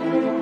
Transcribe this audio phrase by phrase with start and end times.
[0.00, 0.38] Hello,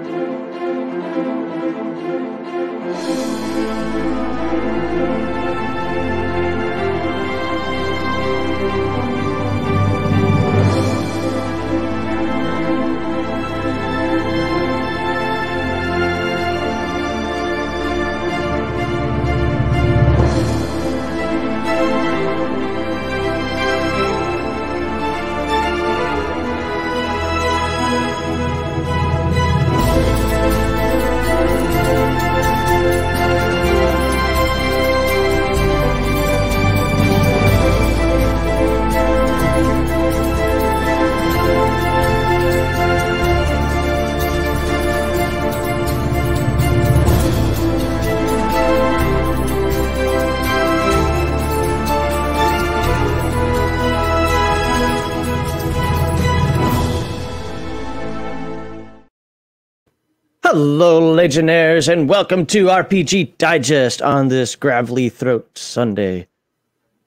[61.26, 66.28] Legionnaires, and welcome to RPG Digest on this Gravelly Throat Sunday.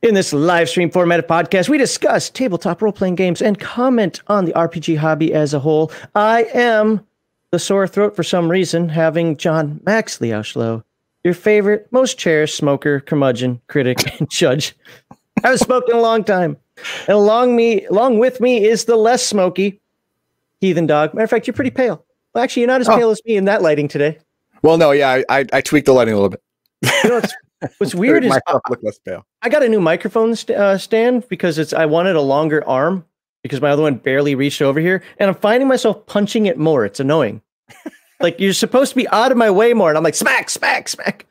[0.02, 4.22] In this live stream format of podcast, we discuss tabletop role playing games and comment
[4.28, 5.90] on the RPG hobby as a whole.
[6.16, 7.00] I am
[7.52, 10.84] the sore throat for some reason, having John Max Liauschlow,
[11.24, 14.76] your favorite, most cherished smoker, curmudgeon, critic, and judge.
[15.12, 15.16] I
[15.48, 16.58] haven't smoked in a long time.
[17.08, 19.80] And along me, along with me is the less smoky
[20.60, 21.14] heathen dog.
[21.14, 22.04] Matter of fact, you're pretty pale.
[22.40, 22.96] Well, actually, you're not as Oh.
[22.96, 24.18] pale as me in that lighting today.
[24.64, 26.42] Well, no, yeah, I, I, I tweaked the lighting a little bit.
[27.04, 27.22] You know,
[27.80, 29.26] what's, weird is myself look less pale.
[29.42, 33.04] I got a new microphone st- uh, stand because it's I wanted a longer arm
[33.44, 36.86] because my other one barely reached over here, and I'm finding myself punching it more.
[36.86, 37.42] It's annoying.
[38.22, 40.88] like you're supposed to be out of my way more, and I'm like smack, smack,
[40.88, 41.26] smack.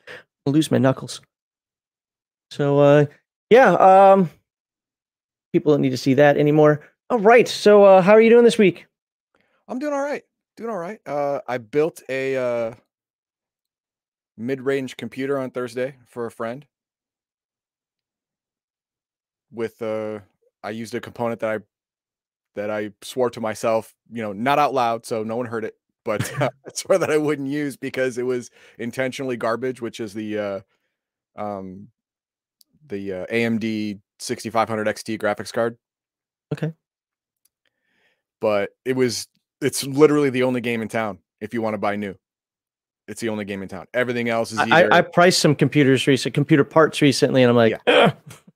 [0.45, 1.21] I'll lose my knuckles.
[2.51, 3.05] So uh,
[3.49, 4.29] yeah, um,
[5.53, 6.81] people don't need to see that anymore.
[7.09, 8.85] All right, so uh, how are you doing this week?
[9.67, 10.23] I'm doing all right.
[10.59, 10.99] Doing all right.
[11.05, 12.73] Uh, I built a uh,
[14.37, 16.65] mid-range computer on Thursday for a friend.
[19.53, 20.19] With uh,
[20.61, 21.59] I used a component that I
[22.55, 25.75] that I swore to myself, you know, not out loud, so no one heard it,
[26.03, 30.13] but uh, I swore that I wouldn't use because it was intentionally garbage, which is
[30.13, 30.59] the uh,
[31.37, 31.87] um,
[32.85, 35.77] the uh, AMD 6500 XT graphics card.
[36.53, 36.73] Okay.
[38.41, 39.29] But it was
[39.61, 42.15] it's literally the only game in town if you want to buy new.
[43.07, 43.87] It's the only game in town.
[43.93, 47.55] Everything else is either I, I priced some computers recent computer parts recently, and I'm
[47.55, 48.13] like, "Ugh."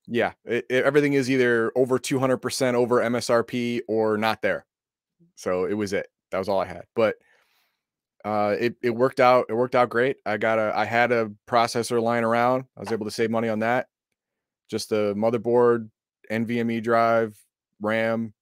[0.07, 4.65] yeah, it, it- everything is either over 200% over MSRP or not there.
[5.35, 6.07] So it was it.
[6.31, 6.83] That was all I had.
[6.95, 7.15] But
[8.25, 10.17] uh it it worked out it worked out great.
[10.25, 12.65] I got a I had a processor lying around.
[12.77, 13.87] I was able to save money on that.
[14.69, 15.89] Just a motherboard,
[16.31, 17.35] NVMe drive,
[17.81, 18.33] RAM,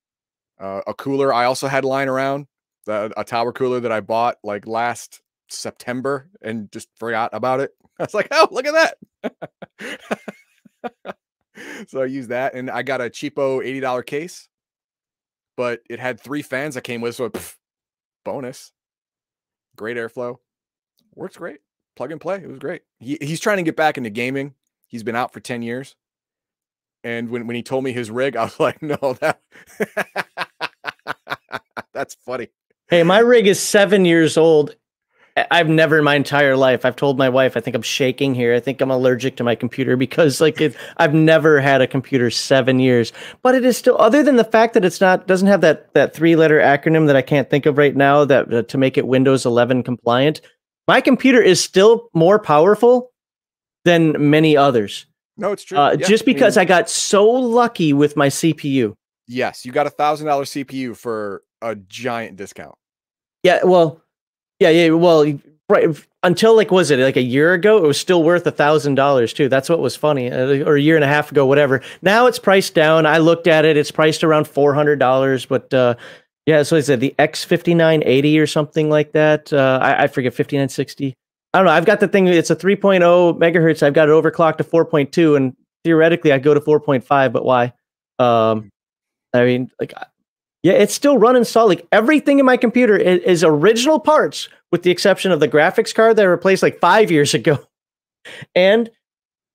[0.59, 2.45] uh, a cooler I also had lying around,
[2.87, 7.71] a tower cooler that I bought like last September and just forgot about it.
[7.99, 11.15] I was like, "Oh, look at that."
[11.87, 14.47] so I used that, and I got a cheapo eighty dollar case,
[15.55, 17.55] but it had three fans that came with, so pff,
[18.23, 18.71] bonus.
[19.75, 20.37] Great airflow,
[21.15, 21.59] works great.
[21.95, 22.81] Plug and play, it was great.
[22.99, 24.53] He, he's trying to get back into gaming.
[24.87, 25.95] He's been out for ten years,
[27.03, 29.41] and when when he told me his rig, I was like, no, that
[31.93, 32.49] that's funny.
[32.91, 34.75] Hey, my rig is seven years old.
[35.37, 36.83] I- I've never in my entire life.
[36.83, 38.53] I've told my wife I think I'm shaking here.
[38.53, 42.29] I think I'm allergic to my computer because like it, I've never had a computer
[42.29, 43.13] seven years.
[43.43, 46.13] But it is still other than the fact that it's not doesn't have that that
[46.13, 49.07] three letter acronym that I can't think of right now that uh, to make it
[49.07, 50.41] Windows 11 compliant.
[50.85, 53.13] My computer is still more powerful
[53.85, 55.05] than many others.
[55.37, 55.77] No, it's true.
[55.77, 58.95] Uh, Yeah, just I mean, because I got so lucky with my CPU.
[59.29, 62.75] yes, you got a thousand dollar CPU for a giant discount.
[63.43, 64.01] Yeah, well,
[64.59, 65.25] yeah, yeah, well,
[65.69, 65.87] right
[66.23, 67.77] until like was it like a year ago?
[67.77, 69.49] It was still worth a thousand dollars too.
[69.49, 71.81] That's what was funny, uh, or a year and a half ago, whatever.
[72.01, 73.05] Now it's priced down.
[73.05, 75.45] I looked at it; it's priced around four hundred dollars.
[75.45, 75.95] But uh,
[76.45, 79.51] yeah, so I said the X fifty nine eighty or something like that.
[79.51, 81.15] Uh, I, I forget fifty nine sixty.
[81.53, 81.73] I don't know.
[81.73, 82.27] I've got the thing.
[82.27, 83.83] It's a 3.0 megahertz.
[83.83, 85.53] I've got it overclocked to 4.2, and
[85.83, 87.33] theoretically, I go to 4.5.
[87.33, 87.73] But why?
[88.19, 88.69] Um,
[89.33, 89.93] I mean, like,
[90.63, 91.79] yeah, it's still running solid.
[91.79, 95.93] Like everything in my computer is, is original parts, with the exception of the graphics
[95.93, 97.59] card that I replaced like five years ago.
[98.53, 98.91] And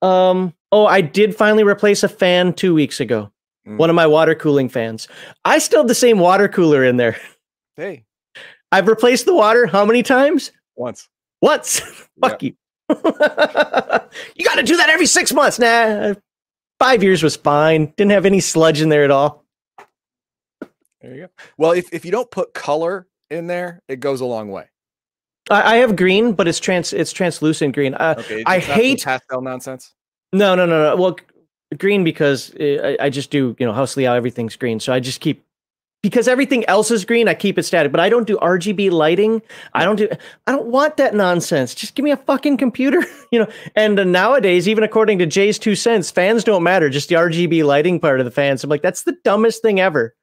[0.03, 3.31] um, oh, I did finally replace a fan two weeks ago.
[3.65, 3.77] Mm.
[3.77, 5.07] One of my water cooling fans.
[5.45, 7.17] I still have the same water cooler in there.
[7.77, 8.05] Hey,
[8.73, 10.51] I've replaced the water how many times?
[10.77, 11.09] once.
[11.43, 11.81] Once.
[12.21, 12.55] Fuck you.
[12.89, 15.59] you got to do that every six months.
[15.59, 16.15] Nah,
[16.79, 17.93] five years was fine.
[17.97, 19.45] Didn't have any sludge in there at all.
[21.01, 21.29] There you go.
[21.59, 24.67] Well, if, if you don't put color in there, it goes a long way.
[25.51, 27.95] I, I have green, but it's trans it's translucent green.
[27.95, 29.95] Uh, Okay, I it's not some hate- pastel nonsense.
[30.33, 30.97] No, no, no, no.
[31.01, 31.17] Well,
[31.79, 34.81] green because uh, I, I just do, you know, house layout, everything's green.
[34.81, 35.45] So I just keep
[36.03, 37.91] because everything else is green, I keep it static.
[37.91, 39.43] But I don't do RGB lighting.
[39.73, 40.09] I don't do.
[40.47, 41.75] I don't want that nonsense.
[41.75, 43.49] Just give me a fucking computer, you know.
[43.75, 46.91] And uh, nowadays, even according to JayzTwoCents, fans don't matter.
[46.91, 48.63] Just the RGB lighting part of the fans.
[48.65, 50.15] I'm like, that's the dumbest thing ever.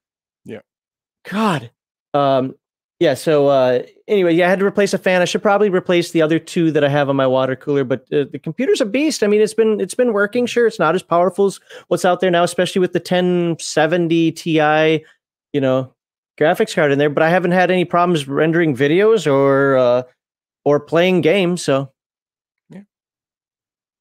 [1.30, 1.72] God.
[2.14, 2.56] Um.
[3.00, 3.16] Yeah.
[3.16, 5.22] So uh, anyway, yeah, I had to replace a fan.
[5.22, 7.84] I should probably replace the other two that I have on my water cooler.
[7.84, 9.24] But uh, the computer's a beast.
[9.24, 10.46] I mean, it's been it's been working.
[10.46, 11.60] Sure, it's not as powerful as
[11.90, 15.06] what's out there now, especially with the 1070 Ti,
[15.54, 15.94] you know,
[16.40, 17.10] graphics card in there.
[17.10, 20.04] But I haven't had any problems rendering videos or uh,
[20.64, 21.62] or playing games.
[21.64, 21.92] So
[22.70, 22.82] Yeah.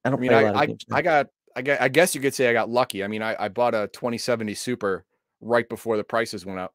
[0.05, 0.85] I I don't mean, play a I lot of I, games.
[0.93, 1.27] I got
[1.57, 3.03] I gue- I guess you could say I got lucky.
[3.03, 5.05] I mean, I, I bought a 2070 Super
[5.41, 6.73] right before the prices went up.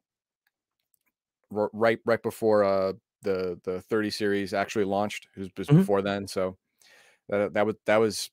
[1.56, 5.28] R- Right right before uh the the 30 series actually launched.
[5.36, 5.78] It was Mhm.
[5.80, 6.58] before then, so
[7.30, 8.30] that that was that was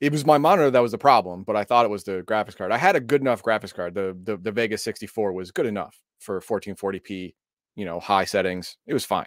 [0.00, 2.56] it was my monitor that was the problem, but I thought it was the graphics
[2.56, 2.70] card.
[2.72, 3.94] I had a good enough graphics card.
[3.94, 7.34] The the the Vega 64 was good enough for 1440p,
[7.76, 8.76] you know, high settings.
[8.86, 9.26] It was fine.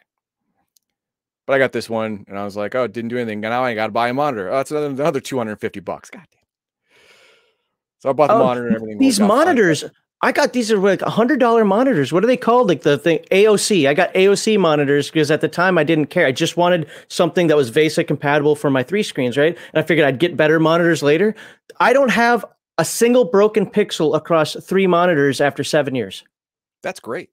[1.48, 3.40] But I got this one and I was like, oh, it didn't do anything.
[3.40, 4.50] Now I got to buy a monitor.
[4.50, 6.12] Oh, that's another, another 250 bucks.
[6.12, 6.44] God damn.
[8.00, 9.00] So I bought the Oh, monitor and everything.
[9.00, 9.92] These monitors, fine.
[10.21, 12.12] I got these are like hundred dollar monitors.
[12.12, 12.68] What are they called?
[12.68, 13.88] Like the thing AOC.
[13.88, 16.25] I got AOC monitors because at the time I didn't care.
[16.25, 19.57] I just wanted something that was VESA compatible for my three screens, right?
[19.74, 21.36] And I figured I'd get better monitors later.
[21.80, 22.44] I don't have
[22.77, 26.24] a single broken pixel across three monitors after seven years.
[26.83, 27.30] That's great.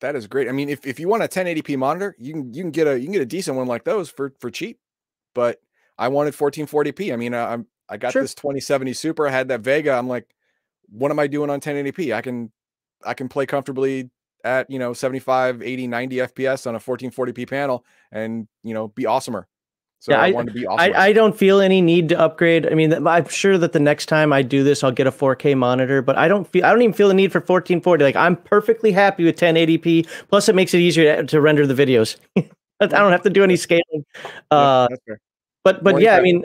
[0.00, 0.48] That is great.
[0.48, 2.98] I mean, if, if you want a 1080p monitor, you can you can get a
[2.98, 4.80] you can get a decent one like those for for cheap.
[5.34, 5.60] But
[5.96, 7.12] I wanted 1440p.
[7.12, 8.22] I mean, I, I'm I got Sure.
[8.22, 9.28] this 2070 Super.
[9.28, 9.92] I had that Vega.
[9.92, 10.33] I'm like,
[10.96, 12.14] what am I doing on 1080p?
[12.14, 12.50] I can
[13.04, 14.10] I can play comfortably
[14.44, 19.04] at you know 75, 80, 90 FPS on a 1440p panel, and you know be
[19.04, 19.44] awesomer.
[20.00, 20.94] So Yeah, I, I- wanted to be awesomer.
[20.94, 22.66] I, I don't feel any need to upgrade.
[22.70, 25.56] I mean, I'm sure that the next time I do this, I'll get a 4K
[25.56, 28.04] monitor, but I don't feel I don't even feel the need for 1440.
[28.04, 30.06] Like I'm perfectly happy with 1080p.
[30.28, 32.16] Plus, it makes it easier to, to render the videos.
[32.80, 33.82] I don't have to do any scaling.
[33.92, 35.20] Yeah, Uh, that's fair.
[35.62, 36.44] but but yeah, I mean,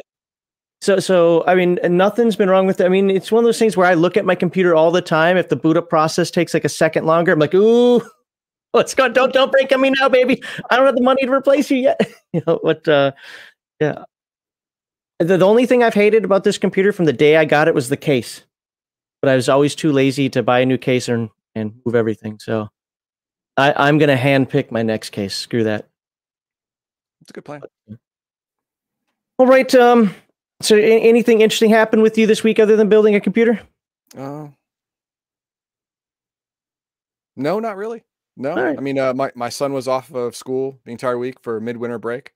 [0.81, 2.85] so so I mean, nothing's been wrong with it.
[2.85, 5.01] I mean, it's one of those things where I look at my computer all the
[5.01, 5.35] time.
[5.35, 8.01] If the boot up process takes like a second longer, I'm like, ooh,
[8.71, 9.13] what's going?
[9.13, 10.41] Don't don't break on me now, baby.
[10.69, 11.99] I don't have the money to replace you yet.
[12.33, 12.87] you know what?
[12.87, 13.11] Uh,
[13.79, 14.03] yeah.
[15.19, 17.75] The, the only thing I've hated about this computer from the day I got it
[17.75, 18.43] was the case,
[19.21, 22.39] but I was always too lazy to buy a new case and and move everything.
[22.39, 22.69] So
[23.57, 25.35] I, I'm gonna hand pick my next case.
[25.35, 25.89] Screw that.
[27.21, 27.63] It's a good plan.
[29.37, 29.75] All right.
[29.75, 30.15] Um.
[30.61, 33.61] So, anything interesting happened with you this week other than building a computer?
[34.17, 34.47] Uh,
[37.35, 38.03] no, not really.
[38.35, 38.77] No, right.
[38.77, 42.00] I mean, uh, my my son was off of school the entire week for midwinter
[42.00, 42.33] break,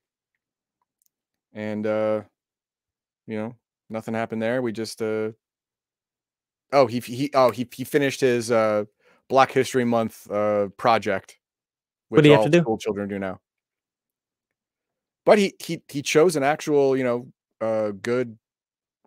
[1.52, 2.22] and uh,
[3.26, 3.54] you know,
[3.88, 4.60] nothing happened there.
[4.62, 5.32] We just uh,
[6.72, 8.84] oh, he he oh he he finished his uh
[9.28, 11.38] Black History Month uh project,
[12.08, 12.60] What do you have to do?
[12.60, 13.40] School children do now.
[15.24, 17.32] But he he he chose an actual you know
[17.64, 18.36] uh good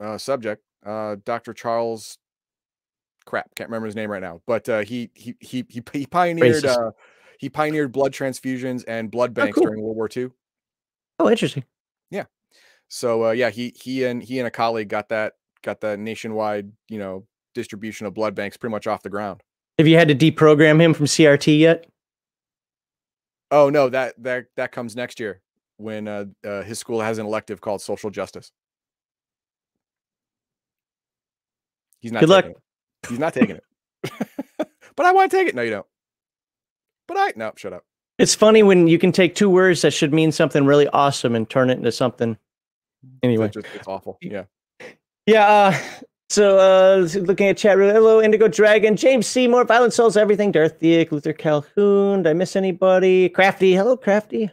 [0.02, 0.64] uh subject.
[0.86, 1.54] Uh, Dr.
[1.54, 2.18] Charles
[3.26, 6.64] crap can't remember his name right now but uh he he he he, he pioneered
[6.66, 6.92] uh
[7.40, 9.64] he pioneered blood transfusions and blood banks cool.
[9.66, 10.30] during world war ii
[11.20, 11.66] Oh, interesting.
[12.12, 12.26] Yeah.
[12.88, 16.72] So uh yeah he he and he and a colleague got that got that nationwide
[16.88, 19.42] you know distribution of blood banks pretty much off the ground
[19.78, 21.86] Have you had to deprogram him from CRT yet?
[23.52, 25.42] oh no that that that comes next year
[25.78, 28.52] when uh, uh his school has an elective called social justice
[32.00, 32.46] he's not Good luck.
[32.46, 33.10] taking it.
[33.10, 33.64] he's not taking it
[34.96, 35.86] but i want to take it no you don't
[37.08, 37.84] but i no shut up
[38.20, 41.50] It's funny when you can take two words that should mean something really awesome and
[41.50, 42.38] turn it into something.
[43.24, 43.46] Anyway.
[43.46, 44.44] it's, just, it's awful yeah
[45.28, 45.48] Yeah.
[45.48, 45.78] Uh,
[46.30, 47.94] so, uh, looking at chat room.
[47.94, 50.52] Hello, Indigo Dragon, James Seymour, Violent Souls, everything.
[50.52, 52.24] Darth Theik, Luther Calhoun.
[52.24, 53.30] Did I miss anybody?
[53.30, 53.74] Crafty.
[53.76, 54.50] Hello, Crafty.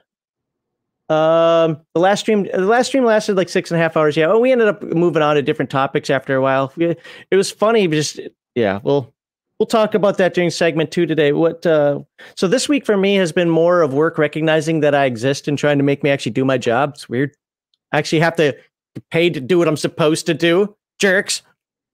[1.10, 4.16] Um, the last stream, the last stream lasted like six and a half hours.
[4.16, 4.26] Yeah.
[4.28, 6.72] Oh, we ended up moving on to different topics after a while.
[6.76, 6.96] We-
[7.30, 8.20] It was funny, just
[8.54, 8.80] yeah.
[8.82, 9.12] We'll
[9.58, 11.32] we'll talk about that during segment two today.
[11.32, 11.66] What?
[11.66, 12.00] Uh,
[12.36, 15.58] so this week for me has been more of work recognizing that I exist and
[15.58, 16.92] trying to make me actually do my job.
[16.94, 17.34] It's weird.
[17.92, 18.56] I actually have to
[19.10, 20.74] paid to do what I'm supposed to do.
[20.98, 21.42] Jerks.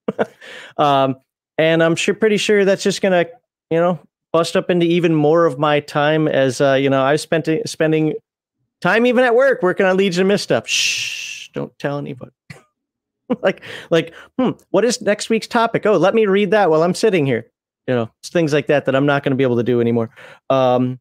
[0.76, 1.16] um,
[1.58, 3.26] and I'm sure pretty sure that's just gonna,
[3.70, 3.98] you know,
[4.32, 8.14] bust up into even more of my time as uh, you know, I've spent spending
[8.80, 10.68] time even at work working on Legion of Myth stuff.
[10.68, 12.32] Shh, don't tell anybody.
[13.42, 15.86] like, like, hmm, what is next week's topic?
[15.86, 17.50] Oh, let me read that while I'm sitting here.
[17.86, 19.80] You know, it's things like that that I'm not going to be able to do
[19.80, 20.10] anymore.
[20.50, 21.00] Um,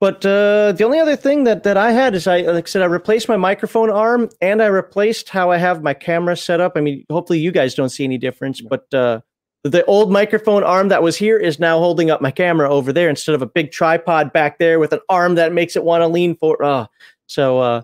[0.00, 2.82] But uh, the only other thing that, that I had is I like I said
[2.82, 6.72] I replaced my microphone arm and I replaced how I have my camera set up.
[6.76, 9.20] I mean, hopefully you guys don't see any difference, but uh,
[9.64, 13.08] the old microphone arm that was here is now holding up my camera over there
[13.08, 16.08] instead of a big tripod back there with an arm that makes it want to
[16.08, 16.62] lean for.
[16.62, 16.86] Uh,
[17.26, 17.82] so uh,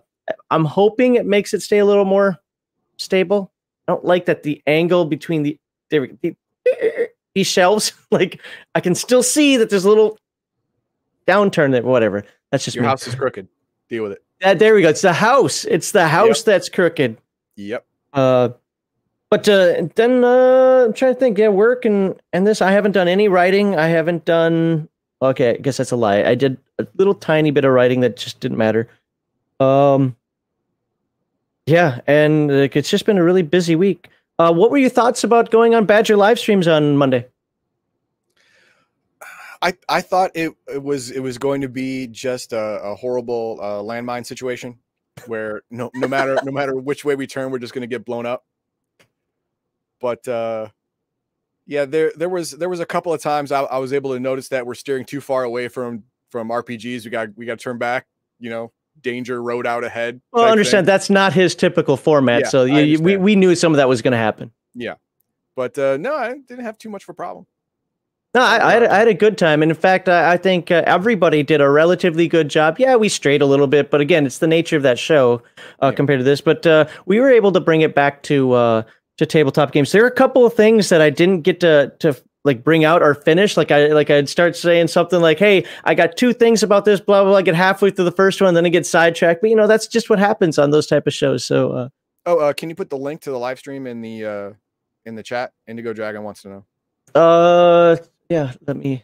[0.51, 2.37] I'm hoping it makes it stay a little more
[2.97, 3.53] stable.
[3.87, 5.59] I don't like that the angle between the,
[5.91, 6.37] there the
[7.35, 8.41] these shelves, like
[8.75, 10.19] I can still see that there's a little
[11.27, 12.25] downturn that whatever.
[12.51, 12.89] That's just Your me.
[12.89, 13.47] house is crooked.
[13.89, 14.25] Deal with it.
[14.43, 14.89] Uh, there we go.
[14.89, 15.65] It's the house.
[15.65, 17.19] It's the house that's crooked.
[17.57, 17.85] Yep.
[18.13, 18.51] Uh,
[19.31, 21.39] but uh, then uh, I'm trying to think.
[21.39, 22.63] Yeah, work and and this.
[22.63, 23.77] I haven't done any writing.
[23.77, 24.89] I haven't done.
[25.21, 26.23] Okay, I guess that's a lie.
[26.23, 28.89] I did a little tiny bit of writing that just didn't matter.
[29.61, 30.17] Um.
[31.67, 34.09] Yeah, and like, it's just been a really busy week.
[34.39, 37.27] Uh, what were your thoughts about going on Badger live streams on Monday?
[39.61, 43.59] I, I thought it, it was it was going to be just a, a horrible
[43.61, 44.79] uh, landmine situation
[45.27, 48.05] where no no matter no matter which way we turn, we're just going to get
[48.05, 48.45] blown up.
[50.01, 50.69] But uh,
[51.67, 54.21] yeah, there there was there was a couple of times I, I was able to
[54.21, 57.05] notice that we're steering too far away from from RPGs.
[57.05, 58.07] We got we got to turn back.
[58.39, 60.21] You know, danger road out ahead.
[60.33, 60.93] Well, type understand thing.
[60.93, 63.89] that's not his typical format, Yeah, so I you, we we knew some of that
[63.89, 64.53] was going to happen.
[64.75, 64.95] Yeah,
[65.57, 67.47] but uh, no, I didn't have too much of a problem.
[68.35, 70.71] No, I, I, had, I had a good time, and in fact, I, I think
[70.71, 72.79] uh, everybody did a relatively good job.
[72.79, 75.43] Yeah, we strayed a little bit, but again, it's the nature of that show
[75.83, 75.93] uh, Yeah.
[75.93, 76.43] compared to this.
[76.43, 78.83] But uh, we were able to bring it back to uh,
[79.19, 79.93] to tabletop games.
[79.93, 83.03] There are a couple of things that I didn't get to to like bring out
[83.03, 83.57] or finish.
[83.57, 87.01] Like I like I'd start saying something like, "Hey, I got two things about this."
[87.01, 87.31] Blah blah.
[87.31, 87.39] blah.
[87.39, 89.43] I get halfway through the first one, then I get sidetracked.
[89.43, 91.45] But you know, that's just what happens on those type of shows.
[91.45, 91.73] So.
[91.73, 91.89] Uh,
[92.29, 94.53] Oh, uh, can you put the link to the live stream in the uh,
[95.07, 95.55] in the chat?
[95.67, 96.65] Indigo Dragon wants to know.
[97.19, 97.97] Uh,
[98.29, 98.53] yeah.
[98.67, 99.03] Let me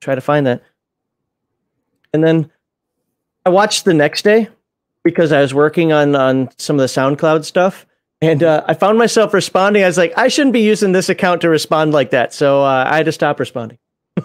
[0.00, 0.62] try to find that.
[2.14, 2.50] And then
[3.44, 4.48] I watched the next day
[5.04, 7.86] because I was working on on some of the SoundCloud stuff,
[8.22, 9.82] and uh, I found myself responding.
[9.82, 12.84] I was like, I shouldn't be using this account to respond like that, so uh,
[12.88, 13.78] I had to stop responding.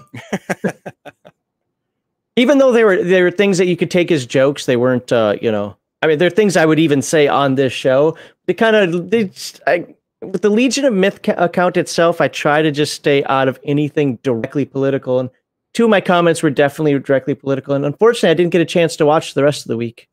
[2.38, 5.12] even though they were they were things that you could take as jokes, they weren't.
[5.12, 8.18] Uh, you know, I mean, they're things I would even say on this show.
[8.46, 9.26] They kind of they.
[9.26, 9.88] just- I,
[10.22, 13.60] with the Legion of Myth ca- account itself, I try to just stay out of
[13.64, 15.20] anything directly political.
[15.20, 15.30] And
[15.76, 17.76] two of my comments were definitely directly political.
[17.76, 20.08] And unfortunately, I didn't get a chance to watch the rest of the week.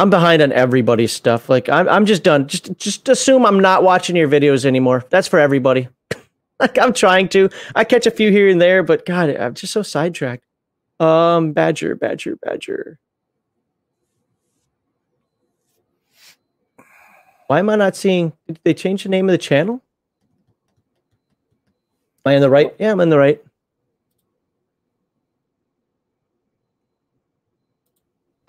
[0.00, 1.50] I'm behind on everybody's stuff.
[1.50, 2.48] Like I'm, I'm just done.
[2.48, 5.04] Just, just assume I'm not watching your videos anymore.
[5.10, 5.88] That's for everybody.
[6.60, 7.50] like I'm trying to.
[7.74, 10.42] I catch a few here and there, but God, I'm just so sidetracked.
[11.00, 12.98] Um, Badger, Badger, Badger.
[17.48, 18.32] Why am I not seeing?
[18.46, 19.82] Did they change the name of the channel?
[22.24, 22.74] Am I in the right?
[22.78, 23.42] Yeah, I'm in the right.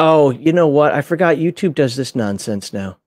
[0.01, 0.93] Oh, you know what?
[0.93, 2.97] I forgot YouTube does this nonsense now.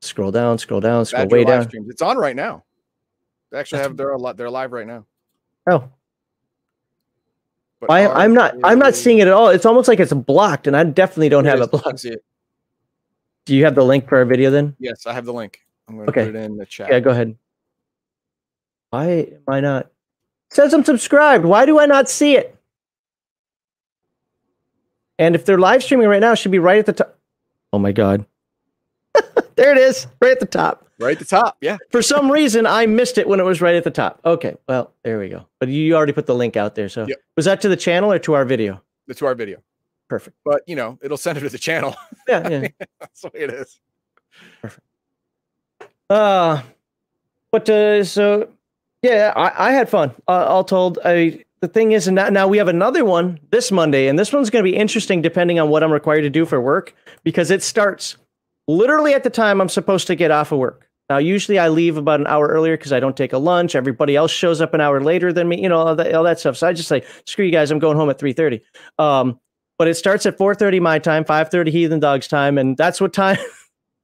[0.00, 1.68] Scroll down, scroll down, scroll Badger way down.
[1.68, 1.88] streams.
[1.90, 2.64] It's on right now.
[3.50, 5.04] They actually have they're a lot they're live right now.
[5.70, 5.90] Oh,
[7.80, 8.54] But I, I'm not.
[8.64, 9.48] I'm not seeing it at all.
[9.48, 12.04] It's almost like it's blocked, and I definitely don't have it blocked.
[12.04, 12.24] it.
[13.44, 14.74] Do you have the link for our video then?
[14.78, 15.60] Yes, I have the link.
[15.88, 16.26] I'm going to Okay.
[16.26, 16.90] put it in the chat.
[16.90, 17.36] Yeah, go ahead.
[18.90, 19.86] Why am I not?
[19.86, 21.44] It says I'm subscribed.
[21.44, 22.56] Why do I not see it?
[25.20, 27.16] And if they're live streaming right now, it should be right at the top.
[27.74, 28.24] Oh my god.
[29.54, 30.88] there it is, right at the top.
[30.98, 31.58] Right at the top.
[31.60, 31.76] Yeah.
[31.90, 34.20] For some reason, I missed it when it was right at the top.
[34.24, 35.46] Okay, well, there we go.
[35.58, 36.88] But you already put the link out there.
[36.88, 37.18] So Yep.
[37.36, 38.82] was that to the channel or to our video?
[39.14, 39.58] To our video.
[40.08, 40.36] Perfect.
[40.44, 41.94] But you know, it'll send it to the channel.
[42.26, 42.68] Yeah, yeah.
[43.00, 43.80] That's the way it is.
[46.08, 46.62] Uh,
[47.50, 48.48] but uh, so
[49.02, 50.12] yeah, I, I had fun.
[50.26, 54.08] Uh, all told, I the thing is, and now, we have another one this Monday,
[54.08, 56.60] and this one's going to be interesting depending on what I'm required to do for
[56.60, 58.16] work because it starts
[58.66, 60.88] literally at the time I'm supposed to get off of work.
[61.10, 63.74] Now, usually I leave about an hour earlier because I don't take a lunch.
[63.74, 66.38] Everybody else shows up an hour later than me, you know, all that, all that
[66.38, 66.56] stuff.
[66.56, 68.60] So I just say, screw you guys, I'm going home at 3:30.
[68.98, 69.38] Um,
[69.76, 73.38] but it starts at 4:30 my time, 5:30 Heathen Dogs time, and that's what time.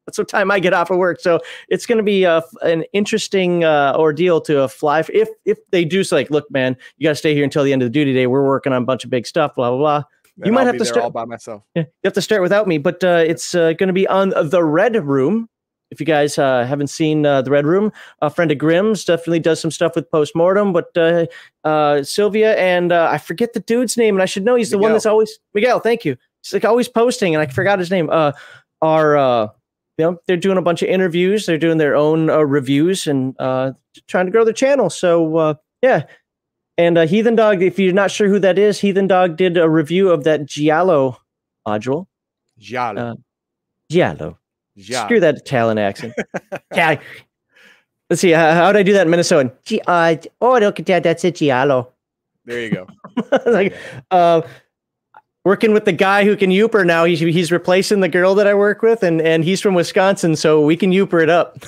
[0.07, 1.21] That's what time I get off of work.
[1.21, 5.01] So it's going to be a, an interesting uh, ordeal to uh, fly.
[5.13, 7.73] If if they do say, like, look, man, you got to stay here until the
[7.73, 8.27] end of the duty day.
[8.27, 9.57] We're working on a bunch of big stuff.
[9.57, 10.03] Blah blah blah.
[10.43, 11.63] And might I'll have to start- all by myself.
[11.75, 14.31] Yeah, you have to start without me, but uh, it's uh, going to be on
[14.31, 15.49] the Red Room.
[15.91, 19.39] If you guys uh, haven't seen uh, the Red Room, a friend of Grimm's definitely
[19.39, 20.73] does some stuff with postmortem.
[20.73, 21.27] But uh,
[21.65, 24.79] uh, Sylvia and uh, I forget the dude's name, and I should know he's the
[24.79, 25.81] one that's always Miguel.
[25.81, 26.17] Thank you.
[26.43, 28.11] He's like always posting, and I forgot his name.
[28.11, 28.33] Uh,
[28.83, 29.49] are uh,
[29.99, 33.35] you know they're doing a bunch of interviews, they're doing their own uh, reviews, and
[33.39, 33.73] uh,
[34.07, 34.91] trying to grow their channel.
[34.91, 36.05] So uh, yeah,
[36.79, 39.69] And uh, Heathen Dog, if you're not sure who that is, Heathen Dog did a
[39.69, 41.19] review of that Giallo
[41.67, 42.07] module.
[42.59, 43.01] Giallo.
[43.01, 43.15] Uh,
[43.91, 44.39] Giallo.
[44.79, 46.13] Screw that Italian accent.
[46.75, 47.01] yeah.
[48.11, 48.31] Let's see.
[48.31, 49.51] How, how would I do that in Minnesotan?
[49.65, 51.03] Gi- uh, oh, look at that.
[51.03, 51.93] That's it, Giallo.
[52.45, 52.87] There you go.
[53.47, 53.75] like,
[54.11, 54.43] uh,
[55.47, 57.05] working with the guy who can Youper now.
[57.05, 60.61] He's he's replacing the girl that I work with, and and he's from Wisconsin, so
[60.61, 61.59] we can Youper it up.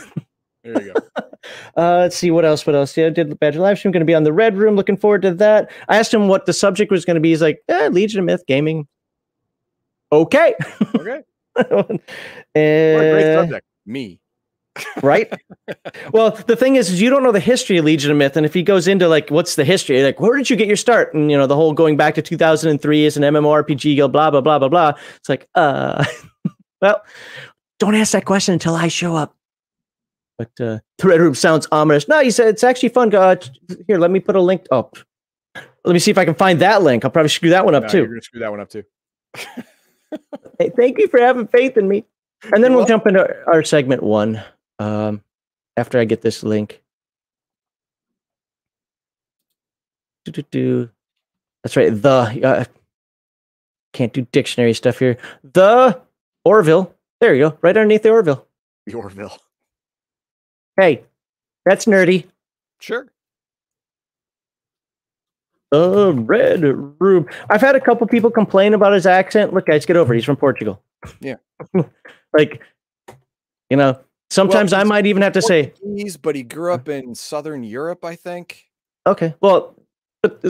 [0.65, 1.01] There you go.
[1.79, 2.67] Uh, let's see what else.
[2.67, 2.95] What else?
[2.95, 3.91] Yeah, did the Badger live stream.
[3.93, 4.77] Going to be on the Red Room.
[4.77, 5.71] Looking forward to that.
[5.89, 7.31] I asked him what the subject was going to be.
[7.31, 8.87] He's like, eh, Legion of Myth gaming.
[10.13, 10.55] Okay.
[10.95, 11.23] Okay.
[11.55, 12.01] What a
[12.45, 13.67] great subject.
[13.87, 14.21] Me.
[15.03, 15.33] Right?
[16.13, 18.45] well, the thing is, is, you don't know the history of Legion of Myth, and
[18.45, 20.03] if he goes into like, what's the history?
[20.03, 21.15] Like, where did you get your start?
[21.15, 24.59] And you know, the whole going back to 2003 is an MMORPG blah blah blah
[24.59, 24.93] blah blah.
[25.17, 26.05] It's like, uh,
[26.81, 27.03] well,
[27.79, 29.35] don't ask that question until I show up.
[30.37, 32.07] But uh, the red room sounds ominous.
[32.07, 33.15] No, he said it's actually fun.
[33.15, 33.37] Uh,
[33.87, 34.97] here, let me put a link up.
[35.85, 37.05] Let me see if I can find that link.
[37.05, 37.99] I'll probably screw that one up No, too.
[37.99, 38.85] You're gonna screw that one up too.
[40.59, 42.05] Hey, thank you for having faith in me.
[42.53, 44.43] And then You're we'll jump into our segment one
[44.79, 45.23] um,
[45.77, 46.83] after I get this link.
[50.25, 50.91] Do-do-do.
[51.63, 51.91] That's right.
[51.91, 52.65] The uh,
[53.93, 55.17] can't do dictionary stuff here.
[55.53, 56.01] The
[56.45, 56.95] Orville.
[57.21, 57.59] There you go.
[57.63, 58.47] Right underneath the Orville.
[58.87, 59.37] The Orville.
[60.79, 61.03] Hey,
[61.65, 62.27] that's nerdy.
[62.79, 63.07] Sure.
[65.71, 66.63] The Red
[67.01, 67.27] Room.
[67.51, 69.53] I've had a couple people complain about his accent.
[69.53, 70.19] Look, guys, get over it.
[70.19, 70.81] He's from Portugal.
[71.21, 71.37] Yeah.
[72.33, 72.63] like,
[73.69, 73.99] you know,
[74.31, 75.73] sometimes I might even have to say,
[76.21, 78.65] but he grew up in Southern Europe, I think.
[79.07, 79.35] Okay.
[79.41, 79.75] Well,
[80.23, 80.43] but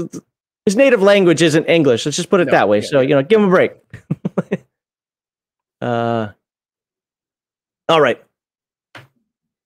[0.65, 2.05] his native language isn't English.
[2.05, 2.81] Let's just put it No, that way.
[2.81, 3.73] yeah, so, you know, give him a break.
[5.81, 6.29] uh,
[7.89, 8.23] all right.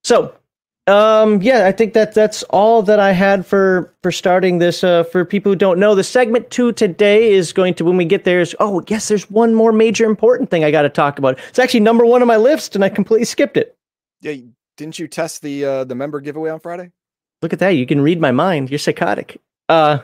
[0.05, 0.35] So,
[0.89, 4.83] um, yeah, I think that that's all that I had for for starting this.
[4.83, 8.05] Uh, for people who don't know, the segment two today is going to when we
[8.05, 11.19] get there is oh yes, there's one more major important thing I got to talk
[11.19, 11.39] about.
[11.49, 13.77] It's actually number one on my list, and I completely skipped it.
[14.23, 14.37] Yeah.
[14.77, 16.91] Didn't you test the uh, the member giveaway on Friday?
[17.43, 17.71] Look at that.
[17.71, 18.71] You can read my mind.
[18.71, 19.41] You're psychotic.
[19.69, 19.99] Uh,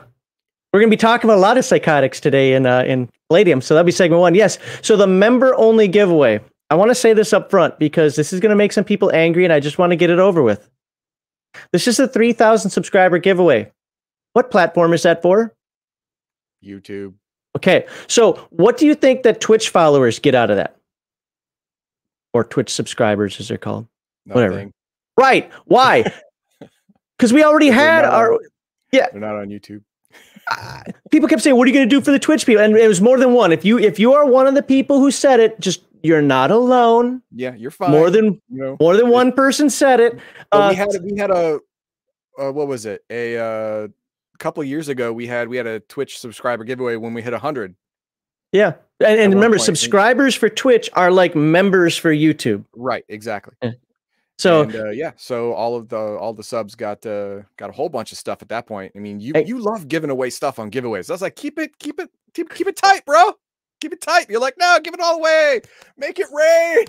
[0.71, 3.61] we're going to be talking about a lot of psychotics today in uh, in Palladium.
[3.61, 4.35] So that'll be segment one.
[4.35, 4.59] Yes.
[4.81, 6.39] So the member only giveaway.
[6.69, 9.11] I want to say this up front because this is going to make some people
[9.11, 10.69] angry, and I just want to get it over with.
[11.71, 13.71] This is a 3,000 subscriber giveaway.
[14.33, 15.55] What platform is that for?
[16.63, 17.15] YouTube.
[17.57, 17.87] Okay.
[18.07, 20.75] So what do you think that Twitch followers get out of that?
[22.33, 23.87] Or Twitch subscribers, as they're called.
[24.25, 24.71] Whatever.
[25.17, 25.51] Right.
[25.65, 26.11] Why?
[27.17, 28.33] Because we already had our.
[28.35, 28.39] on-
[28.93, 29.81] They're not on YouTube.
[30.49, 32.77] uh, people kept saying, "What are you going to do for the Twitch people?" And
[32.77, 33.51] it was more than one.
[33.51, 36.49] If you if you are one of the people who said it, just you're not
[36.49, 37.21] alone.
[37.35, 37.91] Yeah, you're fine.
[37.91, 38.77] More than you know.
[38.79, 40.17] more than one person said it.
[40.53, 41.59] Uh, we had we had a
[42.41, 43.87] uh, what was it a uh,
[44.37, 47.75] couple years ago we had we had a Twitch subscriber giveaway when we hit hundred.
[48.53, 52.63] yeah, and, and remember, point, subscribers for Twitch are like members for YouTube.
[52.73, 53.55] Right, exactly.
[54.39, 57.73] So and, uh, yeah, so all of the all the subs got uh, got a
[57.73, 58.93] whole bunch of stuff at that point.
[58.95, 59.43] I mean, you Hey.
[59.45, 61.09] you love giving away stuff on giveaways.
[61.09, 63.33] I was like, keep it, keep it, keep, keep it tight, bro.
[63.81, 64.29] Keep it tight.
[64.29, 65.59] You're like, no, give it all away.
[65.97, 66.85] Make it rain.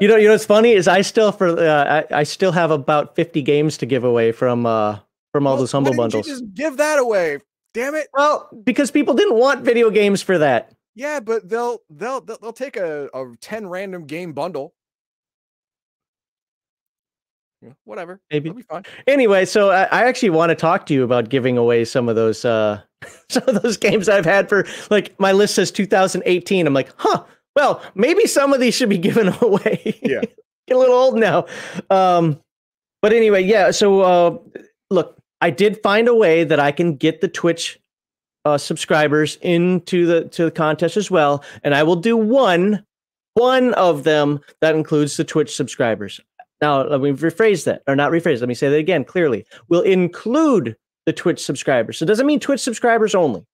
[0.00, 2.70] you know, you know what's funny is I still for uh, I, I still have
[2.70, 4.98] about fifty games to give away from uh
[5.32, 6.26] from all Well, those humble bundles.
[6.26, 7.38] Just give that away.
[7.74, 8.08] Damn it.
[8.14, 10.72] Well, because people didn't want video games for that.
[10.94, 14.72] Yeah, but they'll they'll they'll, they'll take a, a 10 random game bundle.
[17.84, 18.20] Whatever.
[18.30, 18.48] Maybe.
[18.50, 18.84] It'll be fine.
[19.06, 22.14] Anyway, so I, I actually want to talk to you about giving away some of
[22.16, 22.80] those uh
[23.28, 26.66] some of those games I've had for like my list says 2018.
[26.66, 27.24] I'm like, huh,
[27.56, 29.98] well, maybe some of these should be given away.
[30.02, 30.22] Yeah.
[30.66, 31.46] Get a little old now.
[31.90, 32.40] Um
[33.02, 34.38] but anyway, yeah, so uh
[34.90, 37.78] look, I did find a way that I can get the Twitch
[38.44, 42.84] uh subscribers into the to the contest as well, and I will do one
[43.34, 46.20] one of them that includes the Twitch subscribers.
[46.60, 48.40] Now, let me rephrase that, or not rephrase.
[48.40, 49.46] Let me say that again clearly.
[49.68, 51.98] We'll include the Twitch subscribers.
[51.98, 53.46] So it doesn't mean Twitch subscribers only,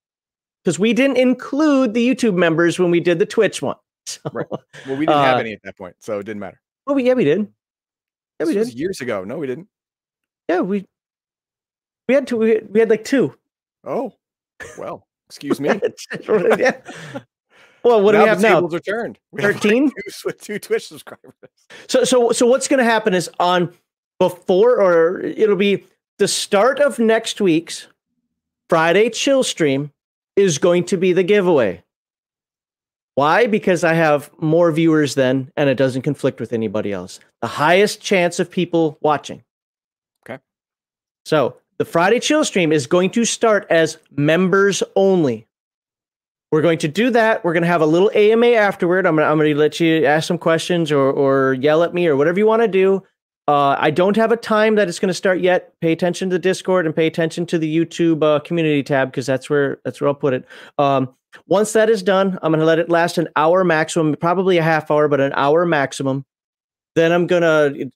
[0.64, 3.76] because we didn't include the YouTube members when we did the Twitch one.
[4.06, 4.46] So, Right.
[4.50, 6.60] Well, we didn't have Uh, any at that point, so it didn't matter.
[6.86, 7.38] oh, we- yeah, we did.
[7.38, 7.44] Yeah,
[8.40, 8.78] This we was did.
[8.78, 9.24] years ago.
[9.24, 9.68] No, we didn't.
[10.48, 10.84] Yeah, we
[12.08, 12.36] we had two.
[12.36, 13.34] We had, we had like two.
[13.82, 14.12] Oh,
[14.76, 15.68] well, excuse me.
[16.58, 16.80] yeah.
[17.84, 18.54] Well, what do we have now?
[18.56, 19.18] tables are turned.
[19.30, 19.92] We have, like, 13?
[20.24, 21.34] with two Twitch subscribers.
[21.86, 23.74] So so so what's going to happen is on
[24.18, 25.86] before or it'll be
[26.18, 27.88] the start of next week's
[28.68, 29.92] Friday chill stream
[30.36, 31.82] is going to be the giveaway.
[33.16, 33.46] Why?
[33.46, 37.20] Because I have more viewers then and it doesn't conflict with anybody else.
[37.42, 39.44] The highest chance of people watching.
[40.26, 40.42] Okay.
[41.24, 45.46] So the Friday chill stream is going to start as members only.
[46.50, 47.44] We're going to do that.
[47.44, 49.06] We're going to have a little AMA afterward.
[49.06, 51.92] I'm going to, I'm going to let you ask some questions or, or yell at
[51.92, 53.02] me or whatever you want to do.
[53.46, 55.78] Uh, I don't have a time that it's going to start yet.
[55.80, 59.26] Pay attention to the Discord and pay attention to the YouTube uh, community tab because
[59.26, 60.46] that's where that's where I'll put it.
[60.78, 61.14] Um,
[61.46, 64.62] once that is done, I'm going to let it last an hour maximum, probably a
[64.62, 66.24] half hour, but an hour maximum.
[66.94, 67.90] Then I'm going to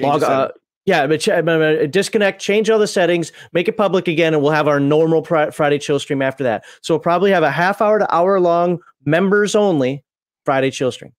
[0.00, 0.22] log.
[0.22, 0.50] Uh,
[0.86, 4.66] yeah, but I'm disconnect, change all the settings, make it public again, and we'll have
[4.66, 6.64] our normal Friday chill stream after that.
[6.82, 10.04] So we'll probably have a half hour to hour long members only
[10.44, 11.12] Friday chill stream.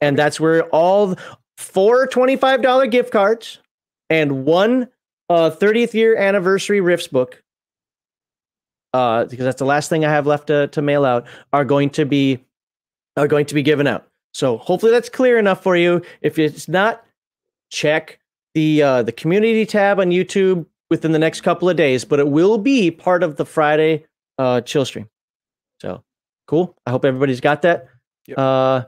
[0.00, 1.16] And that's where all
[1.58, 3.60] four $25 gift cards
[4.08, 4.88] and one
[5.28, 7.42] uh, 30th year anniversary Rifts book,
[8.92, 11.90] uh, because that's the last thing I have left to, to mail out, are going
[11.90, 12.44] to be
[13.16, 14.06] are going to be given out.
[14.32, 16.02] So hopefully that's clear enough for you.
[16.22, 17.04] If it's not,
[17.70, 18.19] check
[18.54, 22.28] the uh, the community tab on YouTube within the next couple of days, but it
[22.28, 24.06] will be part of the Friday
[24.38, 25.08] uh, chill stream.
[25.80, 26.02] So
[26.46, 26.76] cool.
[26.86, 27.88] I hope everybody's got that.
[28.26, 28.38] Yep.
[28.38, 28.84] Uh,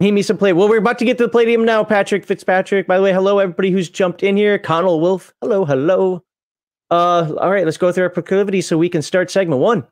[0.00, 0.52] Need me some play.
[0.52, 2.86] Well, we're about to get to the palladium now, Patrick Fitzpatrick.
[2.86, 4.56] By the way, hello everybody who's jumped in here.
[4.56, 5.34] Connell Wolf.
[5.40, 6.22] Hello, hello.
[6.88, 9.86] Uh, all right, let's go through our proclivity so we can start segment one.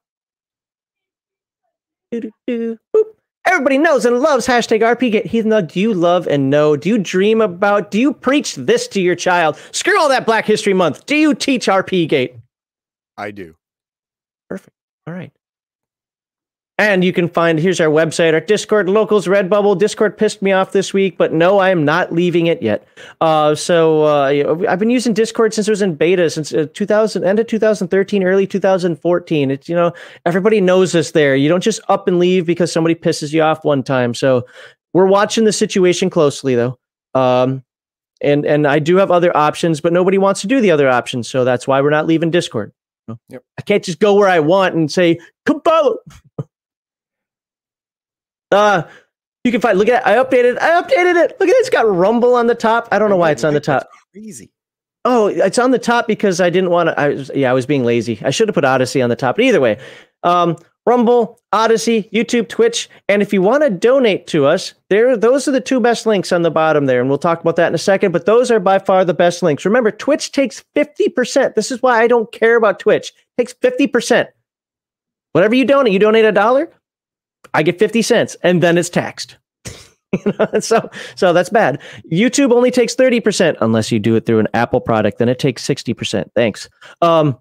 [3.47, 5.27] Everybody knows and loves hashtag RP RPGate.
[5.27, 6.77] Heathen do you love and know?
[6.77, 7.91] Do you dream about?
[7.93, 9.57] Do you preach this to your child?
[9.71, 11.07] Screw all that Black History Month.
[11.07, 12.39] Do you teach RPGate?
[13.17, 13.55] I do.
[14.49, 14.77] Perfect.
[15.07, 15.33] All right.
[16.79, 19.79] And you can find here's our website, our Discord, locals, Redbubble.
[19.79, 22.87] Discord pissed me off this week, but no, I am not leaving it yet.
[23.23, 27.25] Uh, so uh, I've been using Discord since it was in beta, since uh, 2000,
[27.25, 29.51] end of 2013, early 2014.
[29.51, 29.95] It's you know
[30.27, 31.35] everybody knows us there.
[31.35, 34.13] You don't just up and leave because somebody pisses you off one time.
[34.13, 34.47] So
[34.93, 36.79] we're watching the situation closely, though.
[37.15, 37.65] Um,
[38.21, 41.27] and and I do have other options, but nobody wants to do the other options,
[41.27, 42.73] so that's why we're not leaving Discord.
[43.31, 43.43] Yep.
[43.59, 45.97] I can't just go where I want and say, "Come follow."
[48.57, 48.89] Uh,
[49.45, 49.79] you can find.
[49.79, 50.03] Look at.
[50.03, 50.07] It.
[50.07, 50.59] I updated.
[50.61, 51.37] I updated it.
[51.39, 51.61] Look at it.
[51.61, 52.89] It's got Rumble on the top.
[52.91, 53.89] I don't know why it's on the top.
[54.13, 54.51] crazy.
[55.05, 56.99] Oh, it's on the top because I didn't want to.
[56.99, 58.21] I was, yeah, I was being lazy.
[58.25, 59.37] I should have put Odysee on the top.
[59.37, 59.79] But either way,
[60.25, 65.47] um, Rumble, Odysee, YouTube, Twitch, and if you want to donate to us, there those
[65.47, 67.75] are the two best links on the bottom there, and we'll talk about that in
[67.75, 68.11] a second.
[68.11, 69.65] But those are by far the best links.
[69.65, 71.55] Remember, Twitch takes fifty percent.
[71.55, 73.13] This is why I don't care about Twitch.
[73.37, 74.29] It takes fifty percent.
[75.33, 76.73] Whatever you donate, you donate a dollar,
[77.57, 79.37] I get 50 cents and then it's taxed.
[80.61, 81.81] So so that's bad.
[82.11, 85.67] YouTube only takes 30% unless you do it through an Apple product, then it takes
[85.67, 86.31] 60%.
[86.35, 86.71] Thanks.
[87.03, 87.39] Um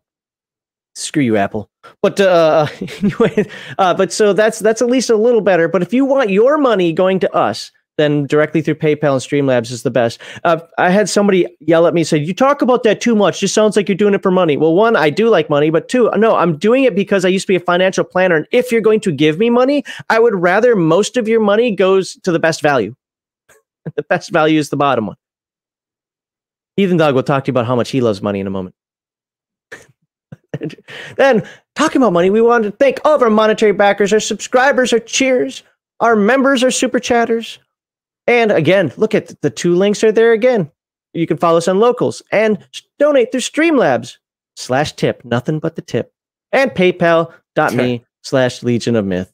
[0.96, 1.70] screw you Apple.
[2.02, 2.68] But uh
[3.02, 6.32] anyway, uh but so that's that's at least a little better, but if you want
[6.32, 10.20] your money going to us, then directly through PayPal and Streamlabs is the best.
[10.44, 13.40] Uh, I had somebody yell at me say, "You talk about that too much.
[13.40, 15.88] Just sounds like you're doing it for money." Well, one, I do like money, but
[15.88, 18.72] two, no, I'm doing it because I used to be a financial planner, and if
[18.72, 22.32] you're going to give me money, I would rather most of your money goes to
[22.32, 22.96] the best value.
[23.96, 25.18] the best value is the bottom one.
[26.76, 28.76] Heathen Dog will talk to you about how much he loves money in a moment.
[31.16, 34.92] then, talking about money, we want to thank all of our monetary backers, our subscribers,
[34.92, 35.64] our cheers,
[36.02, 37.60] our members, our super chatters,
[38.28, 40.72] and again, look at the two links are there again.
[41.14, 42.58] You can follow us on locals and
[43.00, 44.18] donate through Streamlabs
[44.56, 46.14] slash tip, nothing but the tip,
[46.52, 49.32] and paypal.me slash Legion of Myth.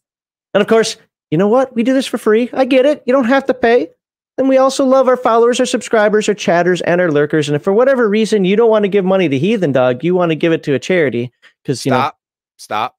[0.53, 0.97] And of course,
[1.31, 1.73] you know what?
[1.73, 2.49] We do this for free.
[2.53, 3.03] I get it.
[3.05, 3.89] You don't have to pay.
[4.37, 7.47] And we also love our followers, our subscribers, our chatters, and our lurkers.
[7.47, 10.15] And if for whatever reason you don't want to give money to Heathen Dog, you
[10.15, 11.31] want to give it to a charity
[11.63, 12.17] because you stop, know.
[12.57, 12.97] Stop.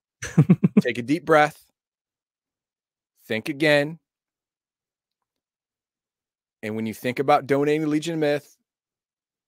[0.81, 1.65] Take a deep breath.
[3.27, 3.99] Think again.
[6.63, 8.57] And when you think about donating to Legion Myth,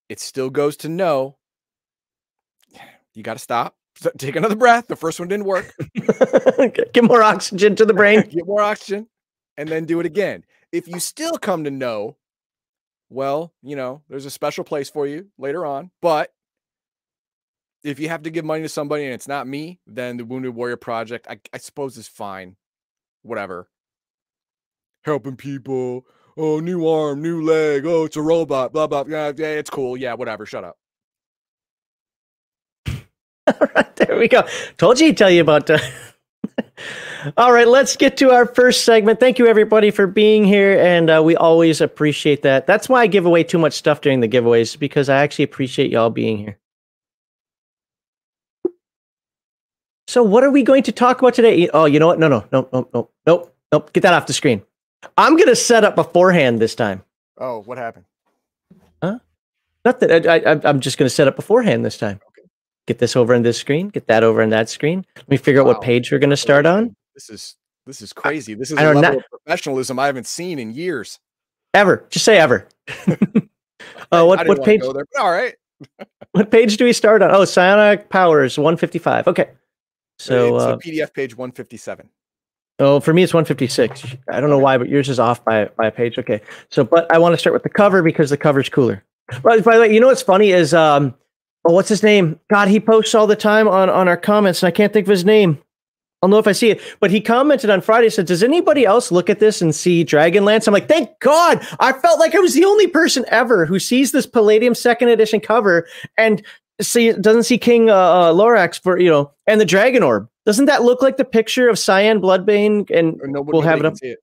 [0.08, 1.36] it still goes to no.
[3.14, 3.76] You got to stop.
[4.18, 4.88] Take another breath.
[4.88, 5.72] The first one didn't work.
[6.92, 8.22] Get more oxygen to the brain.
[8.28, 9.06] Get more oxygen
[9.56, 10.44] and then do it again.
[10.72, 12.16] If you still come to no,
[13.08, 15.90] well, you know, there's a special place for you later on.
[16.02, 16.32] But
[17.84, 20.54] if you have to give money to somebody and it's not me, then the Wounded
[20.54, 22.56] Warrior Project, I, I suppose, is fine.
[23.22, 23.68] Whatever.
[25.04, 27.86] Helping people, oh, new arm, new leg.
[27.86, 28.72] Oh, it's a robot.
[28.72, 29.04] Blah blah.
[29.06, 29.96] Yeah, yeah it's cool.
[29.96, 30.46] Yeah, whatever.
[30.46, 30.76] Shut up.
[33.46, 34.44] All right, there we go.
[34.78, 35.68] Told you he'd tell you about.
[35.70, 35.78] Uh...
[37.36, 39.18] All right, let's get to our first segment.
[39.18, 42.66] Thank you, everybody, for being here, and uh, we always appreciate that.
[42.66, 45.90] That's why I give away too much stuff during the giveaways because I actually appreciate
[45.90, 46.58] y'all being here.
[50.06, 51.68] So, what are we going to talk about today?
[51.72, 52.18] Oh, you know what?
[52.18, 53.80] No, no, no, no, no, no, no.
[53.92, 54.62] Get that off the screen.
[55.16, 57.02] I'm gonna set up beforehand this time.
[57.38, 58.04] Oh, what happened?
[59.02, 59.18] Huh?
[59.84, 60.28] Nothing.
[60.28, 62.20] I, I, I'm just going to set up beforehand this time.
[62.28, 62.48] Okay.
[62.86, 63.88] Get this over in this screen.
[63.88, 65.04] Get that over in that screen.
[65.16, 66.94] Let me figure out what page we're going to start on.
[67.14, 68.54] This is this is crazy.
[68.54, 71.18] This is I a level of professionalism I haven't seen in years.
[71.74, 72.06] Ever.
[72.08, 72.68] Just say ever.
[73.06, 74.80] uh, what what page?
[74.80, 75.54] There, all right.
[76.32, 77.30] What page do we start on?
[77.30, 79.28] Oh, Psionic Powers 155.
[79.28, 79.50] Okay.
[80.18, 82.08] So, it's uh, PDF page 157.
[82.78, 84.16] Oh, for me it's 156.
[84.28, 86.18] I don't know why, but yours is off by by a page.
[86.18, 86.40] Okay.
[86.70, 89.04] So, but I want to start with the cover because the cover's cooler.
[89.42, 91.14] By, by the way, you know what's funny is um,
[91.64, 92.38] oh, what's his name?
[92.50, 95.10] God, he posts all the time on on our comments, and I can't think of
[95.10, 95.58] his name.
[96.24, 96.80] I'll know if I see it.
[97.00, 100.66] But he commented on Friday, said, Does anybody else look at this and see Dragonlance?
[100.66, 101.64] I'm like, Thank God.
[101.80, 105.38] I felt like I was the only person ever who sees this Palladium second edition
[105.38, 106.42] cover and
[106.80, 110.26] see doesn't see King uh, uh, Lorac for, you know, and the Dragon Orb.
[110.46, 112.90] Doesn't that look like the picture of Cyan Bloodbane?
[112.90, 113.94] And Nobody, We'll have it up.
[114.02, 114.18] it.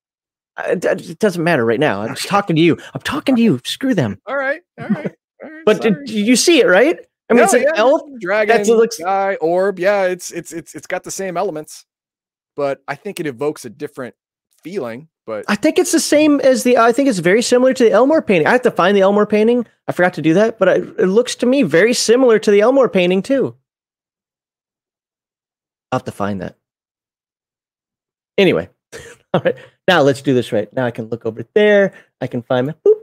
[0.59, 2.01] it doesn't matter right now.
[2.01, 2.77] I'm just talking to you.
[2.93, 3.59] I'm talking to you.
[3.65, 4.19] Screw them.
[4.27, 4.61] All right.
[4.79, 5.11] All right.
[5.43, 5.65] All right.
[5.65, 6.99] But did, you see it, right?
[7.29, 8.01] I mean, No, it's an yeah, elf.
[8.19, 9.79] dragon, That's- it looks- guy, orb.
[9.79, 11.85] Yeah, it's it's it's it's got the same elements,
[12.55, 14.13] but I think it evokes a different
[14.63, 15.07] feeling.
[15.25, 16.77] But I think it's the same as the.
[16.77, 18.47] I think it's very similar to the Elmore painting.
[18.47, 19.65] I have to find the Elmore painting.
[19.87, 22.59] I forgot to do that, but I, it looks to me very similar to the
[22.61, 23.55] Elmore painting too.
[25.91, 26.55] I'll have to find that.
[28.37, 28.69] Anyway,
[29.33, 29.55] all right.
[29.87, 30.71] Now let's do this right.
[30.73, 31.93] Now I can look over there.
[32.21, 32.73] I can find my.
[32.85, 32.93] boop.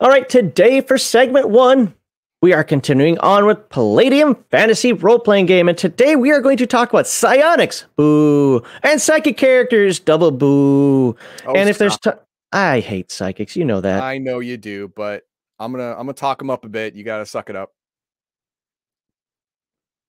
[0.00, 0.28] All right.
[0.28, 1.94] Today for segment one,
[2.42, 6.58] we are continuing on with Palladium Fantasy Role Playing Game, and today we are going
[6.58, 11.16] to talk about psionics, boo, and psychic characters, double boo.
[11.46, 12.14] oh, and if there's, stop.
[12.14, 12.20] t-
[12.52, 14.02] I hate psychics, you know that.
[14.02, 15.24] I know you do, but
[15.58, 16.94] I'm gonna I'm gonna talk them up a bit.
[16.94, 17.72] You gotta suck it up.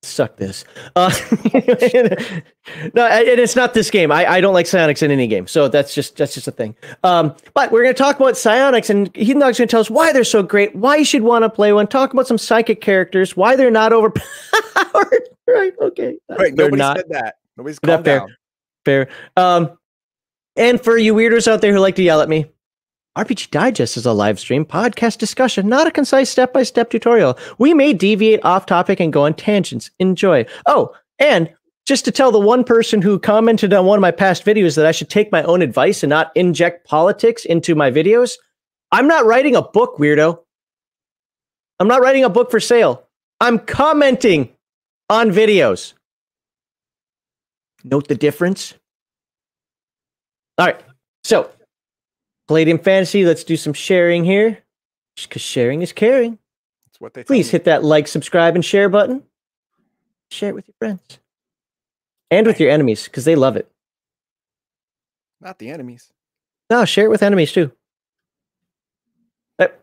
[0.04, 0.64] Suck this.
[0.96, 1.10] Uh,
[2.94, 4.12] no, and it's not this game.
[4.12, 6.76] I, I don't like psionics in any game, so that's just that's just a thing.
[7.04, 9.90] Um, but we're going to talk about psionics, and Heathen Dog's going to tell us
[9.90, 11.88] why they're so great, why you should want to play one.
[11.88, 15.30] Talk about some psychic characters, why they're not overpowered.
[15.48, 15.74] right?
[15.82, 16.18] Okay.
[16.30, 17.36] Wait, they're nobody not said that.
[17.58, 18.20] Nobody's Not calm fair.
[18.20, 18.36] down.
[18.86, 19.08] fair.
[19.36, 19.78] Um,
[20.56, 22.46] and for you weirdos out there who like to yell at me,
[23.18, 27.36] RPG Digest is a live stream podcast discussion, not a concise step by step tutorial.
[27.58, 29.90] We may deviate off topic and go on tangents.
[29.98, 30.46] Enjoy.
[30.68, 31.52] Oh, and
[31.88, 34.86] just to tell the one person who commented on one of my past videos that
[34.86, 38.36] I should take my own advice and not inject politics into my videos,
[38.92, 40.38] I'm not writing a book, weirdo.
[41.80, 43.08] I'm not writing a book for sale.
[43.42, 44.50] I'm commenting
[45.10, 45.94] on videos.
[47.84, 48.76] Note the difference.
[50.60, 50.80] All right.
[51.24, 51.50] So,
[52.48, 54.60] Palladium Fantasy, let's do some sharing here.
[55.16, 56.38] Because sharing is caring.
[56.86, 57.24] That's what they.
[57.24, 59.24] Please hit that like, subscribe, and share button.
[60.30, 61.20] Share it with your friends
[62.30, 63.70] and with your enemies because they love it.
[65.42, 66.12] Not the enemies.
[66.70, 67.72] No, share it with enemies too.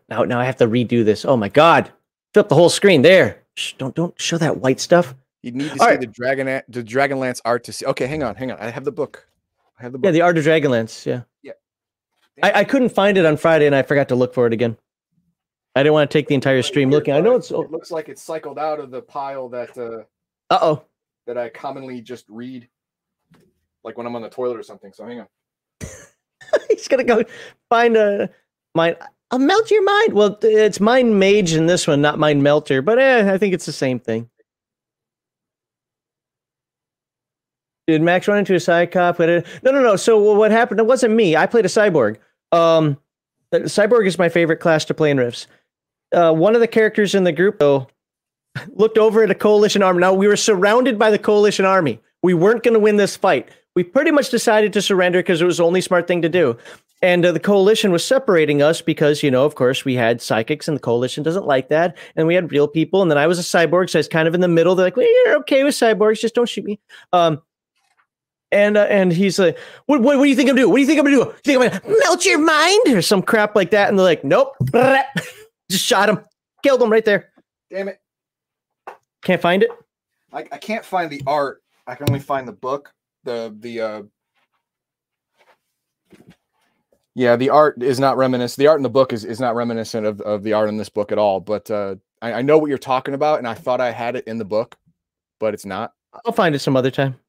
[0.07, 1.25] Now, now I have to redo this.
[1.25, 1.91] Oh my god!
[2.33, 3.41] Fill up the whole screen there.
[3.55, 5.15] Shh, don't don't show that white stuff.
[5.41, 5.99] You need to All see right.
[5.99, 7.85] the dragon the Dragonlance art to see.
[7.85, 8.57] Okay, hang on, hang on.
[8.59, 9.27] I have the book.
[9.79, 10.05] I have the book.
[10.05, 11.05] Yeah, the Art of Dragonlance.
[11.05, 11.21] Yeah.
[11.41, 11.53] Yeah,
[12.43, 14.77] I, I couldn't find it on Friday, and I forgot to look for it again.
[15.75, 17.13] I didn't want to take the entire stream looking.
[17.13, 17.51] I know it's.
[17.51, 20.03] It looks like it's cycled out of the pile that uh,
[20.49, 20.83] oh.
[21.27, 22.67] that I commonly just read,
[23.83, 24.93] like when I'm on the toilet or something.
[24.93, 25.27] So hang on.
[26.69, 27.23] He's gonna go
[27.69, 28.29] find a
[28.73, 28.97] mind.
[29.31, 30.13] I'll melt your mind.
[30.13, 32.81] Well, it's mind mage in this one, not mind melter.
[32.81, 34.29] But eh, I think it's the same thing.
[37.87, 39.13] Did Max run into a?
[39.17, 39.95] But, uh, No, no, no.
[39.95, 40.79] So what happened?
[40.79, 41.35] It wasn't me.
[41.35, 42.17] I played a cyborg.
[42.51, 42.97] Um,
[43.51, 45.47] uh, cyborg is my favorite class to play in Rifts.
[46.11, 47.87] Uh, one of the characters in the group though
[48.73, 49.99] looked over at a coalition army.
[49.99, 51.99] Now we were surrounded by the coalition army.
[52.23, 53.49] We weren't going to win this fight.
[53.75, 56.57] We pretty much decided to surrender because it was the only smart thing to do.
[57.01, 60.67] And uh, the coalition was separating us because, you know, of course, we had psychics
[60.67, 61.95] and the coalition doesn't like that.
[62.15, 63.01] And we had real people.
[63.01, 64.75] And then I was a cyborg, so I was kind of in the middle.
[64.75, 66.79] They're like, well, you're okay with cyborgs, just don't shoot me.
[67.11, 67.41] Um,
[68.51, 70.69] and uh, and he's like, what, what, what do you think I'm doing?
[70.69, 71.31] What do you think I'm gonna do?
[71.43, 73.89] You think I'm gonna melt your mind or some crap like that?
[73.89, 74.55] And they're like, nope.
[75.69, 76.19] Just shot him,
[76.63, 77.31] killed him right there.
[77.71, 77.99] Damn it!
[79.23, 79.71] Can't find it.
[80.31, 81.63] I, I can't find the art.
[81.87, 82.93] I can only find the book.
[83.23, 84.03] The the uh
[87.15, 88.59] Yeah, the art is not reminiscent.
[88.59, 90.89] The art in the book is, is not reminiscent of, of the art in this
[90.89, 91.39] book at all.
[91.39, 94.27] But uh I, I know what you're talking about, and I thought I had it
[94.27, 94.75] in the book,
[95.39, 95.93] but it's not.
[96.25, 97.19] I'll find it some other time.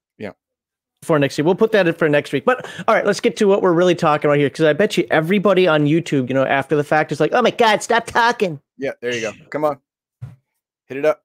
[1.02, 1.06] Yeah.
[1.06, 1.44] For next week.
[1.44, 2.44] We'll put that in for next week.
[2.44, 4.48] But all right, let's get to what we're really talking about here.
[4.48, 7.42] Because I bet you everybody on YouTube, you know, after the fact is like, oh
[7.42, 8.61] my God, stop talking.
[8.78, 9.32] Yeah, there you go.
[9.50, 9.78] Come on.
[10.87, 11.20] Hit it up.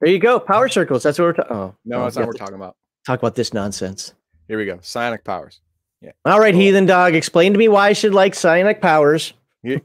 [0.00, 0.38] There you go.
[0.38, 1.02] Power circles.
[1.02, 1.56] That's what we're talking.
[1.56, 2.76] Oh, No, oh, that's not what we're talking about.
[3.06, 4.14] Talk about this nonsense.
[4.48, 4.78] Here we go.
[4.82, 5.60] Psionic powers.
[6.02, 6.12] Yeah.
[6.24, 6.60] All right, Cool.
[6.60, 9.32] heathen dog, explain to me why I should like psionic powers.
[9.62, 9.80] You-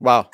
[0.00, 0.30] Wow.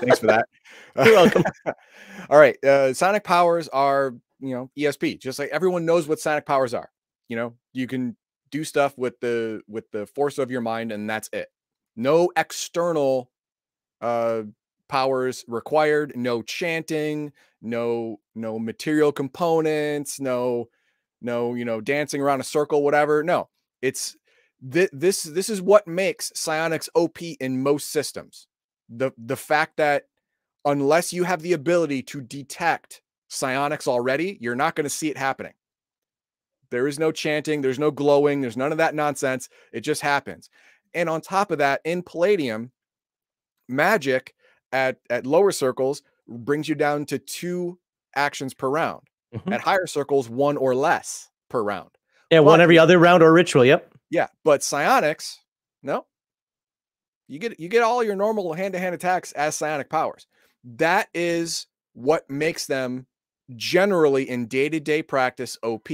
[0.00, 0.48] Thanks for that.
[0.96, 1.44] You're welcome.
[2.30, 2.56] All right.
[2.64, 4.14] Uh, psionic powers are,
[4.44, 5.20] you know, ESP.
[5.20, 6.90] Just like everyone knows what psionic powers are.
[7.28, 8.16] You know, you can
[8.50, 11.48] do stuff with the with the force of your mind, and that's it.
[11.96, 13.30] No external
[14.00, 14.42] uh
[14.88, 20.68] powers required, no chanting, no no material components, no
[21.20, 23.22] no, you know, dancing around a circle, whatever.
[23.22, 23.48] No,
[23.80, 24.14] it's
[24.72, 28.46] th- this this is what makes psionics OP in most systems.
[28.88, 30.04] The the fact that
[30.64, 33.00] unless you have the ability to detect
[33.34, 35.54] psionics already, you're not going to see it happening.
[36.70, 39.48] There is no chanting, there's no glowing, there's none of that nonsense.
[39.72, 40.50] It just happens.
[40.92, 42.72] And on top of that, in Palladium,
[43.68, 44.34] magic
[44.72, 47.78] at, at lower circles brings you down to two
[48.16, 49.02] actions per round.
[49.34, 49.52] Mm-hmm.
[49.52, 51.90] At higher circles, one or less per round.
[52.30, 53.64] Yeah, but, one every other round or ritual.
[53.64, 53.92] Yep.
[54.10, 55.40] Yeah, but psionics,
[55.82, 56.06] no.
[57.26, 60.28] You get you get all your normal hand-to-hand attacks as psionic powers.
[60.62, 63.06] That is what makes them
[63.56, 65.88] generally in day-to-day practice OP.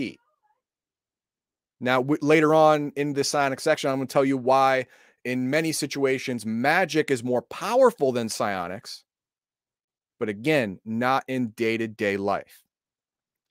[1.81, 4.87] Now, later on in the psionic section, I'm going to tell you why
[5.25, 9.05] in many situations magic is more powerful than psionics,
[10.19, 12.63] but again, not in day-to-day life.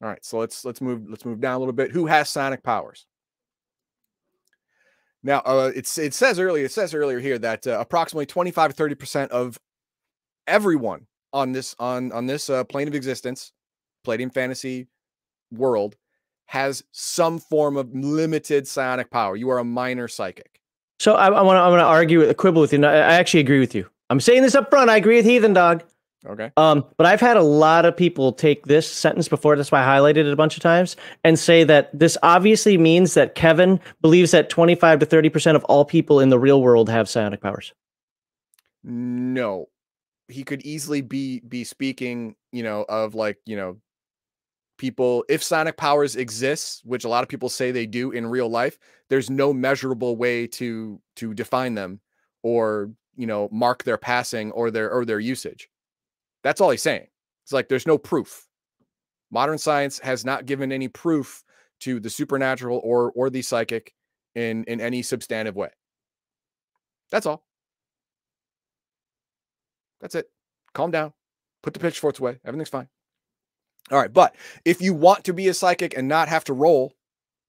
[0.01, 1.91] All right, so let's let's move let's move down a little bit.
[1.91, 3.05] Who has psionic powers?
[5.23, 8.75] Now, uh, it's it says earlier it says earlier here that uh, approximately 25 to
[8.75, 9.59] 30 percent of
[10.47, 13.51] everyone on this on on this uh, plane of existence,
[14.03, 14.87] Palladium Fantasy
[15.51, 15.95] world,
[16.45, 19.35] has some form of limited psionic power.
[19.35, 20.59] You are a minor psychic.
[20.99, 22.83] So I, I want to I want to argue a quibble with you.
[22.83, 23.89] I actually agree with you.
[24.09, 24.89] I'm saying this up front.
[24.89, 25.83] I agree with Heathen Dog.
[26.25, 26.51] Okay.
[26.57, 29.55] Um, but I've had a lot of people take this sentence before.
[29.55, 33.13] That's why I highlighted it a bunch of times and say that this obviously means
[33.13, 36.89] that Kevin believes that 25 to 30 percent of all people in the real world
[36.89, 37.73] have psionic powers.
[38.83, 39.69] No,
[40.27, 43.77] he could easily be be speaking, you know, of like you know,
[44.79, 45.23] people.
[45.29, 48.79] If psionic powers exists, which a lot of people say they do in real life,
[49.09, 51.99] there's no measurable way to to define them
[52.41, 55.69] or you know mark their passing or their or their usage
[56.43, 57.07] that's all he's saying.
[57.43, 58.47] It's like there's no proof.
[59.31, 61.43] Modern science has not given any proof
[61.81, 63.93] to the supernatural or or the psychic
[64.35, 65.69] in in any substantive way.
[67.11, 67.45] That's all.
[70.01, 70.29] That's it.
[70.73, 71.13] Calm down.
[71.61, 72.39] Put the pitchforks away.
[72.45, 72.87] Everything's fine.
[73.91, 76.93] All right, but if you want to be a psychic and not have to roll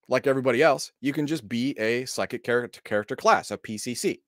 [0.08, 4.20] like everybody else, you can just be a psychic character character class, a PCC,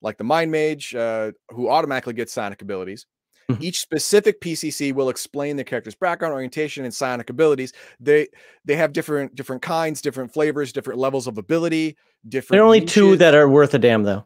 [0.00, 3.06] like the mind mage, uh, who automatically gets psionic abilities,
[3.50, 3.62] Mm-hmm.
[3.62, 7.72] Each specific PCC will explain the character's background, orientation, and psionic abilities.
[8.00, 8.28] They
[8.64, 11.96] they have different different kinds, different flavors, different levels of ability.
[12.26, 12.56] Different.
[12.56, 14.24] There are only niches, two that are worth a damn, though.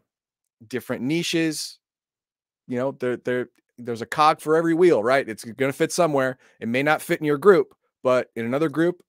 [0.66, 1.78] Different niches.
[2.68, 3.48] You know, there there
[3.78, 5.28] there's a cog for every wheel, right?
[5.28, 6.38] It's going to fit somewhere.
[6.60, 9.02] It may not fit in your group, but in another group,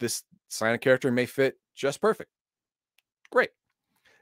[0.00, 2.30] this psionic character may fit just perfect.
[3.30, 3.50] Great.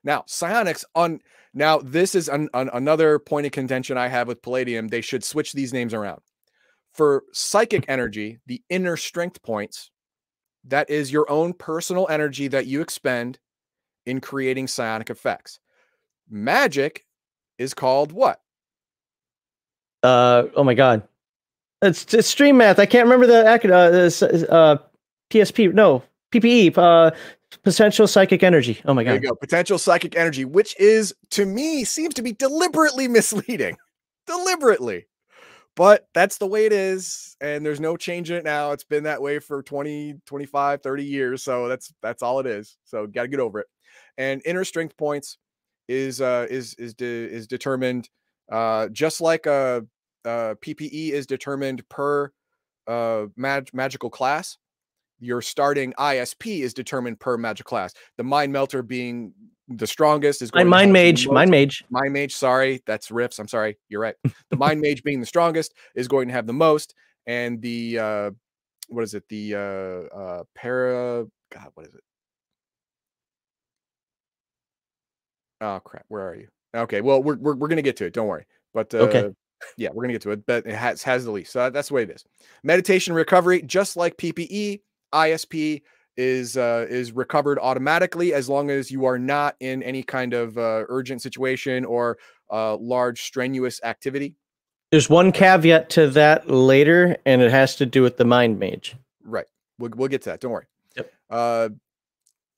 [0.04, 1.20] Now, psionics on
[1.54, 4.88] now this is an, an, another point of contention I have with Palladium.
[4.88, 6.20] They should switch these names around.
[6.92, 9.90] For psychic energy, the inner strength points,
[10.64, 13.38] that is your own personal energy that you expend
[14.06, 15.58] in creating psionic effects.
[16.28, 17.04] Magic
[17.58, 18.40] is called what?
[20.02, 21.02] Uh oh my god.
[21.82, 22.78] It's, it's stream math.
[22.78, 24.76] I can't remember the uh, uh
[25.30, 25.72] PSP.
[25.74, 26.78] No, PPE.
[26.78, 27.10] Uh,
[27.62, 28.80] Potential psychic energy.
[28.86, 29.10] Oh my god.
[29.10, 29.34] There you go.
[29.34, 33.76] Potential psychic energy, which is to me seems to be deliberately misleading.
[34.26, 35.06] deliberately.
[35.74, 38.72] But that's the way it is and there's no change in it now.
[38.72, 42.76] It's been that way for 20, 25, 30 years, so that's that's all it is.
[42.84, 43.66] So got to get over it.
[44.18, 45.38] And inner strength points
[45.88, 48.08] is uh is is de- is determined
[48.52, 49.84] uh just like a,
[50.24, 52.30] a PPE is determined per
[52.86, 54.58] uh mag- magical class
[55.22, 57.94] your starting ISP is determined per magic class.
[58.16, 59.32] The mind melter being
[59.68, 62.34] the strongest is going mind mage, mind mage, mind mage.
[62.34, 63.38] Sorry, that's Rifts.
[63.38, 63.78] I'm sorry.
[63.88, 64.16] You're right.
[64.50, 66.94] The mind mage being the strongest is going to have the most,
[67.26, 68.30] and the uh,
[68.88, 69.26] what is it?
[69.28, 71.26] The uh, uh, para.
[71.52, 72.02] God, what is it?
[75.60, 76.04] Oh crap!
[76.08, 76.48] Where are you?
[76.74, 78.12] Okay, well we're we're, we're gonna get to it.
[78.12, 78.46] Don't worry.
[78.74, 79.30] But uh, okay.
[79.76, 81.52] Yeah, we're gonna get to it, but it has has the least.
[81.52, 82.24] So that's the way it is.
[82.64, 84.80] Meditation recovery, just like PPE,
[85.12, 85.82] ISP
[86.16, 90.58] is uh, is recovered automatically as long as you are not in any kind of
[90.58, 92.18] uh, urgent situation or
[92.50, 94.36] uh, large strenuous activity.
[94.90, 98.94] There's one caveat to that later, and it has to do with the mind mage.
[99.24, 99.46] Right.
[99.78, 100.40] We'll we'll get to that.
[100.40, 100.66] Don't worry.
[100.96, 101.12] Yep.
[101.30, 101.78] Uh, let's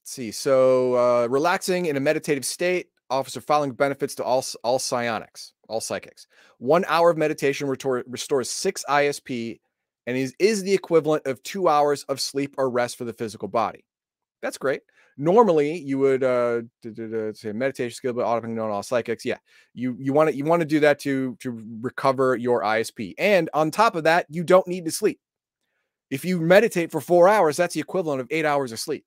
[0.04, 0.32] see.
[0.32, 5.52] So uh, relaxing in a meditative state offers following benefits to all all psionics.
[5.68, 6.26] all psychics.
[6.58, 9.58] One hour of meditation restore, restores six ISP
[10.06, 13.48] and is, is the equivalent of two hours of sleep or rest for the physical
[13.48, 13.84] body.
[14.42, 14.82] That's great.
[15.16, 16.62] Normally, you would uh,
[17.34, 19.24] say meditation skill, but automatically known all psychics.
[19.24, 19.38] Yeah,
[19.72, 23.48] you you want to you want to do that to to recover your ISP, and
[23.54, 25.20] on top of that, you don't need to sleep.
[26.10, 29.04] If you meditate for four hours, that's the equivalent of eight hours of sleep.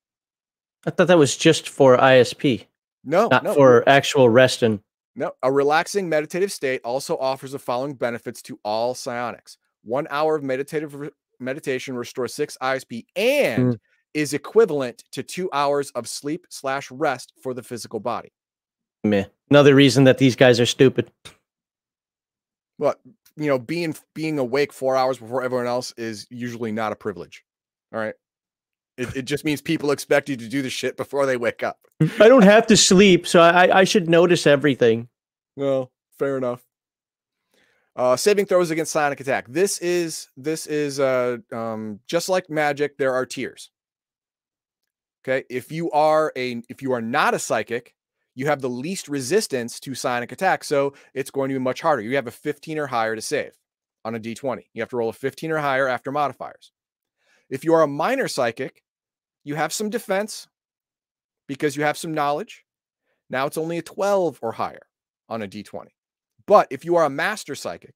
[0.86, 2.66] I thought that was just for ISP.
[3.08, 3.54] No, not no.
[3.54, 4.82] for actual rest and.
[5.16, 9.58] No, a relaxing meditative state also offers the following benefits to all psionics.
[9.84, 13.80] One hour of meditative re- meditation restores six ISP and mm.
[14.14, 18.32] is equivalent to two hours of sleep slash rest for the physical body.
[19.04, 19.26] Meh.
[19.50, 21.10] Another reason that these guys are stupid.
[22.78, 22.96] Well,
[23.38, 27.44] you know, being being awake four hours before everyone else is usually not a privilege.
[27.94, 28.16] All right.
[28.98, 31.80] It, it just means people expect you to do the shit before they wake up.
[32.20, 35.10] I don't have to sleep, so I, I should notice everything.
[35.56, 36.64] Well, fair enough.
[37.96, 39.48] Uh, saving throws against psionic attack.
[39.50, 42.98] This is this is uh um just like magic.
[42.98, 43.72] There are tiers.
[45.28, 47.96] Okay, if you are a if you are not a psychic,
[48.36, 52.04] you have the least resistance to psionic attack, so it's going to be much harder.
[52.04, 53.54] You have a 15 or higher to save
[54.06, 54.66] on a d20.
[54.74, 56.72] You have to roll a 15 or higher after modifiers.
[57.50, 58.84] If you are a minor psychic,
[59.48, 60.48] you have some defense
[61.48, 62.66] because you have some knowledge.
[63.30, 64.86] Now it's only a 12 or higher
[65.30, 65.86] on a d20.
[66.46, 67.96] But if you are a master psychic,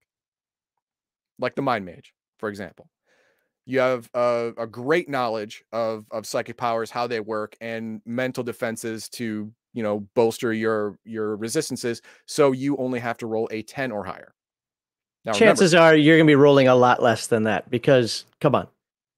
[1.39, 2.89] like the mind mage, for example,
[3.65, 8.43] you have a, a, great knowledge of, of psychic powers, how they work, and mental
[8.43, 12.01] defenses to you know bolster your your resistances.
[12.25, 14.33] So you only have to roll a 10 or higher.
[15.25, 18.25] Now, Chances remember, are you're going to be rolling a lot less than that because,
[18.39, 18.67] come on,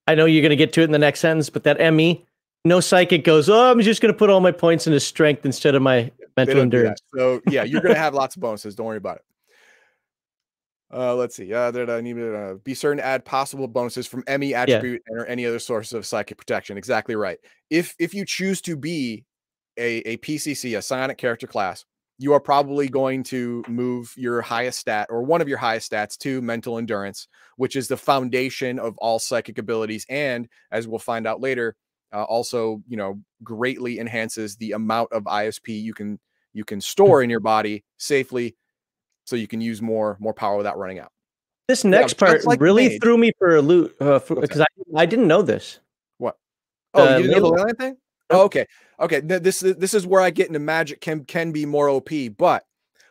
[0.08, 2.26] I know you're going to get to it in the next sentence, but that ME,
[2.66, 5.76] no psychic goes, oh, I'm just going to put all my points into strength instead
[5.76, 7.02] of my mental endurance.
[7.16, 8.76] So yeah, you're going to have lots of bonuses.
[8.76, 9.24] Don't worry about it.
[10.94, 11.52] Uh, let's see.
[11.52, 15.02] Uh, that I need to uh, be certain to add possible bonuses from ME attribute
[15.10, 15.18] yeah.
[15.18, 16.78] or any other source of psychic protection.
[16.78, 17.40] Exactly right.
[17.72, 19.26] If if you choose to be
[19.78, 21.86] a, a PCC, a psionic character class,
[22.18, 26.18] you are probably going to move your highest stat or one of your highest stats
[26.20, 30.06] to mental endurance, which is the foundation of all psychic abilities.
[30.10, 31.76] And as we'll find out later,
[32.14, 36.20] uh, also, you know, greatly enhances the amount of ISP you can
[36.54, 38.56] you can store in your body safely
[39.26, 41.12] so you can use more more power without running out.
[41.68, 43.02] This next yeah, part like really made.
[43.02, 45.80] threw me for a loop because uh, I, I didn't know this.
[46.20, 46.38] What?
[46.94, 47.98] Oh, uh, you didn't know the land thing?
[48.30, 48.66] Oh, okay.
[49.00, 49.20] Okay.
[49.20, 52.64] This this is where I get into magic can can be more OP, but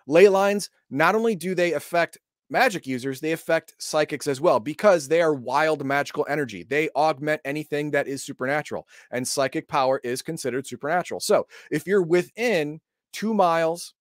[0.06, 2.18] ley lines not only do they affect
[2.50, 6.64] magic users, they affect psychics as well because they are wild magical energy.
[6.64, 11.20] They augment anything that is supernatural, and psychic power is considered supernatural.
[11.20, 12.80] So if you're within
[13.12, 13.94] two miles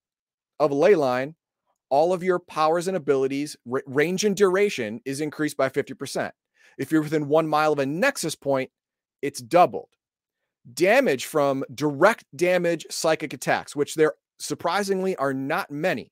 [0.60, 1.36] of a ley line,
[1.90, 6.32] all of your powers and abilities, range and duration is increased by 50%.
[6.78, 8.70] If you're within one mile of a nexus point,
[9.22, 9.90] it's doubled
[10.74, 16.12] damage from direct damage psychic attacks, which there surprisingly are not many,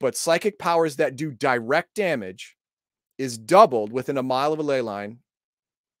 [0.00, 2.56] but psychic powers that do direct damage
[3.18, 5.18] is doubled within a mile of a ley line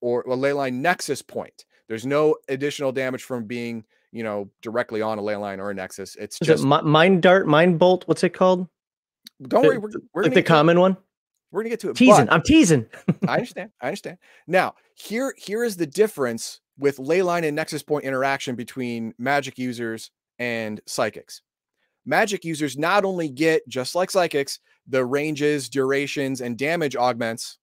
[0.00, 1.64] or a ley line nexus point.
[1.88, 5.74] There's no additional damage from being, you know, directly on a ley line or a
[5.74, 6.16] nexus.
[6.16, 8.06] It's is just it mind dart, mind bolt.
[8.06, 8.68] What's it called?
[9.42, 10.96] Don't the, worry, we're, we're like the common one.
[11.50, 11.96] We're gonna get to it.
[11.96, 12.28] Teasing.
[12.30, 12.86] I'm teasing.
[13.26, 13.70] I understand.
[13.80, 14.18] I understand.
[14.46, 20.10] Now, here, here is the difference with leyline and nexus point interaction between magic users
[20.38, 21.42] and psychics.
[22.06, 27.58] Magic users not only get, just like psychics, the ranges, durations, and damage augments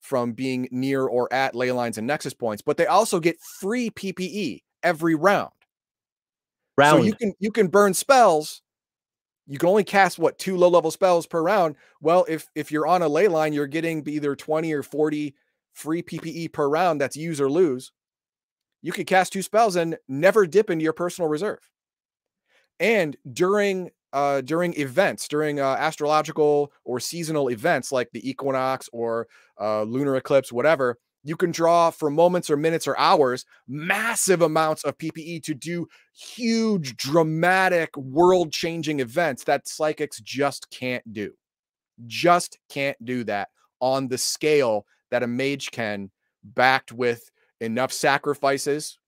[0.00, 3.90] from being near or at ley lines and nexus points, but they also get free
[3.90, 5.52] PPE every round.
[6.76, 7.02] Round.
[7.02, 8.62] So you can you can burn spells.
[9.46, 11.76] You can only cast what two low level spells per round.
[12.00, 15.36] Well, if if you're on a ley line, you're getting either 20 or 40
[15.74, 17.00] free PPE per round.
[17.00, 17.92] That's use or lose
[18.84, 21.70] you could cast two spells and never dip into your personal reserve.
[22.78, 29.26] And during uh, during events, during uh, astrological or seasonal events like the equinox or
[29.60, 34.84] uh, lunar eclipse, whatever, you can draw for moments or minutes or hours massive amounts
[34.84, 41.32] of PPE to do huge, dramatic, world changing events that psychics just can't do.
[42.06, 43.48] Just can't do that
[43.80, 46.10] on the scale that a mage can,
[46.44, 47.30] backed with
[47.60, 48.98] enough sacrifices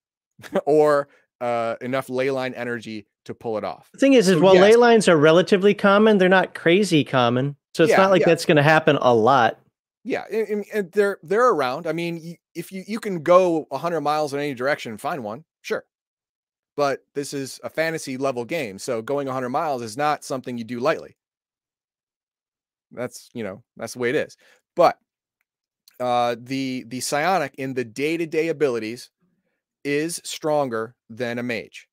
[0.66, 1.08] or
[1.40, 3.90] uh, enough leyline energy to pull it off.
[3.92, 4.62] The thing is, is so, while yes.
[4.62, 7.56] ley lines are relatively common, they're not crazy common.
[7.74, 8.26] So it's yeah, not like yeah.
[8.26, 9.58] that's going to happen a lot.
[10.02, 11.86] Yeah, and, and, they're they're around.
[11.86, 15.44] I mean, if you you can go 100 miles in any direction and find one,
[15.60, 15.84] sure.
[16.76, 20.64] But this is a fantasy level game, so going 100 miles is not something you
[20.64, 21.16] do lightly.
[22.92, 24.36] That's you know that's the way it is.
[24.74, 24.96] But
[26.00, 29.10] uh, the the psionic in the day to day abilities
[29.84, 31.88] is stronger than a mage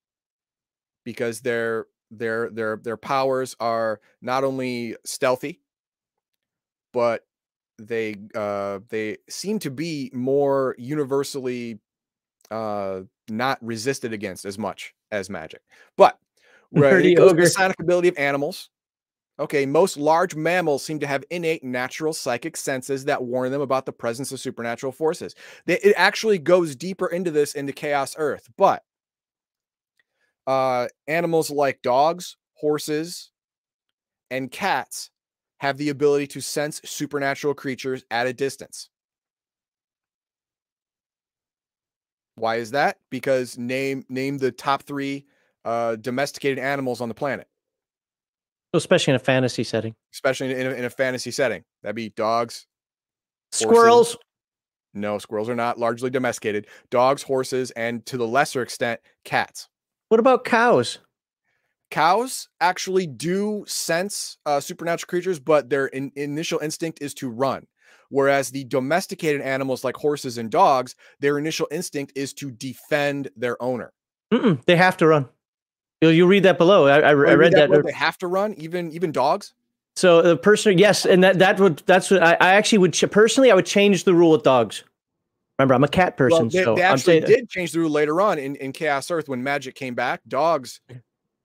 [1.03, 5.59] because their their their their powers are not only stealthy
[6.93, 7.25] but
[7.79, 11.79] they uh they seem to be more universally
[12.49, 15.61] uh not resisted against as much as magic.
[15.95, 16.17] But
[16.71, 18.69] right, the psionic ability of animals
[19.39, 23.85] Okay, most large mammals seem to have innate natural psychic senses that warn them about
[23.85, 25.35] the presence of supernatural forces.
[25.67, 28.83] It actually goes deeper into this into Chaos Earth, but
[30.47, 33.31] uh, animals like dogs, horses,
[34.31, 35.09] and cats
[35.59, 38.89] have the ability to sense supernatural creatures at a distance.
[42.35, 42.97] Why is that?
[43.09, 45.25] Because name name the top three
[45.65, 47.47] uh, domesticated animals on the planet
[48.74, 49.95] especially in a fantasy setting.
[50.13, 51.63] Especially in a, in a fantasy setting.
[51.84, 52.68] That'd be dogs,
[53.51, 54.07] squirrels.
[54.07, 54.18] Horses.
[54.93, 56.68] No, squirrels are not largely domesticated.
[56.89, 59.70] Dogs, horses, and to the lesser extent, cats.
[60.09, 60.99] What about cows?
[61.91, 67.68] Cows actually do sense uh, supernatural creatures, but their in- initial instinct is to run.
[68.09, 73.61] Whereas the domesticated animals like horses and dogs, their initial instinct is to defend their
[73.61, 73.93] owner.
[74.34, 75.30] Mm-mm, they have to run.
[76.01, 76.87] You you read that below.
[76.87, 77.69] I, I, oh, I read that.
[77.71, 79.53] that they have to run, even even dogs.
[79.95, 83.09] So the person, yes, and that that would that's what I, I actually would ch-
[83.09, 84.83] personally I would change the rule with dogs.
[85.57, 86.37] Remember, I'm a cat person.
[86.37, 89.27] Well, they, so they actually did change the rule later on in, in Chaos Earth
[89.27, 90.21] when magic came back.
[90.27, 90.81] Dogs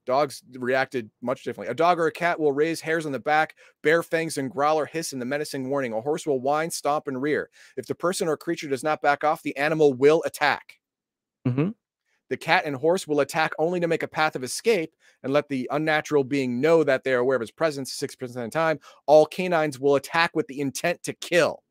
[0.04, 1.70] dogs reacted much differently.
[1.70, 4.78] A dog or a cat will raise hairs on the back, bare fangs, and growl
[4.78, 5.92] or hiss in the menacing warning.
[5.92, 7.50] A horse will whine, stomp, and rear.
[7.76, 10.78] If the person or creature does not back off, the animal will attack.
[11.46, 11.70] Mm-hmm.
[12.32, 15.50] The cat and horse will attack only to make a path of escape and let
[15.50, 18.80] the unnatural being know that they are aware of his presence 6% of the time.
[19.04, 21.62] All canines will attack with the intent to kill.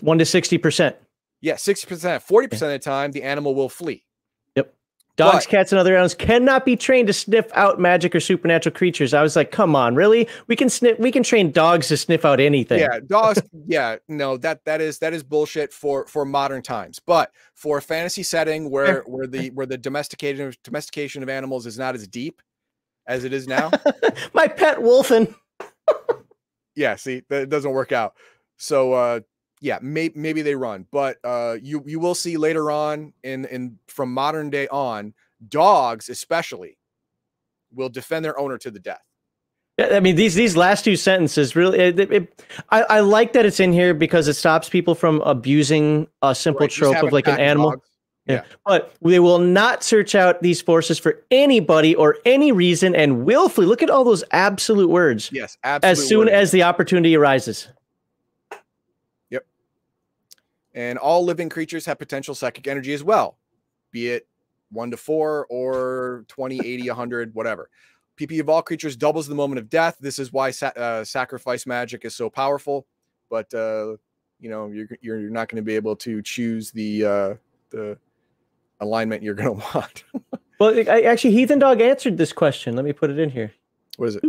[0.00, 0.94] 1 to 60%.
[1.42, 2.26] Yeah, 60%.
[2.26, 4.05] 40% of the time, the animal will flee.
[5.16, 9.14] Dogs, cats, and other animals cannot be trained to sniff out magic or supernatural creatures.
[9.14, 10.28] I was like, come on, really?
[10.46, 10.98] We can sniff.
[10.98, 12.80] We can train dogs to sniff out anything.
[12.80, 13.40] Yeah, dogs.
[13.66, 16.98] yeah, no, that that is that is bullshit for for modern times.
[16.98, 21.78] But for a fantasy setting where where the where the domestication domestication of animals is
[21.78, 22.42] not as deep
[23.06, 23.70] as it is now,
[24.34, 25.34] my pet wolfen.
[26.74, 28.14] yeah, see, that doesn't work out.
[28.58, 29.20] So uh
[29.60, 33.78] yeah, may, maybe they run, but uh, you you will see later on in in
[33.88, 35.14] from modern day on,
[35.48, 36.78] dogs especially
[37.72, 39.02] will defend their owner to the death.
[39.78, 41.78] I mean these these last two sentences really.
[41.78, 46.06] It, it, I I like that it's in here because it stops people from abusing
[46.22, 47.72] a simple right, trope of like an animal.
[47.72, 47.90] Dogs.
[48.26, 48.34] Yeah.
[48.34, 48.42] yeah.
[48.64, 53.66] But they will not search out these forces for anybody or any reason and willfully
[53.66, 55.30] look at all those absolute words.
[55.32, 56.30] Yes, absolute as soon words.
[56.32, 57.68] as the opportunity arises.
[60.76, 63.38] And all living creatures have potential psychic energy as well,
[63.90, 64.28] be it
[64.70, 67.70] one to four or 20, 80, 100, whatever.
[68.18, 69.96] PP of all creatures doubles the moment of death.
[70.00, 72.86] This is why sa- uh, sacrifice magic is so powerful.
[73.30, 73.96] But uh,
[74.38, 77.34] you know, you're you're not going to be able to choose the uh,
[77.70, 77.98] the
[78.80, 80.04] alignment you're going to want.
[80.58, 82.76] well, I, actually, Heathen Dog answered this question.
[82.76, 83.52] Let me put it in here.
[83.96, 84.24] What is it?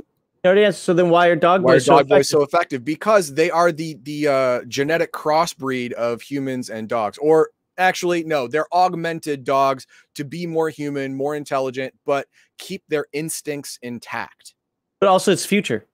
[0.78, 2.18] So then, why are dog why boys, are so, dog effective?
[2.18, 2.86] boys so effective?
[2.86, 8.48] Because they are the the uh, genetic crossbreed of humans and dogs, or actually, no,
[8.48, 12.28] they're augmented dogs to be more human, more intelligent, but
[12.58, 14.54] keep their instincts intact.
[15.00, 15.86] But also, it's future.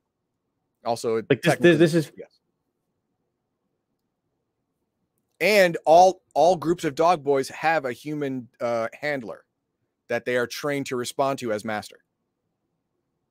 [0.86, 2.40] Also, like this, this, this is yes.
[5.40, 9.46] And all all groups of dog boys have a human uh, handler
[10.10, 12.03] that they are trained to respond to as master.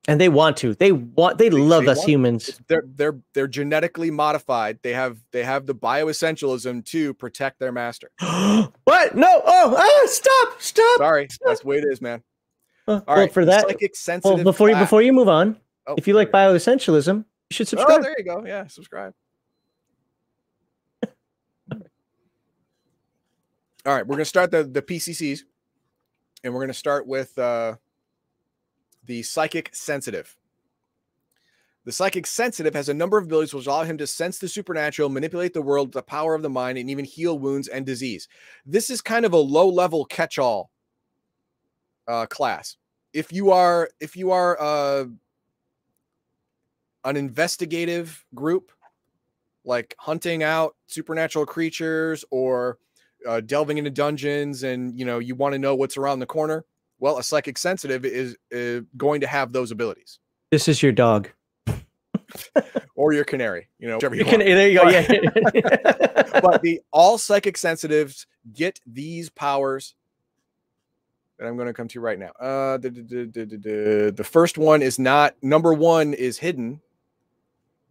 [0.07, 0.75] And they want to.
[0.75, 1.37] They want.
[1.37, 2.59] They, they love they us humans.
[2.67, 4.79] They're they're they're genetically modified.
[4.81, 8.11] They have they have the bioessentialism to protect their master.
[8.19, 9.15] what?
[9.15, 9.41] No!
[9.45, 9.75] Oh!
[9.77, 10.07] Ah!
[10.07, 10.61] Stop!
[10.61, 10.97] Stop!
[10.97, 11.47] Sorry, stop.
[11.47, 12.21] that's the way it is, man.
[12.85, 14.39] Uh, All well, right, for that, psychic sensitive.
[14.39, 15.55] Well, before you before you move on,
[15.87, 17.99] oh, if you like bioessentialism, you should oh, subscribe.
[17.99, 18.43] Oh, there you go.
[18.45, 19.13] Yeah, subscribe.
[21.71, 21.79] All
[23.85, 25.43] right, we're gonna start the the PCCs,
[26.43, 27.37] and we're gonna start with.
[27.39, 27.75] uh
[29.05, 30.35] the psychic sensitive.
[31.85, 35.09] The psychic sensitive has a number of abilities which allow him to sense the supernatural,
[35.09, 38.29] manipulate the world, the power of the mind, and even heal wounds and disease.
[38.65, 40.71] This is kind of a low level catch all
[42.07, 42.77] uh, class.
[43.11, 45.05] If you are if you are uh,
[47.03, 48.71] an investigative group,
[49.65, 52.77] like hunting out supernatural creatures or
[53.27, 56.63] uh, delving into dungeons, and you know you want to know what's around the corner,
[57.03, 60.19] well, a psychic sensitive is uh, going to have those abilities.
[60.51, 61.27] This is your dog.
[62.95, 64.87] or your canary, you know, whichever you You can, there you go.
[64.87, 65.05] Yeah.
[66.41, 69.95] but the all psychic sensitives get these powers
[71.37, 72.31] that I'm going to come to right now.
[72.39, 76.79] Uh, the, the, the, the, first one is not number one is hidden.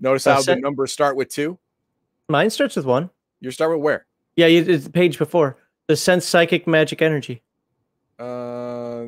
[0.01, 1.59] Notice Uh, how the numbers start with two.
[2.31, 3.11] Mine starts with one.
[3.43, 4.07] You start with where?
[4.37, 5.59] Yeah, you, it's the page before.
[5.87, 7.43] The sense psychic magic energy.
[8.19, 9.03] Uh,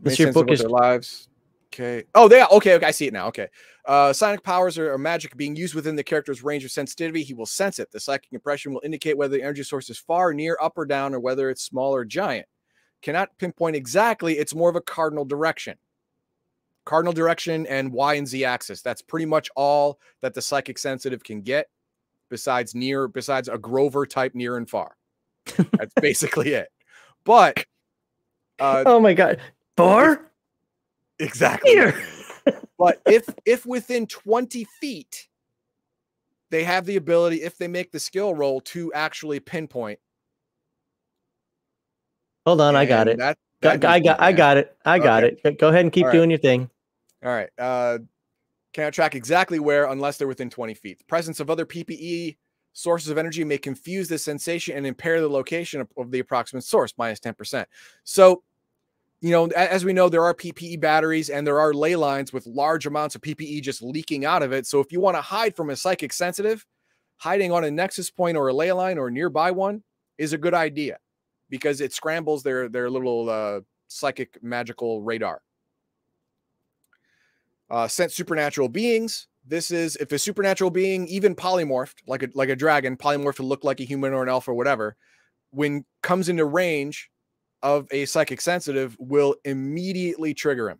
[0.00, 1.28] May your book is their lives.
[1.72, 2.04] Okay.
[2.14, 2.74] Oh, they okay.
[2.74, 3.28] Okay, I see it now.
[3.28, 3.48] Okay.
[3.84, 7.22] Uh, psionic powers are magic being used within the character's range of sensitivity.
[7.22, 7.90] He will sense it.
[7.90, 11.14] The psychic impression will indicate whether the energy source is far, near, up, or down,
[11.14, 12.46] or whether it's small or giant.
[13.00, 14.38] Cannot pinpoint exactly.
[14.38, 15.76] It's more of a cardinal direction.
[16.84, 18.82] Cardinal direction and Y and Z axis.
[18.82, 21.68] That's pretty much all that the psychic sensitive can get,
[22.30, 24.96] besides near, besides a Grover type near and far.
[25.78, 26.68] That's basically it.
[27.24, 27.64] But
[28.58, 29.40] uh, Oh my god.
[29.76, 30.30] Four?
[31.18, 31.70] exactly.
[31.72, 31.94] Here.
[32.78, 35.28] but if if within 20 feet
[36.50, 39.98] they have the ability if they make the skill roll to actually pinpoint
[42.46, 43.18] Hold on, I got it.
[43.18, 44.76] that, Got, that I got I got it.
[44.84, 45.36] I got Okay.
[45.44, 45.58] it.
[45.58, 46.12] Go- ahead and keep right.
[46.12, 46.70] doing your thing.
[47.24, 47.98] all right uh
[48.78, 50.98] cannot track exactly where unless they're within 20 feet.
[50.98, 52.36] The presence of other ppe
[52.72, 56.62] sources of energy may confuse the sensation and impair the location of, of the approximate
[56.62, 57.64] source minus 10%
[58.04, 58.44] so
[59.20, 62.46] you know as we know there are ppe batteries and there are ley lines with
[62.46, 64.64] large amounts of ppe just leaking out of it.
[64.64, 66.64] So if you want to hide from a psychic sensitive
[67.16, 69.82] hiding on a nexus point or a ley line or nearby one
[70.18, 70.98] is a good idea
[71.50, 75.42] because it scrambles their their little uh, psychic magical radar
[77.70, 79.26] uh, sense supernatural beings.
[79.46, 83.42] This is if a supernatural being, even polymorphed, like a like a dragon, polymorphed to
[83.42, 84.96] look like a human or an elf or whatever,
[85.50, 87.10] when comes into range
[87.62, 90.78] of a psychic sensitive, will immediately trigger him.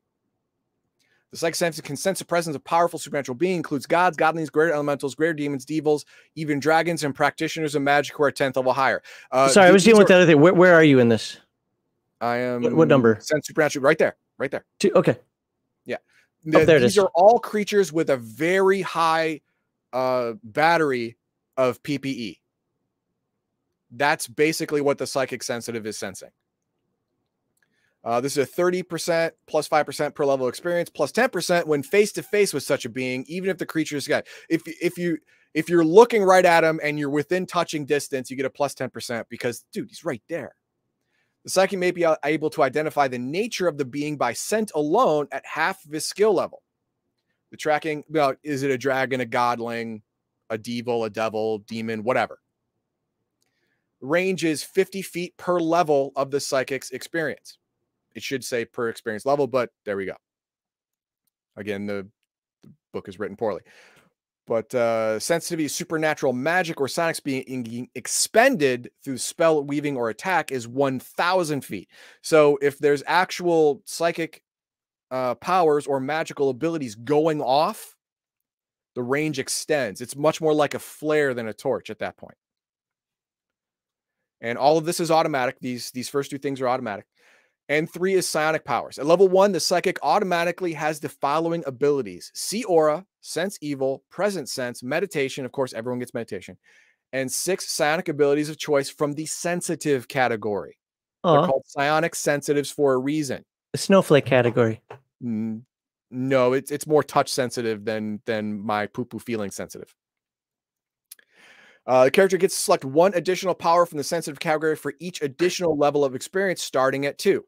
[1.31, 4.73] The psychic sensitive can sense the presence of powerful supernatural being, includes gods, godlings, greater
[4.73, 6.05] elementals, greater demons, devils,
[6.37, 9.03] even dragons, and practitioners of magic who are 10th level higher.
[9.31, 10.41] Uh, Sorry, I was dealing with the other thing.
[10.41, 11.39] Where, where are you in this?
[12.21, 13.19] I am What- what number?
[13.21, 14.65] Sense supernatural, right there, right there.
[14.79, 15.19] Two, okay.
[16.45, 19.41] The- there these are all creatures with a very high
[19.93, 21.17] uh, battery
[21.57, 22.39] of PPE.
[23.91, 26.31] That's basically what the psychic sensitive is sensing.
[28.05, 32.23] Uh, this is a 30% plus 5% per level experience plus 10% when face to
[32.23, 34.27] face with such a being, even if the creature is got.
[34.49, 35.19] If if you
[35.53, 38.75] if you're looking right at him and you're within touching distance, you get a plus
[38.75, 40.55] 10% because dude, he's right there.
[41.49, 44.71] The psychic may be uh, able to identify the nature of the being by scent
[44.75, 46.63] alone at half of his skill level.
[47.51, 50.03] The tracking, well, is it a dragon, a godling,
[50.51, 52.39] a devil, a devil, demon, whatever.
[54.03, 57.57] Range is 50 feet per level of the psychic's experience.
[58.15, 60.17] It should say per experience level, but there we go.
[61.57, 62.07] Again, the,
[62.63, 63.63] the book is written poorly.
[64.49, 70.67] But uh, sensitivity supernatural magic or psionics being expended through spell weaving or attack is
[70.67, 71.91] 1,000 feet.
[72.23, 74.43] So if there's actual psychic
[75.11, 77.95] uh, powers or magical abilities going off,
[78.95, 80.01] the range extends.
[80.01, 82.37] It's much more like a flare than a torch at that point.
[84.41, 85.59] And all of this is automatic.
[85.61, 87.07] These these first two things are automatic.
[87.69, 88.99] And three is psionic powers.
[88.99, 94.49] At level one, the psychic automatically has the following abilities see aura, sense evil, present
[94.49, 95.45] sense, meditation.
[95.45, 96.57] Of course, everyone gets meditation.
[97.13, 100.79] And six psionic abilities of choice from the sensitive category.
[101.25, 103.45] They're called psionic sensitives for a reason.
[103.73, 104.81] the snowflake category.
[106.11, 109.95] No, it's it's more touch sensitive than than my poo poo feeling sensitive.
[111.87, 115.23] Uh, the character gets to select one additional power from the sensitive category for each
[115.23, 117.45] additional level of experience, starting at two.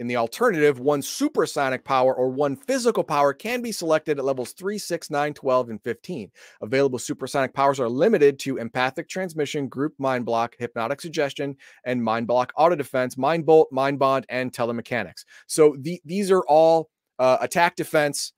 [0.00, 4.24] In the alternative, one super psionic power or one physical power can be selected at
[4.24, 6.30] levels 3, 6, 9, 12, and 15.
[6.62, 12.02] Available super psionic powers are limited to empathic transmission, group mind block, hypnotic suggestion, and
[12.02, 15.24] mind block auto defense, mind bolt, mind bond, and telemechanics.
[15.46, 16.90] So the, these are all
[17.20, 18.32] uh, attack defense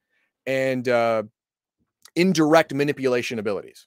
[0.44, 1.22] and uh,
[2.14, 3.86] indirect manipulation abilities.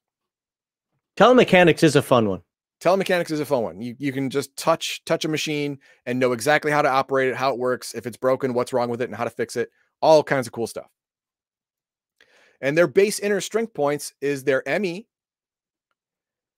[1.18, 2.42] Telemechanics is a fun one.
[2.82, 3.82] Telemechanics is a fun one.
[3.82, 7.36] You you can just touch touch a machine and know exactly how to operate it,
[7.36, 9.70] how it works, if it's broken, what's wrong with it, and how to fix it.
[10.02, 10.90] All kinds of cool stuff.
[12.62, 15.08] And their base inner strength points is their ME.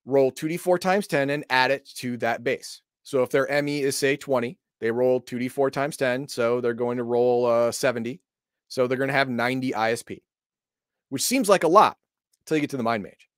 [0.05, 2.82] Roll 2d4 times 10 and add it to that base.
[3.03, 6.97] So if their ME is say 20, they roll 2d4 times 10, so they're going
[6.97, 8.19] to roll uh, 70.
[8.67, 10.22] So they're going to have 90 ISP,
[11.09, 11.97] which seems like a lot
[12.41, 13.31] until you get to the mind mage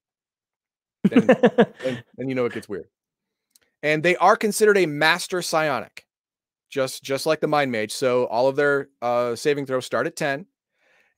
[1.04, 1.28] then,
[1.84, 2.88] then, then you know it gets weird.
[3.82, 6.06] And they are considered a master psionic,
[6.70, 7.92] just just like the mind mage.
[7.92, 10.46] So all of their uh, saving throws start at ten,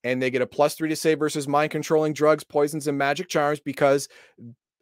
[0.04, 3.28] and they get a plus three to save versus mind controlling drugs, poisons, and magic
[3.28, 4.10] charms because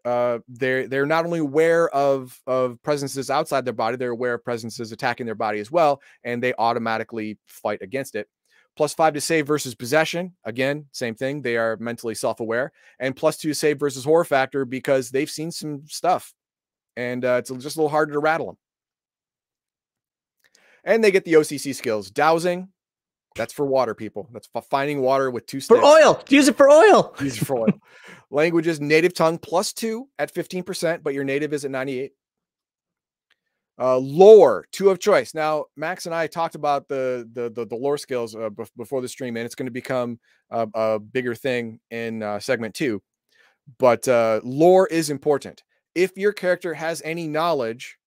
[0.05, 4.43] uh, they're they're not only aware of of presences outside their body, they're aware of
[4.43, 8.27] presences attacking their body as well, and they automatically fight against it.
[8.75, 10.33] Plus five to save versus possession.
[10.45, 11.41] Again, same thing.
[11.41, 12.71] They are mentally self aware.
[12.99, 16.33] And plus two to save versus horror factor because they've seen some stuff,
[16.95, 18.57] and uh, it's just a little harder to rattle them.
[20.83, 22.69] And they get the OCC skills dowsing.
[23.35, 24.29] That's for water people.
[24.31, 25.79] That's finding water with two sticks.
[25.79, 26.23] For oil.
[26.29, 27.15] Use it for oil.
[27.19, 27.79] Use it for oil.
[28.29, 32.11] Languages native tongue plus two at 15%, but your native is at 98.
[33.79, 35.33] Uh, lore, two of choice.
[35.33, 39.07] Now, Max and I talked about the the the, the lore skills uh, before the
[39.07, 40.19] stream, and it's going to become
[40.51, 43.01] a, a, bigger thing in uh, segment two.
[43.79, 45.63] But uh, lore is important.
[45.95, 47.97] If your character has any knowledge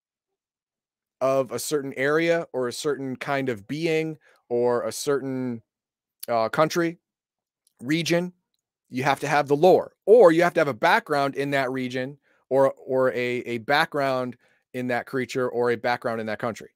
[1.19, 4.17] of a certain area or a certain kind of being
[4.49, 5.61] or a certain
[6.29, 6.99] uh, country,
[7.81, 8.31] region,
[8.89, 11.71] you have to have the lore, or you have to have a background in that
[11.71, 12.17] region,
[12.49, 14.37] or or a a background
[14.77, 16.69] in that creature, or a background in that country.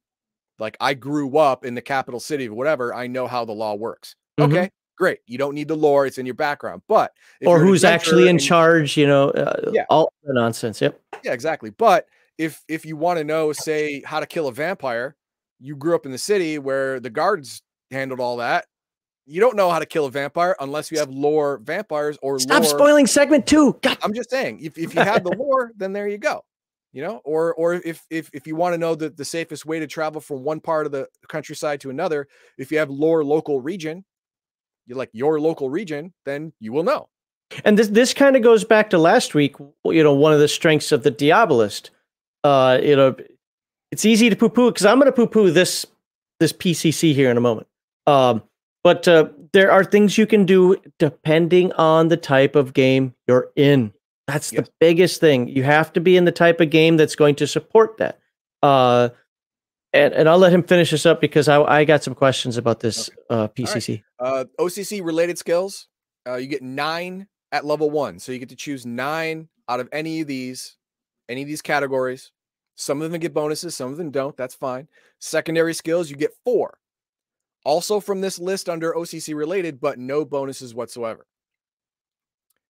[0.59, 2.93] Like I grew up in the capital city of whatever.
[2.93, 4.15] I know how the law works.
[4.39, 4.51] Mm-hmm.
[4.51, 5.19] Okay, great.
[5.25, 6.83] You don't need the lore; it's in your background.
[6.87, 7.13] But
[7.45, 8.97] or who's actually in charge?
[8.97, 10.81] You know, uh, yeah, all the nonsense.
[10.81, 10.99] Yep.
[11.23, 11.71] Yeah, exactly.
[11.71, 15.15] But if if you want to know, say, how to kill a vampire,
[15.59, 18.65] you grew up in the city where the guards handled all that.
[19.25, 22.63] You don't know how to kill a vampire unless you have lore vampires or stop
[22.63, 22.69] lore.
[22.69, 23.77] spoiling segment two.
[23.81, 23.97] God.
[24.01, 26.43] I'm just saying, if, if you have the lore, then there you go.
[26.93, 29.79] You know, or or if if if you want to know the, the safest way
[29.79, 32.27] to travel from one part of the countryside to another,
[32.57, 34.03] if you have lower local region,
[34.87, 37.07] you like your local region, then you will know.
[37.63, 39.55] And this this kind of goes back to last week.
[39.85, 41.89] You know, one of the strengths of the Diabolist.
[42.43, 43.15] Uh, you know,
[43.91, 45.85] it's easy to poo poo because I'm going to poo poo this
[46.39, 47.67] this PCC here in a moment.
[48.07, 48.43] Um,
[48.83, 53.49] but uh, there are things you can do depending on the type of game you're
[53.55, 53.93] in.
[54.31, 54.65] That's yes.
[54.65, 55.47] the biggest thing.
[55.47, 58.19] You have to be in the type of game that's going to support that.
[58.63, 59.09] Uh,
[59.93, 62.79] and, and I'll let him finish this up because I, I got some questions about
[62.79, 63.19] this okay.
[63.29, 64.03] uh, PCC.
[64.19, 64.27] Right.
[64.27, 65.87] Uh, OCC related skills.
[66.27, 69.89] Uh, you get nine at level one, so you get to choose nine out of
[69.91, 70.77] any of these,
[71.27, 72.31] any of these categories.
[72.75, 74.37] Some of them get bonuses, some of them don't.
[74.37, 74.87] That's fine.
[75.19, 76.77] Secondary skills, you get four
[77.63, 81.25] also from this list under OCC related, but no bonuses whatsoever.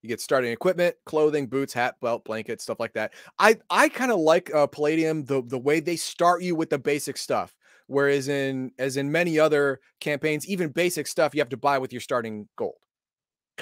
[0.02, 3.14] You get starting equipment, clothing, boots, hat, belt, blanket, stuff like that.
[3.38, 6.80] I I kind of like uh, Palladium the the way they start you with the
[6.80, 7.56] basic stuff.
[7.88, 11.92] Whereas in as in many other campaigns, even basic stuff you have to buy with
[11.92, 12.76] your starting gold.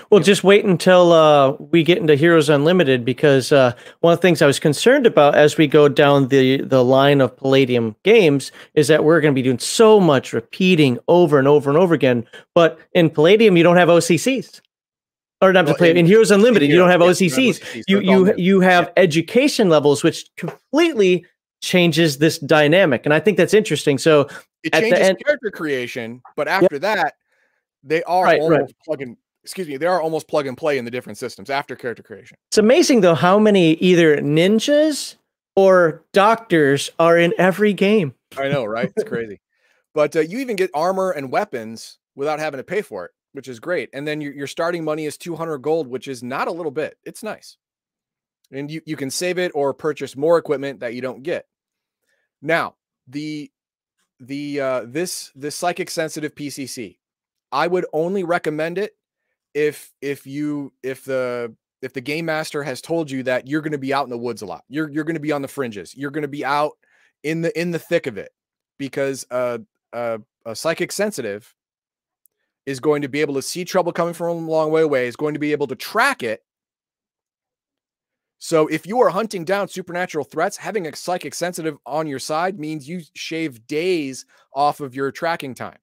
[0.10, 4.22] Well, just wait until uh, we get into Heroes Unlimited because uh, one of the
[4.22, 8.52] things I was concerned about as we go down the the line of Palladium games
[8.76, 11.94] is that we're going to be doing so much repeating over and over and over
[11.94, 12.26] again.
[12.56, 14.62] But in Palladium, you don't have OCCs,
[15.42, 17.60] or not well, play in, in Heroes Unlimited, in you don't have OCCs.
[17.60, 17.84] OCCs.
[17.88, 19.04] You you you have yeah.
[19.04, 21.26] education levels, which completely
[21.62, 23.98] changes this dynamic, and I think that's interesting.
[23.98, 24.28] So
[24.64, 26.80] it changes end, character creation, but after yeah.
[26.80, 27.14] that,
[27.84, 29.00] they are right, almost right.
[29.00, 32.04] plug excuse me, they are almost plug and play in the different systems after character
[32.04, 32.38] creation.
[32.50, 35.16] It's amazing though how many either ninjas
[35.56, 38.14] or doctors are in every game.
[38.38, 38.92] I know, right?
[38.96, 39.40] It's crazy.
[39.96, 43.48] But uh, you even get armor and weapons without having to pay for it, which
[43.48, 43.90] is great.
[43.94, 46.98] And then your, your starting money is 200 gold, which is not a little bit.
[47.04, 47.58] It's nice.
[48.52, 51.46] And you, you can save it or purchase more equipment that you don't get.
[52.42, 52.76] Now,
[53.08, 53.52] the
[54.22, 56.98] the uh this this psychic sensitive PCC,
[57.52, 58.94] I would only recommend it
[59.54, 63.72] if if you if the if the game master has told you that you're going
[63.72, 65.48] to be out in the woods a lot you're you're going to be on the
[65.48, 66.74] fringes you're going to be out
[67.24, 68.32] in the in the thick of it
[68.78, 69.58] because uh,
[69.94, 71.54] uh, a psychic sensitive
[72.70, 75.16] is going to be able to see trouble coming from a long way away is
[75.16, 76.44] going to be able to track it.
[78.38, 82.60] So if you are hunting down supernatural threats having a psychic sensitive on your side
[82.60, 85.80] means you shave days off of your tracking time.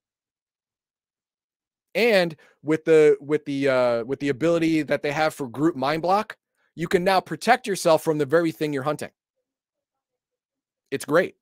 [1.97, 6.03] And with the with the uh with the ability that they have for group mind
[6.03, 6.37] block
[6.77, 9.11] you can now protect yourself from the very thing you're hunting.
[10.93, 11.35] It's great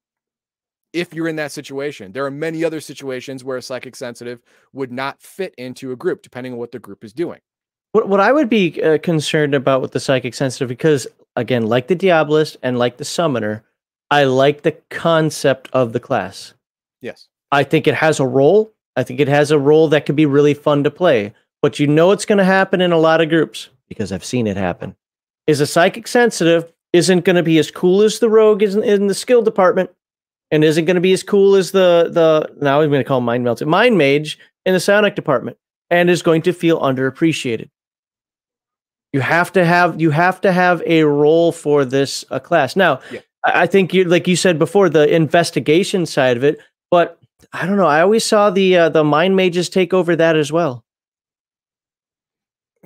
[0.94, 2.12] if you're in that situation.
[2.12, 4.40] There are many other situations where a psychic sensitive
[4.72, 7.40] would not fit into a group depending on what the group is doing.
[7.92, 11.86] What, what i would be uh, concerned about with the psychic sensitive because again like
[11.86, 13.62] the diabolist and like the summoner
[14.10, 16.54] i like the concept of the class.
[17.00, 17.28] Yes.
[17.52, 18.72] I think it has a role.
[18.96, 21.34] I think it has a role that could be really fun to play.
[21.62, 24.46] But you know it's going to happen in a lot of groups because I've seen
[24.46, 24.96] it happen.
[25.46, 28.82] Is a psychic sensitive isn't going to be as cool as the rogue is in,
[28.84, 29.90] in the skill department,
[30.54, 33.18] and isn't going to be as cool as the the now I'm going to call
[33.18, 35.56] him mind melted mind mage in the Psionic department,
[35.90, 37.68] and is going to feel underappreciated.
[39.12, 42.76] You have to have you have to have a role for this uh, class.
[42.76, 43.20] Now, Yeah.
[43.44, 47.18] I I think you like you said before the investigation side of it, but
[47.52, 47.86] I don't know.
[47.86, 50.84] I always saw the uh, the mind mages take over that as well.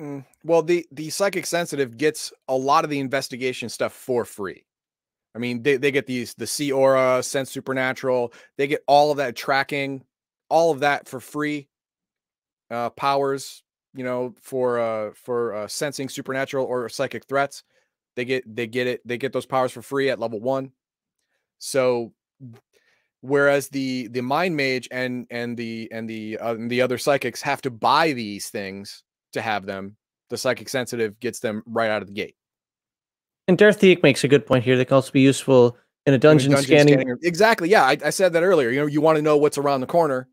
[0.01, 4.65] Mm, Well, the the psychic sensitive gets a lot of the investigation stuff for free.
[5.35, 8.33] I mean, they, they get these the see aura, sense supernatural.
[8.57, 10.03] They get all of that tracking,
[10.49, 11.67] all of that for free.
[12.71, 13.63] Uh, powers,
[13.95, 17.63] you know, for uh for uh, sensing supernatural or psychic threats.
[18.15, 19.01] They get they get it.
[19.05, 20.71] They get those powers for free at level one.
[21.57, 22.13] So,
[23.21, 27.41] whereas the the mind mage and and the and the uh, and the other psychics
[27.41, 29.03] have to buy these things
[29.33, 29.95] to have them,
[30.29, 32.35] the psychic sensitive gets them right out of the gate.
[33.49, 34.77] And Darth Theek makes a good point here.
[34.77, 35.75] They can also be useful
[36.05, 37.03] in a a dungeon, scanning.
[37.03, 37.17] room.
[37.23, 37.67] Exactly.
[37.67, 38.69] Yeah, I, I said that earlier.
[38.69, 40.27] You know, you want to know what's around the corner.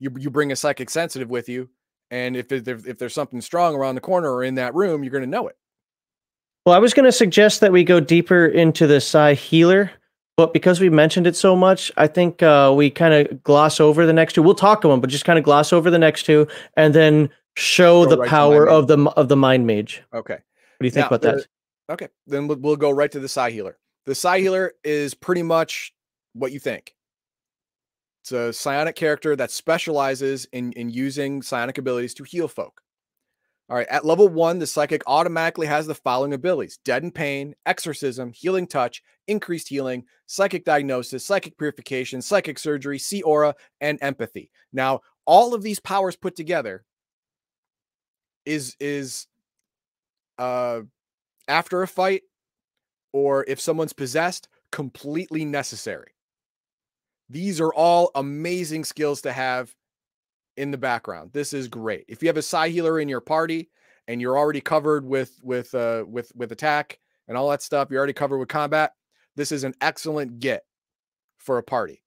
[0.00, 1.70] You you bring a psychic sensitive with you,
[2.10, 5.10] and if if, if there's something strong around the corner or in that room, you're
[5.10, 5.56] going to know it.
[6.66, 9.90] Well, I was going to suggest that we go deeper into the Psi healer,
[10.36, 14.04] but because we mentioned it so much, I think uh, we kind of gloss over
[14.04, 14.42] the next two.
[14.42, 16.46] We'll talk to them, but just kind of gloss over the next two,
[16.76, 20.02] and then show Go the right power of the of the mind mage.
[20.12, 20.34] Okay.
[20.34, 20.42] What
[20.80, 21.46] do you think Now, about the- that?
[21.90, 22.08] Okay.
[22.26, 23.78] Then we'll, we'll go right to the Psi healer.
[24.06, 25.92] The Psi healer is pretty much
[26.32, 26.94] what you think.
[28.22, 32.82] It's a psionic character that specializes in, in using psionic abilities to heal folk.
[33.70, 33.86] All right.
[33.88, 39.02] At level one, the psychic automatically has the following abilities deaden pain, exorcism, healing touch,
[39.26, 44.50] increased healing, psychic diagnosis, psychic purification, psychic surgery, see aura, and empathy.
[44.72, 46.84] Now, all of these powers put together
[48.46, 49.26] is is
[50.38, 50.80] uh
[51.48, 52.22] after a fight
[53.12, 56.12] or if someone's possessed, completely necessary.
[57.30, 59.74] These are all amazing skills to have
[60.56, 61.30] in the background.
[61.32, 62.04] This is great.
[62.08, 63.70] If you have a psi healer in your party
[64.06, 67.98] and you're already covered with with uh with with attack and all that stuff, you're
[67.98, 68.92] already covered with combat,
[69.36, 70.64] this is an excellent get
[71.38, 72.02] for a party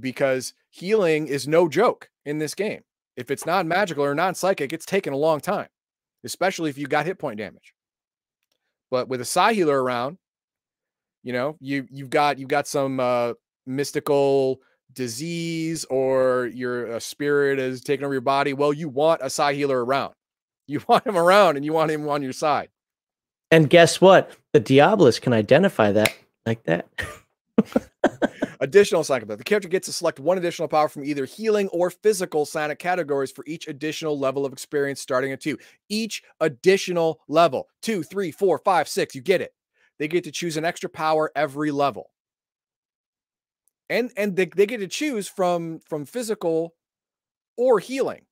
[0.00, 2.82] because healing is no joke in this game.
[3.16, 5.68] If it's non-magical or non-psychic, it's taken a long time,
[6.24, 7.74] especially if you got hit point damage.
[8.92, 10.18] But with a psi healer around,
[11.22, 13.32] you know, you you've got you've got some uh
[13.66, 14.60] mystical
[14.92, 18.52] disease or your a spirit is taking over your body.
[18.52, 20.14] Well, you want a psi healer around.
[20.68, 22.68] You want him around and you want him on your side.
[23.50, 24.30] And guess what?
[24.52, 26.14] The Diabolist can identify that
[26.46, 26.86] like that.
[28.62, 29.40] Additional psionic ability.
[29.40, 33.32] The character gets to select one additional power from either healing or physical psionic categories
[33.32, 35.58] for each additional level of experience, starting at two.
[35.88, 39.16] Each additional level, two, three, four, five, six.
[39.16, 39.52] You get it.
[39.98, 42.10] They get to choose an extra power every level.
[43.90, 46.74] And and they, they get to choose from from physical
[47.56, 48.26] or healing.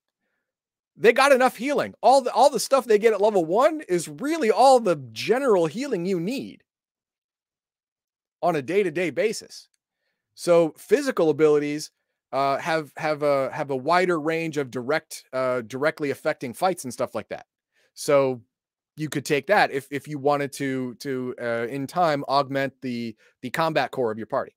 [0.97, 1.95] They got enough healing.
[2.03, 5.67] All the all the stuff they get at level one is really all the general
[5.67, 6.63] healing you need
[8.43, 9.67] on a day-to-day basis.
[10.41, 11.91] So physical abilities
[12.33, 16.93] uh, have have a have a wider range of direct uh, directly affecting fights and
[16.95, 17.45] stuff like that.
[17.93, 18.41] So
[18.97, 23.15] you could take that if if you wanted to to uh, in time augment the
[23.43, 24.57] the combat core of your party.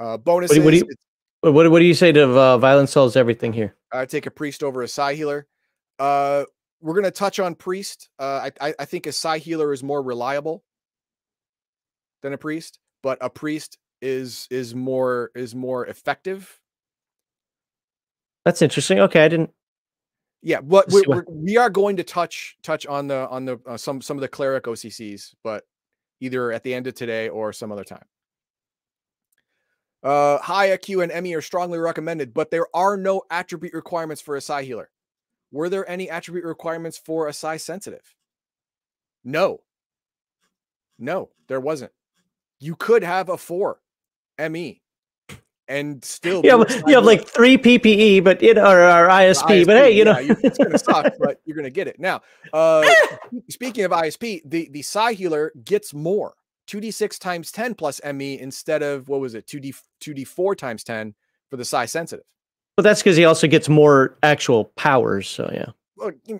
[0.00, 0.58] Uh, bonuses.
[0.58, 0.88] what do you-
[1.52, 3.76] What what do you say to uh, violence solves everything here?
[3.92, 5.46] I take a priest over a psi healer.
[6.00, 6.46] Uh,
[6.80, 8.08] we're gonna touch on priest.
[8.18, 10.64] Uh, I, I I think a psi healer is more reliable
[12.22, 16.60] than a priest, but a priest is is more is more effective.
[18.44, 19.00] That's interesting.
[19.00, 19.50] Okay, I didn't.
[20.42, 23.78] Yeah, what we're, we're, we are going to touch touch on the on the uh,
[23.78, 25.64] some some of the cleric OCCs, but
[26.20, 28.04] either at the end of today or some other time.
[30.02, 34.36] Uh, high IQ and ME are strongly recommended, but there are no attribute requirements for
[34.36, 34.90] a psi healer.
[35.50, 38.14] Were there any attribute requirements for a psi sensitive?
[39.24, 39.60] No.
[40.98, 41.92] No, there wasn't.
[42.60, 43.80] You could have a four
[44.38, 44.80] ME
[45.66, 49.76] and still You have, you have like three PPE, but it or, or ISP, but
[49.76, 51.98] hey, you know, you- it's gonna suck, but you're gonna get it.
[51.98, 52.20] Now,
[52.52, 52.84] uh,
[53.48, 56.34] speaking of ISP, the the Psi healer gets more.
[56.66, 59.46] 2d6 times 10 plus ME instead of what was it?
[59.46, 61.14] 2d 2d4 times 10
[61.50, 62.24] for the Psi sensitive.
[62.76, 65.28] but that's because he also gets more actual powers.
[65.28, 65.66] So yeah.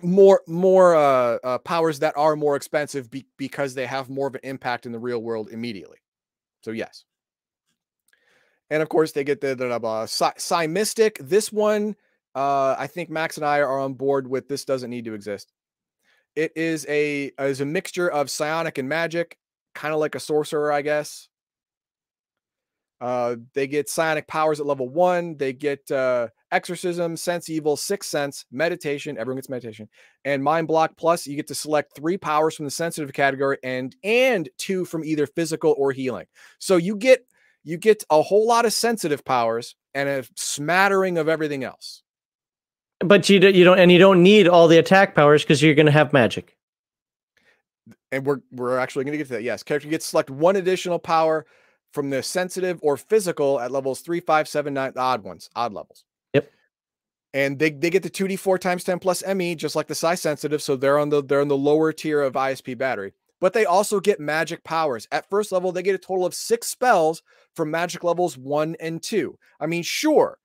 [0.03, 4.35] More more uh, uh, powers that are more expensive be- because they have more of
[4.35, 5.97] an impact in the real world immediately.
[6.63, 7.05] So yes.
[8.69, 11.19] And of course, they get the, the uh, Psi Mystic.
[11.19, 11.95] This one,
[12.33, 14.47] uh, I think Max and I are on board with.
[14.47, 15.51] This doesn't need to exist.
[16.35, 19.37] It is a is a mixture of psionic and magic,
[19.73, 21.29] kind of like a sorcerer, I guess.
[22.99, 25.37] Uh, they get psionic powers at level one.
[25.37, 29.17] They get uh, exorcism, sense evil, sixth sense, meditation.
[29.17, 29.87] Everyone gets meditation,
[30.25, 31.27] and mind block plus.
[31.27, 35.27] You get to select three powers from the sensitive category and and two from either
[35.27, 36.25] physical or healing.
[36.59, 37.25] So you get
[37.65, 42.03] you get a whole lot of sensitive powers and a smattering of everything else.
[42.99, 45.75] But you don't, you don't, and you don't need all the attack powers because you're
[45.75, 46.55] going to have magic.
[48.11, 49.43] And we're we're actually going to get to that.
[49.43, 51.45] Yes, character gets select one additional power
[51.91, 56.05] from the sensitive or physical at levels three, five, seven, nine, odd ones, odd levels.
[56.33, 56.51] Yep.
[57.33, 60.61] And they, they get the 2d4 times 10 plus ME, just like the psi sensitive.
[60.61, 63.13] So they're on the they're on the lower tier of ISP battery.
[63.45, 65.07] But they also get magic powers.
[65.11, 67.21] At first level, they get a total of six spells
[67.55, 69.37] from magic levels one and two.
[69.59, 70.39] I mean, sure,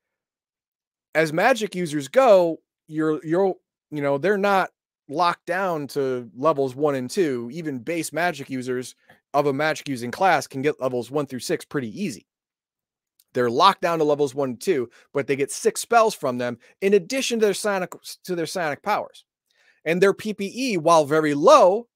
[1.15, 3.55] as magic users go, you're you're
[3.91, 4.69] you know, they're not
[5.09, 7.49] locked down to levels one and two.
[7.55, 8.95] Even base magic users
[9.33, 12.27] of a magic using class can get levels one through six pretty easy.
[13.33, 16.59] They're locked down to levels one and two, but they get six spells from them
[16.83, 17.95] in addition to their psionic
[18.25, 19.25] to their psionic powers.
[19.87, 21.87] And their PPE, while very low,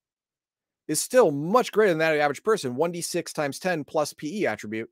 [0.89, 2.77] is still much greater than that of the average person.
[2.77, 4.91] 1d6 times 10 plus PE attribute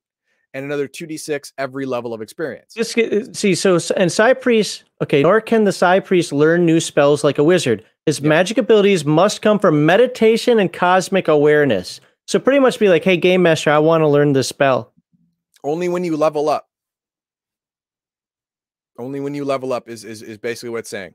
[0.54, 2.74] and another 2d6 every level of experience.
[2.74, 6.80] Just uh, see, so and Psi Priest, okay, nor can the Psi Priest learn new
[6.80, 7.84] spells like a wizard.
[8.06, 8.28] His yep.
[8.28, 12.00] magic abilities must come from meditation and cosmic awareness.
[12.26, 14.92] So pretty much be like, hey, game master, I want to learn this spell.
[15.64, 16.68] Only when you level up.
[18.98, 21.14] Only when you level up is, is, is basically what it's saying.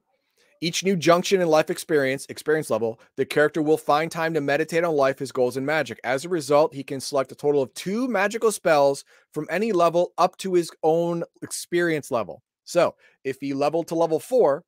[0.61, 4.83] Each new junction in life experience, experience level, the character will find time to meditate
[4.83, 5.99] on life, his goals, and magic.
[6.03, 9.03] As a result, he can select a total of two magical spells
[9.33, 12.41] from any level up to his own experience level.
[12.63, 14.63] So if he leveled to level four,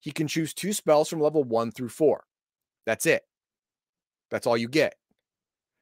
[0.00, 2.24] he can choose two spells from level one through four.
[2.86, 3.22] That's it.
[4.30, 4.94] That's all you get.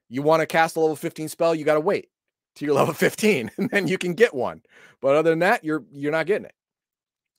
[0.08, 2.08] You want to cast a level 15 spell, you got to wait
[2.56, 4.62] to your level 15 and then you can get one.
[5.00, 6.54] But other than that, you're you're not getting it.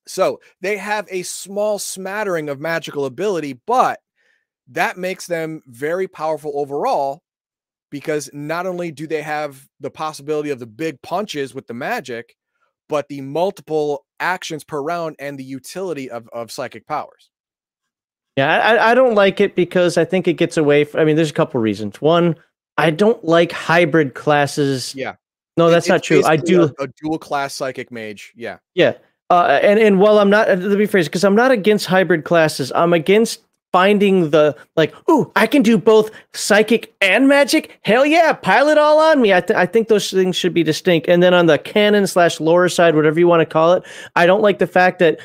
[0.10, 3.99] So they have a small smattering of magical ability, but
[4.70, 7.22] that makes them very powerful overall
[7.91, 12.36] because not only do they have the possibility of the big punches with the magic,
[12.88, 17.30] but the multiple actions per round and the utility of, of psychic powers.
[18.36, 20.86] Yeah, I, I don't like it because I think it gets away.
[20.86, 22.01] From, I mean, there's a couple reasons.
[22.01, 22.36] One,
[22.78, 24.95] I don't like hybrid classes.
[24.95, 25.16] Yeah.
[25.57, 26.24] No, that's not true.
[26.24, 28.32] I do a, a, dual class psychic mage.
[28.36, 28.60] Yeah.
[28.74, 28.93] Yeah.
[29.30, 32.23] Uh, and and while I'm not, uh, let me phrase because I'm not against hybrid
[32.23, 32.71] classes.
[32.73, 37.80] I'm against finding the like, oh, I can do both psychic and magic.
[37.84, 39.34] Hell yeah, pile it all on me.
[39.34, 41.07] I, th- I think those things should be distinct.
[41.07, 43.84] And then on the canon slash lore side, whatever you want to call it,
[44.15, 45.19] I don't like the fact that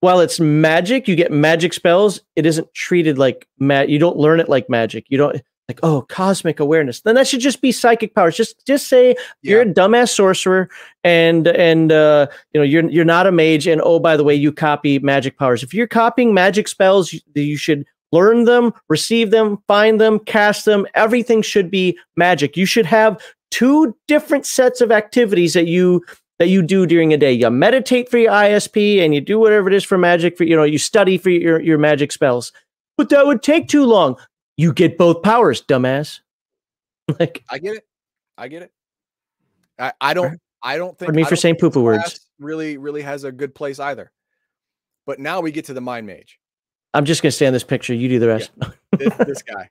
[0.00, 2.20] while it's magic, you get magic spells.
[2.36, 3.88] It isn't treated like mat.
[3.88, 5.06] You don't learn it like magic.
[5.08, 7.00] You don't like oh cosmic awareness.
[7.00, 8.36] Then that should just be psychic powers.
[8.36, 9.14] Just just say yeah.
[9.42, 10.68] you're a dumbass sorcerer
[11.02, 14.34] and and uh you know you're you're not a mage and oh by the way
[14.34, 15.62] you copy magic powers.
[15.62, 20.64] If you're copying magic spells you, you should learn them receive them find them cast
[20.64, 20.86] them.
[20.94, 22.56] Everything should be magic.
[22.56, 26.04] You should have two different sets of activities that you
[26.38, 27.32] that you do during a day.
[27.32, 30.54] You meditate for your isp and you do whatever it is for magic for you
[30.54, 32.52] know you study for your your magic spells.
[32.96, 34.16] But that would take too long
[34.56, 36.20] you get both powers, dumbass.
[37.20, 37.86] like I get it.
[38.36, 38.72] I get it.
[39.78, 42.20] I, I don't I don't think me for saying poo words.
[42.38, 44.10] Really, really has a good place either.
[45.06, 46.38] But now we get to the mind mage.
[46.92, 47.94] I'm just gonna stay on this picture.
[47.94, 48.50] You do the rest.
[48.60, 48.70] Yeah.
[48.98, 49.68] this, this guy.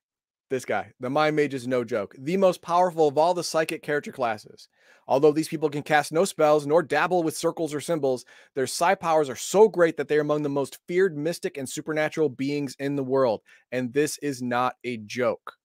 [0.56, 0.94] This guy.
[1.02, 2.16] The mind mage is no joke.
[2.18, 4.70] The most powerful of all the psychic character classes.
[5.06, 8.96] Although these people can cast no spells nor dabble with circles or symbols, their psi
[8.96, 12.74] powers are so great that they are among the most feared mystic and supernatural beings
[12.80, 13.42] in the world.
[13.74, 15.56] And this is not a joke.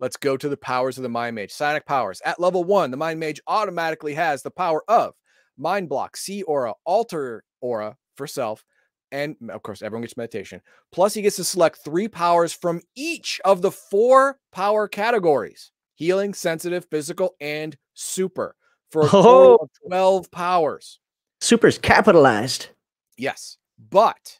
[0.00, 1.52] Let's go to the powers of the Mind Mage.
[1.52, 2.20] Psionic powers.
[2.22, 5.14] At level one, the Mind Mage automatically has the power of
[5.56, 8.66] Mind Block, See Aura, Alter Aura for self,
[9.12, 10.60] and of course, everyone gets meditation.
[10.92, 16.32] Plus, he gets to select three powers from each of the four power categories healing,
[16.32, 18.56] sensitive, physical, and super
[18.90, 19.08] for a oh.
[19.08, 19.64] total oh.
[19.64, 20.98] of 12 powers.
[21.40, 22.68] Super's capitalized.
[23.18, 23.58] Yes.
[23.90, 24.38] But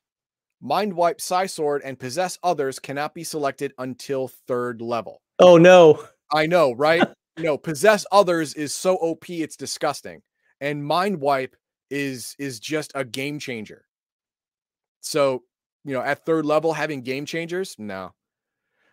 [0.61, 5.21] Mind Wipe, Psi Sword, and Possess Others cannot be selected until third level.
[5.39, 6.05] Oh, no.
[6.33, 7.07] I know, right?
[7.39, 10.23] no, Possess Others is so OP, it's disgusting.
[10.61, 11.57] And Mind Wipe
[11.91, 13.85] is is just a game changer.
[15.01, 15.43] So,
[15.85, 18.13] you know, at third level, having game changers, no.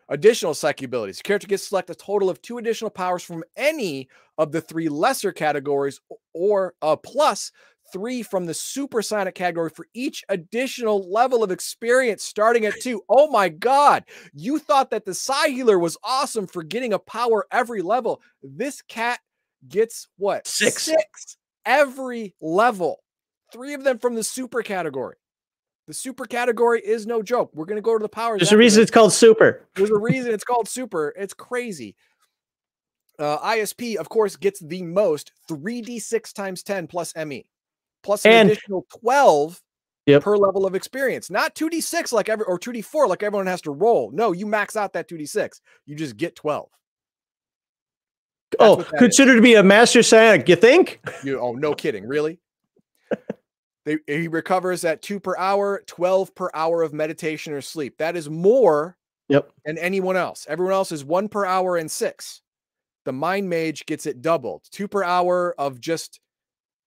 [0.09, 1.21] Additional psychic abilities.
[1.21, 5.33] Character gets select a total of two additional powers from any of the three lesser
[5.33, 5.99] categories,
[6.33, 7.51] or uh, plus
[7.91, 13.01] three from the super psionic category for each additional level of experience starting at two.
[13.09, 14.03] Oh my God.
[14.33, 18.21] You thought that the Psi Healer was awesome for getting a power every level.
[18.41, 19.19] This cat
[19.67, 20.47] gets what?
[20.47, 20.83] Six.
[20.83, 23.03] Six every level.
[23.51, 25.15] Three of them from the super category.
[25.87, 27.49] The super category is no joke.
[27.53, 28.39] We're going to go to the powers.
[28.41, 29.67] There's a reason it's called super.
[29.75, 31.13] There's a reason it's called super.
[31.17, 31.95] It's crazy.
[33.17, 37.45] Uh, ISP, of course, gets the most 3d6 times 10 plus ME,
[38.03, 39.61] plus an And- additional 12
[40.07, 40.23] Yep.
[40.23, 41.29] per level of experience.
[41.29, 44.09] Not 2d6 like every or 2d4 like everyone has to roll.
[44.11, 45.59] No, you max out that 2d6.
[45.85, 46.69] You just get 12.
[48.59, 48.99] oh, what that is.
[48.99, 51.01] considered to be a master psionic, you think?
[51.25, 52.39] You oh no kidding, really?
[53.87, 57.97] They, he recovers at two per hour, 12 per hour of meditation or sleep.
[57.97, 58.97] That is more
[59.29, 59.51] Yep.
[59.65, 60.45] than anyone else.
[60.47, 62.41] Everyone else is one per hour and six.
[63.05, 66.19] The mind mage gets it doubled two per hour of just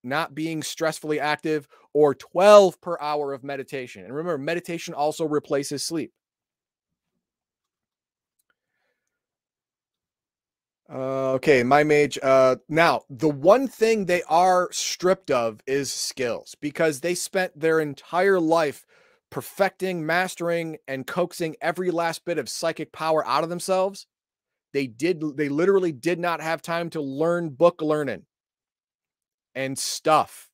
[0.03, 4.05] not being stressfully active, or 12 per hour of meditation.
[4.05, 6.13] And remember, meditation also replaces sleep.
[10.93, 12.19] Uh, okay, mind mage.
[12.21, 17.79] Uh, now the one thing they are stripped of is skills because they spent their
[17.79, 18.85] entire life
[19.31, 24.07] perfecting, mastering, and coaxing every last bit of psychic power out of themselves.
[24.73, 25.23] They did.
[25.37, 28.25] They literally did not have time to learn book learning
[29.55, 30.50] and stuff.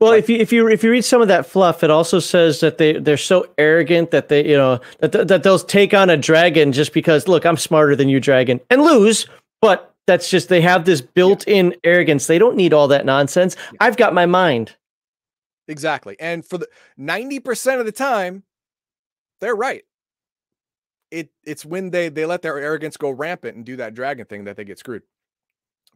[0.00, 2.18] Well, Like- if you if you if you read some of that fluff, it also
[2.18, 5.94] says that they they're so arrogant that they you know that th- that they'll take
[5.94, 9.26] on a dragon just because look I'm smarter than you, dragon, and lose.
[9.62, 12.26] But that's just they have this built-in arrogance.
[12.26, 13.56] They don't need all that nonsense.
[13.80, 14.76] I've got my mind.
[15.66, 16.16] Exactly.
[16.20, 18.44] And for the 90% of the time,
[19.40, 19.82] they're right.
[21.10, 24.44] It it's when they they let their arrogance go rampant and do that dragon thing
[24.44, 25.02] that they get screwed.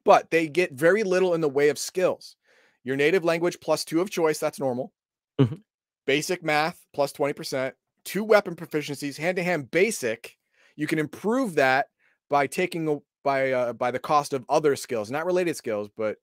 [0.05, 2.36] But they get very little in the way of skills.
[2.84, 4.92] Your native language plus 2 of choice, that's normal.
[5.40, 5.60] Mhm.
[6.06, 7.74] Basic math plus 20%,
[8.04, 10.36] two weapon proficiencies, hand-to-hand basic.
[10.76, 11.86] You can improve that
[12.28, 16.16] by taking a, by uh, by the cost of other skills, not related skills, but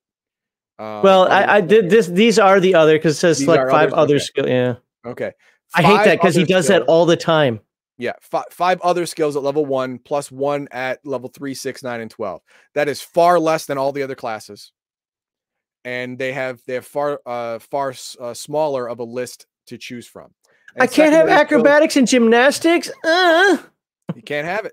[0.80, 2.06] um, Well, I, I did this.
[2.08, 4.24] These are the other because it says select five other Okay.
[4.24, 4.48] skill.
[4.48, 4.74] Yeah,
[5.06, 5.32] Okay.
[5.74, 7.60] I hate that because he does that all the time.
[7.98, 12.00] Yeah, five, five other skills at level one, plus one at level three, six, nine,
[12.00, 12.42] and twelve.
[12.74, 14.72] That is far less than all the other classes,
[15.84, 20.06] and they have they have far uh far uh, smaller of a list to choose
[20.06, 20.32] from.
[20.78, 22.90] I can't have acrobatics and gymnastics.
[23.04, 23.58] Uh.
[24.14, 24.72] You can't have it.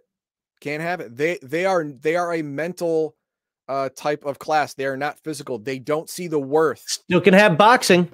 [0.61, 1.15] Can't have it.
[1.15, 3.15] They they are they are a mental
[3.67, 4.73] uh type of class.
[4.73, 5.59] They are not physical.
[5.59, 6.83] They don't see the worth.
[6.87, 8.09] Still can have boxing.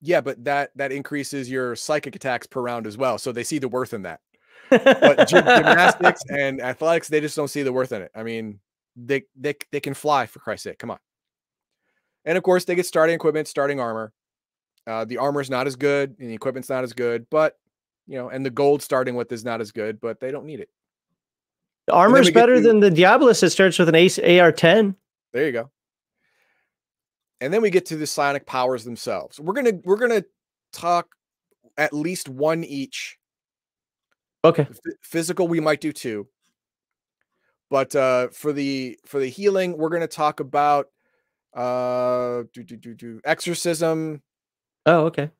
[0.00, 3.16] Yeah, but that that increases your psychic attacks per round as well.
[3.18, 4.20] So they see the worth in that.
[4.68, 8.10] but gym- gymnastics and athletics, they just don't see the worth in it.
[8.14, 8.60] I mean,
[8.96, 10.78] they they they can fly for Christ's sake.
[10.78, 10.98] Come on.
[12.24, 14.12] And of course, they get starting equipment, starting armor.
[14.86, 17.56] Uh, the armor is not as good, and the equipment's not as good, but
[18.06, 20.60] you know, and the gold starting with is not as good, but they don't need
[20.60, 20.68] it.
[21.86, 24.94] The armor's better to- than the Diabolist that starts with an ace AR10.
[25.32, 25.70] There you go.
[27.40, 29.40] And then we get to the psionic powers themselves.
[29.40, 30.24] We're gonna we're gonna
[30.72, 31.08] talk
[31.76, 33.18] at least one each.
[34.44, 34.64] Okay.
[34.64, 36.26] Ph- physical we might do two
[37.70, 40.86] but uh for the for the healing we're going to talk about
[41.54, 44.22] uh do, do, do, do, exorcism
[44.86, 45.30] Oh, okay.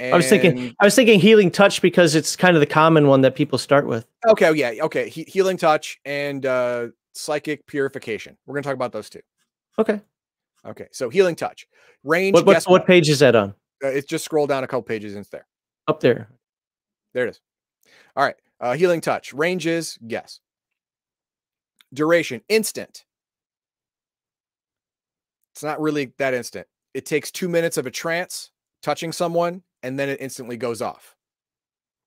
[0.00, 3.08] and, I was thinking I was thinking healing touch because it's kind of the common
[3.08, 4.06] one that people start with.
[4.28, 8.92] okay yeah okay he, healing touch and uh psychic purification we're going to talk about
[8.92, 9.20] those two
[9.78, 10.00] Okay.
[10.66, 11.66] okay so healing touch
[12.04, 13.54] range What what, what page is that on?
[13.84, 15.46] Uh, it's just scroll down a couple pages and it's there
[15.88, 16.28] Up there.
[17.12, 17.40] There it is.
[18.16, 18.34] All right.
[18.60, 19.32] Uh, healing touch.
[19.32, 20.40] Range is guess.
[21.94, 23.04] Duration instant.
[25.54, 26.66] It's not really that instant.
[26.92, 28.50] It takes two minutes of a trance
[28.82, 31.14] touching someone and then it instantly goes off.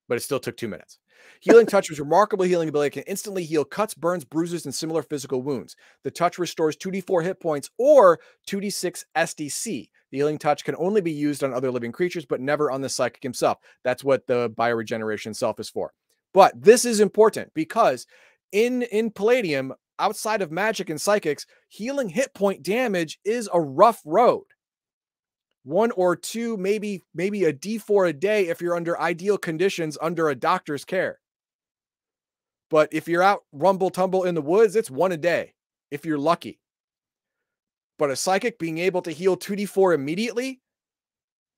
[0.10, 1.00] But it still took two minutes.
[1.40, 2.92] Healing touch was remarkable healing ability.
[2.92, 5.76] Can instantly heal cuts, burns, bruises, and similar physical wounds.
[6.04, 9.90] The touch restores 2d4 hit points or 2d6 SDC.
[10.12, 12.90] The healing touch can only be used on other living creatures, but never on the
[12.90, 13.60] psychic himself.
[13.84, 15.94] That's what the bioregeneration self is for.
[16.34, 18.06] But this is important because
[18.52, 24.02] in in Palladium, outside of magic and psychics, healing hit point damage is a rough
[24.06, 24.46] road.
[25.64, 30.30] One or two, maybe maybe a D4 a day if you're under ideal conditions under
[30.30, 31.20] a doctor's care.
[32.70, 35.54] But if you're out rumble tumble in the woods, it's one a day
[35.92, 36.60] if you're lucky.
[37.98, 40.62] But a psychic being able to heal 2d4 immediately,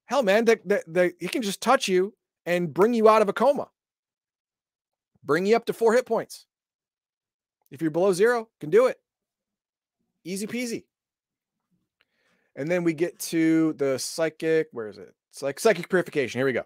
[0.05, 2.13] hell man, that that he can just touch you
[2.45, 3.69] and bring you out of a coma.
[5.23, 6.45] Bring you up to four hit points.
[7.71, 8.97] If you're below zero, can do it.
[10.23, 10.85] Easy peasy.
[12.55, 14.67] And then we get to the psychic.
[14.71, 15.13] Where is it?
[15.31, 16.39] It's like psychic purification.
[16.39, 16.63] Here we go.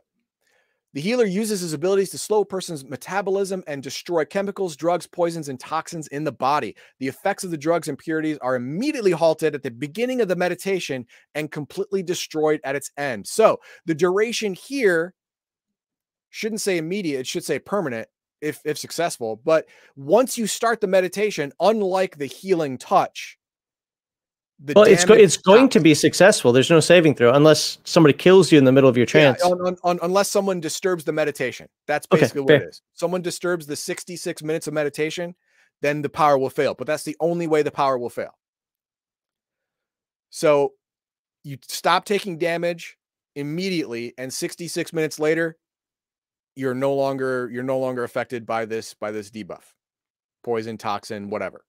[0.93, 5.49] The healer uses his abilities to slow a person's metabolism and destroy chemicals, drugs, poisons,
[5.49, 6.75] and toxins in the body.
[6.99, 10.35] The effects of the drugs and impurities are immediately halted at the beginning of the
[10.35, 13.25] meditation and completely destroyed at its end.
[13.27, 15.15] So the duration here
[16.29, 18.07] shouldn't say immediate, it should say permanent
[18.43, 19.39] if, if successful.
[19.43, 23.37] But once you start the meditation, unlike the healing touch,
[24.59, 26.51] the well, it's go- it's going to be successful.
[26.51, 29.41] There's no saving throw unless somebody kills you in the middle of your trance.
[29.43, 31.67] Yeah, on, on, unless someone disturbs the meditation.
[31.87, 32.67] That's basically okay, what fair.
[32.67, 32.81] it is.
[32.93, 35.35] Someone disturbs the 66 minutes of meditation,
[35.81, 36.75] then the power will fail.
[36.75, 38.37] But that's the only way the power will fail.
[40.29, 40.73] So
[41.43, 42.97] you stop taking damage
[43.35, 45.57] immediately, and 66 minutes later,
[46.55, 49.63] you're no longer you're no longer affected by this by this debuff,
[50.43, 51.63] poison, toxin, whatever.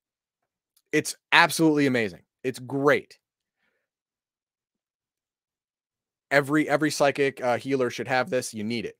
[0.93, 2.23] It's absolutely amazing.
[2.43, 3.19] It's great.
[6.31, 8.53] Every every psychic uh, healer should have this.
[8.55, 8.97] You need it.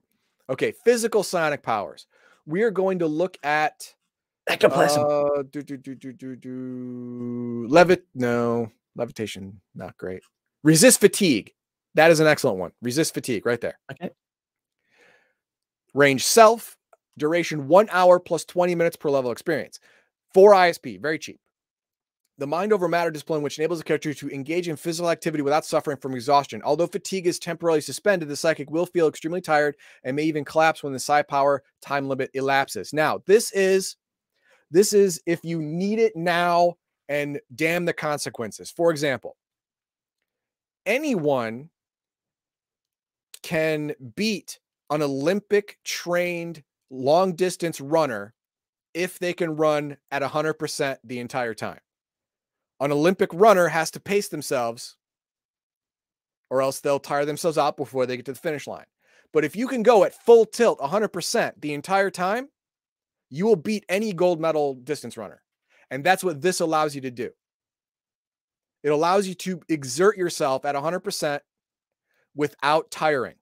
[0.51, 2.07] Okay, physical psionic powers.
[2.47, 3.95] We are going to look at
[4.47, 5.05] ectoplasm.
[5.09, 7.67] Uh, do, do, do, do, do, do.
[7.69, 8.03] Levit.
[8.15, 9.61] No, levitation.
[9.75, 10.23] Not great.
[10.63, 11.53] Resist fatigue.
[11.95, 12.73] That is an excellent one.
[12.83, 13.79] Resist fatigue right there.
[13.93, 14.11] Okay.
[15.95, 16.77] Range self.
[17.17, 19.79] Duration one hour plus 20 minutes per level experience.
[20.33, 21.01] Four ISP.
[21.01, 21.39] Very cheap
[22.39, 25.65] the mind over matter discipline, which enables the character to engage in physical activity without
[25.65, 26.63] suffering from exhaustion.
[26.65, 30.83] Although fatigue is temporarily suspended, the psychic will feel extremely tired and may even collapse
[30.83, 32.93] when the psi power time limit elapses.
[32.93, 33.97] Now, this is
[34.71, 36.75] this is if you need it now
[37.09, 38.71] and damn the consequences.
[38.71, 39.37] For example,
[40.87, 41.71] anyone
[43.43, 44.59] can beat
[44.91, 48.35] an Olympic trained long distance runner
[48.93, 51.81] if they can run at 100% the entire time
[52.81, 54.97] an Olympic runner has to pace themselves
[56.51, 58.85] or else they'll tire themselves out before they get to the finish line.
[59.33, 62.49] But if you can go at full tilt 100% the entire time,
[63.31, 65.43] you will beat any gold medal distance runner.
[65.91, 67.31] And that's what this allows you to do.
[68.83, 71.41] It allows you to exert yourself at 100%
[72.37, 73.37] without tiring.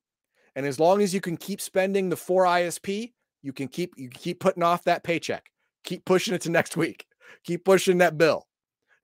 [0.55, 3.12] And as long as you can keep spending the 4 ISP,
[3.43, 5.51] you can keep you can keep putting off that paycheck.
[5.85, 7.07] Keep pushing it to next week.
[7.45, 8.47] Keep pushing that bill.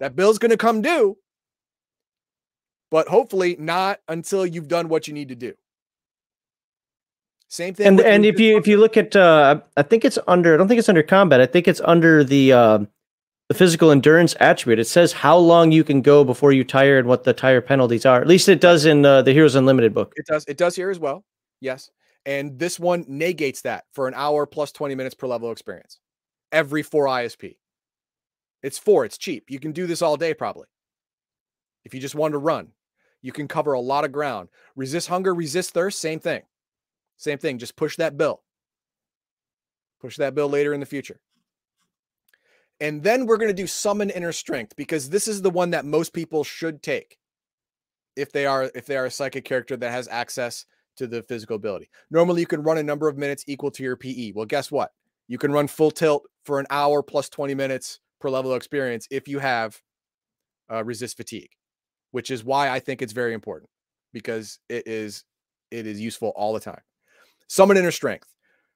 [0.01, 1.19] That bill's going to come due,
[2.91, 5.55] but hopefully not until you've done what you need to do.
[7.49, 7.87] Same thing.
[7.87, 10.69] And and if you if you look at uh, I think it's under I don't
[10.69, 11.41] think it's under combat.
[11.41, 12.79] I think it's under the uh,
[13.49, 14.79] the physical endurance attribute.
[14.79, 18.05] It says how long you can go before you tire and what the tire penalties
[18.05, 18.21] are.
[18.21, 20.13] At least it does in uh, the Heroes Unlimited book.
[20.17, 20.45] It does.
[20.47, 21.25] It does here as well.
[21.61, 21.91] Yes.
[22.27, 25.99] And this one negates that for an hour plus 20 minutes per level experience
[26.51, 27.57] every four ISP.
[28.63, 29.51] It's four, it's cheap.
[29.51, 30.67] You can do this all day probably.
[31.85, 32.69] If you just want to run,
[33.23, 34.49] you can cover a lot of ground.
[34.77, 36.43] Resist hunger, resist thirst, same thing.
[37.17, 37.59] Same thing.
[37.59, 38.43] Just push that bill.
[40.01, 41.21] Push that bill later in the future.
[42.81, 45.85] And then we're going to do summon inner strength because this is the one that
[45.85, 47.19] most people should take
[48.15, 50.65] if they are if they are a psychic character that has access
[50.99, 51.89] to the physical ability.
[52.11, 54.33] Normally you can run a number of minutes equal to your PE.
[54.33, 54.93] Well, guess what?
[55.27, 59.07] You can run full tilt for an hour plus 20 minutes per level of experience
[59.11, 59.81] if you have
[60.71, 61.51] uh, resist fatigue,
[62.11, 63.71] which is why I think it's very important
[64.13, 65.25] because it is
[65.71, 66.81] it is useful all the time.
[67.47, 68.33] Summon inner strength,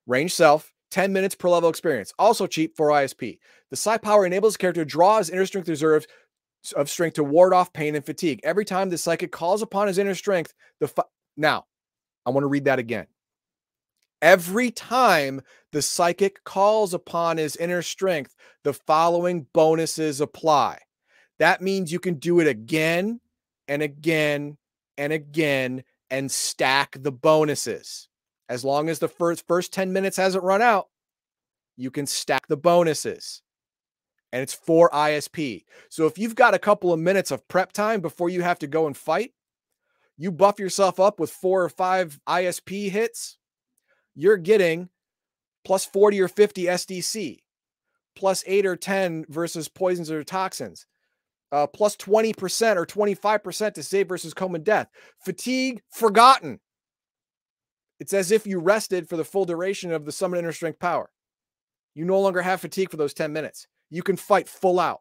[0.06, 3.38] range self, 10 minutes per level experience, also cheap for ISP.
[3.70, 6.06] The psi power enables the character to draw his inner strength reserve
[6.76, 8.40] of strength to ward off pain and fatigue.
[8.44, 10.92] Every time the psychic calls upon his inner strength, the
[11.36, 11.64] now
[12.26, 13.06] I want to read that again.
[14.20, 15.42] Every time
[15.72, 20.78] the psychic calls upon his inner strength, the following bonuses apply.
[21.40, 23.20] That means you can do it again
[23.66, 24.58] and again
[24.96, 28.08] and again and stack the bonuses.
[28.48, 30.88] As long as the first first 10 minutes hasn't run out,
[31.76, 33.42] you can stack the bonuses.
[34.30, 35.64] And it's for ISP.
[35.88, 38.66] So if you've got a couple of minutes of prep time before you have to
[38.66, 39.32] go and fight,
[40.22, 43.38] you buff yourself up with four or five ISP hits,
[44.14, 44.88] you're getting
[45.64, 47.38] plus 40 or 50 SDC,
[48.14, 50.86] plus 8 or 10 versus poisons or toxins,
[51.50, 54.86] uh, plus 20% or 25% to save versus coma death.
[55.24, 56.60] Fatigue forgotten.
[57.98, 61.10] It's as if you rested for the full duration of the summon inner strength power.
[61.96, 63.66] You no longer have fatigue for those 10 minutes.
[63.90, 65.00] You can fight full out.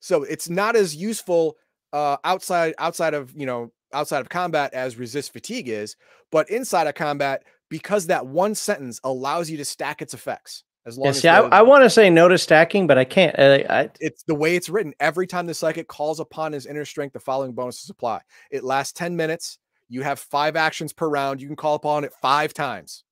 [0.00, 1.56] So it's not as useful
[1.92, 5.96] uh, outside outside of you know outside of combat as resist fatigue is,
[6.30, 10.64] but inside of combat, because that one sentence allows you to stack its effects.
[10.86, 13.04] As long yeah, as see, I, I want to say no to stacking, but I
[13.04, 13.38] can't.
[13.38, 14.94] I, I, it's the way it's written.
[15.00, 18.22] Every time the psychic calls upon his inner strength, the following bonuses apply.
[18.50, 19.58] It lasts 10 minutes.
[19.90, 21.42] You have five actions per round.
[21.42, 23.04] You can call upon it five times.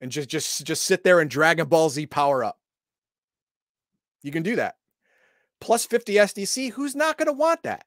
[0.00, 2.58] And just just just sit there and Dragon Ball Z power up.
[4.22, 4.74] You can do that.
[5.62, 7.84] Plus 50 SDC, who's not going to want that?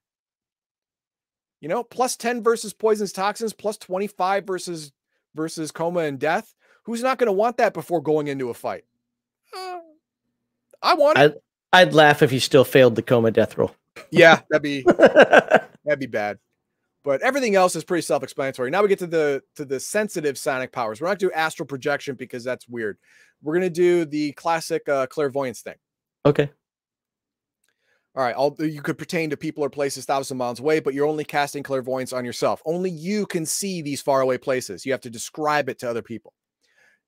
[1.60, 4.94] You know, plus 10 versus poisons toxins, plus 25 versus
[5.36, 6.56] versus coma and death.
[6.84, 8.86] Who's not going to want that before going into a fight?
[9.54, 9.80] Uh,
[10.82, 11.44] I want it.
[11.74, 13.76] I'd, I'd laugh if you still failed the coma death roll.
[14.10, 16.40] Yeah, that'd be that'd be bad.
[17.04, 18.72] But everything else is pretty self-explanatory.
[18.72, 21.02] Now we get to the to the sensitive psionic powers.
[21.02, 22.98] We're not do astral projection because that's weird.
[23.42, 25.76] We're gonna do the classic uh, clairvoyance thing.
[26.26, 26.50] Okay.
[28.16, 31.26] All right, you could pertain to people or places thousand miles away, but you're only
[31.26, 32.62] casting clairvoyance on yourself.
[32.66, 34.86] Only you can see these faraway places.
[34.86, 36.34] You have to describe it to other people.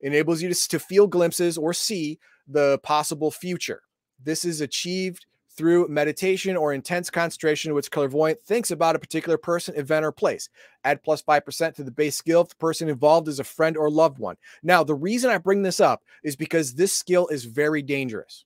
[0.02, 3.82] enables you to, to feel glimpses or see the possible future.
[4.22, 5.26] This is achieved
[5.56, 10.50] through meditation or intense concentration, which clairvoyant thinks about a particular person, event, or place.
[10.84, 13.90] Add plus 5% to the base skill if the person involved is a friend or
[13.90, 14.36] loved one.
[14.62, 18.46] Now, the reason I bring this up is because this skill is very dangerous.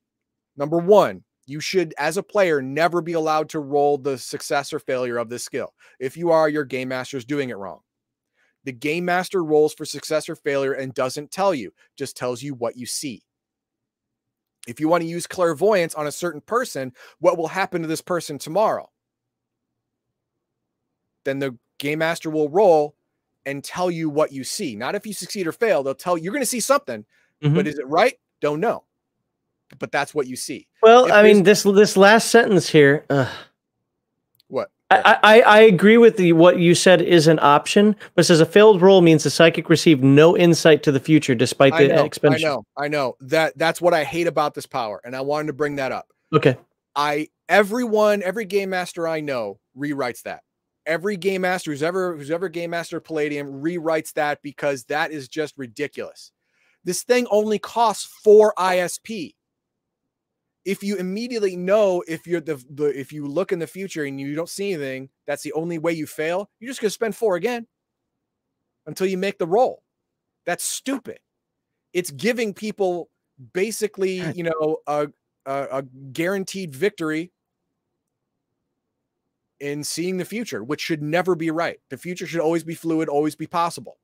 [0.56, 4.80] Number one, you should, as a player, never be allowed to roll the success or
[4.80, 5.74] failure of this skill.
[6.00, 7.82] If you are, your game master is doing it wrong.
[8.64, 12.54] The game master rolls for success or failure and doesn't tell you, just tells you
[12.54, 13.24] what you see.
[14.68, 18.02] If you want to use clairvoyance on a certain person, what will happen to this
[18.02, 18.90] person tomorrow?
[21.26, 22.96] Then the game master will roll
[23.46, 24.76] and tell you what you see.
[24.76, 27.04] Not if you succeed or fail, they'll tell you you're going to see something,
[27.44, 27.56] mm-hmm.
[27.56, 28.14] but is it right?
[28.40, 28.84] Don't know
[29.80, 30.68] but that's what you see.
[30.82, 33.06] Well, if I mean, this this last sentence here.
[33.10, 33.30] Uh,
[34.48, 34.70] what?
[34.90, 38.46] I, I, I agree with the what you said is an option, but says a
[38.46, 42.06] failed roll means the psychic received no insight to the future despite the I know,
[42.06, 42.48] expenditure.
[42.48, 45.48] I know, I know that that's what I hate about this power, and I wanted
[45.48, 46.08] to bring that up.
[46.34, 46.58] Okay.
[46.96, 50.44] I everyone, every game master I know rewrites that.
[50.86, 55.30] Every game master who's ever who's ever game master Palladium rewrites that because that is
[55.30, 56.32] just ridiculous.
[56.84, 59.36] This thing only costs four ISP
[60.64, 64.20] if you immediately know if you're the, the if you look in the future and
[64.20, 66.50] you don't see anything, that's the only way you fail.
[66.60, 67.68] You're just gonna spend four again
[68.86, 69.84] until you make the roll.
[70.46, 71.20] That's stupid.
[71.94, 73.10] It's giving people
[73.54, 75.08] basically, you know, a,
[75.46, 75.82] a, a
[76.12, 77.32] guaranteed victory
[79.60, 81.80] in seeing the future, which should never be right.
[81.90, 83.98] The future should always be fluid, always be possible.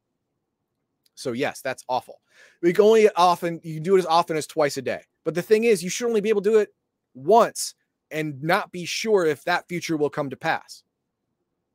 [1.16, 2.22] So yes, that's awful.
[2.62, 5.02] We can only often you can do it as often as twice a day.
[5.28, 6.74] But the thing is, you should only be able to do it
[7.14, 7.76] once
[8.12, 10.84] and not be sure if that future will come to pass.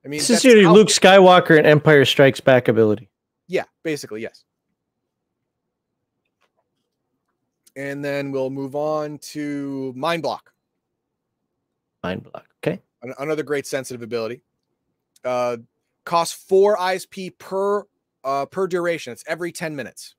[0.02, 3.10] I mean, this is your Luke Skywalker and Empire Strikes Back ability.
[3.48, 4.44] Yeah, basically, yes.
[7.76, 10.50] And then we'll move on to Mind Block.
[12.02, 12.80] Mind Block, okay.
[13.18, 14.40] Another great sensitive ability.
[15.26, 15.58] Uh,
[16.06, 17.84] costs four ISP per
[18.24, 19.12] uh, per duration.
[19.12, 20.14] It's every 10 minutes.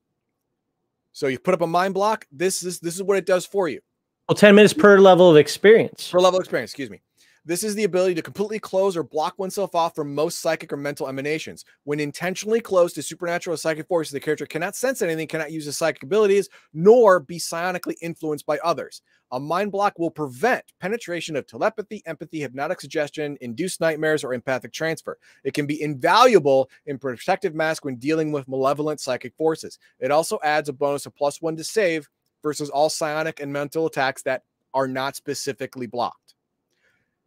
[1.14, 2.26] So you put up a mind block.
[2.32, 3.80] This is this is what it does for you.
[4.28, 6.10] Well, 10 minutes per level of experience.
[6.10, 7.02] Per level of experience, excuse me.
[7.46, 10.78] This is the ability to completely close or block oneself off from most psychic or
[10.78, 11.66] mental emanations.
[11.84, 15.66] When intentionally closed to supernatural or psychic forces, the character cannot sense anything, cannot use
[15.66, 19.02] his psychic abilities, nor be psionically influenced by others.
[19.34, 24.72] A mind block will prevent penetration of telepathy, empathy, hypnotic suggestion, induced nightmares, or empathic
[24.72, 25.18] transfer.
[25.44, 29.80] It can be invaluable in protective mask when dealing with malevolent psychic forces.
[30.00, 32.08] It also adds a bonus of plus one to save
[32.42, 34.44] versus all psionic and mental attacks that
[34.74, 36.23] are not specifically blocked.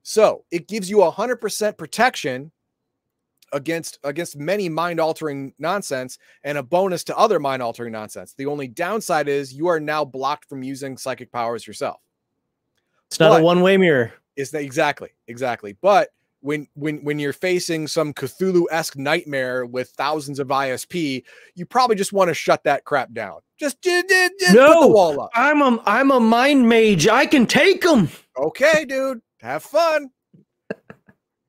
[0.09, 2.53] So it gives you 100% protection
[3.53, 8.33] against against many mind altering nonsense and a bonus to other mind altering nonsense.
[8.39, 12.01] The only downside is you are now blocked from using psychic powers yourself.
[13.09, 14.13] It's not but, a one way mirror.
[14.37, 15.77] Is that exactly exactly?
[15.81, 21.25] But when when when you're facing some Cthulhu esque nightmare with thousands of ISP,
[21.57, 23.41] you probably just want to shut that crap down.
[23.59, 25.31] Just, just, just no, put the wall up.
[25.35, 27.09] I'm a I'm a mind mage.
[27.09, 28.09] I can take them.
[28.39, 29.21] Okay, dude.
[29.41, 30.11] Have fun.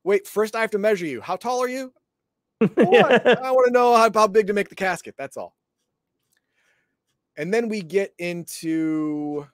[0.04, 1.22] Wait, first I have to measure you.
[1.22, 1.94] How tall are you?
[2.62, 5.16] I want to know how, how big to make the casket.
[5.18, 5.56] That's all.
[7.38, 9.46] And then we get into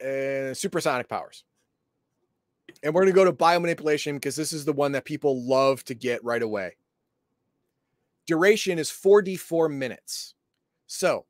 [0.00, 1.44] uh, super psionic powers.
[2.82, 5.84] And we're going to go to biomanipulation because this is the one that people love
[5.84, 6.76] to get right away.
[8.26, 10.34] Duration is 4d4 minutes.
[10.86, 11.26] So,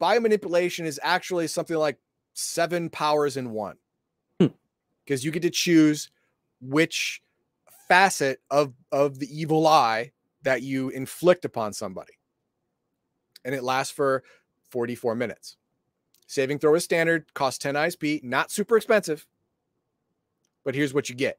[0.00, 1.98] biomanipulation is actually something like
[2.34, 3.76] seven powers in one
[5.06, 6.10] because you get to choose
[6.60, 7.22] which
[7.88, 10.10] facet of of the evil eye
[10.42, 12.14] that you inflict upon somebody
[13.44, 14.24] and it lasts for
[14.70, 15.56] 44 minutes
[16.26, 19.26] saving throw is standard costs 10 isp not super expensive
[20.66, 21.38] but here's what you get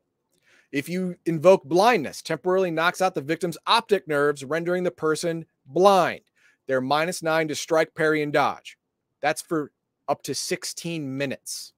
[0.71, 6.21] If you invoke blindness, temporarily knocks out the victim's optic nerves, rendering the person blind.
[6.65, 8.77] They're minus nine to strike, parry, and dodge.
[9.21, 9.71] That's for
[10.07, 11.73] up to 16 minutes.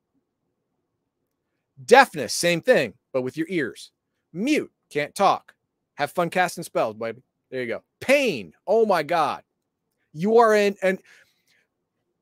[1.85, 3.91] Deafness, same thing, but with your ears.
[4.33, 5.53] Mute, can't talk.
[5.95, 7.21] Have fun casting spells, baby.
[7.51, 7.83] There you go.
[7.99, 8.53] Pain.
[8.67, 9.43] Oh my God.
[10.13, 10.99] You are in, and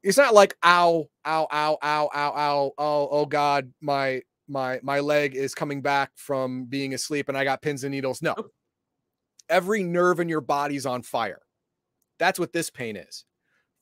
[0.04, 5.00] it's not like ow, ow, ow, ow, ow, ow, oh, oh God, my my my
[5.00, 8.22] leg is coming back from being asleep and I got pins and needles.
[8.22, 8.36] No.
[9.50, 11.42] Every nerve in your body's on fire.
[12.20, 13.26] That's what this pain is.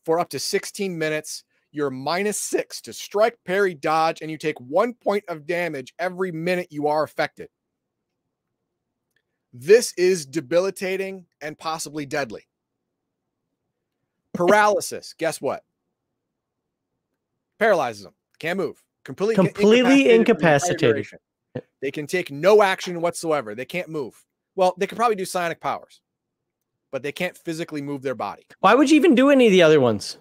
[0.03, 1.43] For up to 16 minutes,
[1.75, 6.31] you're minus six to strike, parry, dodge, and you take one point of damage every
[6.31, 7.49] minute you are affected.
[9.53, 12.47] This is debilitating and possibly deadly.
[14.33, 15.63] Paralysis, guess what?
[17.59, 18.13] Paralyzes them.
[18.39, 18.83] Can't move.
[19.05, 20.97] Completely, completely incapacitated.
[20.97, 21.19] incapacitated.
[21.81, 23.55] They can take no action whatsoever.
[23.55, 24.25] They can't move.
[24.55, 26.01] Well, they could probably do psionic powers,
[26.91, 28.43] but they can't physically move their body.
[28.59, 30.17] Why would you even do any of the other ones?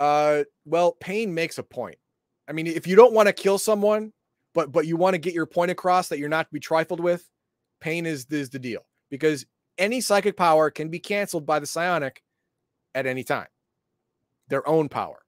[0.00, 1.96] Uh, well, pain makes a point.
[2.48, 4.12] I mean, if you don't want to kill someone,
[4.54, 7.00] but but you want to get your point across that you're not to be trifled
[7.00, 7.28] with,
[7.80, 9.46] pain is is the deal because
[9.76, 12.22] any psychic power can be canceled by the psionic
[12.94, 13.46] at any time.
[14.48, 15.22] Their own power.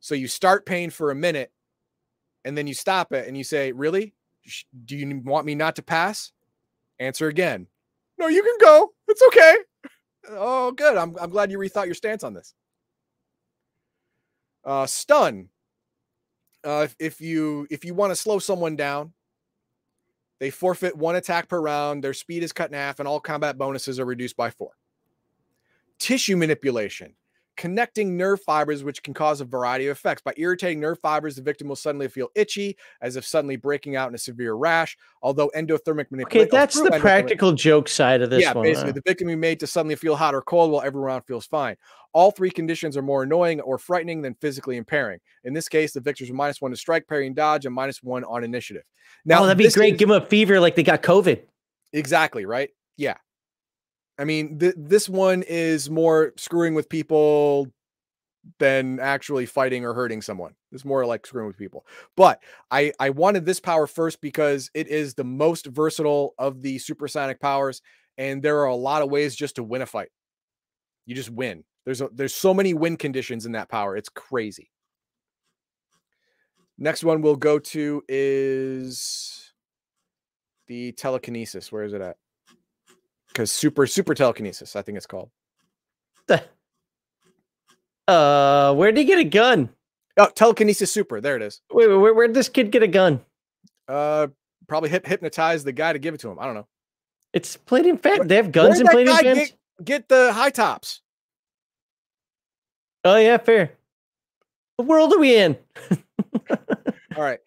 [0.00, 1.52] So you start pain for a minute
[2.44, 4.14] and then you stop it and you say, Really?
[4.84, 6.30] Do you want me not to pass?
[7.00, 7.66] Answer again.
[8.18, 8.92] No, you can go.
[9.08, 9.56] It's okay.
[10.30, 10.96] Oh, good.
[10.96, 12.54] I'm, I'm glad you rethought your stance on this.
[14.66, 15.48] Uh, stun.
[16.64, 19.12] Uh, if, if you if you want to slow someone down,
[20.40, 22.02] they forfeit one attack per round.
[22.02, 24.72] Their speed is cut in half, and all combat bonuses are reduced by four.
[25.98, 27.14] Tissue manipulation
[27.56, 30.22] connecting nerve fibers, which can cause a variety of effects.
[30.22, 34.08] By irritating nerve fibers, the victim will suddenly feel itchy, as if suddenly breaking out
[34.08, 34.96] in a severe rash.
[35.22, 36.48] Although endothermic manipulation.
[36.48, 38.64] Okay, that's the practical joke side of this yeah, one.
[38.64, 38.94] basically, huh?
[38.94, 41.76] the victim be made to suddenly feel hot or cold while everyone feels fine.
[42.12, 45.20] All three conditions are more annoying or frightening than physically impairing.
[45.44, 48.02] In this case, the victors are minus one to strike, parry, and dodge, and minus
[48.02, 48.84] one on initiative.
[49.24, 49.94] Now, oh, that'd be great.
[49.94, 51.42] Is, Give them a fever like they got COVID.
[51.92, 52.70] Exactly, right?
[52.96, 53.16] Yeah.
[54.18, 57.68] I mean, th- this one is more screwing with people
[58.58, 60.54] than actually fighting or hurting someone.
[60.72, 61.86] It's more like screwing with people.
[62.16, 62.40] But
[62.70, 67.08] I I wanted this power first because it is the most versatile of the super
[67.08, 67.82] psionic powers,
[68.16, 70.10] and there are a lot of ways just to win a fight.
[71.06, 71.64] You just win.
[71.84, 73.96] There's a, there's so many win conditions in that power.
[73.96, 74.70] It's crazy.
[76.78, 79.52] Next one we'll go to is
[80.66, 81.72] the telekinesis.
[81.72, 82.16] Where is it at?
[83.36, 85.28] Because super super telekinesis, I think it's called.
[86.26, 86.42] The,
[88.08, 89.68] uh, where'd he get a gun?
[90.16, 91.20] Oh, telekinesis super.
[91.20, 91.60] There it is.
[91.70, 93.20] Wait, wait where, where'd this kid get a gun?
[93.86, 94.28] Uh,
[94.66, 96.38] probably hip, hypnotize the guy to give it to him.
[96.38, 96.66] I don't know.
[97.34, 98.26] It's Palladium Fan.
[98.26, 99.36] They have guns in Palladium Fan.
[99.36, 99.52] Get,
[99.84, 101.02] get the high tops.
[103.04, 103.72] Oh yeah, fair.
[104.76, 105.58] What world are we in?
[107.16, 107.40] All right.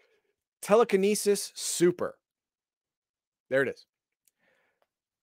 [0.62, 2.16] Telekinesis super.
[3.50, 3.88] There it is.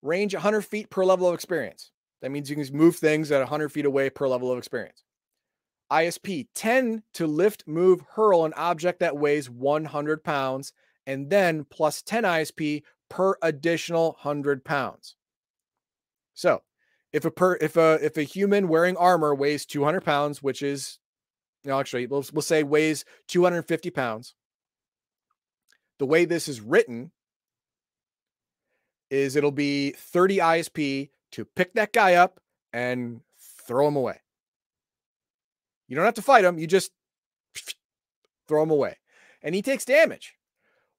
[0.07, 1.91] Range 100 feet per level of experience.
[2.23, 5.05] That means you can move things at 100 feet away per level of experience.
[5.93, 10.73] ISP 10 to lift, move, hurl an object that weighs 100 pounds,
[11.07, 15.17] and then plus 10 ISP per additional 100 pounds.
[16.35, 16.63] So,
[17.13, 20.99] if a per if a if a human wearing armor weighs 200 pounds, which is,
[21.69, 24.35] actually we'll, we'll say weighs 250 pounds,
[25.99, 27.13] the way this is written
[29.11, 32.41] is it'll be 30 ISP to pick that guy up
[32.73, 33.21] and
[33.67, 34.21] throw him away.
[35.89, 36.93] You don't have to fight him, you just
[38.49, 38.97] throw him away.
[39.43, 40.35] And he takes damage.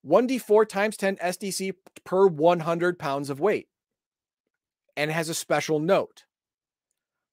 [0.06, 1.74] 1d4 times 10 SDC
[2.04, 3.68] per 100 pounds of weight.
[4.96, 6.24] And has a special note.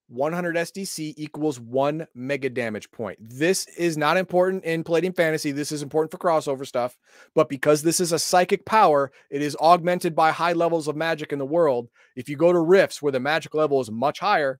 [0.07, 3.17] 100 SDC equals one mega damage point.
[3.19, 5.51] This is not important in Palladium Fantasy.
[5.51, 6.95] This is important for crossover stuff.
[7.33, 11.33] But because this is a psychic power, it is augmented by high levels of magic
[11.33, 11.89] in the world.
[12.15, 14.59] If you go to Rifts where the magic level is much higher,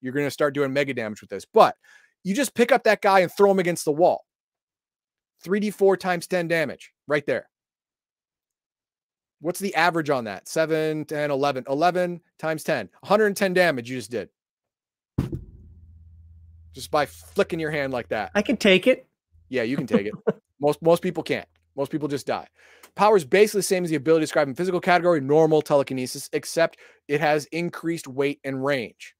[0.00, 1.44] you're going to start doing mega damage with this.
[1.44, 1.74] But
[2.22, 4.24] you just pick up that guy and throw him against the wall.
[5.44, 7.48] 3d4 times 10 damage right there.
[9.40, 10.48] What's the average on that?
[10.48, 11.64] 7, 10, 11.
[11.68, 12.88] 11 times 10.
[13.00, 14.28] 110 damage you just did
[16.78, 18.30] just by flicking your hand like that.
[18.36, 19.04] I can take it.
[19.48, 20.14] Yeah, you can take it.
[20.60, 21.48] most most people can't.
[21.76, 22.46] Most people just die.
[22.94, 26.78] Power is basically the same as the ability described in physical category, normal telekinesis, except
[27.08, 29.14] it has increased weight and range.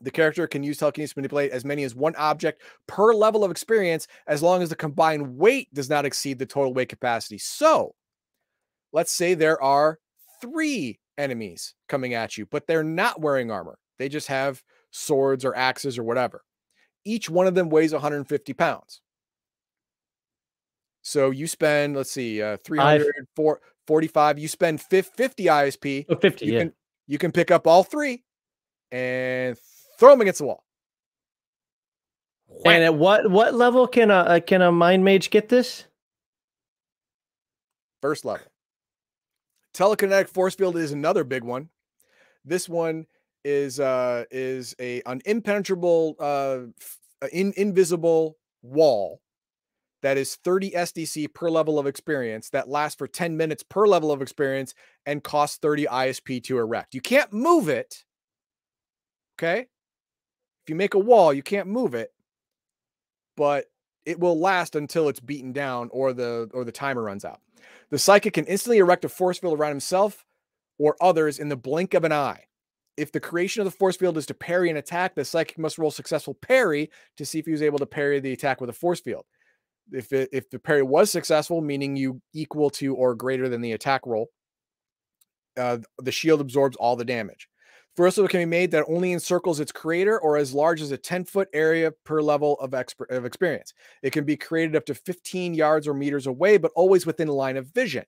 [0.00, 3.50] The character can use telekinesis to manipulate as many as one object per level of
[3.50, 7.38] experience as long as the combined weight does not exceed the total weight capacity.
[7.38, 7.94] So,
[8.92, 9.98] let's say there are
[10.40, 13.78] three enemies coming at you, but they're not wearing armor.
[13.98, 14.62] They just have
[14.92, 16.42] swords or axes or whatever.
[17.04, 19.00] Each one of them weighs 150 pounds.
[21.02, 23.26] So you spend, let's see, uh, 300,
[23.86, 25.04] 45, you spend 50
[25.44, 26.06] ISP.
[26.08, 26.58] Oh, 50, you yeah.
[26.60, 26.72] can
[27.08, 28.22] you can pick up all three
[28.92, 29.56] and
[29.98, 30.64] throw them against the wall.
[32.64, 35.86] And at what what level can a uh, can a mind mage get this?
[38.00, 38.46] First level.
[39.74, 41.70] Telekinetic force field is another big one.
[42.44, 43.06] This one
[43.44, 46.60] is uh is a an impenetrable uh
[47.32, 49.20] in, invisible wall
[50.02, 54.10] that is 30 SDC per level of experience that lasts for 10 minutes per level
[54.10, 54.74] of experience
[55.06, 56.94] and costs 30 ISP to erect.
[56.94, 58.04] You can't move it.
[59.38, 59.60] Okay?
[59.60, 62.12] If you make a wall, you can't move it.
[63.36, 63.66] But
[64.04, 67.40] it will last until it's beaten down or the or the timer runs out.
[67.90, 70.24] The psychic can instantly erect a force field around himself
[70.78, 72.44] or others in the blink of an eye.
[72.96, 75.78] If the creation of the force field is to parry an attack, the psychic must
[75.78, 78.74] roll successful parry to see if he was able to parry the attack with a
[78.74, 79.24] force field.
[79.90, 83.72] If it, if the parry was successful, meaning you equal to or greater than the
[83.72, 84.28] attack roll,
[85.56, 87.48] uh, the shield absorbs all the damage.
[87.96, 90.96] Force field can be made that only encircles its creator or as large as a
[90.96, 92.72] 10 foot area per level of,
[93.10, 93.74] of experience.
[94.02, 97.58] It can be created up to 15 yards or meters away, but always within line
[97.58, 98.04] of vision.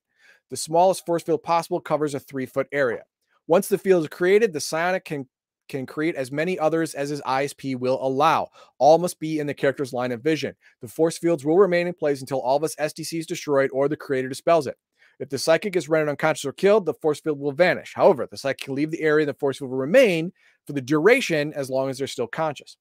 [0.49, 3.03] The smallest force field possible covers a three foot area.
[3.47, 5.27] Once the field is created, the psionic can
[5.69, 8.49] can create as many others as his ISP will allow.
[8.79, 10.55] All must be in the character's line of vision.
[10.83, 13.89] The force fields will remain in place until all of his SDC is destroyed or
[13.89, 14.77] the creator dispels it.
[15.21, 17.93] If the psychic is rendered unconscious or killed, the force field will vanish.
[17.95, 20.33] However, the psychic can leave the area and the force field will remain
[20.67, 22.77] for the duration as long as they're still conscious.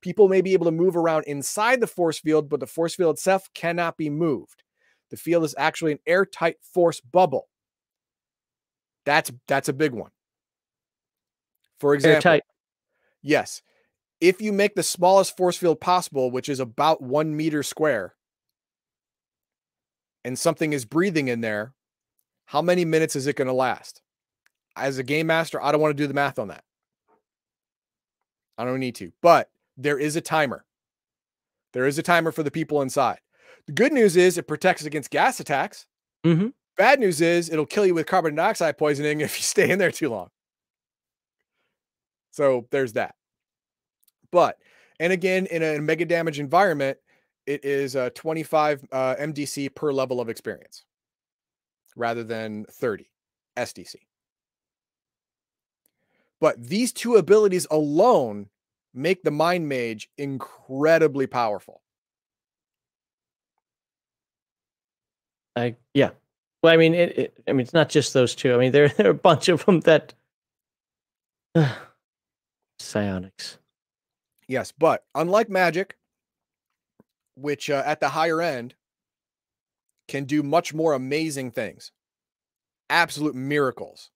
[0.00, 3.16] People may be able to move around inside the force field, but the force field
[3.16, 4.62] itself cannot be moved.
[5.10, 7.48] The field is actually an airtight force bubble.
[9.08, 10.10] That's that's a big one.
[11.80, 12.42] For example, Airtight.
[13.22, 13.62] yes,
[14.20, 18.16] if you make the smallest force field possible, which is about one meter square,
[20.26, 21.72] and something is breathing in there,
[22.44, 24.02] how many minutes is it going to last?
[24.76, 26.64] As a game master, I don't want to do the math on that.
[28.58, 29.48] I don't need to, but
[29.78, 30.66] there is a timer.
[31.72, 33.20] There is a timer for the people inside.
[33.64, 35.86] The good news is it protects against gas attacks.
[36.26, 36.52] Mhm.
[36.78, 39.90] Bad news is it'll kill you with carbon dioxide poisoning if you stay in there
[39.90, 40.30] too long.
[42.30, 43.16] So there's that.
[44.30, 44.58] But,
[45.00, 46.98] and again, in a mega damage environment,
[47.46, 50.84] it is uh, 25 uh, MDC per level of experience
[51.96, 53.10] rather than 30
[53.56, 53.96] SDC.
[56.40, 58.48] But these two abilities alone
[58.94, 61.82] make the Mind Mage incredibly powerful.
[65.56, 66.10] I yeah.
[66.62, 68.54] Well, I mean, it, it, I mean, it's not just those two.
[68.54, 70.14] I mean, there, there are a bunch of them that
[72.78, 73.58] psionics.
[74.48, 75.96] Yes, but unlike magic,
[77.36, 78.74] which uh, at the higher end
[80.08, 81.92] can do much more amazing things,
[82.88, 84.10] absolute miracles.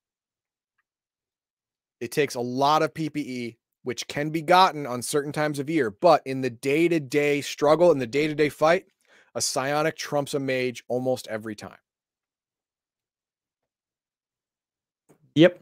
[2.01, 5.91] It takes a lot of PPE, which can be gotten on certain times of year,
[5.91, 8.87] but in the day to day struggle, in the day to day fight,
[9.35, 11.79] a psionic trumps a mage almost every time,
[15.35, 15.61] Yep.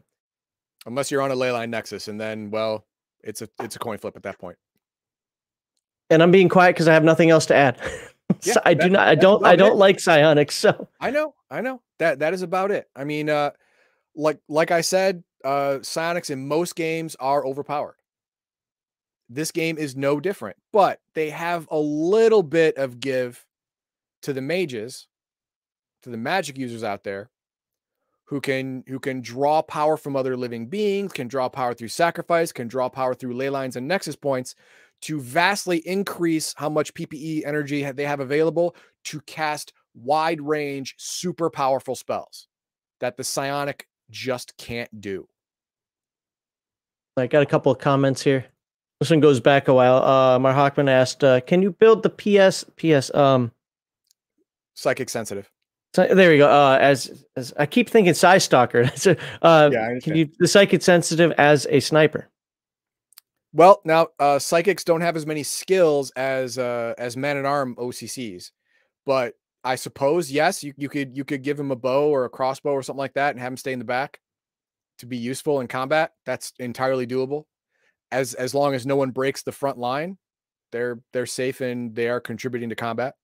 [0.87, 2.85] unless you're on a ley line nexus, and then well,
[3.23, 4.57] it's a it's a coin flip at that point.
[6.11, 7.81] And I'm being quiet because I have nothing else to add.
[8.45, 9.09] Yeah, So I do not.
[9.09, 9.45] I don't.
[9.45, 9.75] I don't it.
[9.75, 10.55] like psionics.
[10.55, 12.89] So I know, I know that that is about it.
[12.95, 13.51] I mean, uh,
[14.15, 17.97] like like I said, uh, psionics in most games are overpowered.
[19.29, 23.45] This game is no different, but they have a little bit of give
[24.23, 25.09] to the mages,
[26.05, 27.31] to the magic users out there,
[28.31, 32.52] who can who can draw power from other living beings, can draw power through sacrifice,
[32.52, 34.55] can draw power through ley lines and nexus points
[35.02, 41.51] to vastly increase how much PPE energy they have available to cast wide range, super
[41.51, 42.47] powerful spells
[43.01, 45.27] that the psionic just can't do.
[47.16, 48.47] I got a couple of comments here.
[49.01, 50.05] This one goes back a while.
[50.05, 53.51] Uh, Mar Hockman asked, uh, "Can you build the PS PS um
[54.74, 55.51] Psychic sensitive.
[55.95, 56.49] So there we go.
[56.49, 58.91] Uh, as, as I keep thinking, Psi Stalker.
[58.97, 62.29] So, uh, Yeah, can you the psychic sensitive as a sniper?
[63.53, 67.75] Well, now uh, psychics don't have as many skills as uh, as man at arm
[67.77, 68.53] OCCs,
[69.05, 69.35] but
[69.65, 72.71] I suppose yes, you, you could you could give him a bow or a crossbow
[72.71, 74.21] or something like that and have him stay in the back
[74.99, 76.12] to be useful in combat.
[76.27, 77.45] That's entirely doable.
[78.12, 80.19] as as long as no one breaks the front line,
[80.73, 83.15] they're they're safe and they are contributing to combat.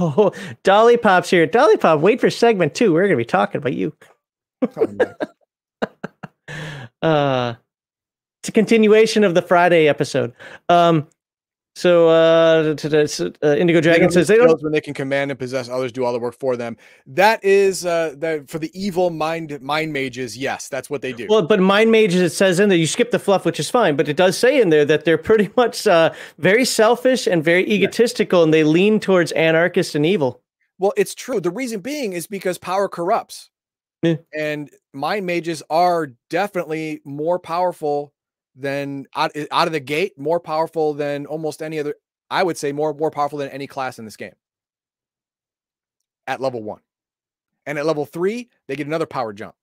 [0.00, 1.46] Oh, Dolly Pop's here.
[1.46, 2.92] Dolly Pop, wait for segment two.
[2.92, 3.92] We're gonna be talking about you.
[4.76, 4.96] Oh,
[7.02, 7.54] uh
[8.42, 10.32] it's a continuation of the Friday episode.
[10.68, 11.08] Um
[11.78, 15.92] so uh, uh, Indigo Dragon says they don't when they can command and possess others,
[15.92, 16.76] do all the work for them.
[17.06, 20.36] That is uh, that for the evil mind mind mages.
[20.36, 21.28] Yes, that's what they do.
[21.30, 23.94] Well, but mind mages, it says in there you skip the fluff, which is fine,
[23.94, 27.64] but it does say in there that they're pretty much uh, very selfish and very
[27.70, 28.44] egotistical, yeah.
[28.44, 30.42] and they lean towards anarchist and evil.
[30.80, 31.40] Well, it's true.
[31.40, 33.50] The reason being is because power corrupts,
[34.02, 34.16] yeah.
[34.36, 38.12] and mind mages are definitely more powerful
[38.58, 41.94] than out, out of the gate, more powerful than almost any other.
[42.30, 44.34] I would say more more powerful than any class in this game.
[46.26, 46.80] At level one,
[47.64, 49.54] and at level three, they get another power jump.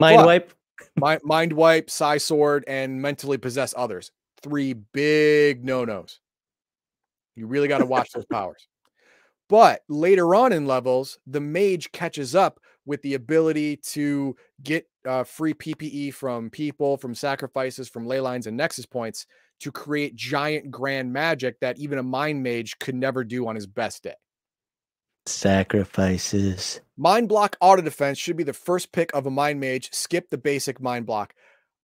[0.00, 0.52] Mind but, wipe,
[0.96, 4.10] mind, mind wipe, psi sword, and mentally possess others.
[4.42, 6.20] Three big no nos.
[7.36, 8.66] You really got to watch those powers.
[9.48, 15.24] But later on in levels, the mage catches up with the ability to get uh,
[15.24, 19.26] free PPE from people, from sacrifices, from ley lines and nexus points
[19.60, 23.66] to create giant grand magic that even a mind mage could never do on his
[23.66, 24.14] best day.
[25.26, 26.80] Sacrifices.
[26.96, 29.90] Mind block auto defense should be the first pick of a mind mage.
[29.92, 31.34] Skip the basic mind block.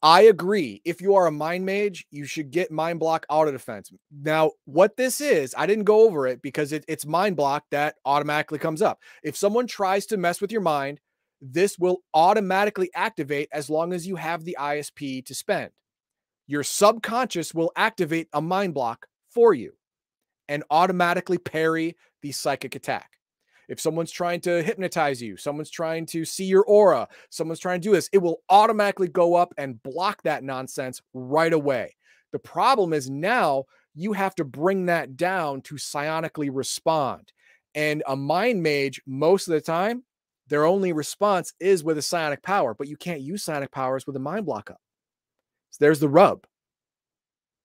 [0.03, 0.81] I agree.
[0.85, 3.93] If you are a mind mage, you should get mind block auto defense.
[4.11, 7.97] Now, what this is, I didn't go over it because it, it's mind block that
[8.07, 8.99] automatically comes up.
[9.23, 11.01] If someone tries to mess with your mind,
[11.43, 15.71] this will automatically activate as long as you have the ISP to spend.
[16.47, 19.73] Your subconscious will activate a mind block for you
[20.49, 23.20] and automatically parry the psychic attack.
[23.71, 27.89] If someone's trying to hypnotize you, someone's trying to see your aura, someone's trying to
[27.89, 31.95] do this, it will automatically go up and block that nonsense right away.
[32.33, 37.33] The problem is now you have to bring that down to psionically respond.
[37.77, 40.03] And a mind mage, most of the time,
[40.49, 44.17] their only response is with a psionic power, but you can't use psionic powers with
[44.17, 44.81] a mind block up.
[45.71, 46.45] So there's the rub.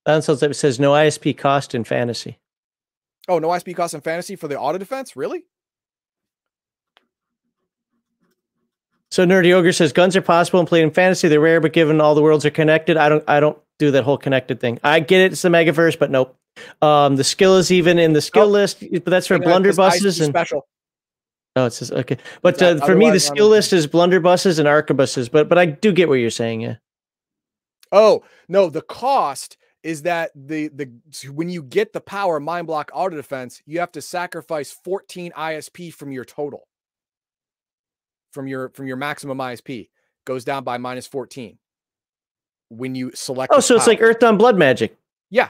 [0.05, 2.37] That sounds like it says no ISP cost in fantasy.
[3.27, 5.15] Oh, no ISP cost in fantasy for the auto defense?
[5.15, 5.45] Really?
[9.15, 11.29] So Nerdy Ogre says guns are possible and played in fantasy.
[11.29, 14.03] They're rare, but given all the worlds are connected, I don't I don't do that
[14.03, 14.77] whole connected thing.
[14.83, 16.35] I get it, it's the megaverse, but nope.
[16.81, 20.33] Um, the skill is even in the skill oh, list, but that's for blunderbusses and
[20.33, 20.67] special.
[21.55, 22.17] Oh, it's just okay.
[22.41, 25.31] But uh, for me, the skill list is blunderbusses and arquebuses.
[25.31, 26.59] But but I do get what you're saying.
[26.59, 26.75] Yeah.
[27.93, 30.91] Oh no, the cost is that the the
[31.31, 35.93] when you get the power mind block auto defense, you have to sacrifice 14 ISP
[35.93, 36.67] from your total
[38.35, 39.89] from your from your maximum ISP
[40.25, 41.57] goes down by minus 14
[42.69, 43.53] when you select.
[43.55, 44.97] Oh, so it's like Earthdawn Blood Magic.
[45.31, 45.49] Yeah.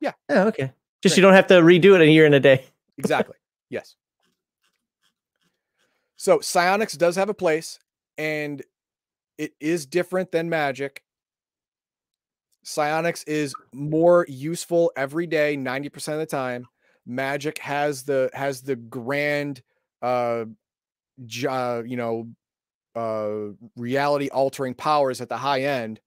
[0.00, 0.12] Yeah.
[0.28, 0.72] Oh, okay.
[1.02, 1.16] Just Great.
[1.18, 2.64] you don't have to redo it a year in a day.
[2.98, 3.36] exactly.
[3.70, 3.94] Yes.
[6.16, 7.78] So psionics does have a place,
[8.18, 8.62] and
[9.38, 11.02] it is different than magic.
[12.62, 16.66] Psionics is more useful every day, 90% of the time.
[17.06, 19.62] Magic has the has the grand
[20.02, 20.44] uh
[21.48, 22.28] uh, you know,
[22.94, 26.00] uh, reality altering powers at the high end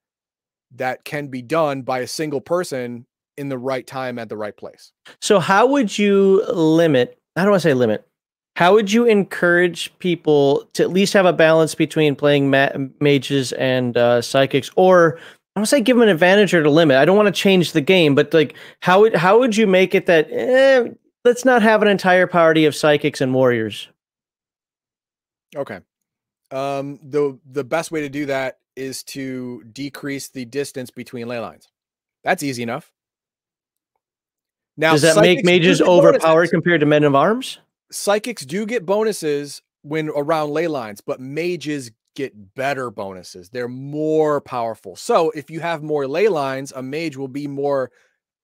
[0.75, 3.05] that can be done by a single person
[3.37, 4.91] in the right time at the right place.
[5.21, 7.17] So, how would you limit?
[7.35, 8.07] How do I say limit?
[8.55, 12.69] How would you encourage people to at least have a balance between playing ma-
[12.99, 15.17] mages and uh, psychics, or
[15.55, 16.97] I don't say give them an advantage or to limit.
[16.97, 19.95] I don't want to change the game, but like, how would how would you make
[19.95, 20.89] it that eh,
[21.23, 23.87] let's not have an entire party of psychics and warriors?
[25.55, 25.79] Okay.
[26.51, 31.39] Um, the the best way to do that is to decrease the distance between ley
[31.39, 31.67] lines.
[32.23, 32.91] That's easy enough.
[34.77, 37.59] Now, does that make mages overpowered compared to men of arms?
[37.91, 43.49] Psychics do get bonuses when around ley lines, but mages get better bonuses.
[43.49, 44.95] They're more powerful.
[44.95, 47.91] So if you have more ley lines, a mage will be more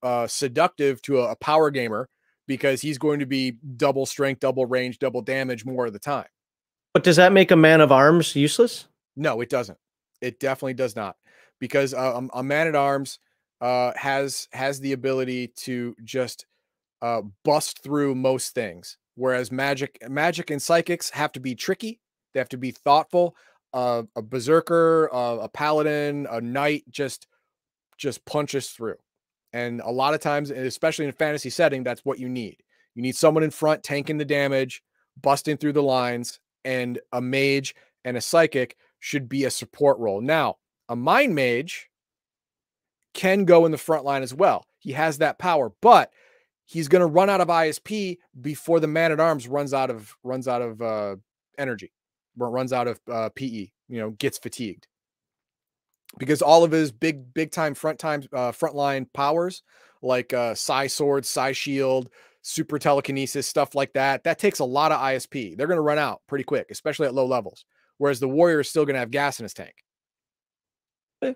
[0.02, 2.08] uh, seductive to a, a power gamer
[2.46, 6.26] because he's going to be double strength, double range, double damage more of the time.
[6.92, 8.86] But does that make a man of arms useless?
[9.16, 9.78] No, it doesn't.
[10.20, 11.16] It definitely does not,
[11.60, 13.18] because uh, a man at arms
[13.60, 16.46] uh, has has the ability to just
[17.02, 22.00] uh, bust through most things, whereas magic magic and psychics have to be tricky.
[22.32, 23.36] They have to be thoughtful.
[23.72, 27.26] Uh, a berserker, uh, a paladin, a knight just
[27.98, 28.96] just punches through.
[29.52, 32.56] And a lot of times, especially in a fantasy setting, that's what you need.
[32.94, 34.82] You need someone in front tanking the damage,
[35.20, 37.74] busting through the lines, and a mage
[38.04, 40.20] and a psychic should be a support role.
[40.20, 40.56] Now,
[40.88, 41.90] a mind mage
[43.14, 44.66] can go in the front line as well.
[44.78, 46.12] He has that power, but
[46.64, 50.16] he's going to run out of ISP before the man at arms runs out of
[50.22, 51.16] runs out of uh,
[51.58, 51.92] energy,
[52.36, 53.70] runs out of uh, PE.
[53.88, 54.86] You know, gets fatigued
[56.18, 59.62] because all of his big big time front time uh, front line powers
[60.02, 62.08] like uh, psi sword, psi shield,
[62.42, 64.24] super telekinesis, stuff like that.
[64.24, 65.56] That takes a lot of ISP.
[65.56, 67.64] They're going to run out pretty quick, especially at low levels.
[67.98, 69.74] Whereas the warrior is still going to have gas in his tank.
[71.22, 71.34] Eh.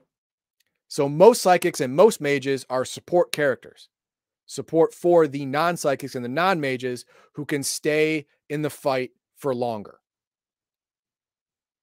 [0.88, 3.88] So most psychics and most mages are support characters.
[4.46, 7.04] Support for the non-psychics and the non-mages
[7.34, 9.98] who can stay in the fight for longer.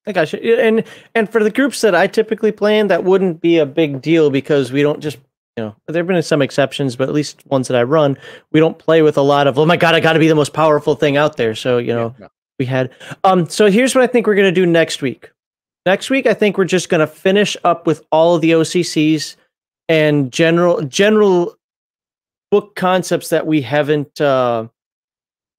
[0.05, 0.59] I got you.
[0.59, 0.83] And
[1.13, 4.31] and for the groups that I typically play in, that wouldn't be a big deal
[4.31, 5.19] because we don't just
[5.57, 8.17] you know there have been some exceptions, but at least ones that I run,
[8.51, 10.35] we don't play with a lot of oh my god, I got to be the
[10.35, 11.55] most powerful thing out there.
[11.55, 12.29] So you know yeah, no.
[12.59, 12.91] we had.
[13.23, 13.49] Um.
[13.49, 15.31] So here's what I think we're gonna do next week.
[15.85, 19.35] Next week, I think we're just gonna finish up with all of the OCCs
[19.89, 21.57] and general general
[22.49, 24.67] book concepts that we haven't uh,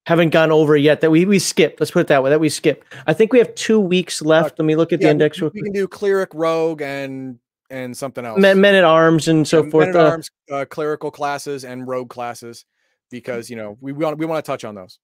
[0.07, 1.81] haven't gone over yet that we we skipped.
[1.81, 2.31] Let's put it that way.
[2.31, 2.93] That we skipped.
[3.07, 4.59] I think we have two weeks left.
[4.59, 5.41] Let me look at yeah, the index.
[5.41, 7.39] We, we can do cleric, rogue, and
[7.73, 8.39] and something else.
[8.39, 9.89] Men, men at arms and so yeah, forth.
[9.89, 12.65] Men at uh, arms, uh, clerical classes, and rogue classes,
[13.11, 14.99] because you know we want we want to touch on those.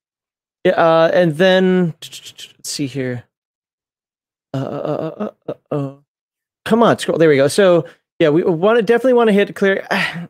[0.65, 3.24] Yeah, uh, and then let's see here.
[4.55, 5.95] Uh, uh, uh, uh, uh,
[6.65, 7.19] come on, scroll.
[7.19, 7.49] There we go.
[7.49, 7.86] So
[8.19, 9.86] yeah, we want to definitely want to hit clear.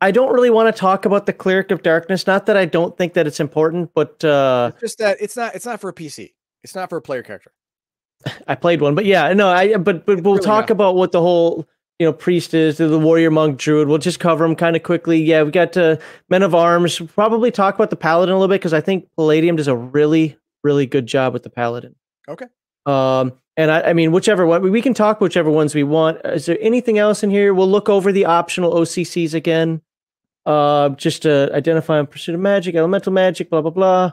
[0.00, 2.24] I don't really want to talk about the cleric of darkness.
[2.24, 5.56] Not that I don't think that it's important, but uh, it's just that it's not.
[5.56, 6.34] It's not for a PC.
[6.62, 7.50] It's not for a player character.
[8.48, 9.76] I played one, but yeah, no, I.
[9.76, 10.70] But but it's we'll really talk not.
[10.70, 11.66] about what the whole
[11.98, 13.88] you know priest is, the warrior, monk, druid.
[13.88, 15.20] We'll just cover them kind of quickly.
[15.20, 15.98] Yeah, we got to
[16.28, 17.00] men of arms.
[17.00, 19.76] We'll probably talk about the paladin a little bit because I think Palladium does a
[19.76, 21.94] really really good job with the paladin.
[22.28, 22.46] Okay.
[22.86, 26.18] Um, and I, I mean, whichever one we can talk whichever ones we want.
[26.24, 27.52] Is there anything else in here?
[27.52, 29.82] We'll look over the optional OCCs again
[30.46, 34.12] uh, just to identify and pursuit of magic, elemental magic, blah blah blah.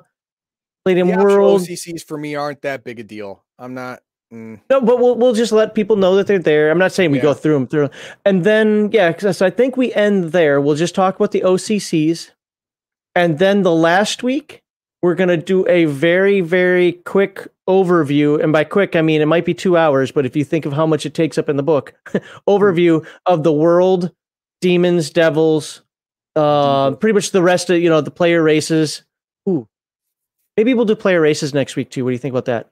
[0.84, 1.62] Palladium the World.
[1.62, 3.44] OCCs for me aren't that big a deal.
[3.58, 4.02] I'm not.
[4.34, 4.60] Mm.
[4.70, 6.72] No, but we'll we'll just let people know that they're there.
[6.72, 7.24] I'm not saying we yeah.
[7.24, 7.90] go through them through,
[8.26, 10.60] and then yeah, so I think we end there.
[10.60, 12.32] We'll just talk about the OCCs,
[13.14, 14.64] and then the last week
[15.04, 19.46] we're gonna do a very very quick overview, and by quick I mean it might
[19.46, 21.64] be two hours, but if you think of how much it takes up in the
[21.64, 21.94] book,
[22.48, 24.12] overview of the world,
[24.60, 25.84] demons, devils,
[26.36, 29.04] uh, pretty much the rest of you know the player races.
[29.48, 29.68] Ooh,
[30.58, 32.04] maybe we'll do player races next week too.
[32.04, 32.72] What do you think about that?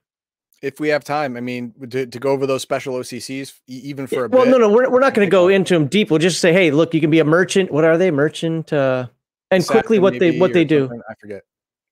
[0.64, 4.24] If we have time, I mean, to, to go over those special OCCs, even for
[4.24, 4.52] a bit well, bit.
[4.52, 6.10] no, no, we're, we're not going to go into them deep.
[6.10, 7.70] We'll just say, hey, look, you can be a merchant.
[7.70, 8.72] What are they, merchant?
[8.72, 9.08] Uh,
[9.52, 10.90] and quickly, what they what they do.
[11.10, 11.44] I forget.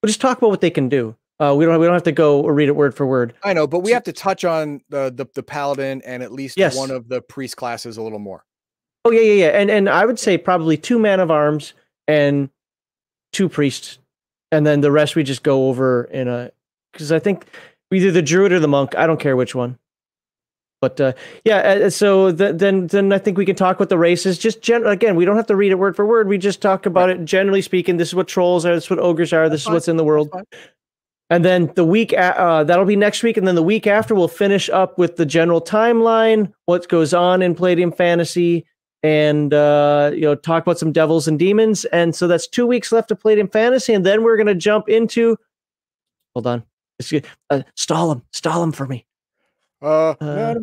[0.01, 1.15] We'll just talk about what they can do.
[1.39, 3.33] Uh, we don't we don't have to go or read it word for word.
[3.43, 6.57] I know, but we have to touch on the the, the paladin and at least
[6.57, 6.77] yes.
[6.77, 8.45] one of the priest classes a little more.
[9.05, 9.59] Oh yeah, yeah, yeah.
[9.59, 11.73] And and I would say probably two man of arms
[12.07, 12.49] and
[13.33, 13.97] two priests,
[14.51, 16.51] and then the rest we just go over in a
[16.93, 17.45] because I think
[17.91, 18.95] either the druid or the monk.
[18.97, 19.77] I don't care which one.
[20.81, 21.13] But uh,
[21.45, 24.39] yeah, uh, so th- then then I think we can talk with the races.
[24.39, 26.27] Just gen- again, we don't have to read it word for word.
[26.27, 27.19] We just talk about right.
[27.19, 27.97] it generally speaking.
[27.97, 28.73] This is what trolls are.
[28.73, 29.47] This is what ogres are.
[29.47, 29.73] This That's is fine.
[29.75, 30.29] what's in the world.
[31.29, 34.27] And then the week uh, that'll be next week, and then the week after we'll
[34.27, 38.65] finish up with the general timeline, what goes on in Palladium Fantasy,
[39.03, 41.85] and uh, you know talk about some devils and demons.
[41.85, 45.37] And so that's two weeks left to Palladium Fantasy, and then we're gonna jump into.
[46.33, 46.63] Hold on,
[47.49, 49.05] uh, stall them, stall them for me.
[49.81, 50.53] Uh, I,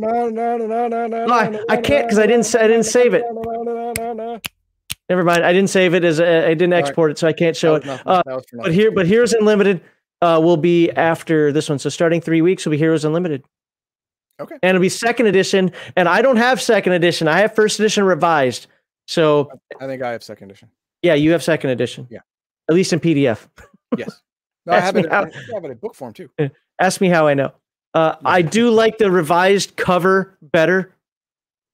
[1.68, 3.24] I can't because I didn't I didn't save it.
[5.08, 7.56] Never mind, I didn't save it as a, I didn't export it, so I can't
[7.56, 7.86] show it.
[7.86, 9.80] Uh, but here, but Heroes Unlimited
[10.20, 11.78] uh, will be after this one.
[11.78, 13.44] So starting three weeks will be Heroes Unlimited.
[14.40, 14.56] Okay.
[14.62, 15.72] And it'll be second edition.
[15.96, 17.28] And I don't have second edition.
[17.28, 18.66] I have first edition revised.
[19.06, 19.50] So
[19.80, 20.70] I think I have second edition.
[21.02, 22.06] Yeah, you have second edition.
[22.10, 22.20] Yeah.
[22.68, 23.48] At least in PDF.
[23.96, 24.22] yes.
[24.68, 26.28] No, I have, it, how, I have it in book form too.
[26.78, 27.52] Ask me how I know.
[27.94, 30.94] Uh, I do like the revised cover better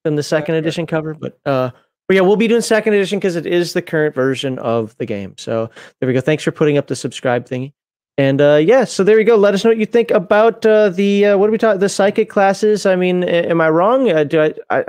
[0.05, 1.71] than the second edition cover, but uh,
[2.07, 5.07] but yeah, we'll be doing second edition because it is the current version of the
[5.07, 5.35] game.
[5.39, 6.21] So there we go.
[6.21, 7.73] Thanks for putting up the subscribe thingy.
[8.17, 9.35] And uh, yeah, so there you go.
[9.35, 11.89] Let us know what you think about uh, the uh, what do we talk the
[11.89, 12.87] psychic classes.
[12.87, 14.09] I mean, am I wrong?
[14.09, 14.85] Uh, do I, I,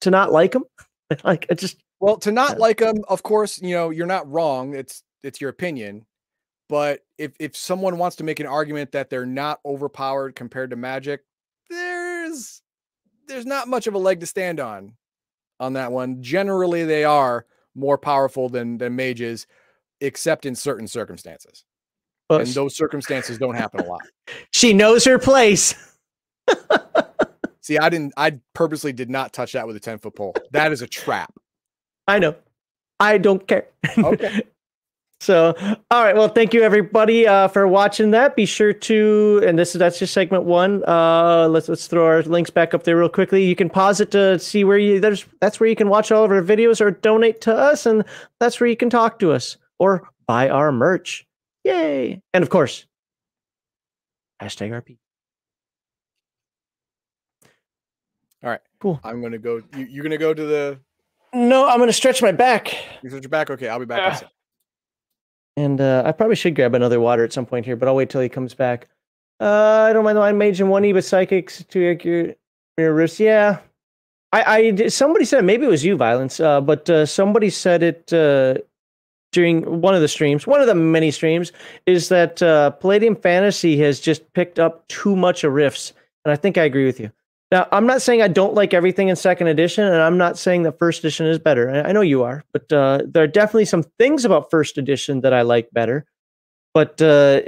[0.00, 0.64] to not like them?
[1.24, 2.96] like I just well to not like them.
[3.06, 4.74] Of course, you know you're not wrong.
[4.74, 6.05] It's it's your opinion.
[6.68, 10.76] But if if someone wants to make an argument that they're not overpowered compared to
[10.76, 11.22] magic,
[11.70, 12.62] there's
[13.28, 14.94] there's not much of a leg to stand on
[15.60, 16.22] on that one.
[16.22, 19.46] Generally, they are more powerful than than mages,
[20.00, 21.64] except in certain circumstances.
[22.28, 24.02] Well, and those circumstances don't happen a lot.
[24.50, 25.74] She knows her place.
[27.60, 28.12] See, I didn't.
[28.16, 30.34] I purposely did not touch that with a ten foot pole.
[30.50, 31.32] That is a trap.
[32.08, 32.34] I know.
[32.98, 33.68] I don't care.
[33.96, 34.42] Okay.
[35.20, 35.54] So,
[35.90, 36.14] all right.
[36.14, 38.36] Well, thank you everybody uh, for watching that.
[38.36, 40.84] Be sure to, and this is that's just segment one.
[40.86, 43.44] Uh, let's let's throw our links back up there real quickly.
[43.44, 45.00] You can pause it to see where you.
[45.00, 48.04] There's that's where you can watch all of our videos or donate to us, and
[48.40, 51.26] that's where you can talk to us or buy our merch.
[51.64, 52.20] Yay!
[52.34, 52.84] And of course,
[54.42, 54.98] hashtag RP.
[58.44, 58.60] All right.
[58.80, 59.00] Cool.
[59.02, 59.62] I'm gonna go.
[59.76, 60.78] You, you're gonna go to the.
[61.32, 62.76] No, I'm gonna stretch my back.
[63.02, 63.50] You said your back.
[63.50, 64.06] Okay, I'll be back.
[64.06, 64.28] in a sec.
[65.56, 68.10] And uh, I probably should grab another water at some point here, but I'll wait
[68.10, 68.88] till he comes back.
[69.40, 72.38] Uh, I don't mind the mind mage and one E, but psychics to accurate
[72.76, 73.06] mirror.
[73.18, 73.58] Yeah,
[74.32, 74.42] I,
[74.78, 76.40] I somebody said maybe it was you, violence.
[76.40, 78.54] Uh, but uh, somebody said it uh,
[79.32, 81.52] during one of the streams, one of the many streams,
[81.86, 85.92] is that uh, Palladium Fantasy has just picked up too much of Rifts,
[86.24, 87.10] and I think I agree with you.
[87.52, 90.64] Now, I'm not saying I don't like everything in second edition, and I'm not saying
[90.64, 91.70] that first edition is better.
[91.70, 95.32] I, know you are, but uh, there are definitely some things about first edition that
[95.32, 96.06] I like better.
[96.74, 97.42] But uh,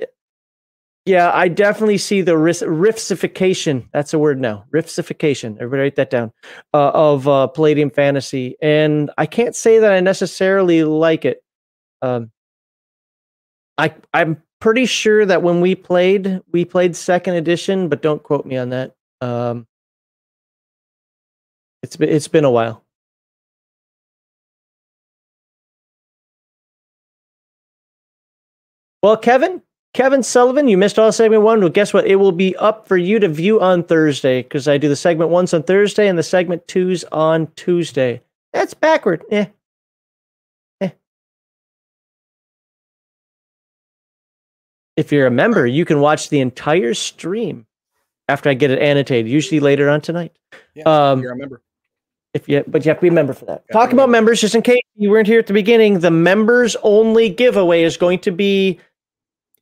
[1.05, 3.89] yeah, I definitely see the riff- riffsification.
[3.93, 4.67] That's a word now.
[4.73, 5.57] Riffsification.
[5.57, 6.33] Everybody write that down.
[6.73, 11.43] Uh, of uh, Palladium Fantasy, and I can't say that I necessarily like it.
[12.03, 12.31] Um,
[13.79, 18.47] I I'm pretty sure that when we played, we played second edition, but don't quote
[18.47, 18.95] me on that.
[19.21, 19.67] Um,
[21.83, 22.85] it's been it's been a while.
[29.03, 29.63] Well, Kevin,
[29.95, 31.61] Kevin Sullivan, you missed all segment one.
[31.61, 32.07] Well, guess what?
[32.07, 35.31] It will be up for you to view on Thursday because I do the segment
[35.31, 38.23] ones on Thursday and the segment twos on Tuesday.
[38.53, 39.25] That's backward.
[39.31, 39.47] Eh.
[40.81, 40.91] Eh.
[44.97, 47.67] If you're a member, you can watch the entire stream
[48.29, 50.37] after I get it annotated, usually later on tonight.
[50.75, 51.63] Yeah, Um, here, remember.
[52.35, 53.65] If you, but you have to be a member for that.
[53.69, 56.01] Yeah, Talk about members, just in case you weren't here at the beginning.
[56.01, 58.79] The members only giveaway is going to be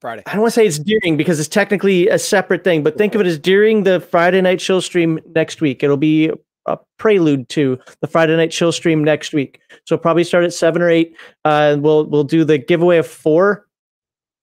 [0.01, 0.23] Friday.
[0.27, 3.15] I don't want to say it's during because it's technically a separate thing, but think
[3.15, 5.83] of it as during the Friday night chill stream next week.
[5.83, 6.33] It'll be
[6.67, 9.61] a prelude to the Friday night chill stream next week.
[9.85, 11.17] So probably start at seven or eight.
[11.45, 13.67] Uh, we'll we'll do the giveaway of four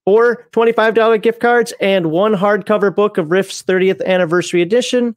[0.05, 5.15] four $25 gift cards and one hardcover book of Rifts 30th anniversary edition.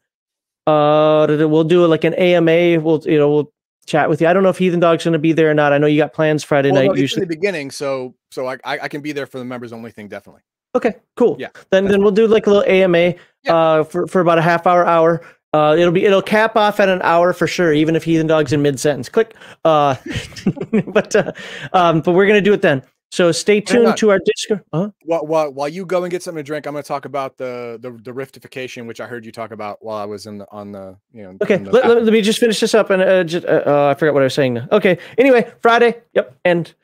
[0.66, 2.80] Uh, we'll do like an AMA.
[2.80, 3.52] We'll you know we'll
[3.86, 4.26] chat with you.
[4.26, 5.72] I don't know if Heathen Dog's going to be there or not.
[5.72, 6.96] I know you got plans Friday Well, no, night.
[6.96, 9.72] in usually, the beginning, so so I I I can be there for the members
[9.72, 10.42] only thing definitely.
[10.74, 11.36] Okay, cool.
[11.38, 13.14] Yeah, Then then we'll do like a little AMA
[13.44, 13.54] Yeah.
[13.56, 15.22] uh for, for about a half hour hour.
[15.54, 18.52] Uh it'll be it'll cap off at an hour for sure, even if Heathen Dog's
[18.52, 19.08] in mid sentence.
[19.08, 19.34] Click.
[19.64, 19.94] Uh
[20.88, 21.32] but uh
[21.72, 22.82] um but we're gonna do it then.
[23.12, 24.62] So stay tuned to our Discord.
[24.72, 24.90] Huh?
[25.04, 27.36] While, while while you go and get something to drink, I'm going to talk about
[27.38, 30.46] the the the riftification, which I heard you talk about while I was in the
[30.50, 31.36] on the you know.
[31.42, 33.88] Okay, the- let, let, let me just finish this up and uh, just, uh, uh,
[33.90, 34.68] I forgot what I was saying now.
[34.72, 36.02] Okay, anyway, Friday.
[36.14, 36.74] Yep, and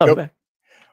[0.00, 0.34] I'm back.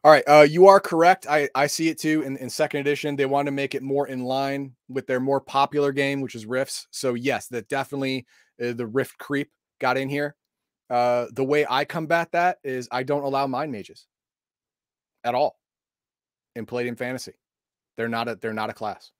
[0.04, 1.28] All right, uh, you are correct.
[1.30, 2.22] I I see it too.
[2.22, 5.42] In in second edition, they want to make it more in line with their more
[5.42, 6.88] popular game, which is Rifts.
[6.92, 8.26] So yes, that definitely
[8.64, 10.36] uh, the Rift creep got in here.
[10.90, 14.08] Uh, the way I combat that is I don't allow mind mages
[15.28, 15.60] at all
[16.56, 17.34] in Palladium Fantasy.
[17.98, 19.12] They're not a they're not a class.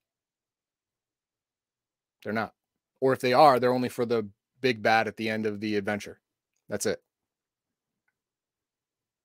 [2.24, 2.54] They're not.
[3.00, 4.28] Or if they are, they're only for the
[4.60, 6.20] big bad at the end of the adventure.
[6.68, 7.02] That's it.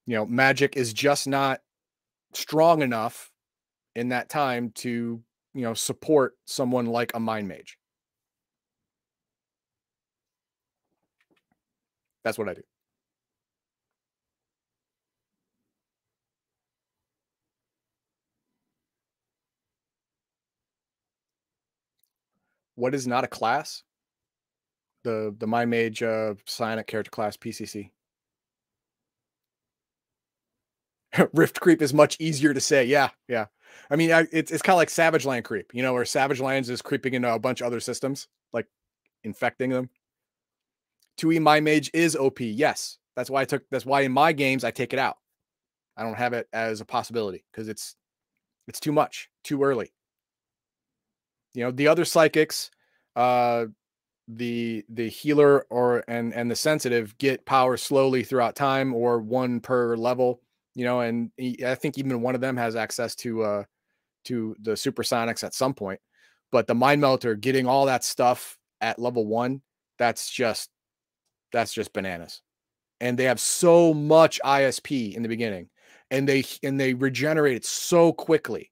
[0.05, 1.61] You know, magic is just not
[2.34, 3.31] strong enough
[3.95, 5.22] in that time to,
[5.53, 7.77] you know, support someone like a mind mage.
[12.23, 12.61] That's what I do.
[22.84, 23.81] What is not a class?
[25.05, 27.91] The the mind mage uh psionic character class PCC.
[31.34, 32.84] Rift creep is much easier to say.
[32.84, 33.45] Yeah, yeah.
[33.89, 36.41] I mean, I, it's it's kind of like Savage Land creep, you know, where Savage
[36.41, 38.68] Lands is creeping into a bunch of other systems, like
[39.23, 39.89] infecting them.
[41.22, 42.41] 2E Mind Mage is OP.
[42.41, 43.64] Yes, that's why I took.
[43.72, 45.15] That's why in my games I take it out.
[45.95, 47.95] I don't have it as a possibility because it's
[48.68, 49.93] it's too much, too early.
[51.53, 52.71] You know, the other psychics,
[53.15, 53.65] uh,
[54.27, 59.59] the the healer or and and the sensitive get power slowly throughout time or one
[59.59, 60.41] per level
[60.75, 63.63] you know and I think even one of them has access to uh
[64.25, 65.99] to the super psionics at some point
[66.51, 69.61] but the mind melter getting all that stuff at level one
[69.99, 70.69] that's just
[71.51, 72.41] that's just bananas.
[72.99, 75.69] And they have so much isp in the beginning
[76.11, 78.71] and they and they regenerate it so quickly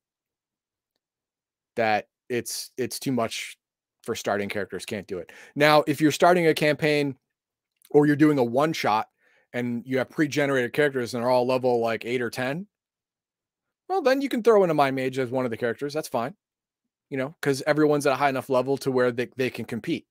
[1.76, 3.58] that it's it's too much
[4.04, 5.32] for starting characters can't do it.
[5.56, 7.16] Now, if you're starting a campaign
[7.92, 9.08] or you're doing a one shot
[9.54, 12.66] and you have pre-generated characters and they're all level like eight or ten,
[13.88, 15.94] well, then you can throw in a mind mage as one of the characters.
[15.94, 16.34] That's fine.
[17.10, 20.08] You know, because everyone's at a high enough level to where they, they can compete.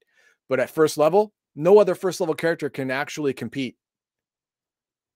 [0.48, 3.76] But at first level, no other first level character can actually compete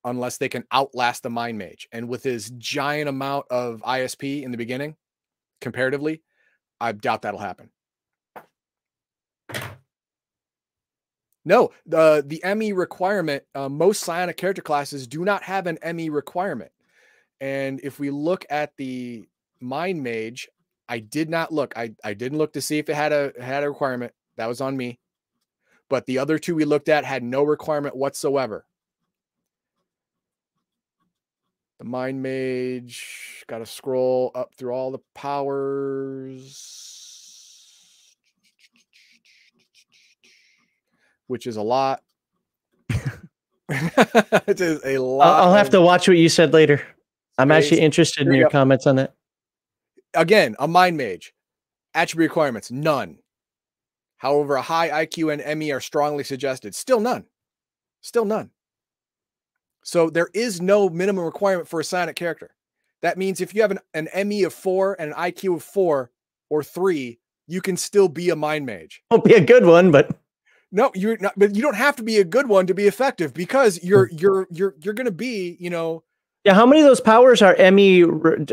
[0.04, 1.86] unless they can outlast the mind mage.
[1.92, 4.96] And with his giant amount of ISP in the beginning,
[5.60, 6.22] comparatively,
[6.84, 7.70] I doubt that'll happen.
[11.46, 13.44] No, the the ME requirement.
[13.54, 16.72] Uh, most psionic character classes do not have an ME requirement.
[17.40, 19.26] And if we look at the
[19.60, 20.46] mind mage,
[20.86, 21.72] I did not look.
[21.74, 24.12] I I didn't look to see if it had a had a requirement.
[24.36, 24.98] That was on me.
[25.88, 28.66] But the other two we looked at had no requirement whatsoever.
[31.78, 36.74] The mind mage got to scroll up through all the powers.
[41.26, 42.02] which is a lot.
[43.68, 45.42] it is a lot.
[45.42, 46.82] I'll have to watch what you said later.
[47.38, 49.14] I'm actually interested in your comments on that.
[50.14, 51.32] Again, a mind mage.
[51.94, 53.18] Attribute requirements, none.
[54.18, 56.74] However, a high IQ and ME are strongly suggested.
[56.74, 57.24] Still none.
[58.00, 58.50] Still none.
[59.84, 62.50] So there is no minimum requirement for a psionic character.
[63.02, 66.10] That means if you have an, an ME of four and an IQ of four
[66.48, 69.02] or three, you can still be a mind mage.
[69.10, 70.10] Won't be a good one, but
[70.72, 73.34] no, you're not, but you don't have to be a good one to be effective
[73.34, 74.20] because you're mm.
[74.20, 76.02] you're you're you're going to be, you know.
[76.44, 78.04] Yeah, how many of those powers are ME?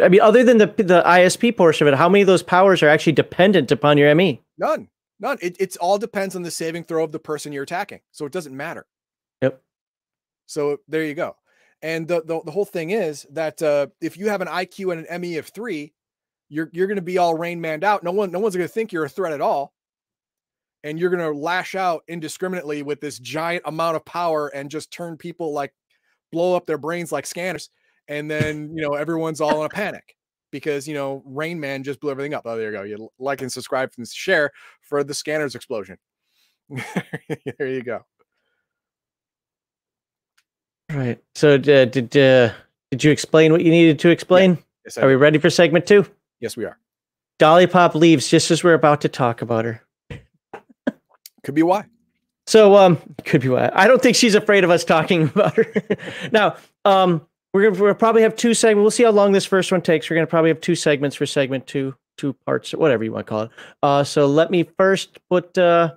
[0.01, 2.83] I mean, other than the the ISP portion of it, how many of those powers
[2.83, 4.41] are actually dependent upon your ME?
[4.57, 4.89] None,
[5.19, 5.37] none.
[5.41, 8.33] It it's all depends on the saving throw of the person you're attacking, so it
[8.33, 8.85] doesn't matter.
[9.41, 9.61] Yep.
[10.51, 11.35] So there you go.
[11.81, 15.05] And the the, the whole thing is that uh, if you have an IQ and
[15.05, 15.93] an ME of three,
[16.49, 18.03] you're you're going to be all rain manned out.
[18.03, 19.73] No one no one's going to think you're a threat at all.
[20.83, 24.91] And you're going to lash out indiscriminately with this giant amount of power and just
[24.91, 25.71] turn people like
[26.31, 27.69] blow up their brains like scanners.
[28.07, 30.15] And then you know everyone's all in a panic
[30.51, 32.43] because you know rain man just blew everything up.
[32.45, 32.83] Oh there you go.
[32.83, 34.51] You like and subscribe and share
[34.81, 35.97] for the scanners explosion.
[37.57, 38.05] There you go
[40.93, 42.51] right so uh, did uh,
[42.91, 44.57] did you explain what you needed to explain yeah.
[44.85, 46.05] yes, are we ready for segment two
[46.39, 46.77] yes we are
[47.39, 49.81] dolly pop leaves just as we're about to talk about her
[51.43, 51.85] could be why.
[52.47, 53.69] So um could be why.
[53.73, 55.65] I don't think she's afraid of us talking about her.
[56.31, 58.81] now, um we're gonna we'll probably have two segments.
[58.81, 60.09] We'll see how long this first one takes.
[60.09, 63.29] We're gonna probably have two segments for segment two, two parts, whatever you want to
[63.29, 63.49] call it.
[63.83, 65.95] Uh so let me first put uh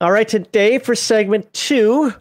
[0.00, 2.20] All right, today for segment two, at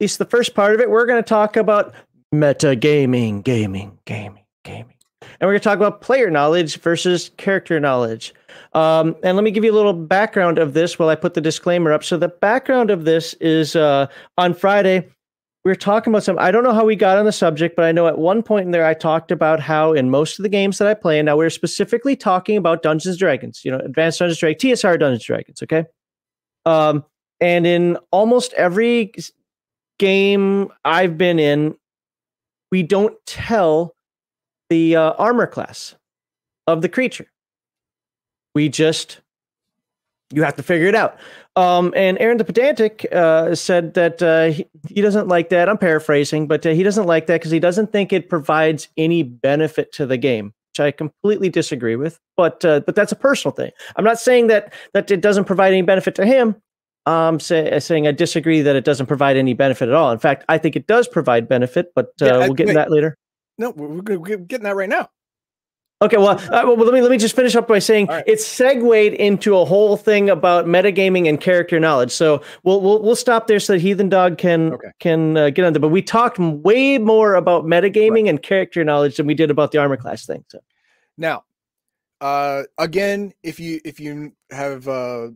[0.00, 1.92] least the first part of it, we're going to talk about
[2.30, 4.94] meta gaming, gaming, gaming, gaming
[5.40, 8.34] and we're going to talk about player knowledge versus character knowledge.
[8.72, 11.40] Um, and let me give you a little background of this while I put the
[11.40, 12.04] disclaimer up.
[12.04, 15.08] So the background of this is uh, on Friday.
[15.64, 16.38] We were talking about some.
[16.38, 18.66] I don't know how we got on the subject, but I know at one point
[18.66, 21.26] in there I talked about how in most of the games that I play, and
[21.26, 25.62] now we're specifically talking about Dungeons Dragons, you know, Advanced Dungeons Dragons, TSR Dungeons Dragons,
[25.62, 25.84] okay.
[26.66, 27.04] Um,
[27.40, 29.12] and in almost every
[29.98, 31.76] game I've been in,
[32.70, 33.94] we don't tell
[34.68, 35.94] the uh, armor class
[36.66, 37.26] of the creature.
[38.54, 39.20] We just
[40.32, 41.18] you have to figure it out.
[41.56, 45.68] Um, and Aaron the Pedantic uh, said that uh, he, he, doesn't like that.
[45.68, 49.22] I'm paraphrasing, but uh, he doesn't like that because he doesn't think it provides any
[49.22, 52.18] benefit to the game, which I completely disagree with.
[52.36, 53.70] But uh, but that's a personal thing.
[53.96, 56.56] I'm not saying that that it doesn't provide any benefit to him.
[57.06, 60.12] I'm say, saying I disagree that it doesn't provide any benefit at all.
[60.12, 62.78] In fact, I think it does provide benefit, but uh, yeah, we'll get wait, to
[62.78, 63.16] that later.
[63.56, 65.08] No, we're, we're getting that right now.
[66.00, 68.22] Okay, well, uh, well, let me let me just finish up by saying right.
[68.24, 72.12] it's segued into a whole thing about metagaming and character knowledge.
[72.12, 74.90] So we'll we'll, we'll stop there so that Heathen Dog can okay.
[75.00, 75.80] can uh, get on there.
[75.80, 78.28] But we talked way more about metagaming right.
[78.28, 80.44] and character knowledge than we did about the armor class thing.
[80.46, 80.60] So
[81.16, 81.42] now,
[82.20, 85.30] uh, again, if you if you have uh,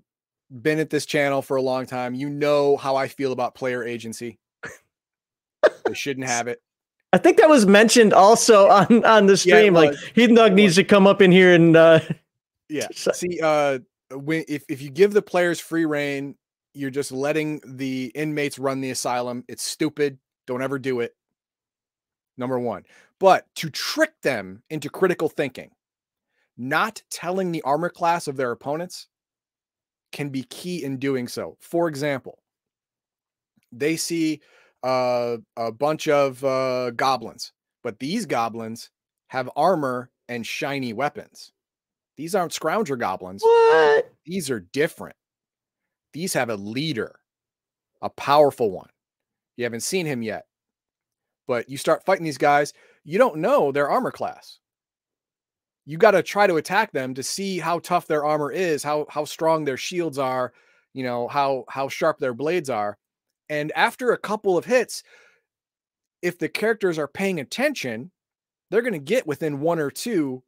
[0.48, 3.82] been at this channel for a long time, you know how I feel about player
[3.82, 4.38] agency.
[5.86, 6.62] they shouldn't have it.
[7.12, 9.74] I think that was mentioned also on on the stream.
[9.74, 12.00] Yeah, like Heathen Dog needs to come up in here and uh
[12.68, 12.86] yeah.
[12.92, 13.80] See, uh
[14.10, 16.36] when if, if you give the players free reign,
[16.74, 19.44] you're just letting the inmates run the asylum.
[19.48, 20.18] It's stupid.
[20.46, 21.14] Don't ever do it.
[22.36, 22.84] Number one.
[23.18, 25.70] But to trick them into critical thinking,
[26.56, 29.06] not telling the armor class of their opponents
[30.10, 31.56] can be key in doing so.
[31.60, 32.42] For example,
[33.70, 34.40] they see
[34.82, 37.52] uh, a bunch of uh, goblins,
[37.82, 38.90] but these goblins
[39.28, 41.52] have armor and shiny weapons.
[42.16, 43.42] These aren't scrounger goblins.
[43.42, 44.12] What?
[44.26, 45.16] These are different.
[46.12, 47.20] These have a leader,
[48.02, 48.90] a powerful one.
[49.56, 50.46] You haven't seen him yet,
[51.46, 52.72] but you start fighting these guys,
[53.04, 54.58] you don't know their armor class.
[55.84, 59.06] You got to try to attack them to see how tough their armor is, how
[59.08, 60.52] how strong their shields are,
[60.92, 62.98] you know, how how sharp their blades are.
[63.52, 65.02] And after a couple of hits,
[66.22, 68.10] if the characters are paying attention,
[68.70, 70.42] they're going to get within one or two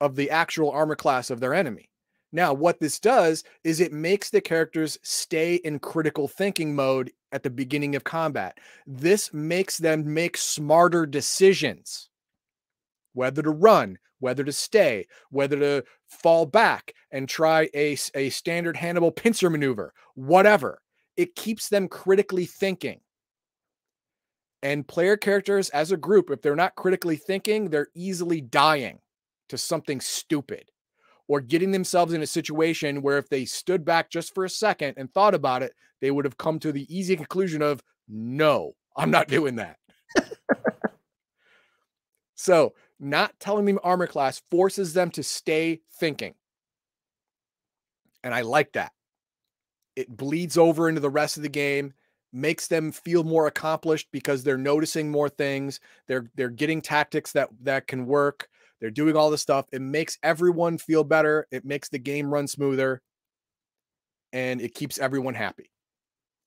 [0.00, 1.90] of the actual armor class of their enemy.
[2.30, 7.42] Now, what this does is it makes the characters stay in critical thinking mode at
[7.42, 8.58] the beginning of combat.
[8.86, 12.08] This makes them make smarter decisions
[13.14, 18.76] whether to run, whether to stay, whether to fall back and try a, a standard
[18.76, 20.80] Hannibal pincer maneuver, whatever.
[21.16, 23.00] It keeps them critically thinking.
[24.62, 28.98] And player characters as a group, if they're not critically thinking, they're easily dying
[29.50, 30.70] to something stupid
[31.28, 34.94] or getting themselves in a situation where if they stood back just for a second
[34.96, 39.10] and thought about it, they would have come to the easy conclusion of, no, I'm
[39.10, 39.78] not doing that.
[42.34, 46.34] so, not telling them armor class forces them to stay thinking.
[48.22, 48.92] And I like that.
[49.96, 51.94] It bleeds over into the rest of the game,
[52.32, 55.80] makes them feel more accomplished because they're noticing more things.
[56.08, 58.48] They're they're getting tactics that that can work.
[58.80, 59.66] They're doing all this stuff.
[59.72, 61.46] It makes everyone feel better.
[61.50, 63.00] It makes the game run smoother,
[64.32, 65.70] and it keeps everyone happy,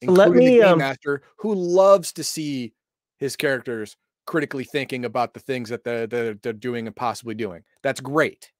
[0.01, 2.73] including Let me, the game um, master who loves to see
[3.17, 3.95] his characters
[4.27, 7.63] critically thinking about the things that they're, they're, they're doing and possibly doing.
[7.81, 8.51] That's great.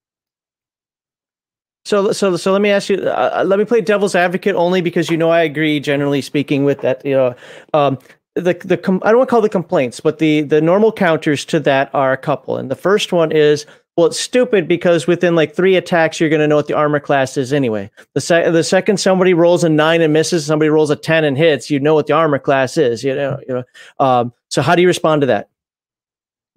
[1.88, 2.98] So, so, so let me ask you.
[2.98, 6.66] Uh, uh, let me play devil's advocate only because you know I agree, generally speaking,
[6.66, 7.04] with that.
[7.06, 7.36] You know,
[7.74, 7.98] um,
[8.36, 11.46] the the com- I don't want to call the complaints, but the the normal counters
[11.46, 12.58] to that are a couple.
[12.58, 13.66] And the first one is,
[13.96, 17.00] well, it's stupid because within like three attacks, you're going to know what the armor
[17.00, 17.90] class is anyway.
[18.16, 21.38] The se- the second somebody rolls a nine and misses, somebody rolls a ten and
[21.38, 23.02] hits, you know what the armor class is.
[23.02, 23.64] You know, you know.
[24.06, 25.48] Um, so how do you respond to that?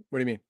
[0.09, 0.41] What do you mean?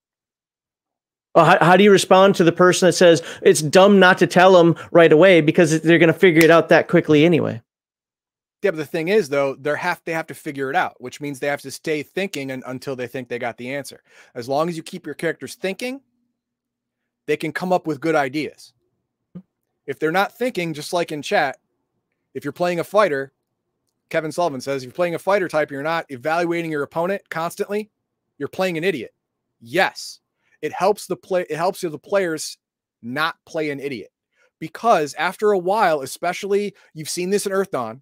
[1.34, 4.52] How, how do you respond to the person that says it's dumb not to tell
[4.52, 7.62] them right away because they're going to figure it out that quickly anyway?
[8.62, 11.20] Yeah, but the thing is, though, they have they have to figure it out, which
[11.20, 14.02] means they have to stay thinking and, until they think they got the answer.
[14.34, 16.00] As long as you keep your characters thinking,
[17.26, 18.74] they can come up with good ideas.
[19.86, 21.58] If they're not thinking, just like in chat,
[22.34, 23.32] if you're playing a fighter,
[24.10, 27.90] Kevin Sullivan says, if you're playing a fighter type, you're not evaluating your opponent constantly,
[28.38, 29.14] you're playing an idiot.
[29.60, 30.20] Yes,
[30.62, 31.46] it helps the play.
[31.48, 32.58] It helps the players
[33.02, 34.10] not play an idiot
[34.58, 38.00] because after a while, especially you've seen this in Earthdawn,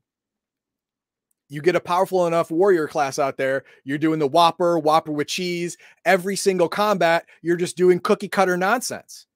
[1.49, 5.29] you get a powerful enough warrior class out there, you're doing the Whopper, Whopper with
[5.29, 5.79] cheese.
[6.05, 9.27] Every single combat, you're just doing cookie cutter nonsense.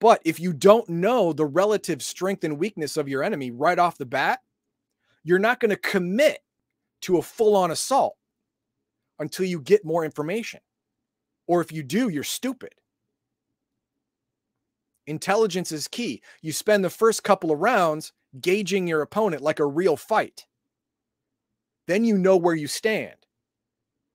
[0.00, 3.98] But if you don't know the relative strength and weakness of your enemy right off
[3.98, 4.40] the bat,
[5.24, 6.38] you're not going to commit
[7.02, 8.16] to a full on assault
[9.18, 10.60] until you get more information.
[11.46, 12.74] Or if you do, you're stupid.
[15.06, 16.22] Intelligence is key.
[16.40, 20.46] You spend the first couple of rounds gauging your opponent like a real fight.
[21.86, 23.16] Then you know where you stand.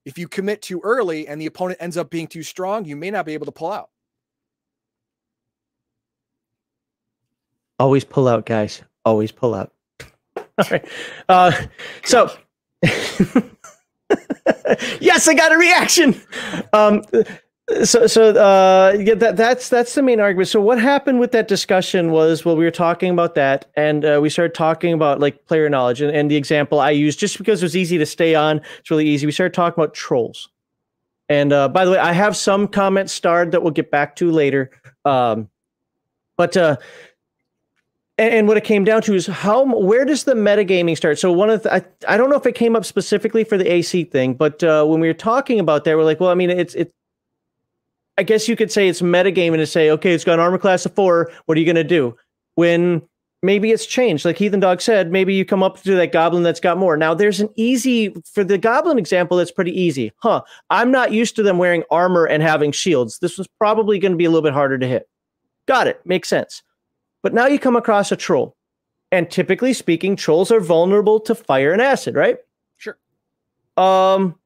[0.04, 3.10] If you commit too early and the opponent ends up being too strong, you may
[3.10, 3.90] not be able to pull out.
[7.78, 8.82] Always pull out, guys.
[9.04, 9.72] Always pull out.
[10.36, 10.86] All right.
[11.28, 11.52] Uh,
[12.04, 12.30] so
[15.00, 16.20] yes, I got a reaction.
[16.72, 17.02] Um,
[17.84, 20.48] so so uh, yeah, that that's that's the main argument.
[20.48, 24.18] So what happened with that discussion was well, we were talking about that, and uh,
[24.20, 27.62] we started talking about like player knowledge, and, and the example I used just because
[27.62, 28.60] it was easy to stay on.
[28.78, 29.26] It's really easy.
[29.26, 30.48] We started talking about trolls.
[31.28, 34.32] And uh, by the way, I have some comments starred that we'll get back to
[34.32, 34.72] later.
[35.04, 35.48] Um,
[36.36, 36.76] but uh,
[38.20, 41.18] and, what it came down to is how where does the metagaming start?
[41.18, 43.70] So one of the, I, I don't know if it came up specifically for the
[43.70, 46.50] AC thing, but uh, when we were talking about that, we're like, well, I mean,
[46.50, 46.92] it's it's.
[48.18, 50.84] I guess you could say it's metagaming to say, okay, it's got an armor class
[50.84, 51.32] of four.
[51.46, 52.14] What are you going to do
[52.56, 53.00] when
[53.42, 54.26] maybe it's changed?
[54.26, 56.98] Like Heathen Dog said, maybe you come up to that goblin that's got more.
[56.98, 59.38] Now there's an easy for the goblin example.
[59.38, 60.42] That's pretty easy, huh?
[60.68, 63.20] I'm not used to them wearing armor and having shields.
[63.20, 65.08] This was probably going to be a little bit harder to hit.
[65.66, 66.04] Got it.
[66.04, 66.62] Makes sense.
[67.22, 68.56] But now you come across a troll.
[69.12, 72.38] And typically speaking, trolls are vulnerable to fire and acid, right?
[72.76, 72.96] Sure.
[73.76, 74.36] Um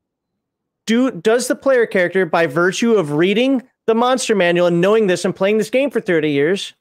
[0.86, 5.24] do does the player character by virtue of reading the monster manual and knowing this
[5.24, 6.74] and playing this game for 30 years,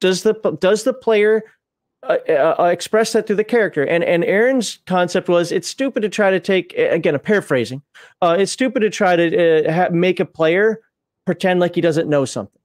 [0.00, 1.44] does the does the player
[2.02, 3.84] uh, uh, uh, express that through the character.
[3.84, 7.82] And and Aaron's concept was it's stupid to try to take again a paraphrasing.
[8.22, 10.80] Uh, it's stupid to try to uh, ha- make a player
[11.26, 12.59] pretend like he doesn't know something.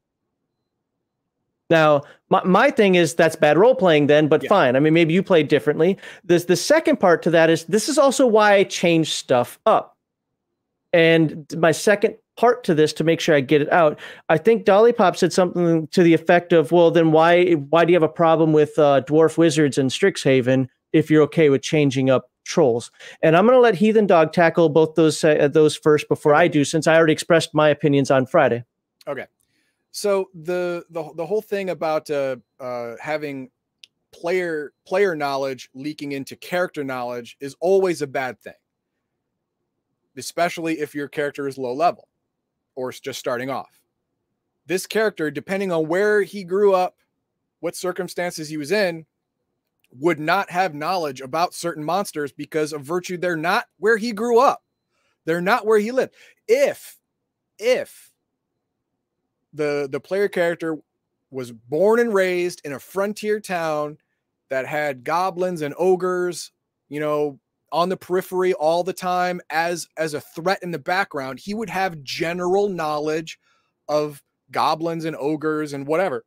[1.69, 4.49] Now, my, my thing is that's bad role playing then, but yeah.
[4.49, 4.75] fine.
[4.75, 5.97] I mean, maybe you played differently.
[6.23, 9.97] This the second part to that is this is also why I change stuff up.
[10.93, 13.99] And my second part to this to make sure I get it out.
[14.29, 17.91] I think Dolly Pop said something to the effect of, "Well, then why why do
[17.91, 22.09] you have a problem with uh, dwarf wizards and Strixhaven if you're okay with changing
[22.09, 26.07] up trolls?" And I'm going to let Heathen Dog tackle both those uh, those first
[26.07, 28.63] before I do, since I already expressed my opinions on Friday.
[29.07, 29.25] Okay,
[29.95, 33.49] so the the the whole thing about uh, uh, having
[34.11, 38.53] player player knowledge leaking into character knowledge is always a bad thing
[40.17, 42.07] especially if your character is low level
[42.75, 43.79] or just starting off.
[44.65, 46.97] This character, depending on where he grew up,
[47.59, 49.05] what circumstances he was in,
[49.91, 54.39] would not have knowledge about certain monsters because of virtue they're not where he grew
[54.39, 54.63] up.
[55.25, 56.13] They're not where he lived.
[56.47, 56.97] If
[57.57, 58.11] if
[59.55, 60.77] the the player character
[61.31, 63.97] was born and raised in a frontier town
[64.49, 66.51] that had goblins and ogres,
[66.87, 67.39] you know,
[67.71, 71.39] on the periphery all the time as as a threat in the background.
[71.39, 73.39] He would have general knowledge
[73.87, 74.21] of
[74.51, 76.23] goblins and ogres and whatever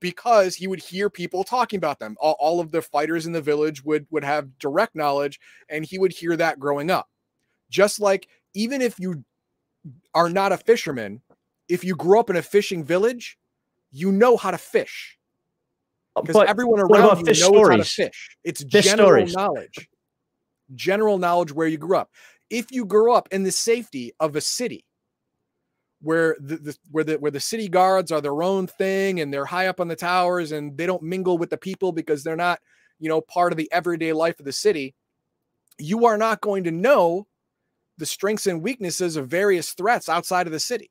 [0.00, 2.16] because he would hear people talking about them.
[2.18, 5.98] All, all of the fighters in the village would would have direct knowledge and he
[5.98, 7.08] would hear that growing up.
[7.70, 9.24] Just like even if you
[10.14, 11.20] are not a fisherman
[11.68, 13.38] if you grew up in a fishing village
[13.90, 15.18] you know how to fish
[16.16, 17.68] because everyone around you knows stories?
[17.68, 19.34] how to fish it's fish general stories.
[19.34, 19.88] knowledge
[20.74, 22.10] general knowledge where you grew up.
[22.50, 24.84] If you grew up in the safety of a city
[26.00, 29.44] where the, the, where the where the city guards are their own thing and they're
[29.44, 32.60] high up on the towers and they don't mingle with the people because they're not,
[32.98, 34.94] you know, part of the everyday life of the city,
[35.78, 37.26] you are not going to know
[37.98, 40.90] the strengths and weaknesses of various threats outside of the city.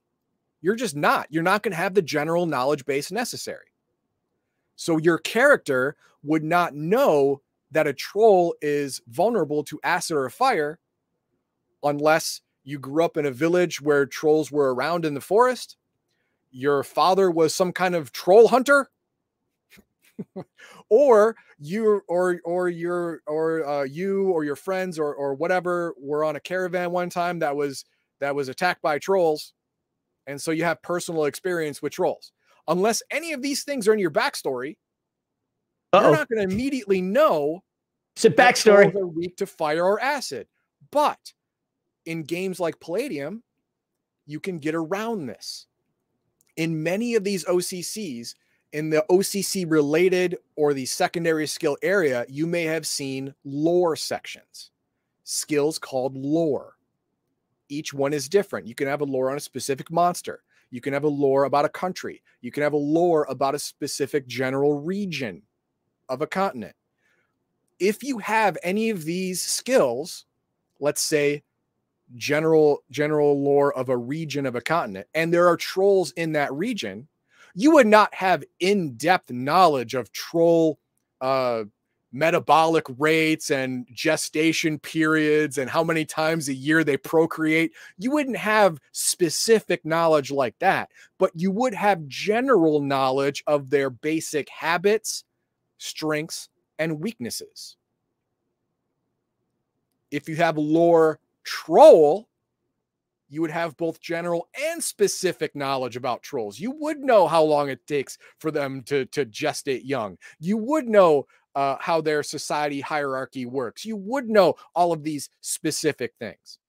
[0.62, 1.28] You're just not.
[1.30, 3.66] You're not going to have the general knowledge base necessary.
[4.76, 10.80] So your character would not know that a troll is vulnerable to acid or fire
[11.84, 15.78] unless you grew up in a village where trolls were around in the forest,
[16.52, 18.90] your father was some kind of troll hunter,
[20.90, 26.24] or you or or your or uh, you or your friends or or whatever were
[26.24, 27.86] on a caravan one time that was
[28.20, 29.54] that was attacked by trolls,
[30.28, 32.32] and so you have personal experience with trolls.
[32.68, 34.78] Unless any of these things are in your backstory,
[35.94, 36.02] uh-oh.
[36.02, 37.64] you're not going to immediately know.
[38.16, 38.94] It's a backstory.
[38.94, 40.48] Are weak to fire or acid,
[40.92, 41.34] but
[42.06, 43.44] in games like Palladium,
[44.26, 45.68] you can get around this.
[46.58, 48.36] In many of these OCCs,
[48.74, 54.72] in the OCC related or the secondary skill area, you may have seen lore sections,
[55.24, 56.76] skills called lore.
[57.72, 58.68] Each one is different.
[58.68, 60.44] You can have a lore on a specific monster.
[60.72, 62.22] You can have a lore about a country.
[62.42, 65.42] You can have a lore about a specific general region
[66.10, 66.76] of a continent.
[67.80, 70.26] If you have any of these skills,
[70.80, 71.44] let's say
[72.16, 76.52] general general lore of a region of a continent and there are trolls in that
[76.54, 77.08] region,
[77.56, 80.78] you would not have in-depth knowledge of troll
[81.22, 81.64] uh
[82.12, 87.72] metabolic rates and gestation periods and how many times a year they procreate.
[87.98, 93.90] You wouldn't have specific knowledge like that, but you would have general knowledge of their
[93.90, 95.24] basic habits,
[95.78, 97.78] strengths, and weaknesses.
[100.10, 102.28] If you have lore troll,
[103.32, 106.60] you would have both general and specific knowledge about trolls.
[106.60, 110.18] You would know how long it takes for them to, to gestate young.
[110.40, 113.86] You would know uh, how their society hierarchy works.
[113.86, 116.60] You would know all of these specific things.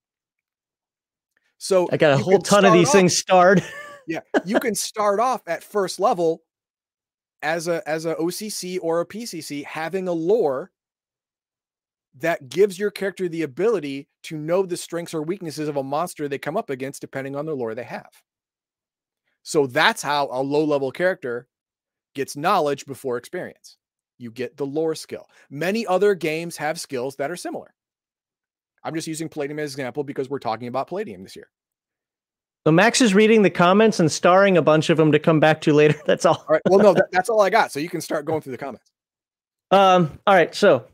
[1.58, 3.62] So I got a whole ton of these off, things starred.
[4.08, 6.42] yeah, you can start off at first level
[7.42, 10.72] as a as a OCC or a PCC having a lore
[12.18, 16.28] that gives your character the ability to know the strengths or weaknesses of a monster
[16.28, 18.10] they come up against depending on the lore they have.
[19.42, 21.48] So that's how a low level character
[22.14, 23.78] gets knowledge before experience.
[24.22, 25.28] You get the lore skill.
[25.50, 27.74] Many other games have skills that are similar.
[28.84, 31.48] I'm just using Palladium as an example because we're talking about Palladium this year.
[32.64, 35.60] So Max is reading the comments and starring a bunch of them to come back
[35.62, 36.00] to later.
[36.06, 36.36] That's all.
[36.36, 36.62] all right.
[36.68, 37.72] Well, no, that, that's all I got.
[37.72, 38.90] So you can start going through the comments.
[39.72, 40.18] Um.
[40.26, 40.54] All right.
[40.54, 40.84] So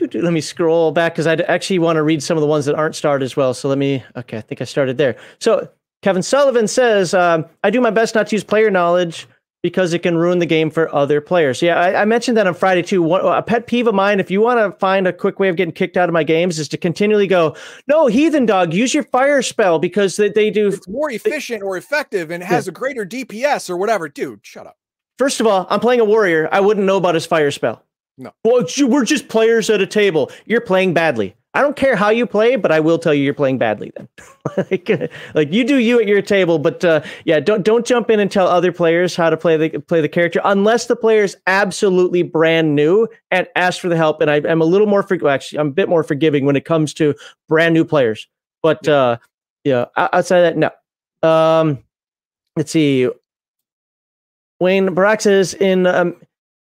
[0.00, 2.76] let me scroll back because I actually want to read some of the ones that
[2.76, 3.54] aren't starred as well.
[3.54, 4.04] So let me.
[4.16, 5.16] Okay, I think I started there.
[5.40, 5.68] So
[6.02, 9.26] Kevin Sullivan says, um, "I do my best not to use player knowledge
[9.62, 12.54] because it can ruin the game for other players." Yeah, I, I mentioned that on
[12.54, 13.02] Friday too.
[13.02, 15.56] What, a pet peeve of mine, if you want to find a quick way of
[15.56, 17.56] getting kicked out of my games, is to continually go,
[17.86, 21.66] "No, heathen dog, use your fire spell because they, they do it's more efficient they,
[21.66, 22.70] or effective and has yeah.
[22.70, 24.76] a greater DPS or whatever." Dude, shut up.
[25.18, 26.48] First of all, I'm playing a warrior.
[26.52, 27.84] I wouldn't know about his fire spell.
[28.16, 28.32] No.
[28.44, 30.30] Well, we're just players at a table.
[30.46, 31.36] You're playing badly.
[31.58, 34.08] I don't care how you play, but I will tell you you're playing badly then.
[34.70, 34.88] like,
[35.34, 38.30] like you do you at your table, but uh, yeah, don't don't jump in and
[38.30, 42.22] tell other players how to play the play the character unless the player is absolutely
[42.22, 44.20] brand new and ask for the help.
[44.20, 46.54] And I, am a little more for, well, actually I'm a bit more forgiving when
[46.54, 47.12] it comes to
[47.48, 48.28] brand new players.
[48.62, 49.16] But yeah, uh,
[49.64, 50.72] yeah outside of that,
[51.24, 51.28] no.
[51.28, 51.82] Um,
[52.56, 53.08] let's see.
[54.60, 56.14] Wayne Barack says in um,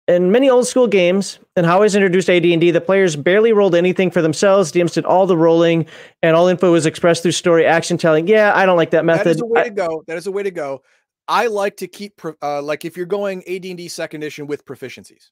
[0.07, 3.53] in many old school games and how I was introduced to AD&D, the players barely
[3.53, 4.71] rolled anything for themselves.
[4.71, 5.85] DMs did all the rolling,
[6.21, 8.27] and all info was expressed through story action telling.
[8.27, 9.25] Yeah, I don't like that method.
[9.25, 10.03] That is a way I, to go.
[10.07, 10.81] That is a way to go.
[11.27, 15.29] I like to keep uh, like if you're going AD&D second edition with proficiencies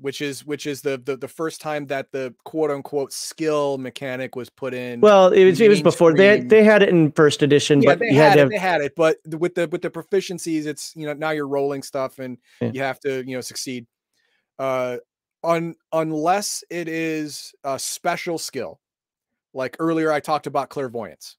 [0.00, 4.36] which is which is the, the the first time that the quote unquote skill mechanic
[4.36, 5.00] was put in.
[5.00, 7.90] Well, it was it was before they had, they had it in first edition, yeah,
[7.90, 8.50] but they had, had it, have...
[8.50, 11.82] they had it, but with the with the proficiencies, it's you know now you're rolling
[11.82, 12.70] stuff and yeah.
[12.72, 13.86] you have to you know succeed.
[14.58, 14.98] Uh,
[15.42, 18.80] on unless it is a special skill,
[19.54, 21.36] like earlier I talked about clairvoyance.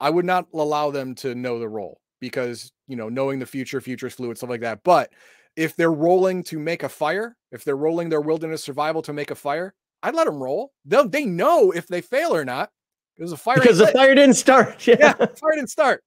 [0.00, 3.80] I would not allow them to know the role because you know knowing the future,
[3.80, 4.82] future is fluid, stuff like that.
[4.84, 5.12] But
[5.56, 9.30] if they're rolling to make a fire, if they're rolling their wilderness survival to make
[9.30, 10.72] a fire, I'd let them roll.
[10.84, 12.70] They'll they know if they fail or not
[13.16, 13.94] because the fire because the lit.
[13.94, 14.86] fire didn't start.
[14.86, 14.96] Yeah.
[14.98, 16.02] yeah, fire didn't start.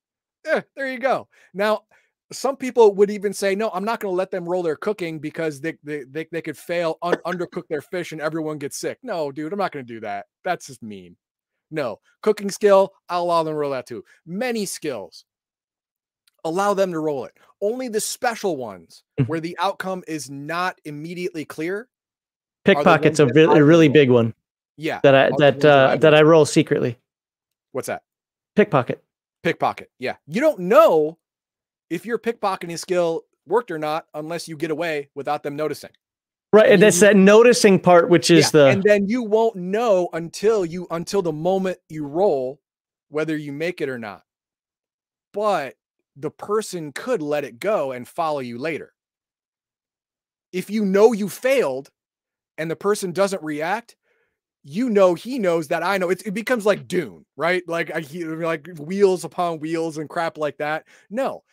[0.46, 1.28] Yeah, there you go.
[1.54, 1.84] Now,
[2.32, 5.20] some people would even say, no, I'm not going to let them roll their cooking
[5.20, 8.98] because they they they, they could fail, un- undercook their fish, and everyone gets sick.
[9.04, 10.26] No, dude, I'm not going to do that.
[10.44, 11.16] That's just mean.
[11.72, 14.04] No, cooking skill, I'll allow them to roll that too.
[14.26, 15.26] Many skills,
[16.46, 17.34] allow them to roll it.
[17.62, 19.28] Only the special ones mm-hmm.
[19.28, 21.90] where the outcome is not immediately clear.
[22.64, 24.34] Pickpocket's a, really, a really big one.
[24.78, 25.00] Yeah.
[25.04, 26.98] That I that uh, that, that I roll secretly.
[27.74, 28.04] What's that?
[28.56, 29.04] Pickpocket.
[29.44, 29.92] Pickpocket.
[30.00, 30.16] Yeah.
[30.28, 31.18] You don't know
[31.90, 35.92] if your pickpocketing skill worked or not unless you get away without them noticing.
[36.52, 40.08] Right, and that's that noticing part, which is yeah, the and then you won't know
[40.14, 42.62] until you until the moment you roll
[43.10, 44.24] whether you make it or not.
[45.34, 45.76] But
[46.16, 48.94] the person could let it go and follow you later.
[50.52, 51.90] If you know you failed
[52.58, 53.96] and the person doesn't react,
[54.64, 56.10] you know he knows that I know.
[56.10, 57.62] It's, it becomes like Dune, right?
[57.68, 60.86] Like I like wheels upon wheels and crap like that.
[61.10, 61.44] No,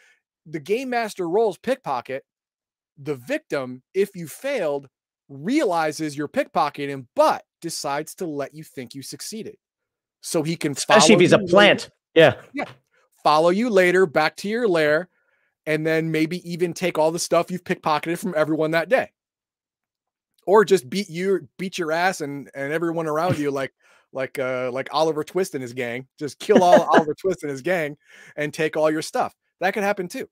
[0.47, 2.25] the game master rolls pickpocket.
[2.99, 4.87] The victim, if you failed,
[5.29, 9.57] realizes you're pickpocketing, but decides to let you think you succeeded,
[10.21, 10.75] so he can.
[10.75, 10.99] Follow.
[10.99, 11.91] Especially if he's a plant.
[12.15, 12.35] Yeah.
[12.53, 12.67] Yeah
[13.25, 15.09] follow you later back to your lair,
[15.67, 19.11] and then maybe even take all the stuff you've pickpocketed from everyone that day.
[20.47, 23.73] Or just beat you, beat your ass and and everyone around you like
[24.13, 26.07] like uh like Oliver Twist and his gang.
[26.19, 27.97] Just kill all Oliver Twist and his gang
[28.37, 29.35] and take all your stuff.
[29.61, 30.29] That could happen too.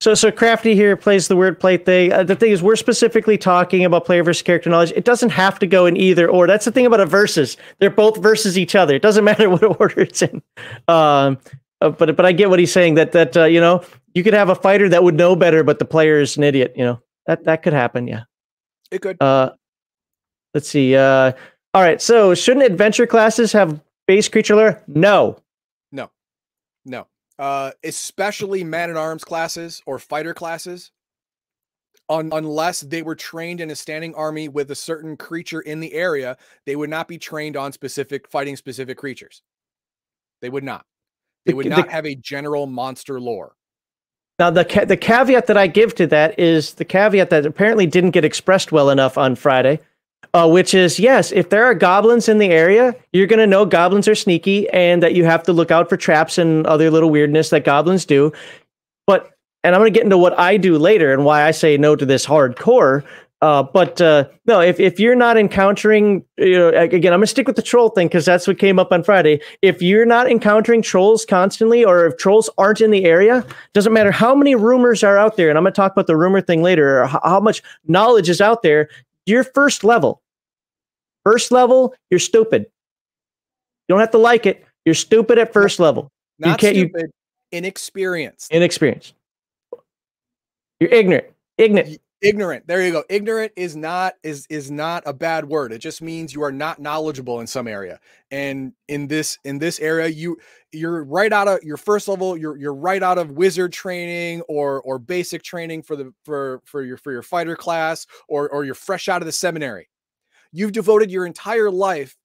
[0.00, 2.12] So, so crafty here plays the word play thing.
[2.12, 4.92] Uh, the thing is, we're specifically talking about player versus character knowledge.
[4.94, 6.46] It doesn't have to go in either or.
[6.46, 7.56] That's the thing about a versus.
[7.78, 8.94] They're both versus each other.
[8.94, 10.42] It doesn't matter what order it's in.
[10.88, 11.38] Um,
[11.80, 12.96] uh, but but I get what he's saying.
[12.96, 13.82] That that uh, you know
[14.14, 16.74] you could have a fighter that would know better, but the player is an idiot.
[16.76, 18.06] You know that that could happen.
[18.06, 18.24] Yeah,
[18.90, 19.16] it could.
[19.22, 19.52] Uh,
[20.52, 20.96] let's see.
[20.96, 21.32] Uh,
[21.72, 22.02] all right.
[22.02, 24.82] So, shouldn't adventure classes have base creature lore?
[24.86, 25.38] No.
[25.92, 26.10] No.
[26.84, 27.06] No
[27.38, 30.90] uh, especially man at arms classes or fighter classes,
[32.08, 35.92] un- unless they were trained in a standing army with a certain creature in the
[35.92, 36.36] area,
[36.66, 39.42] they would not be trained on specific fighting specific creatures.
[40.40, 40.84] They would not.
[41.46, 43.54] They would the, not the, have a general monster lore.
[44.38, 47.86] Now the ca- the caveat that I give to that is the caveat that apparently
[47.86, 49.80] didn't get expressed well enough on Friday
[50.34, 53.64] uh, which is yes, if there are goblins in the area, you're going to know
[53.64, 57.08] goblins are sneaky and that you have to look out for traps and other little
[57.08, 58.32] weirdness that goblins do.
[59.06, 59.30] But,
[59.62, 61.94] and I'm going to get into what I do later and why I say no
[61.94, 63.04] to this hardcore.
[63.42, 67.46] Uh, but uh, no, if, if you're not encountering, you know, again, I'm gonna stick
[67.46, 69.38] with the troll thing because that's what came up on Friday.
[69.60, 73.44] If you're not encountering trolls constantly, or if trolls aren't in the area,
[73.74, 75.50] doesn't matter how many rumors are out there.
[75.50, 78.40] And I'm gonna talk about the rumor thing later, or how, how much knowledge is
[78.40, 78.88] out there.
[79.26, 80.22] Your first level,
[81.24, 82.66] First level, you're stupid.
[83.88, 84.64] You don't have to like it.
[84.84, 86.10] You're stupid at first level.
[86.38, 87.10] Not you can't, stupid,
[87.52, 88.52] you, inexperienced.
[88.52, 89.14] Inexperienced.
[90.80, 91.26] You're ignorant.
[91.56, 91.98] Ignorant.
[92.20, 92.66] Ignorant.
[92.66, 93.04] There you go.
[93.10, 95.72] Ignorant is not is is not a bad word.
[95.72, 98.00] It just means you are not knowledgeable in some area.
[98.30, 100.38] And in this in this area, you
[100.72, 102.34] you're right out of your first level.
[102.34, 106.82] You're you're right out of wizard training or or basic training for the for for
[106.82, 109.88] your for your fighter class or or you're fresh out of the seminary
[110.54, 112.16] you've devoted your entire life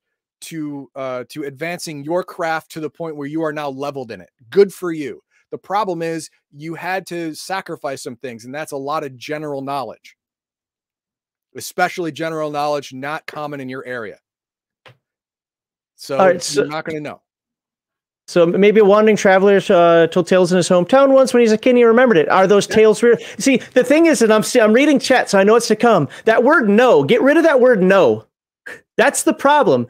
[0.41, 4.21] to uh, to advancing your craft to the point where you are now leveled in
[4.21, 4.29] it.
[4.49, 5.21] Good for you.
[5.51, 9.61] The problem is you had to sacrifice some things, and that's a lot of general
[9.61, 10.15] knowledge,
[11.55, 14.19] especially general knowledge not common in your area.
[15.95, 17.21] So, right, so you're not going to know.
[18.29, 21.57] So maybe a wandering traveler uh, told tales in his hometown once when he's a
[21.57, 21.71] kid.
[21.71, 22.29] and He remembered it.
[22.29, 23.17] Are those tales real?
[23.39, 26.07] See, the thing is that I'm I'm reading chat, so I know it's to come.
[26.25, 28.27] That word "no," get rid of that word "no."
[28.97, 29.87] That's the problem.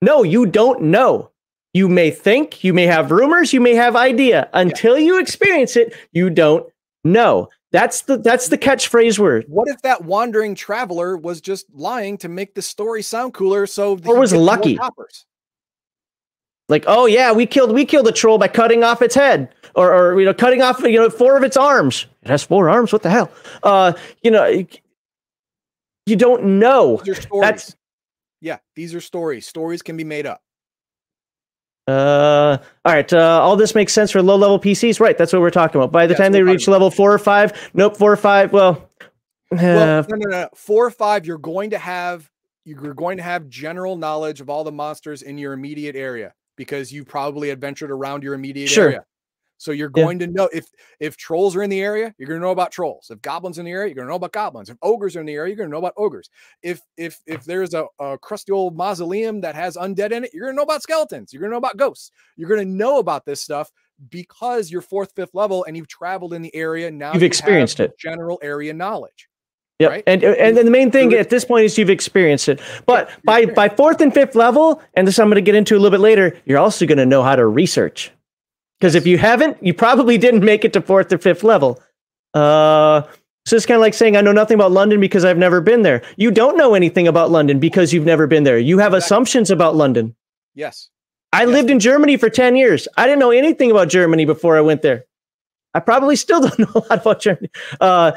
[0.00, 1.32] No, you don't know.
[1.74, 4.48] You may think, you may have rumors, you may have idea.
[4.54, 5.04] Until yeah.
[5.04, 6.66] you experience it, you don't
[7.04, 7.50] know.
[7.72, 9.44] That's the that's the catchphrase word.
[9.48, 13.66] What if that wandering traveler was just lying to make the story sound cooler?
[13.66, 14.78] So or was lucky.
[16.68, 19.92] Like, oh yeah, we killed we killed a troll by cutting off its head, or
[19.92, 22.06] or you know, cutting off you know four of its arms.
[22.22, 22.92] It has four arms.
[22.92, 23.30] What the hell?
[23.62, 24.46] Uh, you know,
[26.06, 27.02] you don't know.
[27.40, 27.76] That's
[28.40, 29.46] yeah, these are stories.
[29.46, 30.40] Stories can be made up.
[31.88, 33.12] Uh, all right.
[33.12, 35.18] Uh, all this makes sense for low level PCs, right?
[35.18, 35.90] That's what we're talking about.
[35.90, 38.52] By the time they reach level four or five, nope, four or five.
[38.52, 38.88] Well,
[39.50, 40.48] well uh, no, no, no.
[40.54, 42.30] Four or five, you're going to have
[42.64, 46.92] you're going to have general knowledge of all the monsters in your immediate area because
[46.92, 48.86] you probably adventured around your immediate sure.
[48.86, 49.04] area.
[49.62, 50.26] So you're going yeah.
[50.26, 50.66] to know if
[50.98, 53.10] if trolls are in the area, you're going to know about trolls.
[53.10, 54.68] If goblins in the area, you're going to know about goblins.
[54.68, 56.30] If ogres are in the area, you're going to know about ogres.
[56.64, 57.44] If if if ah.
[57.46, 60.64] there's a, a crusty old mausoleum that has undead in it, you're going to know
[60.64, 61.32] about skeletons.
[61.32, 62.10] You're going to know about ghosts.
[62.36, 63.70] You're going to know about this stuff
[64.10, 66.90] because you're fourth, fifth level and you've traveled in the area.
[66.90, 67.96] Now you've you experienced it.
[67.96, 69.28] General area knowledge.
[69.82, 70.04] Yeah, right?
[70.06, 72.60] and and then the main thing at this point is you've experienced it.
[72.86, 75.74] But yeah, by by fourth and fifth level, and this I'm going to get into
[75.74, 78.12] a little bit later, you're also going to know how to research.
[78.78, 81.80] Because if you haven't, you probably didn't make it to fourth or fifth level.
[82.34, 83.02] Uh,
[83.44, 85.82] so it's kind of like saying, I know nothing about London because I've never been
[85.82, 86.02] there.
[86.16, 88.58] You don't know anything about London because you've never been there.
[88.58, 89.06] You have exactly.
[89.06, 90.14] assumptions about London.
[90.54, 90.90] Yes.
[91.32, 91.48] I yes.
[91.48, 92.86] lived in Germany for 10 years.
[92.96, 95.04] I didn't know anything about Germany before I went there.
[95.74, 97.50] I probably still don't know a lot about Germany.
[97.80, 98.12] Uh,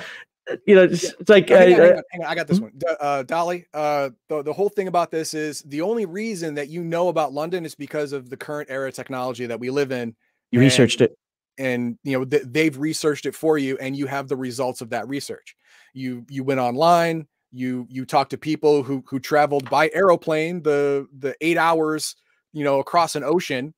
[0.65, 2.27] you know, it's, it's like hang on, hang on, hang on.
[2.27, 2.65] I got this hmm?
[2.65, 2.79] one.
[2.99, 6.83] Uh, Dolly, uh, the, the whole thing about this is the only reason that you
[6.83, 10.15] know about London is because of the current era technology that we live in
[10.51, 11.17] you and, researched it.
[11.57, 14.89] And you know, th- they've researched it for you and you have the results of
[14.91, 15.55] that research.
[15.93, 21.07] You you went online, you you talked to people who who traveled by aeroplane the
[21.17, 22.15] the 8 hours,
[22.53, 23.73] you know, across an ocean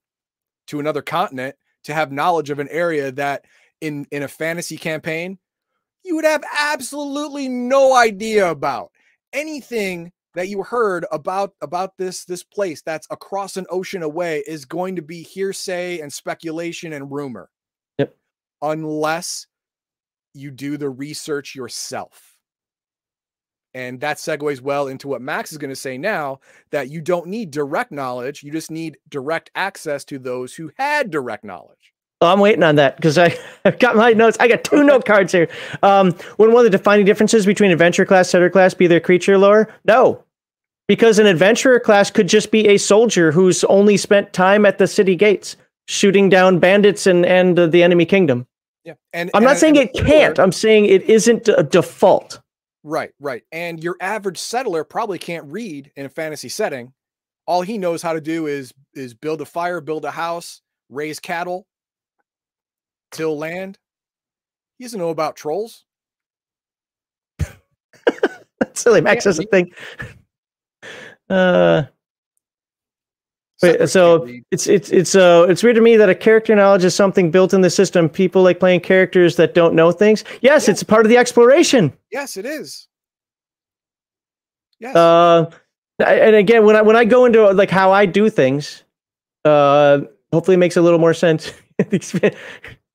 [0.68, 3.46] to another continent to have knowledge of an area that
[3.80, 5.38] in in a fantasy campaign
[6.08, 8.92] you would have absolutely no idea about
[9.34, 14.66] anything that you heard about about this this place that's across an ocean away is
[14.66, 17.50] going to be hearsay and speculation and rumor.
[17.98, 18.16] Yep.
[18.62, 19.48] Unless
[20.34, 22.38] you do the research yourself.
[23.74, 26.40] And that segues well into what Max is going to say now
[26.72, 31.12] that you don't need direct knowledge, you just need direct access to those who had
[31.12, 31.94] direct knowledge.
[32.20, 34.38] Oh, I'm waiting on that because I, have got my notes.
[34.40, 35.50] I got two note cards here.
[35.84, 39.38] Um, when one of the defining differences between adventure class, setter class be their creature
[39.38, 39.70] lore?
[39.86, 40.24] No,
[40.88, 44.88] because an adventurer class could just be a soldier who's only spent time at the
[44.88, 45.58] city gates
[45.88, 48.48] shooting down bandits and and uh, the enemy kingdom.
[48.84, 50.40] Yeah, and I'm and, not saying it can't.
[50.40, 52.42] I'm saying it isn't a default.
[52.84, 53.44] Right, right.
[53.52, 56.94] And your average settler probably can't read in a fantasy setting.
[57.46, 61.20] All he knows how to do is is build a fire, build a house, raise
[61.20, 61.68] cattle,
[63.12, 63.78] till land.
[64.78, 65.86] He doesn't know about trolls.
[68.74, 69.02] silly.
[69.02, 69.74] Max doesn't think
[71.30, 71.84] uh,
[73.64, 76.94] Wait, so it's it's it's uh it's weird to me that a character knowledge is
[76.94, 78.08] something built in the system.
[78.08, 80.24] People like playing characters that don't know things.
[80.42, 81.92] Yes, it's part of the exploration.
[82.12, 82.88] Yes, it is.
[84.80, 84.96] Yes.
[84.96, 85.50] Uh,
[86.06, 88.84] and again, when I when I go into like how I do things,
[89.44, 90.02] uh,
[90.32, 91.52] hopefully it makes a little more sense.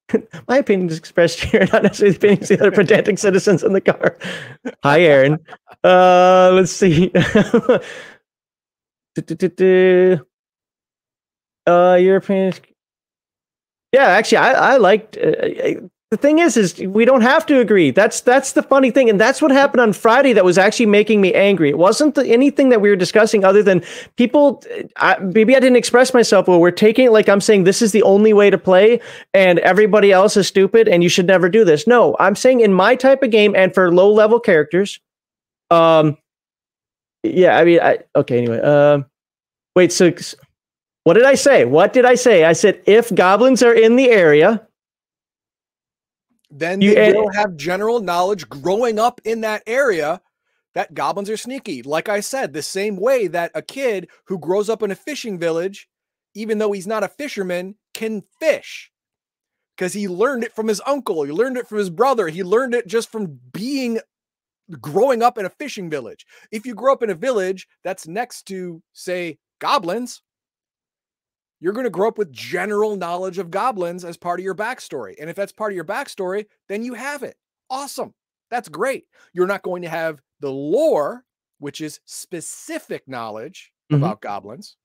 [0.48, 3.72] My opinion is expressed here, not necessarily the opinions of the other pedantic citizens in
[3.72, 4.18] the car.
[4.82, 5.38] Hi, Aaron.
[5.84, 7.12] Uh, let's see.
[11.66, 12.52] Uh, European.
[13.92, 15.16] Yeah, actually, I I liked.
[15.16, 17.90] Uh, the thing is, is we don't have to agree.
[17.90, 20.34] That's that's the funny thing, and that's what happened on Friday.
[20.34, 21.70] That was actually making me angry.
[21.70, 23.82] It wasn't the, anything that we were discussing other than
[24.18, 24.62] people.
[24.98, 26.60] I, maybe I didn't express myself well.
[26.60, 29.00] We're taking it like I'm saying this is the only way to play,
[29.32, 31.86] and everybody else is stupid, and you should never do this.
[31.86, 35.00] No, I'm saying in my type of game and for low level characters,
[35.70, 36.18] um,
[37.22, 38.36] yeah, I mean, I okay.
[38.36, 39.06] Anyway, um,
[39.74, 39.90] wait.
[39.90, 40.12] So,
[41.04, 41.64] what did I say?
[41.64, 42.44] What did I say?
[42.44, 44.66] I said if goblins are in the area,
[46.52, 50.20] then you, they will have general knowledge growing up in that area
[50.74, 51.82] that goblins are sneaky.
[51.82, 55.38] Like I said, the same way that a kid who grows up in a fishing
[55.38, 55.88] village,
[56.34, 58.90] even though he's not a fisherman, can fish
[59.76, 61.22] because he learned it from his uncle.
[61.22, 62.28] He learned it from his brother.
[62.28, 63.98] He learned it just from being
[64.80, 66.26] growing up in a fishing village.
[66.50, 70.22] If you grow up in a village that's next to, say, goblins,
[71.62, 75.14] you're going to grow up with general knowledge of goblins as part of your backstory.
[75.20, 77.36] And if that's part of your backstory, then you have it.
[77.70, 78.12] Awesome.
[78.50, 79.04] That's great.
[79.32, 81.24] You're not going to have the lore,
[81.60, 84.02] which is specific knowledge mm-hmm.
[84.02, 84.76] about goblins.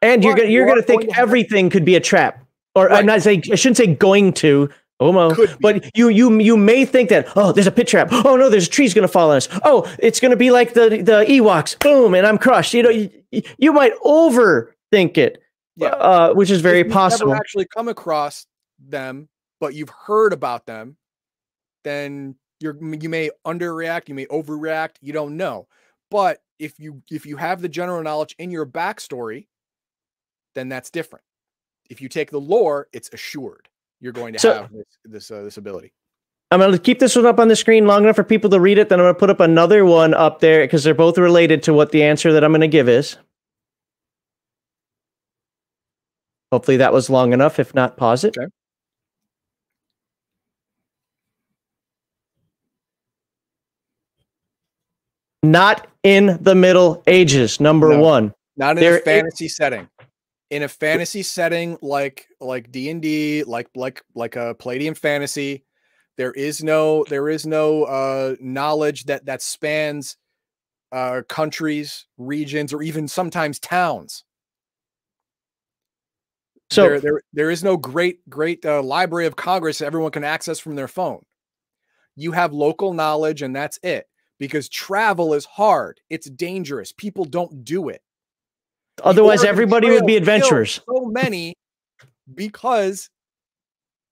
[0.00, 1.72] And you're gonna you're think going to everything have...
[1.72, 2.42] could be a trap.
[2.74, 2.98] Or right.
[2.98, 5.34] I'm not saying I shouldn't say going to, Homo.
[5.60, 8.66] But you you you may think that oh there's a pit trap oh no there's
[8.66, 12.14] a tree's gonna fall on us oh it's gonna be like the the Ewoks boom
[12.14, 13.10] and I'm crushed you know you,
[13.58, 15.39] you might overthink it
[15.76, 17.34] yeah uh, which is very possible.
[17.34, 18.46] actually come across
[18.78, 19.28] them
[19.60, 20.96] but you've heard about them
[21.84, 25.66] then you're you may underreact you may overreact you don't know
[26.10, 29.46] but if you if you have the general knowledge in your backstory
[30.54, 31.24] then that's different
[31.88, 33.68] if you take the lore it's assured
[34.00, 35.92] you're going to so, have this this, uh, this ability.
[36.50, 38.58] I'm going to keep this one up on the screen long enough for people to
[38.58, 38.88] read it.
[38.88, 41.72] Then I'm going to put up another one up there because they're both related to
[41.74, 43.16] what the answer that I'm going to give is.
[46.52, 47.58] Hopefully that was long enough.
[47.58, 48.36] If not, pause it.
[48.36, 48.46] Okay.
[55.42, 58.34] Not in the Middle Ages, number no, one.
[58.56, 59.88] Not in there a fantasy setting
[60.50, 65.64] in a fantasy setting like like D&D, like like like a Palladium fantasy,
[66.16, 70.16] there is no there is no uh knowledge that that spans
[70.92, 74.24] uh countries, regions or even sometimes towns.
[76.70, 80.58] So there there, there is no great great uh, library of congress everyone can access
[80.58, 81.24] from their phone.
[82.16, 84.06] You have local knowledge and that's it
[84.38, 86.00] because travel is hard.
[86.08, 86.92] It's dangerous.
[86.92, 88.02] People don't do it.
[89.02, 90.80] Otherwise, everybody would be adventurers.
[90.86, 91.54] So many
[92.34, 93.08] because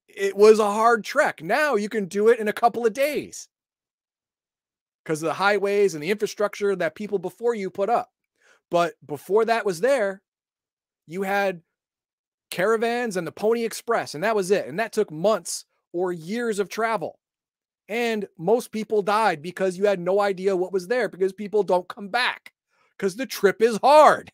[0.07, 1.41] it was a hard trek.
[1.41, 3.47] Now you can do it in a couple of days
[5.03, 8.09] because of the highways and the infrastructure that people before you put up.
[8.69, 10.21] But before that was there,
[11.07, 11.61] you had
[12.49, 14.67] caravans and the Pony Express, and that was it.
[14.67, 17.19] And that took months or years of travel.
[17.87, 21.87] And most people died because you had no idea what was there because people don't
[21.87, 22.53] come back
[22.95, 24.31] because the trip is hard.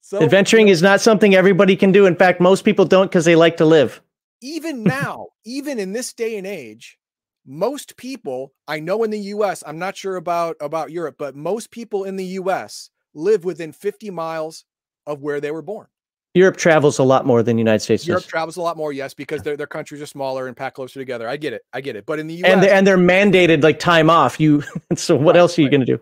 [0.00, 2.06] So adventuring is not something everybody can do.
[2.06, 4.00] In fact, most people don't because they like to live.
[4.40, 6.96] Even now, even in this day and age,
[7.44, 11.70] most people I know in the US, I'm not sure about about Europe, but most
[11.70, 14.64] people in the US live within 50 miles
[15.06, 15.88] of where they were born.
[16.34, 18.06] Europe travels a lot more than the United States.
[18.06, 18.30] Europe does.
[18.30, 21.28] travels a lot more, yes, because their their countries are smaller and packed closer together.
[21.28, 22.06] I get it, I get it.
[22.06, 22.52] But in the U.S.
[22.52, 24.38] and they're, and they're mandated like time off.
[24.38, 24.62] You
[24.94, 25.72] so what right, else are you right.
[25.72, 26.00] going to do?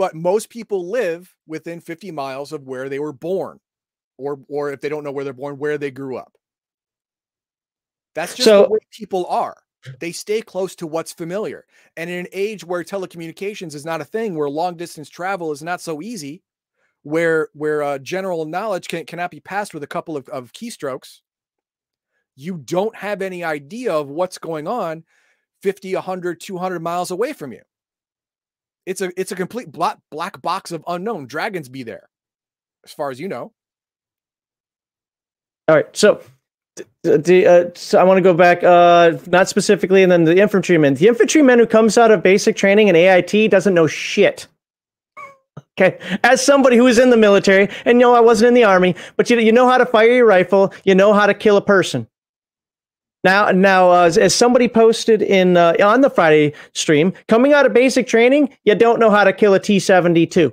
[0.00, 3.60] but most people live within 50 miles of where they were born
[4.16, 6.32] or or if they don't know where they're born where they grew up
[8.14, 9.58] that's just so, the way people are
[10.00, 11.66] they stay close to what's familiar
[11.98, 15.62] and in an age where telecommunications is not a thing where long distance travel is
[15.62, 16.42] not so easy
[17.02, 21.20] where where uh, general knowledge can, cannot be passed with a couple of, of keystrokes
[22.36, 25.04] you don't have any idea of what's going on
[25.62, 27.62] 50 100 200 miles away from you
[28.86, 31.26] it's a it's a complete black black box of unknown.
[31.26, 32.08] Dragons be there,
[32.84, 33.52] as far as you know.
[35.68, 36.22] All right, so
[37.02, 40.94] the uh, so I want to go back, uh, not specifically, and then the infantryman.
[40.94, 44.46] The infantryman who comes out of basic training in AIT doesn't know shit.
[45.78, 48.94] Okay, as somebody who is in the military, and no, I wasn't in the army,
[49.16, 51.62] but you you know how to fire your rifle, you know how to kill a
[51.62, 52.06] person.
[53.22, 57.66] Now, now, uh, as, as, somebody posted in uh, on the Friday stream, coming out
[57.66, 60.52] of basic training, you don't know how to kill a T seventy two.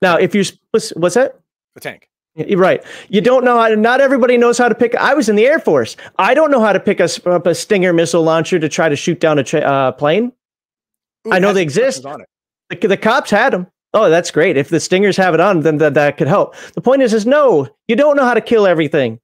[0.00, 1.38] Now, if you what's that?
[1.76, 2.08] A tank.
[2.34, 2.82] Right.
[3.10, 4.94] You don't know how to, not everybody knows how to pick.
[4.94, 5.98] I was in the Air Force.
[6.18, 7.08] I don't know how to pick a,
[7.44, 10.32] a Stinger missile launcher to try to shoot down a uh, plane.
[11.26, 12.04] Ooh, I know they exist.
[12.80, 13.66] The, the cops had them.
[13.94, 14.56] Oh, that's great.
[14.56, 16.54] If the Stingers have it on, then that, that could help.
[16.74, 19.20] The point is, is no, you don't know how to kill everything.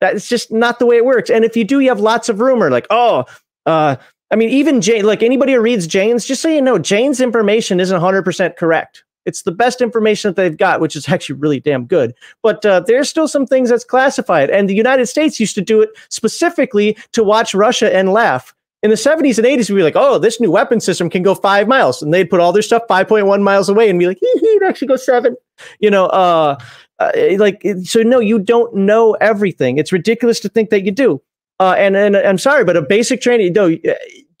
[0.00, 1.30] That's just not the way it works.
[1.30, 3.24] And if you do, you have lots of rumor, like, oh,
[3.66, 3.96] uh,
[4.30, 7.80] I mean, even Jane, like anybody who reads Jane's, just so you know, Jane's information
[7.80, 9.04] isn't 100% correct.
[9.26, 12.14] It's the best information that they've got, which is actually really damn good.
[12.42, 14.50] But uh, there's still some things that's classified.
[14.50, 18.54] And the United States used to do it specifically to watch Russia and laugh.
[18.82, 21.34] In the 70s and 80s, we'd be like, oh, this new weapon system can go
[21.34, 22.02] five miles.
[22.02, 25.04] And they'd put all their stuff 5.1 miles away and be like, it actually goes
[25.04, 25.36] seven.
[25.80, 26.58] You know, uh,
[27.00, 31.18] uh, like so no you don't know everything it's ridiculous to think that you do
[31.58, 33.74] uh, and and i'm sorry but a basic training no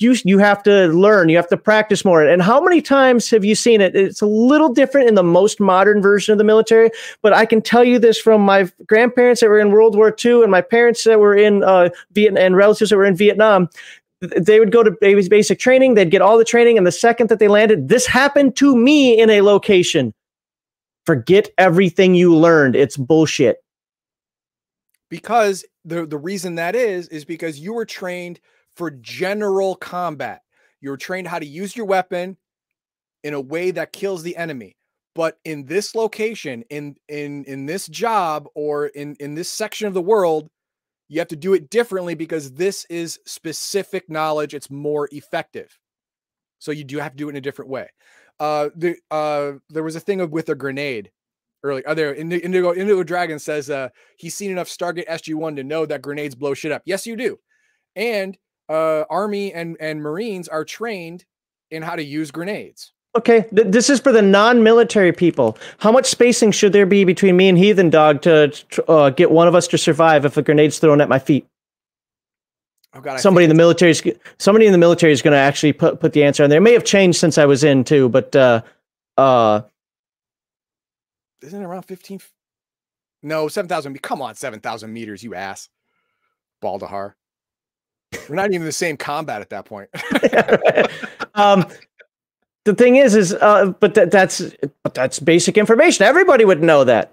[0.00, 2.26] you you have to learn, you have to practice more.
[2.26, 3.94] And how many times have you seen it?
[3.94, 6.90] It's a little different in the most modern version of the military,
[7.22, 10.42] but I can tell you this from my grandparents that were in World War II
[10.42, 13.68] and my parents that were in uh, Vietnam and relatives that were in Vietnam.
[14.20, 17.38] They would go to basic training, they'd get all the training, and the second that
[17.38, 20.12] they landed, this happened to me in a location.
[21.06, 22.76] Forget everything you learned.
[22.76, 23.58] It's bullshit.
[25.08, 28.40] Because the the reason that is is because you were trained
[28.76, 30.42] for general combat.
[30.80, 32.36] You were trained how to use your weapon
[33.24, 34.76] in a way that kills the enemy.
[35.14, 39.94] But in this location, in in in this job or in in this section of
[39.94, 40.48] the world,
[41.10, 44.54] you have to do it differently because this is specific knowledge.
[44.54, 45.76] It's more effective.
[46.60, 47.88] So you do have to do it in a different way.
[48.38, 51.10] Uh, the uh, there was a thing with a grenade
[51.64, 51.84] early.
[51.84, 53.88] Are there Indigo Indigo Dragon says uh,
[54.18, 56.82] he's seen enough Stargate SG One to know that grenades blow shit up.
[56.86, 57.40] Yes, you do.
[57.96, 58.38] And
[58.68, 61.24] uh, Army and and Marines are trained
[61.72, 62.92] in how to use grenades.
[63.16, 65.58] Okay, Th- this is for the non-military people.
[65.78, 68.52] How much spacing should there be between me and Heathen Dog to
[68.86, 71.46] uh, get one of us to survive if a grenade's thrown at my feet?
[72.92, 74.02] Oh God, somebody in the military is
[74.38, 76.58] somebody in the military is going to actually put put the answer on there.
[76.58, 78.62] It may have changed since I was in too, but uh,
[79.16, 79.62] uh,
[81.40, 82.20] isn't it around fifteen?
[83.22, 84.00] No, seven thousand.
[84.02, 85.68] Come on, seven thousand meters, you ass,
[86.62, 87.14] Baldahar.
[88.28, 89.88] We're not even the same combat at that point.
[91.34, 91.64] um,
[92.64, 94.42] the thing is, is uh, but that, that's
[94.82, 96.04] but that's basic information.
[96.04, 97.12] Everybody would know that.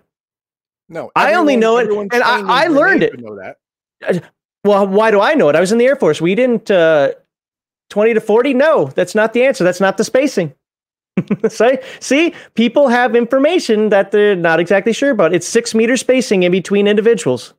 [0.89, 3.19] No, I only know it, and I, I learned it.
[3.19, 3.57] Know that.
[4.05, 4.19] Uh,
[4.63, 5.55] well, why do I know it?
[5.55, 6.21] I was in the Air Force.
[6.21, 7.11] We didn't uh,
[7.89, 8.53] twenty to forty.
[8.53, 9.63] No, that's not the answer.
[9.63, 10.53] That's not the spacing.
[11.49, 15.33] See, see, people have information that they're not exactly sure about.
[15.33, 17.55] It's six meter spacing in between individuals.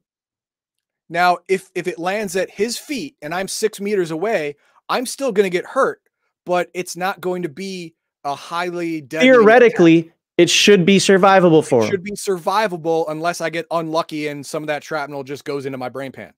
[1.09, 4.57] Now, if if it lands at his feet and I'm six meters away,
[4.89, 6.01] I'm still going to get hurt,
[6.49, 7.95] but it's not going to be
[8.25, 9.99] a highly theoretically.
[9.99, 10.15] Attack.
[10.39, 11.85] It should be survivable for.
[11.85, 15.67] It should be survivable unless I get unlucky and some of that shrapnel just goes
[15.67, 16.33] into my brain pan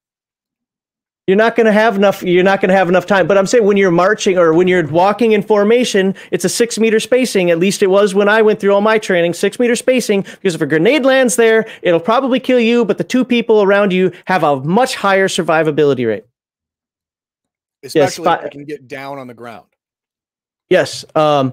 [1.30, 3.46] you're not going to have enough you're not going to have enough time but i'm
[3.46, 7.52] saying when you're marching or when you're walking in formation it's a six meter spacing
[7.52, 10.56] at least it was when i went through all my training six meter spacing because
[10.56, 14.10] if a grenade lands there it'll probably kill you but the two people around you
[14.24, 16.24] have a much higher survivability rate
[17.84, 19.66] especially yes, if I can get down on the ground
[20.70, 21.52] yes um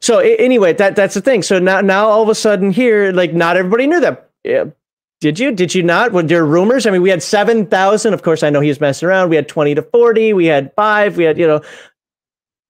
[0.00, 3.32] so anyway that that's the thing so now now all of a sudden here like
[3.32, 4.64] not everybody knew that Yeah.
[5.20, 5.52] did you?
[5.52, 6.12] Did you not?
[6.12, 6.86] Were there rumors?
[6.86, 8.14] I mean, we had 7,000.
[8.14, 9.28] Of course, I know he was messing around.
[9.28, 10.32] We had 20 to 40.
[10.32, 11.18] We had five.
[11.18, 11.60] We had, you know,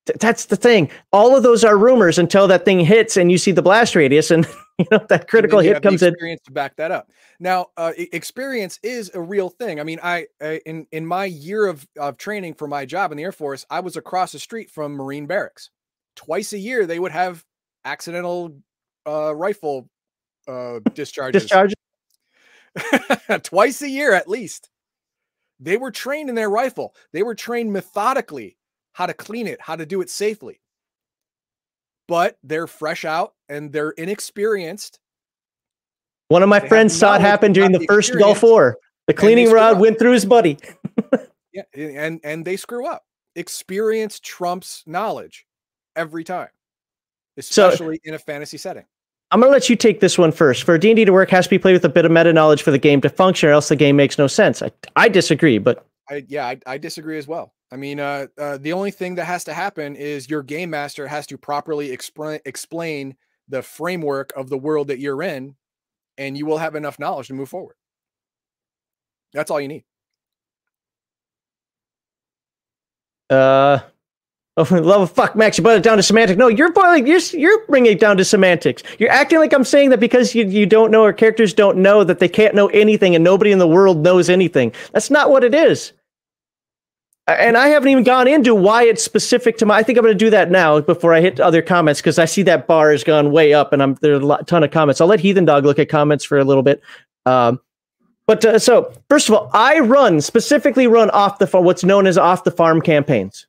[0.07, 0.91] th- that's the thing.
[1.13, 4.33] All of those are rumors until that thing hits and you see the blast radius
[4.33, 4.45] and,
[4.79, 6.13] you know, that critical hit comes in.
[6.13, 7.13] Experience to back that up.
[7.39, 9.79] Now, uh, experience is a real thing.
[9.79, 13.17] I mean, I, I, in, in my year of, of training for my job in
[13.17, 15.71] the Air Force, I was across the street from Marine barracks.
[16.17, 17.45] Twice a year, they would have
[17.85, 18.57] accidental
[19.07, 19.89] uh, rifle
[20.49, 21.43] uh, discharges.
[21.43, 21.75] Discharges
[23.43, 24.71] twice a year at least.
[25.59, 26.95] They were trained in their rifle.
[27.13, 28.57] They were trained methodically
[28.93, 30.61] how to clean it, how to do it safely.
[32.09, 34.99] But they're fresh out and they're inexperienced.
[36.29, 38.79] One of my they friends saw it happen during the, first Gulf War.
[39.07, 39.79] The cleaning rod up.
[39.79, 40.59] went through his buddy.
[41.53, 43.05] yeah, and and they screw up.
[43.35, 45.47] Experience trumps knowledge
[45.97, 46.49] every time,
[47.37, 48.85] especially so, in a fantasy setting.
[49.31, 50.65] I'm gonna let you take this one first.
[50.65, 52.73] For D&D to work, has to be played with a bit of meta knowledge for
[52.73, 54.63] the game to function, or else the game makes no sense.
[54.63, 57.55] I, I disagree, but I, yeah, I, I, disagree as well.
[57.71, 61.07] I mean, uh, uh, the only thing that has to happen is your game master
[61.07, 63.17] has to properly expl- explain
[63.49, 65.55] the framework of the world that you're in,
[66.19, 67.77] and you will have enough knowledge to move forward.
[69.33, 69.85] That's all you need.
[73.29, 73.79] Uh,
[74.57, 76.37] Oh, love of fuck, Max, you brought it down to semantics.
[76.37, 78.83] No, you're boiling, you're you're bringing it down to semantics.
[78.99, 82.03] You're acting like I'm saying that because you, you don't know or characters don't know
[82.03, 84.73] that they can't know anything and nobody in the world knows anything.
[84.93, 85.93] That's not what it is.
[87.29, 89.77] And I haven't even gone into why it's specific to my.
[89.77, 92.25] I think I'm going to do that now before I hit other comments because I
[92.25, 95.01] see that bar has gone way up and I'm there's a lot, ton of comments.
[95.01, 96.83] I'll let Heathen Dog look at comments for a little bit.
[97.25, 97.61] Um,
[98.27, 102.09] but uh, so first of all, I run specifically run off the farm, what's known
[102.09, 103.47] as off the farm campaigns.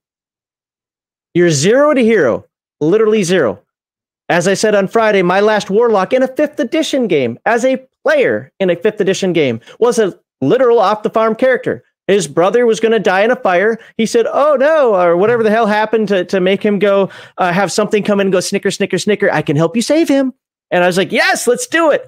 [1.34, 2.45] You're zero to hero,
[2.80, 3.61] literally zero.
[4.27, 7.85] As I said on Friday, my last Warlock in a fifth edition game, as a
[8.03, 11.84] player in a fifth edition game, was a literal off the farm character.
[12.08, 13.77] His brother was going to die in a fire.
[13.98, 17.53] He said, "Oh no!" or whatever the hell happened to to make him go uh,
[17.53, 19.32] have something come in and go snicker, snicker, snicker.
[19.32, 20.34] I can help you save him.
[20.72, 22.06] And I was like, "Yes, let's do it."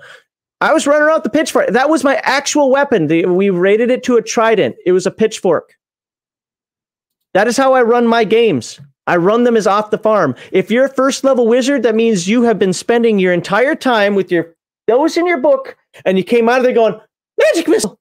[0.60, 1.68] I was running around the pitchfork.
[1.70, 3.08] That was my actual weapon.
[3.08, 4.76] The, we rated it to a trident.
[4.86, 5.76] It was a pitchfork.
[7.34, 8.80] That is how I run my games.
[9.08, 10.36] I run them as off the farm.
[10.52, 14.16] If you're a first level wizard, that means you have been spending your entire time
[14.16, 14.56] with your
[14.88, 15.76] nose in your book
[16.06, 17.00] and you came out of there going,
[17.38, 18.00] magic missile.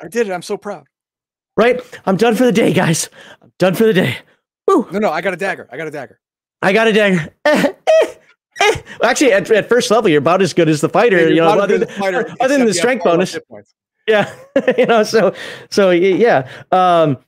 [0.00, 0.32] I did it.
[0.32, 0.86] I'm so proud.
[1.56, 1.80] Right?
[2.06, 3.08] I'm done for the day, guys.
[3.42, 4.18] I'm done for the day.
[4.66, 4.86] Woo.
[4.92, 5.68] No, no, I got a dagger.
[5.72, 6.20] I got a dagger.
[6.62, 7.34] I got a dagger.
[7.44, 8.14] Eh, eh,
[8.60, 8.82] eh.
[9.02, 11.20] Actually, at, at first level, you're about as good as the fighter.
[11.20, 13.36] Yeah, you know, other, than, fighter, other than the strength bonus.
[14.06, 14.32] Yeah,
[14.78, 15.34] you know, so
[15.70, 16.48] so yeah.
[16.72, 17.18] Um,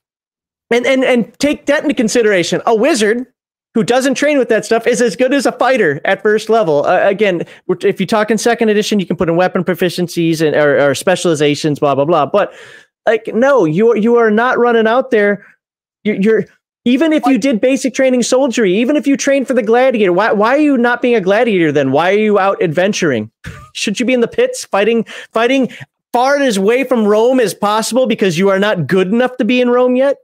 [0.71, 2.61] and and and take that into consideration.
[2.65, 3.27] A wizard
[3.73, 6.85] who doesn't train with that stuff is as good as a fighter at first level.
[6.85, 7.43] Uh, again,
[7.83, 10.95] if you talk in second edition, you can put in weapon proficiencies and or, or,
[10.95, 12.25] specializations, blah blah blah.
[12.25, 12.53] But
[13.07, 15.45] like, no, you are you are not running out there.
[16.03, 16.45] You're, you're
[16.83, 20.31] even if you did basic training soldiery, even if you trained for the gladiator, why
[20.31, 21.91] why are you not being a gladiator then?
[21.91, 23.31] Why are you out adventuring?
[23.73, 25.69] Should you be in the pits fighting fighting
[26.11, 29.61] far as away from Rome as possible because you are not good enough to be
[29.61, 30.17] in Rome yet?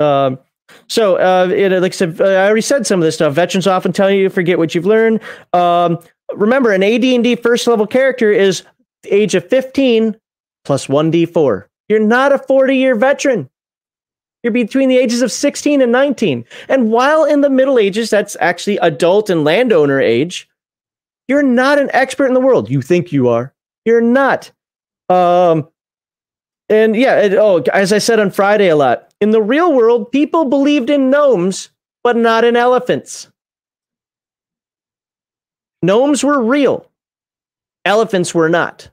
[0.00, 0.38] Um,
[0.88, 3.34] so, uh, it, like I said, I already said some of this stuff.
[3.34, 5.20] Veterans often tell you to forget what you've learned.
[5.52, 5.98] Um,
[6.34, 8.62] remember, an AD&D first level character is
[9.06, 10.16] age of 15
[10.64, 11.66] plus 1d4.
[11.88, 13.50] You're not a 40 year veteran.
[14.42, 16.44] You're between the ages of 16 and 19.
[16.68, 20.48] And while in the Middle Ages, that's actually adult and landowner age,
[21.28, 22.68] you're not an expert in the world.
[22.68, 23.54] You think you are.
[23.86, 24.52] You're not.
[25.08, 25.68] Um,
[26.68, 30.12] and yeah, it, oh, as I said on Friday a lot, in the real world,
[30.12, 31.70] people believed in gnomes,
[32.02, 33.28] but not in elephants.
[35.82, 36.90] Gnomes were real,
[37.86, 38.90] elephants were not.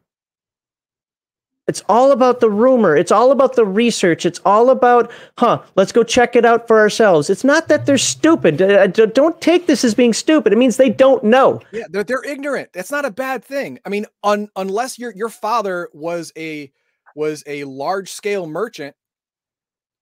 [1.67, 2.95] It's all about the rumor.
[2.95, 4.25] It's all about the research.
[4.25, 7.29] It's all about, huh, let's go check it out for ourselves.
[7.29, 8.61] It's not that they're stupid.
[8.61, 10.53] Uh, uh, don't take this as being stupid.
[10.53, 11.61] It means they don't know.
[11.73, 12.69] Yeah, they're, they're ignorant.
[12.73, 13.79] That's not a bad thing.
[13.85, 16.71] I mean, un, unless your your father was a
[17.15, 18.95] was a large scale merchant,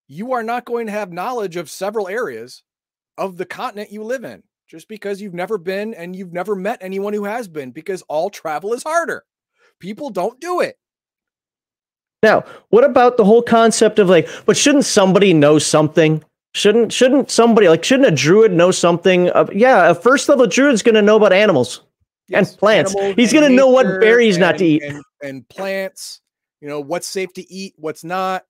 [0.10, 2.64] you are not going to have knowledge of several areas
[3.18, 6.80] of the continent you live in just because you've never been and you've never met
[6.82, 9.24] anyone who has been because all travel is harder.
[9.80, 10.78] People don't do it.
[12.22, 16.24] Now, what about the whole concept of like, but shouldn't somebody know something?
[16.54, 19.30] Shouldn't shouldn't somebody like shouldn't a druid know something?
[19.30, 21.82] Of, yeah, a first level druid's going to know about animals
[22.28, 22.94] yes, and plants.
[23.16, 26.22] He's going to know what berries and, not to eat and, and plants
[26.62, 28.44] you know what's safe to eat what's not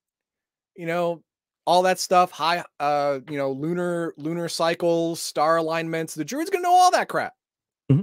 [0.76, 1.22] you know
[1.70, 6.64] all that stuff high uh you know lunar lunar cycles star alignments the druid's gonna
[6.64, 7.34] know all that crap
[7.92, 8.02] mm-hmm.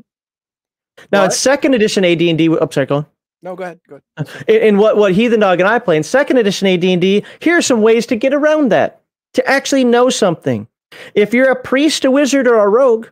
[1.10, 3.06] now in second edition ad&d oh sorry go on
[3.42, 3.80] no, go ahead.
[3.88, 4.44] Go ahead.
[4.48, 7.62] In, in what what Heathen Dog and I play in second edition AD&D, here are
[7.62, 9.02] some ways to get around that.
[9.34, 10.66] To actually know something.
[11.14, 13.08] If you're a priest, a wizard, or a rogue,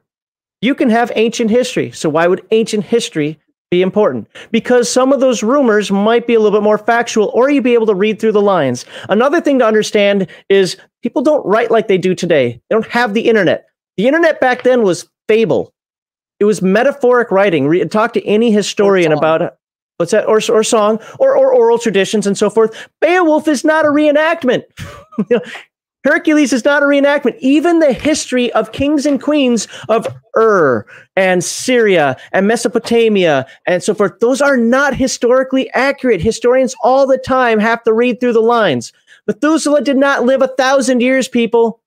[0.60, 1.92] you can have ancient history.
[1.92, 3.38] So why would ancient history
[3.74, 7.50] be important because some of those rumors might be a little bit more factual or
[7.50, 8.84] you'd be able to read through the lines.
[9.08, 12.60] Another thing to understand is people don't write like they do today.
[12.68, 13.66] They don't have the internet.
[13.96, 15.74] The internet back then was fable.
[16.38, 17.66] It was metaphoric writing.
[17.66, 19.56] Re- talk to any historian about
[19.96, 22.88] what's that or, or song or, or oral traditions and so forth.
[23.00, 24.62] Beowulf is not a reenactment.
[26.04, 27.36] Hercules is not a reenactment.
[27.38, 33.94] Even the history of kings and queens of Ur and Syria and Mesopotamia and so
[33.94, 36.20] forth, those are not historically accurate.
[36.20, 38.92] Historians all the time have to read through the lines.
[39.26, 41.80] Methuselah did not live a thousand years, people.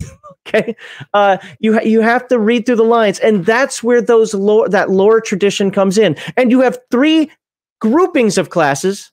[0.48, 0.74] okay,
[1.12, 4.66] uh, you ha- you have to read through the lines, and that's where those lore
[4.70, 6.16] that lore tradition comes in.
[6.38, 7.30] And you have three
[7.82, 9.12] groupings of classes.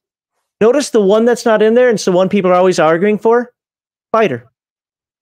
[0.61, 3.19] Notice the one that's not in there, and it's the one people are always arguing
[3.19, 3.51] for
[4.17, 4.49] fighter.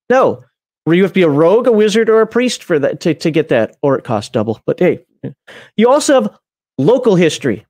[0.10, 0.44] No,
[0.88, 3.30] you have to be a rogue, a wizard, or a priest for that to, to
[3.30, 4.62] get that, or it costs double.
[4.66, 5.06] But hey,
[5.76, 6.38] you also have
[6.78, 7.66] local history.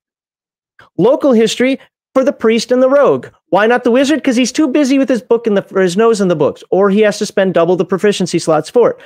[0.97, 1.79] Local history
[2.13, 3.27] for the priest and the rogue.
[3.49, 4.19] Why not the wizard?
[4.19, 6.63] Because he's too busy with his book and the or his nose in the books,
[6.69, 8.97] or he has to spend double the proficiency slots for it.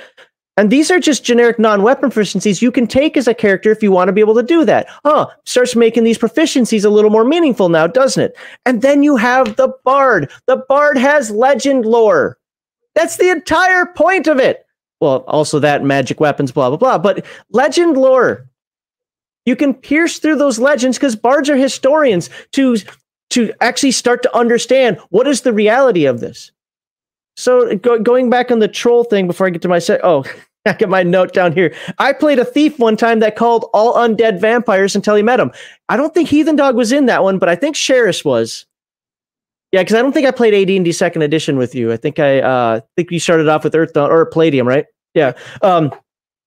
[0.60, 3.90] And these are just generic non-weapon proficiencies you can take as a character if you
[3.90, 4.88] want to be able to do that.
[5.06, 8.36] Oh, starts making these proficiencies a little more meaningful now, doesn't it?
[8.66, 10.30] And then you have the bard.
[10.44, 12.36] The bard has legend lore.
[12.94, 14.66] That's the entire point of it.
[15.00, 16.98] Well, also that magic weapons, blah blah blah.
[16.98, 18.46] But legend lore.
[19.46, 22.76] You can pierce through those legends because bards are historians to
[23.30, 26.52] to actually start to understand what is the reality of this.
[27.38, 30.04] So go, going back on the troll thing before I get to my set.
[30.04, 30.24] Oh,
[30.66, 31.74] I get my note down here.
[31.98, 35.52] I played a thief one time that called all undead vampires until he met them.
[35.88, 38.66] I don't think Heathen Dog was in that one, but I think Sheris was.
[39.72, 41.92] Yeah, because I don't think I played AD&D Second Edition with you.
[41.92, 44.84] I think I uh, think you started off with Earth or Palladium, right?
[45.14, 45.32] Yeah.
[45.62, 45.94] Um,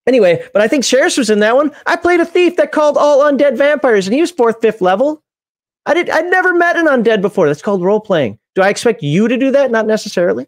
[0.06, 1.72] anyway, but I think Sheris was in that one.
[1.86, 5.24] I played a thief that called all undead vampires, and he was fourth, fifth level.
[5.86, 6.10] I did.
[6.10, 7.48] I'd never met an undead before.
[7.48, 8.40] That's called role playing.
[8.56, 9.72] Do I expect you to do that?
[9.72, 10.48] Not necessarily.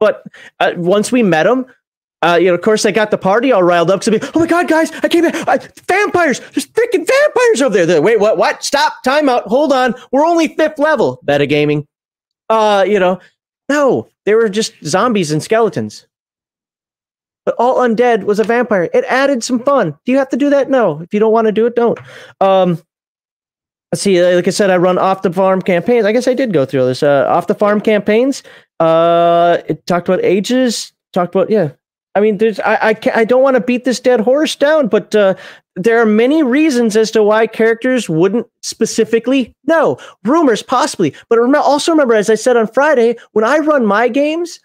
[0.00, 0.24] But
[0.58, 1.66] uh, once we met them,
[2.26, 4.02] uh, you know, of course, I got the party all riled up.
[4.02, 6.40] So, oh my god, guys, I came in, I, vampires!
[6.40, 7.86] There's freaking vampires over there.
[7.86, 8.36] They're, Wait, what?
[8.36, 8.64] What?
[8.64, 9.02] Stop!
[9.04, 9.44] Time out.
[9.44, 9.94] Hold on.
[10.10, 11.20] We're only fifth level.
[11.26, 11.86] Metagaming.
[12.48, 13.20] Uh, you know,
[13.68, 16.06] no, they were just zombies and skeletons.
[17.44, 18.88] But all undead was a vampire.
[18.92, 19.96] It added some fun.
[20.04, 20.68] Do you have to do that?
[20.68, 21.00] No.
[21.00, 21.98] If you don't want to do it, don't.
[22.40, 22.82] Um,
[23.92, 24.20] let's see.
[24.20, 26.04] Like I said, I run off the farm campaigns.
[26.04, 27.04] I guess I did go through this.
[27.04, 28.42] Uh, off the farm campaigns.
[28.80, 30.92] Uh, it talked about ages.
[31.12, 31.70] Talked about yeah.
[32.16, 35.14] I mean, there's I I, I don't want to beat this dead horse down, but
[35.14, 35.34] uh,
[35.74, 39.98] there are many reasons as to why characters wouldn't specifically know.
[40.24, 44.60] Rumors, possibly, but also remember, as I said on Friday, when I run my games,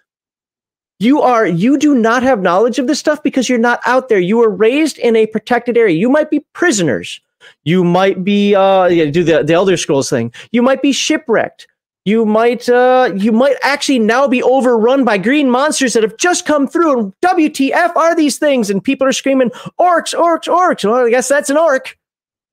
[1.00, 4.20] you are you do not have knowledge of this stuff because you're not out there.
[4.20, 5.98] You were raised in a protected area.
[5.98, 7.20] You might be prisoners.
[7.66, 10.34] You might be uh, do the the Elder Scrolls thing.
[10.54, 11.68] You might be shipwrecked
[12.06, 16.46] you might uh, you might actually now be overrun by green monsters that have just
[16.46, 17.00] come through.
[17.00, 18.70] And WTF are these things?
[18.70, 20.84] And people are screaming orcs, orcs, orcs.
[20.84, 21.98] Well, I guess that's an orc.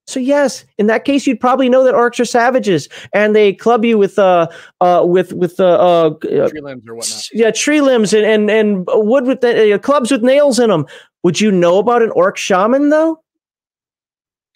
[0.06, 3.84] So yes, in that case, you'd probably know that orcs are savages, and they club
[3.84, 4.48] you with uh
[4.80, 6.10] uh with with uh, uh
[6.48, 7.28] tree limbs or whatnot.
[7.32, 10.86] Yeah, tree limbs and and and wood with the, uh, clubs with nails in them.
[11.24, 13.22] Would you know about an orc shaman though?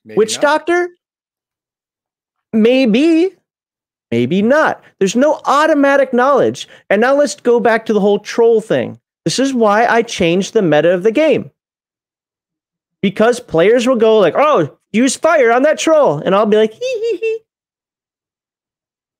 [0.05, 0.43] Maybe Witch not.
[0.43, 0.89] doctor?
[2.53, 3.35] Maybe
[4.13, 4.85] Maybe not.
[4.99, 6.69] There's no automatic knowledge.
[6.91, 9.01] And now let's go back to the whole troll thing.
[9.25, 11.51] This is why I changed the meta of the game.
[13.01, 16.75] Because players will go like, "Oh, use fire on that troll." And I'll be like,
[16.75, 17.39] "Hee hee hee."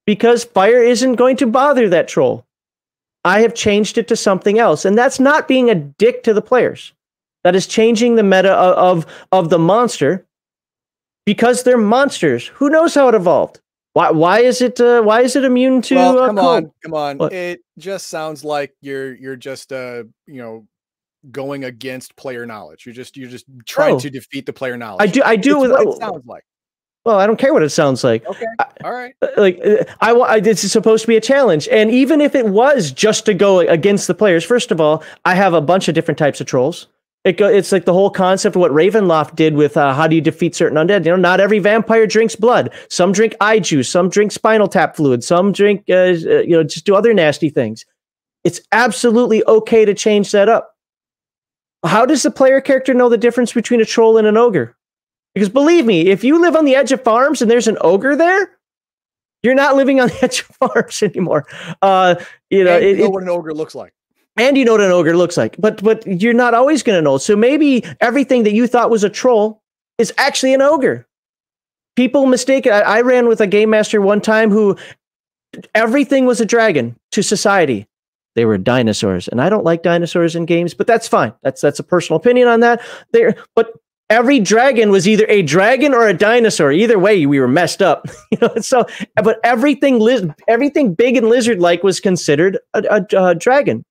[0.05, 2.45] Because fire isn't going to bother that troll.
[3.25, 6.43] I have changed it to something else, and that's not being a dick to the
[6.43, 6.93] players.
[7.45, 10.27] That is changing the meta of of, of the monster
[11.25, 12.49] because they're monsters.
[12.49, 13.62] Who knows how it evolved?
[13.95, 14.11] Why?
[14.11, 14.81] Why is it?
[14.81, 15.95] Uh, why is it immune to?
[15.95, 17.19] Well, uh, come on, come on.
[17.19, 17.33] What?
[17.33, 20.67] It just sounds like you're you're just uh you know
[21.31, 22.87] going against player knowledge.
[22.87, 24.01] You're just you're just trying oh.
[24.01, 25.09] to defeat the player knowledge.
[25.09, 25.23] I do.
[25.23, 25.59] I do.
[25.59, 26.45] What it sounds like.
[27.05, 28.25] Well, I don't care what it sounds like.
[28.27, 28.47] Okay.
[28.85, 29.15] All right.
[29.21, 30.45] Uh, like uh, I want.
[30.45, 33.59] This is supposed to be a challenge, and even if it was just to go
[33.61, 36.87] against the players, first of all, I have a bunch of different types of trolls.
[37.25, 40.17] It go, it's like the whole concept of what Ravenloft did with uh, how do
[40.17, 41.05] you defeat certain undead.
[41.05, 42.75] You know, not every vampire drinks blood.
[42.89, 43.89] Some drink eye juice.
[43.89, 45.23] Some drink spinal tap fluid.
[45.23, 47.87] Some drink, uh, uh, you know, just do other nasty things.
[48.43, 50.77] It's absolutely okay to change that up.
[51.85, 54.77] How does the player character know the difference between a troll and an ogre?
[55.35, 58.17] Because believe me, if you live on the edge of farms and there's an ogre
[58.17, 58.59] there,
[59.43, 61.47] you're not living on the edge of farms anymore.
[61.81, 62.17] Uh,
[62.51, 63.93] you know, and you know it, what an ogre looks like
[64.37, 67.03] and you know what an ogre looks like but but you're not always going to
[67.03, 67.19] know.
[67.19, 69.63] So maybe everything that you thought was a troll
[69.99, 71.07] is actually an ogre.
[71.97, 74.77] People mistake I, I ran with a game master one time who
[75.75, 77.87] everything was a dragon to society.
[78.35, 81.35] They were dinosaurs and i don't like dinosaurs in games but that's fine.
[81.43, 82.81] That's that's a personal opinion on that.
[83.13, 83.73] There but
[84.09, 86.73] every dragon was either a dragon or a dinosaur.
[86.73, 88.07] Either way we were messed up.
[88.33, 88.87] You know so
[89.23, 90.01] but everything
[90.49, 93.85] everything big and lizard like was considered a, a, a dragon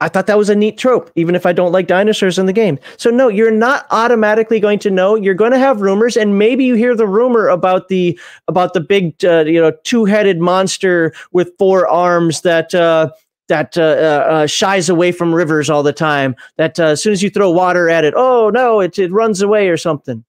[0.00, 2.52] I thought that was a neat trope, even if I don't like dinosaurs in the
[2.52, 2.78] game.
[2.96, 5.14] So no, you're not automatically going to know.
[5.14, 8.80] You're going to have rumors, and maybe you hear the rumor about the about the
[8.80, 13.10] big, uh, you know, two headed monster with four arms that uh,
[13.48, 16.34] that uh, uh, uh, shies away from rivers all the time.
[16.56, 19.42] That uh, as soon as you throw water at it, oh no, it it runs
[19.42, 20.24] away or something.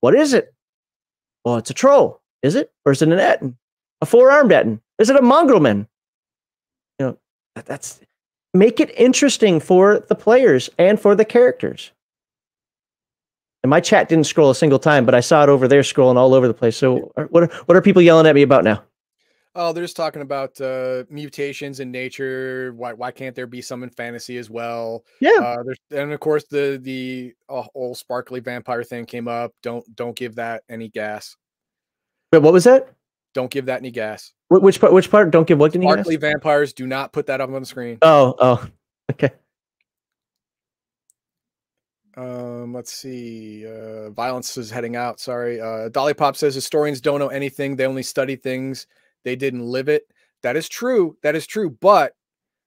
[0.00, 0.52] What is it?
[1.44, 2.20] Well, it's a troll.
[2.42, 3.56] Is it, or is it an Ettin?
[4.00, 4.80] A four armed Ettin?
[4.98, 5.86] Is it a mongrelman?
[6.98, 7.18] You know,
[7.54, 8.00] that, that's
[8.54, 11.92] make it interesting for the players and for the characters.
[13.62, 16.16] And my chat didn't scroll a single time, but I saw it over there scrolling
[16.16, 16.76] all over the place.
[16.76, 18.82] So what are, what are people yelling at me about now?
[19.54, 22.72] Oh, they're just talking about uh, mutations in nature.
[22.74, 25.04] Why why can't there be some in fantasy as well?
[25.20, 25.38] Yeah.
[25.40, 29.52] Uh, there's, and of course the the uh, whole sparkly vampire thing came up.
[29.62, 31.36] Don't don't give that any gas.
[32.30, 32.94] But what was that?
[33.34, 34.32] Don't give that any gas.
[34.60, 34.92] Which part?
[34.92, 35.30] Which part?
[35.30, 36.20] Don't give what Sparkly gas?
[36.20, 36.72] vampires.
[36.72, 37.98] Do not put that up on the screen.
[38.02, 38.66] Oh, oh,
[39.12, 39.30] okay.
[42.16, 43.66] Um, let's see.
[43.66, 45.20] Uh, violence is heading out.
[45.20, 45.60] Sorry.
[45.60, 47.76] Uh, Dolly Pop says historians don't know anything.
[47.76, 48.86] They only study things.
[49.24, 50.06] They didn't live it.
[50.42, 51.16] That is true.
[51.22, 51.70] That is true.
[51.70, 52.14] But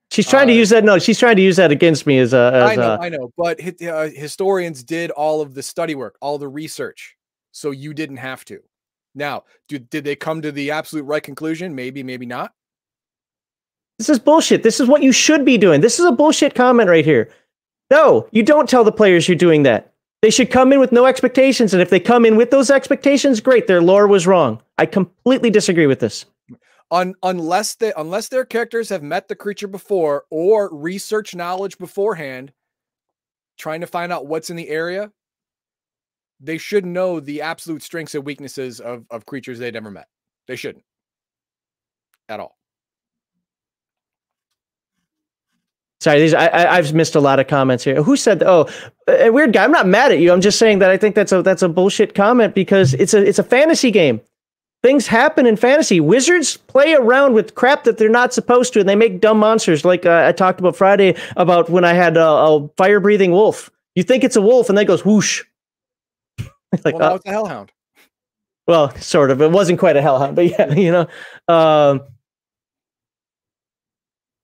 [0.10, 0.84] she's trying uh, to use that.
[0.84, 2.52] No, she's trying to use that against me as a.
[2.54, 2.94] As I know.
[2.94, 3.32] A, I know.
[3.38, 7.16] But uh, historians did all of the study work, all the research,
[7.52, 8.62] so you didn't have to.
[9.16, 11.74] Now, do, did they come to the absolute right conclusion?
[11.74, 12.53] Maybe, maybe not.
[13.98, 14.64] This is bullshit.
[14.64, 15.82] This is what you should be doing.
[15.82, 17.30] This is a bullshit comment right here.
[17.90, 19.94] No, you don't tell the players you're doing that.
[20.22, 21.74] They should come in with no expectations.
[21.74, 23.68] And if they come in with those expectations, great.
[23.68, 24.61] Their lore was wrong.
[24.77, 26.26] I completely disagree with this.
[26.92, 32.53] Un- unless they unless their characters have met the creature before or research knowledge beforehand,
[33.58, 35.11] trying to find out what's in the area,
[36.40, 40.08] they should know the absolute strengths and weaknesses of, of creatures they'd never met.
[40.48, 40.84] They shouldn't
[42.30, 42.58] at all.
[46.02, 48.04] Sorry, these I, have missed a lot of comments here.
[48.04, 48.44] Who said?
[48.44, 48.70] Oh,
[49.08, 49.64] a weird guy.
[49.64, 50.32] I'm not mad at you.
[50.32, 53.26] I'm just saying that I think that's a that's a bullshit comment because it's a
[53.26, 54.22] it's a fantasy game.
[54.84, 56.00] Things happen in fantasy.
[56.00, 59.84] Wizards play around with crap that they're not supposed to, and they make dumb monsters.
[59.84, 63.72] Like uh, I talked about Friday about when I had a, a fire breathing wolf.
[63.96, 65.44] You think it's a wolf, and then goes whoosh.
[66.86, 67.72] like, well, uh, it's a hellhound.
[68.68, 69.42] Well, sort of.
[69.42, 71.08] It wasn't quite a hellhound, but yeah, you know.
[71.48, 72.02] Um,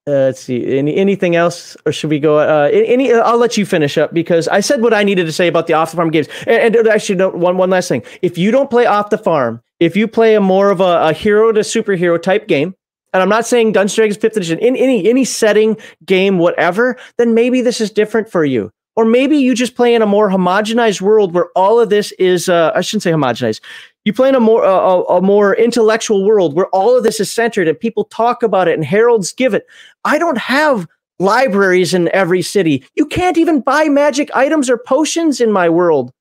[0.08, 0.78] uh, let's see.
[0.78, 2.40] Any anything else, or should we go?
[2.40, 3.14] Uh, any?
[3.14, 5.74] I'll let you finish up because I said what I needed to say about the
[5.74, 6.28] off the farm games.
[6.48, 8.04] And, and actually, no, one one last thing.
[8.24, 11.14] If you don't play off the farm, if you play a more of a, a
[11.14, 12.74] hero to superhero type game,
[13.14, 17.36] and I'm not saying Dungeons Dragons Fifth Edition in any any setting, game, whatever, then
[17.36, 18.72] maybe this is different for you.
[18.98, 22.50] Or maybe you just play in a more homogenized world where all of this is.
[22.50, 23.62] Uh, I shouldn't say homogenized
[24.04, 27.32] you play in a more uh, a more intellectual world where all of this is
[27.32, 29.68] centered and people talk about it and heralds give it.
[30.04, 30.88] I don't have
[31.20, 32.84] libraries in every city.
[32.96, 36.12] You can't even buy magic items or potions in my world.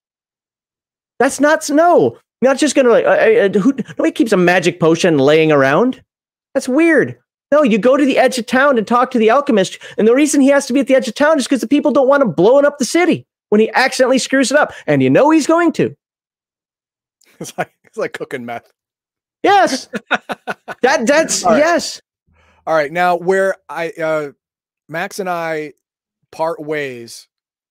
[1.18, 2.18] That's not no.
[2.42, 6.02] Not just gonna like uh, uh, who, nobody keeps a magic potion laying around.
[6.54, 7.18] That's weird.
[7.52, 10.14] No, you go to the edge of town and talk to the alchemist, and the
[10.14, 12.06] reason he has to be at the edge of town is because the people don't
[12.08, 15.30] want him blowing up the city when he accidentally screws it up, and you know
[15.30, 15.94] he's going to.
[17.40, 18.70] It's like it's like cooking meth.
[19.42, 19.88] Yes.
[20.82, 21.58] that that's All right.
[21.58, 22.02] yes.
[22.66, 22.92] All right.
[22.92, 24.32] Now where I uh
[24.88, 25.72] Max and I
[26.30, 27.28] part ways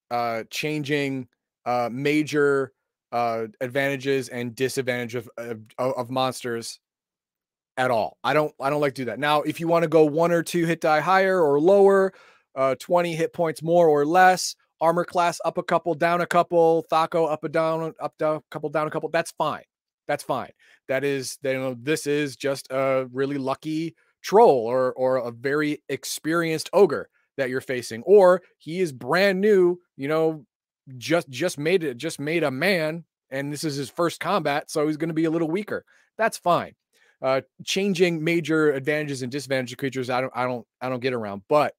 [0.09, 1.27] uh changing
[1.67, 2.73] uh major
[3.11, 6.79] uh advantages and disadvantages of, of, of monsters
[7.79, 8.17] at all.
[8.23, 9.19] I don't I don't like to do that.
[9.19, 12.13] Now, if you want to go one or two hit die higher or lower,
[12.53, 16.85] uh 20 hit points more or less, armor class up a couple, down a couple,
[16.91, 19.09] Thaco up a down, up down a couple, down a couple.
[19.09, 19.63] That's fine.
[20.07, 20.51] That's fine.
[20.89, 25.81] That is, you know, this is just a really lucky troll or or a very
[25.87, 29.79] experienced ogre that you're facing, or he is brand new.
[29.95, 30.45] You know,
[30.97, 34.85] just just made it, just made a man, and this is his first combat, so
[34.85, 35.85] he's going to be a little weaker.
[36.17, 36.73] That's fine.
[37.21, 41.13] Uh, changing major advantages and disadvantages of creatures, I don't, I don't, I don't get
[41.13, 41.75] around, but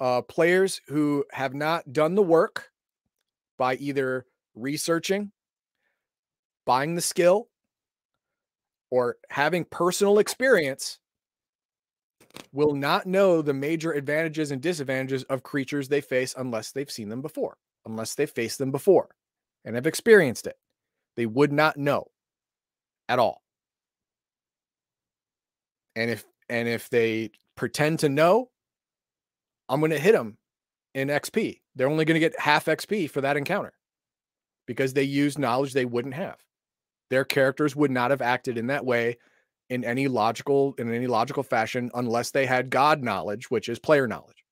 [0.00, 2.70] uh, players who have not done the work
[3.58, 5.30] by either researching,
[6.64, 7.48] buying the skill,
[8.90, 10.98] or having personal experience
[12.52, 17.08] will not know the major advantages and disadvantages of creatures they face unless they've seen
[17.08, 17.56] them before,
[17.86, 19.08] unless they've faced them before
[19.64, 20.56] and have experienced it.
[21.16, 22.06] They would not know
[23.08, 23.42] at all.
[25.96, 28.50] And if and if they pretend to know,
[29.68, 30.36] I'm going to hit them
[30.94, 31.60] in XP.
[31.74, 33.72] They're only going to get half XP for that encounter
[34.66, 36.36] because they use knowledge they wouldn't have.
[37.10, 39.18] Their characters would not have acted in that way
[39.70, 44.06] in any logical in any logical fashion unless they had god knowledge, which is player
[44.06, 44.44] knowledge.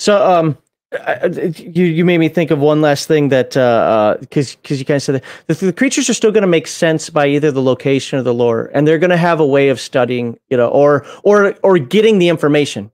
[0.00, 0.58] So um
[0.90, 4.84] you you made me think of one last thing that because uh, because uh, you
[4.86, 7.50] kind of said that the, the creatures are still going to make sense by either
[7.50, 10.56] the location or the lore, and they're going to have a way of studying, you
[10.56, 12.90] know, or or or getting the information.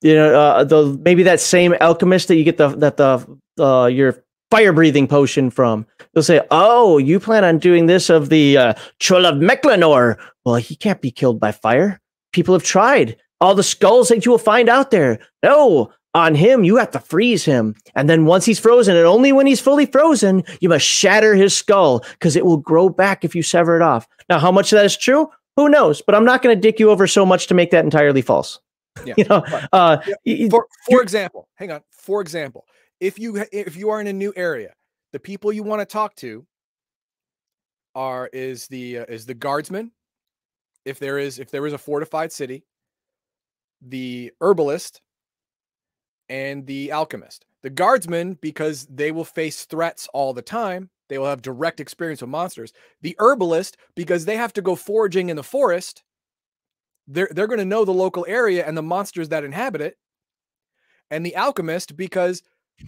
[0.00, 3.26] You know, uh, the maybe that same alchemist that you get the that the
[3.62, 5.86] uh, your fire breathing potion from.
[6.14, 10.16] They'll say, "Oh, you plan on doing this of the uh, of Mechlannor?
[10.46, 12.00] Well, he can't be killed by fire.
[12.32, 15.18] People have tried." All the skulls that you will find out there.
[15.42, 17.74] No, on him, you have to freeze him.
[17.94, 21.56] And then once he's frozen, and only when he's fully frozen, you must shatter his
[21.56, 24.06] skull because it will grow back if you sever it off.
[24.28, 25.28] Now, how much of that is true?
[25.56, 26.02] Who knows?
[26.02, 28.60] But I'm not going to dick you over so much to make that entirely false.
[29.04, 29.14] Yeah.
[29.18, 30.48] you know, uh, yeah.
[30.50, 31.80] for, for example, hang on.
[31.90, 32.64] For example,
[33.00, 34.72] if you if you are in a new area,
[35.12, 36.46] the people you want to talk to
[37.94, 39.90] are is the uh, is the guardsman.
[40.84, 42.64] If there is if there is a fortified city,
[43.82, 45.00] the herbalist
[46.28, 47.44] and the alchemist.
[47.62, 52.20] The guardsmen, because they will face threats all the time, they will have direct experience
[52.20, 52.72] with monsters.
[53.02, 56.02] The herbalist, because they have to go foraging in the forest,
[57.06, 59.98] they're, they're going to know the local area and the monsters that inhabit it.
[61.10, 62.42] And the alchemist, because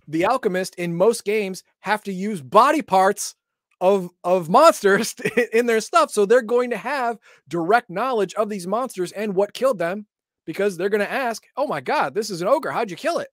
[0.09, 3.35] the alchemist in most games have to use body parts
[3.81, 5.15] of of monsters
[5.53, 9.53] in their stuff so they're going to have direct knowledge of these monsters and what
[9.53, 10.07] killed them
[10.47, 12.71] because they're going to ask, "Oh my god, this is an ogre.
[12.71, 13.29] How'd you kill it?"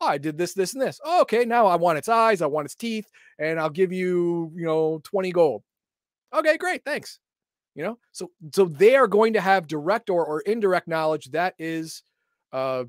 [0.00, 1.00] Oh, I did this, this, and this.
[1.04, 3.06] Oh, okay, now I want its eyes, I want its teeth,
[3.38, 5.62] and I'll give you, you know, 20 gold.
[6.34, 7.20] Okay, great, thanks.
[7.76, 11.54] You know, so so they are going to have direct or, or indirect knowledge that
[11.58, 12.02] is
[12.52, 12.84] uh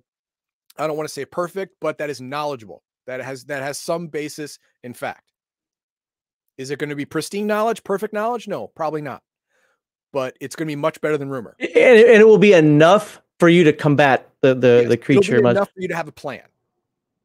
[0.77, 2.83] I don't want to say perfect, but that is knowledgeable.
[3.07, 5.31] That has that has some basis in fact.
[6.57, 8.47] Is it going to be pristine knowledge, perfect knowledge?
[8.47, 9.23] No, probably not.
[10.11, 11.55] But it's going to be much better than rumor.
[11.59, 15.37] And, and it will be enough for you to combat the the, Yes, the creature.
[15.45, 16.43] Enough for you to have a plan.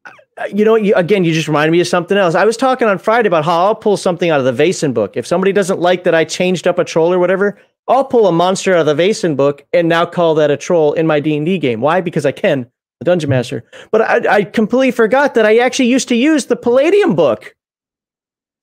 [0.05, 0.11] Uh,
[0.53, 2.35] you know, you, again, you just reminded me of something else.
[2.35, 5.17] I was talking on Friday about how I'll pull something out of the Vason book.
[5.17, 7.57] If somebody doesn't like that I changed up a troll or whatever,
[7.87, 10.93] I'll pull a monster out of the Vason book and now call that a troll
[10.93, 11.81] in my D and D game.
[11.81, 12.01] Why?
[12.01, 13.63] Because I can, the dungeon master.
[13.93, 17.55] But I, I completely forgot that I actually used to use the Palladium book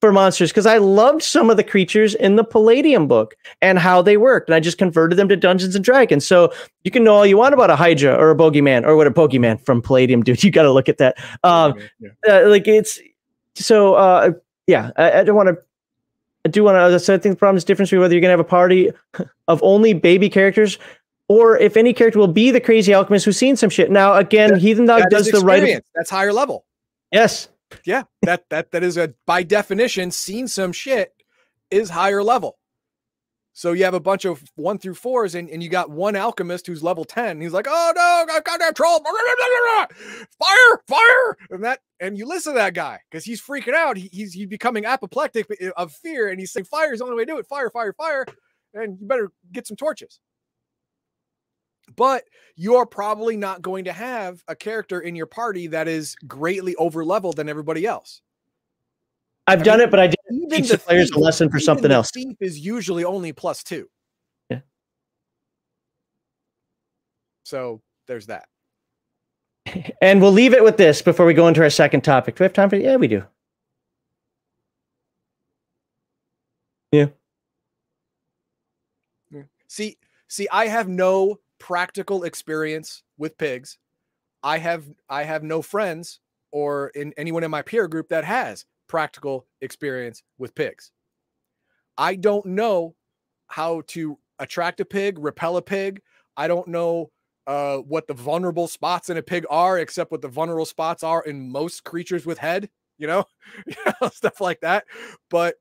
[0.00, 4.02] for monsters because I loved some of the creatures in the Palladium book and how
[4.02, 6.26] they worked, and I just converted them to Dungeons and Dragons.
[6.26, 6.52] So
[6.84, 9.10] you can know all you want about a Hydra or a Bogeyman or what a
[9.10, 10.42] Bogeyman from Palladium, dude.
[10.44, 11.16] You got to look at that.
[11.44, 12.10] Um, Yeah.
[12.28, 13.00] uh, like it's
[13.54, 14.32] so uh
[14.66, 15.56] yeah i, I don't want to
[16.44, 18.32] i do want to so i think the problem is difference between whether you're gonna
[18.32, 18.90] have a party
[19.48, 20.78] of only baby characters
[21.28, 24.50] or if any character will be the crazy alchemist who's seen some shit now again
[24.50, 25.82] That- heathen dog does the right.
[25.94, 26.66] That's higher level.
[27.12, 27.48] yes
[27.84, 31.12] Yeah, that that that is a by definition seen some shit
[31.70, 32.58] is higher level.
[33.56, 36.66] So you have a bunch of one through fours, and, and you got one alchemist
[36.66, 37.40] who's level 10.
[37.40, 38.98] He's like, oh no, I've got that troll.
[40.38, 41.36] Fire, fire.
[41.48, 43.96] And that and you listen to that guy because he's freaking out.
[43.96, 47.16] He, he's he's becoming apoplectic uh, of fear, and he's saying, fire is the only
[47.16, 47.46] way to do it.
[47.46, 48.26] Fire, fire, fire.
[48.74, 50.20] And you better get some torches.
[51.94, 52.24] But
[52.56, 57.04] you're probably not going to have a character in your party that is greatly over
[57.04, 58.22] leveled than everybody else.
[59.46, 61.60] i've I done mean, it but i did Even teach the players a lesson for
[61.60, 63.88] something the else Thief is usually only plus two.
[64.50, 64.60] Yeah.
[67.44, 68.48] So there's that.
[70.02, 72.44] and we'll leave it with this before we go into our second topic do we
[72.46, 73.22] have time for yeah we do
[76.92, 77.06] Yeah.
[79.68, 79.98] See,
[80.28, 83.76] see, I have no practical experience with pigs.
[84.44, 86.20] I have I have no friends
[86.52, 90.92] or in anyone in my peer group that has practical experience with pigs.
[91.98, 92.94] I don't know
[93.48, 96.00] how to attract a pig, repel a pig.
[96.36, 97.10] I don't know
[97.48, 101.24] uh, what the vulnerable spots in a pig are, except what the vulnerable spots are
[101.24, 102.70] in most creatures with head.
[102.96, 103.24] You know,
[104.12, 104.84] stuff like that.
[105.30, 105.56] But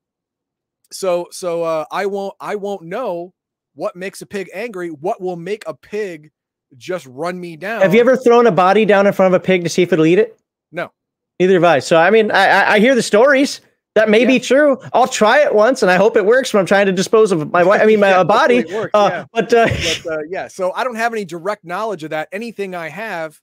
[0.92, 3.34] so so uh, I won't I won't know
[3.76, 4.90] what makes a pig angry.
[4.90, 6.32] What will make a pig
[6.78, 7.82] just run me down?
[7.82, 9.94] have you ever thrown a body down in front of a pig to see if
[9.94, 10.38] it'll eat it
[10.72, 10.92] No.
[11.40, 11.80] Neither have I.
[11.80, 13.62] So I mean, I I, I hear the stories.
[13.96, 14.78] That may be true.
[14.92, 17.50] I'll try it once, and I hope it works when I'm trying to dispose of
[17.54, 17.82] my wife.
[17.82, 18.66] I mean, my Yeah, body.
[18.66, 19.26] works, Uh, yeah.
[19.32, 19.68] But uh,
[20.04, 22.28] but uh, yeah, so I don't have any direct knowledge of that.
[22.34, 23.40] Anything I have,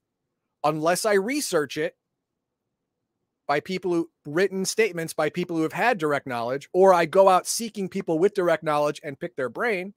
[0.62, 1.94] unless I research it
[3.48, 7.30] by people who written statements by people who have had direct knowledge, or I go
[7.30, 9.94] out seeking people with direct knowledge and pick their brain,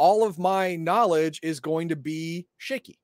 [0.00, 2.98] all of my knowledge is going to be shaky.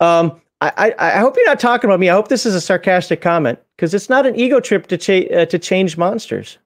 [0.00, 2.10] um, I, I I hope you're not talking about me.
[2.10, 5.34] I hope this is a sarcastic comment because it's not an ego trip to cha-
[5.34, 6.58] uh, to change monsters.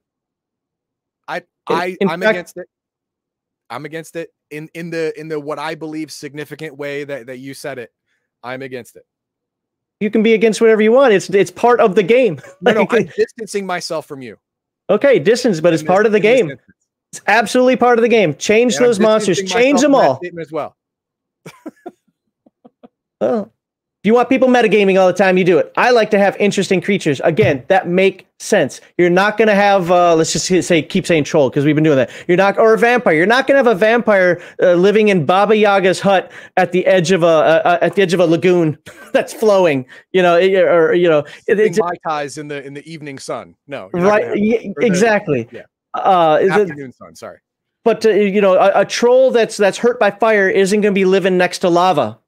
[1.29, 2.67] I I in I'm fact- against it.
[3.71, 7.39] I'm against it in in the in the what I believe significant way that that
[7.39, 7.93] you said it.
[8.43, 9.05] I'm against it.
[10.01, 11.13] You can be against whatever you want.
[11.13, 12.41] It's it's part of the game.
[12.61, 14.37] No, no, I'm distancing myself from you.
[14.91, 16.51] okay, distance, but it's part of the game.
[16.51, 16.63] instance.
[17.13, 18.35] It's absolutely part of the game.
[18.35, 19.43] Change And those monsters.
[19.43, 20.21] Change them all.
[20.41, 20.77] as well.
[23.21, 23.53] Well,
[24.05, 25.73] if you want people metagaming all the time, you do it.
[25.77, 27.21] I like to have interesting creatures.
[27.25, 28.81] Again, that make sense.
[28.97, 31.83] You're not going to have, uh, let's just say, keep saying troll because we've been
[31.83, 32.11] doing that.
[32.29, 33.15] You're not, or a vampire.
[33.15, 36.87] You're not going to have a vampire uh, living in Baba Yaga's hut at the
[36.87, 38.79] edge of a uh, at the edge of a lagoon
[39.13, 39.85] that's flowing.
[40.13, 43.19] You know, it- or you know, it, it's mai tais in the in the evening
[43.19, 43.57] sun.
[43.67, 44.25] No, gonna right.
[44.25, 45.49] have- y- or the- exactly.
[45.51, 45.63] yeah.
[45.95, 47.15] Uh, afternoon sun.
[47.15, 47.39] Sorry.
[47.85, 50.99] but uh, you know, a, a troll that's that's hurt by fire isn't going to
[50.99, 52.19] be living next to lava.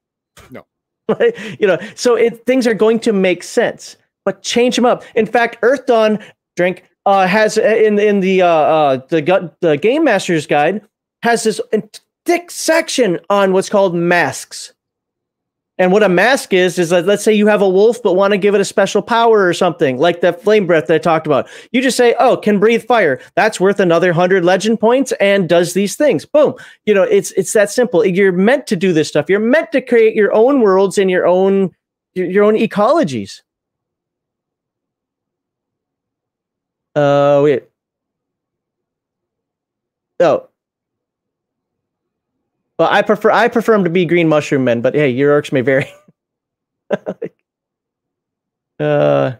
[0.49, 0.65] No.
[1.59, 5.03] you know, so it, things are going to make sense, but change them up.
[5.15, 6.23] In fact, Earthdawn
[6.55, 10.81] drink uh, has uh, in in the uh, uh, the gut the Game Master's Guide
[11.23, 11.59] has this
[12.25, 14.73] thick section on what's called masks.
[15.81, 18.33] And what a mask is is that let's say you have a wolf but want
[18.33, 21.25] to give it a special power or something like that flame breath that I talked
[21.25, 21.49] about.
[21.71, 25.73] You just say, "Oh, can breathe fire." That's worth another 100 legend points and does
[25.73, 26.23] these things.
[26.23, 26.53] Boom.
[26.85, 28.05] You know, it's it's that simple.
[28.05, 29.27] You're meant to do this stuff.
[29.27, 31.71] You're meant to create your own worlds and your own
[32.13, 33.41] your, your own ecologies.
[36.95, 37.63] Uh wait.
[40.19, 40.50] Oh.
[42.81, 45.51] Well, I prefer I prefer them to be green mushroom men, but hey, your orcs
[45.51, 45.87] may vary.
[48.79, 49.33] uh,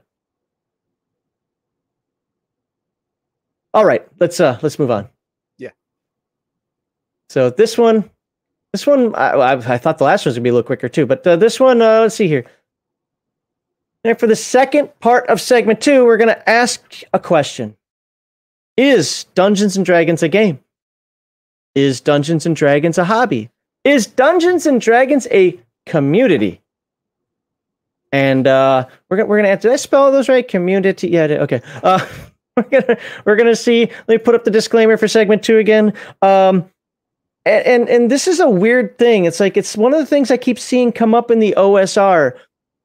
[3.74, 5.10] all right, let's uh let's move on.
[5.58, 5.72] Yeah.
[7.32, 8.08] So this one,
[8.74, 10.88] this one, I, I, I thought the last one was gonna be a little quicker
[10.88, 12.46] too, but uh, this one, uh, let's see here.
[14.04, 17.76] And for the second part of segment two, we're gonna ask a question:
[18.78, 20.60] Is Dungeons and Dragons a game?
[21.76, 23.50] Is Dungeons and Dragons a hobby?
[23.84, 26.62] Is Dungeons and Dragons a community?
[28.12, 29.70] And uh, we're gonna we're gonna answer.
[29.70, 30.46] Did I spell those right?
[30.46, 31.08] Community.
[31.08, 31.24] Yeah.
[31.24, 31.62] Okay.
[31.82, 32.06] Uh,
[32.58, 33.86] we're gonna we're gonna see.
[33.86, 35.94] Let me put up the disclaimer for segment two again.
[36.22, 36.70] Um,
[37.46, 39.26] and, and and this is a weird thing.
[39.26, 42.34] It's like it's one of the things I keep seeing come up in the OSR.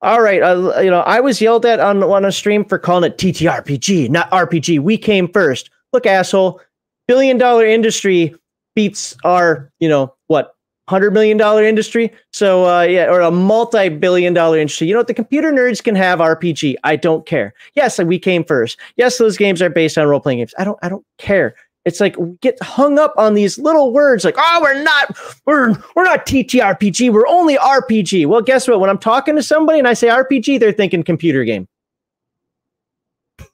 [0.02, 3.10] All right, uh, you know, I was yelled at on on a stream for calling
[3.10, 4.78] it TTRPG, not RPG.
[4.78, 5.70] We came first.
[5.92, 6.60] Look, asshole.
[7.08, 8.34] Billion dollar industry
[8.76, 10.54] beats our, you know, what,
[10.88, 12.12] hundred million dollar industry.
[12.32, 14.86] So uh, yeah, or a multi-billion dollar industry.
[14.86, 15.08] You know what?
[15.08, 16.76] The computer nerds can have RPG.
[16.84, 17.52] I don't care.
[17.74, 18.78] Yes, we came first.
[18.94, 20.54] Yes, those games are based on role-playing games.
[20.58, 20.78] I don't.
[20.82, 21.56] I don't care.
[21.84, 25.72] It's like we get hung up on these little words like, oh, we're not, we're
[25.94, 28.26] we're not TTRPG, we're only RPG.
[28.26, 28.80] Well, guess what?
[28.80, 31.68] When I'm talking to somebody and I say RPG, they're thinking computer game.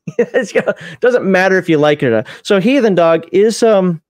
[0.19, 2.27] it doesn't matter if you like it or not.
[2.43, 4.01] So Heathen Dog is um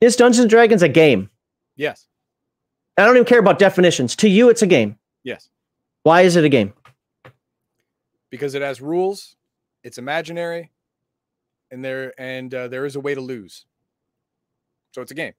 [0.00, 1.30] is Dungeons and Dragons a game?
[1.76, 2.06] Yes.
[2.96, 4.14] I don't even care about definitions.
[4.16, 4.98] To you, it's a game.
[5.24, 5.48] Yes.
[6.04, 6.72] Why is it a game?
[8.30, 9.36] Because it has rules.
[9.82, 10.70] It's imaginary,
[11.70, 13.66] and there and uh, there is a way to lose.
[14.92, 15.32] So it's a game.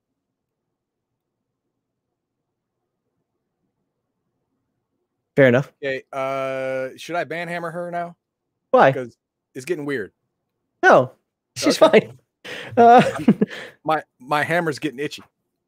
[5.35, 5.72] Fair enough.
[5.84, 6.03] Okay.
[6.14, 8.16] Uh, should I banhammer her now?
[8.72, 8.92] Why?
[8.92, 9.17] Because
[9.53, 10.11] it's getting weird.
[10.84, 11.11] No,
[11.56, 12.00] she's Okay.
[12.08, 12.19] fine.
[12.78, 13.02] Uh,
[13.84, 15.24] My my hammer's getting itchy.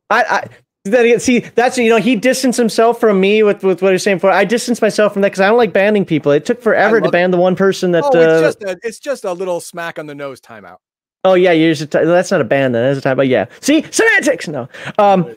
[0.10, 0.48] I, I
[0.86, 4.04] then again, see that's you know he distanced himself from me with with what he's
[4.04, 4.32] saying for.
[4.32, 6.32] I distanced myself from that because I don't like banning people.
[6.32, 7.12] It took forever to love it.
[7.12, 8.04] ban the one person that.
[8.06, 10.78] oh, uh, it's just a, it's just a little smack on the nose timeout.
[11.24, 12.72] oh yeah, you're just, that's not a ban.
[12.72, 13.18] Then that's a time.
[13.18, 14.48] But yeah, see semantics.
[14.48, 14.68] No.
[14.98, 15.36] Um.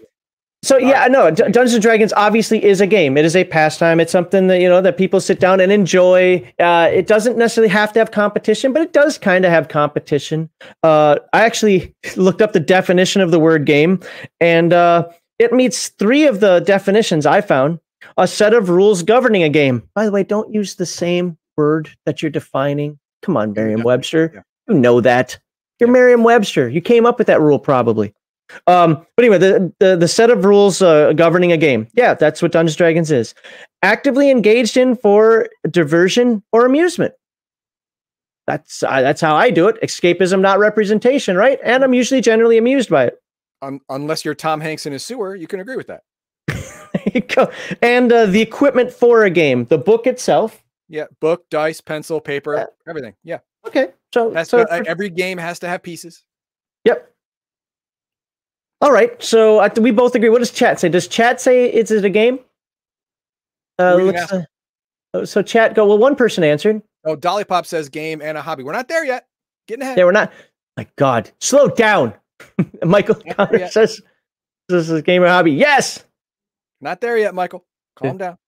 [0.63, 1.31] So yeah, no.
[1.31, 3.17] D- Dungeons and Dragons obviously is a game.
[3.17, 3.99] It is a pastime.
[3.99, 6.47] It's something that you know that people sit down and enjoy.
[6.59, 10.51] Uh, it doesn't necessarily have to have competition, but it does kind of have competition.
[10.83, 14.01] Uh, I actually looked up the definition of the word game,
[14.41, 15.09] and uh,
[15.39, 17.81] it meets three of the definitions I found.
[18.17, 19.83] A set of rules governing a game.
[19.95, 22.99] By the way, don't use the same word that you're defining.
[23.23, 24.31] Come on, Merriam-Webster.
[24.35, 24.41] yeah.
[24.69, 25.39] You know that.
[25.79, 25.93] You're Yeah.
[25.93, 26.69] Merriam-Webster.
[26.69, 28.15] You came up with that rule probably.
[28.67, 31.89] Um, but anyway, the, the the set of rules uh, governing a game.
[31.95, 33.35] Yeah, that's what Dungeons Dragons is.
[33.83, 37.15] Actively engaged in for diversion or amusement.
[38.47, 39.81] That's uh, that's how I do it.
[39.83, 41.59] Escapism, not representation, right?
[41.63, 43.23] And I'm usually generally amused by it.
[43.63, 46.03] Un- unless you're Tom Hanks in a sewer, you can agree with that.
[46.93, 47.51] There you go.
[47.83, 50.63] And uh, the equipment for a game, the book itself.
[50.89, 53.15] Yeah, book, dice, pencil, paper, everything.
[53.23, 56.25] Yeah, Okay, so so uh, every game has to have pieces.
[56.85, 57.13] Yep.
[58.81, 59.23] All right.
[59.23, 60.31] So uh, we both agree.
[60.31, 60.89] What does chat say?
[60.89, 62.41] Does chat say it's it a game?
[63.79, 64.45] Uh, let's, uh,
[65.15, 65.87] oh, so chat go.
[65.87, 66.83] Well, one person answered.
[67.05, 68.63] Oh, Dolly Pop says game and a hobby.
[68.63, 69.27] We're not there yet.
[69.67, 69.99] Getting ahead.
[69.99, 70.33] Yeah, we're not.
[70.77, 72.15] My God, slow down.
[72.85, 74.01] Michael Connor says
[74.69, 75.53] this is a game or hobby.
[75.53, 76.05] Yes.
[76.81, 77.65] Not there yet, Michael.
[77.97, 78.39] Calm down.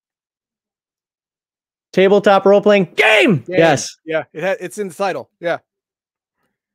[1.93, 3.39] Tabletop role playing game.
[3.39, 3.45] Game.
[3.49, 3.97] Yes.
[4.05, 5.31] Yeah, it ha- it's in the title.
[5.41, 5.59] Yeah.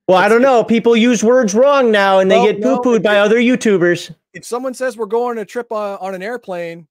[0.07, 0.63] Well, I don't know.
[0.63, 3.37] People use words wrong now, and they Well, get no, poo pooed by it- other
[3.37, 4.13] YouTubers.
[4.33, 6.87] If someone says we're going on a trip on, on an airplane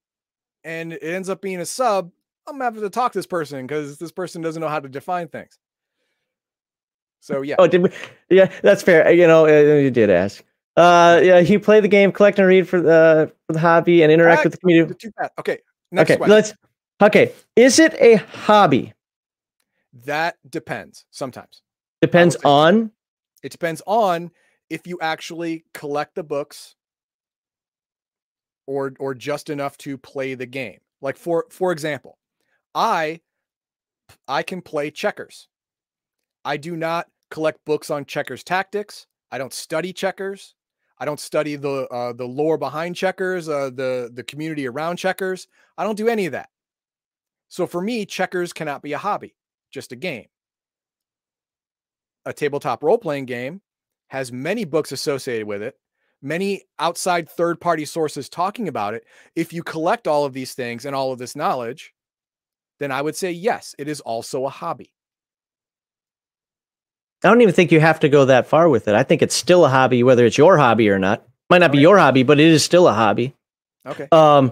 [0.63, 2.11] and it ends up being a sub,
[2.45, 4.89] I'm gonna have to talk to this person because this person doesn't know how to
[4.89, 5.57] define things.
[7.21, 7.89] So yeah, Oh, did we?
[8.29, 9.09] Yeah, that's fair.
[9.11, 10.43] You know, uh, you did ask.
[10.75, 14.11] Uh, yeah, you play the game, collect and read for the for the hobby, and
[14.11, 14.89] interact with the community.
[14.89, 15.31] the two path.
[15.39, 15.57] Okay,
[15.91, 16.35] next okay, question.
[16.35, 16.53] let's.
[17.01, 18.93] Okay, is it a hobby?
[20.05, 21.05] that depends.
[21.09, 21.63] Sometimes
[22.01, 22.91] Depends on.
[23.47, 24.29] It depends on
[24.69, 26.75] if you actually collect the books
[28.65, 30.79] or or just enough to play the game.
[30.99, 32.17] Like for for example,
[32.75, 33.21] I
[34.27, 35.47] I can play checkers.
[36.43, 39.07] I do not collect books on checkers tactics.
[39.31, 40.53] I don't study checkers.
[40.99, 45.47] I don't study the uh, the lore behind checkers, uh, the the community around checkers.
[45.77, 46.49] I don't do any of that.
[47.47, 49.37] So for me, checkers cannot be a hobby,
[49.71, 50.27] just a game.
[52.27, 53.61] A tabletop role playing game
[54.09, 55.77] has many books associated with it,
[56.21, 59.05] many outside third party sources talking about it.
[59.33, 61.93] If you collect all of these things and all of this knowledge,
[62.79, 64.91] then I would say yes, it is also a hobby.
[67.23, 68.93] I don't even think you have to go that far with it.
[68.93, 71.25] I think it's still a hobby, whether it's your hobby or not.
[71.49, 73.33] Might not be your hobby, but it is still a hobby.
[73.85, 74.09] Okay.
[74.11, 74.51] Um,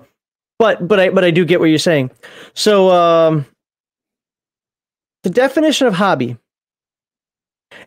[0.58, 2.10] but but I but I do get what you're saying.
[2.54, 3.46] So um,
[5.24, 6.38] the definition of hobby: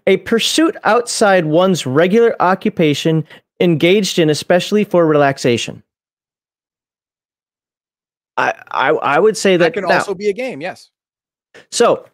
[0.06, 3.26] a pursuit outside one's regular occupation,
[3.60, 5.82] engaged in especially for relaxation.
[8.36, 10.60] I I, I would say that, That can now- also be a game.
[10.60, 10.90] Yes.
[11.70, 12.06] so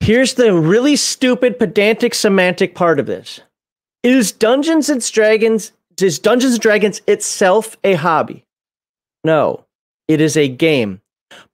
[0.00, 3.40] here's the really stupid pedantic semantic part of this.
[4.02, 8.44] Is Dungeons and Dragons is Dungeons and Dragons itself a hobby?
[9.24, 9.64] No.
[10.08, 11.00] It is a game.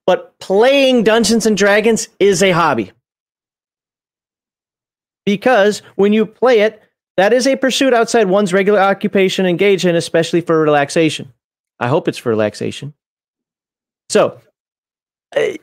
[0.07, 2.91] But playing Dungeons and Dragons is a hobby.
[5.29, 6.81] Because when you play it,
[7.17, 11.31] that is a pursuit outside one's regular occupation engaged in, especially for relaxation.
[11.79, 12.93] I hope it's for relaxation.
[14.09, 14.39] So,
[15.35, 15.59] I-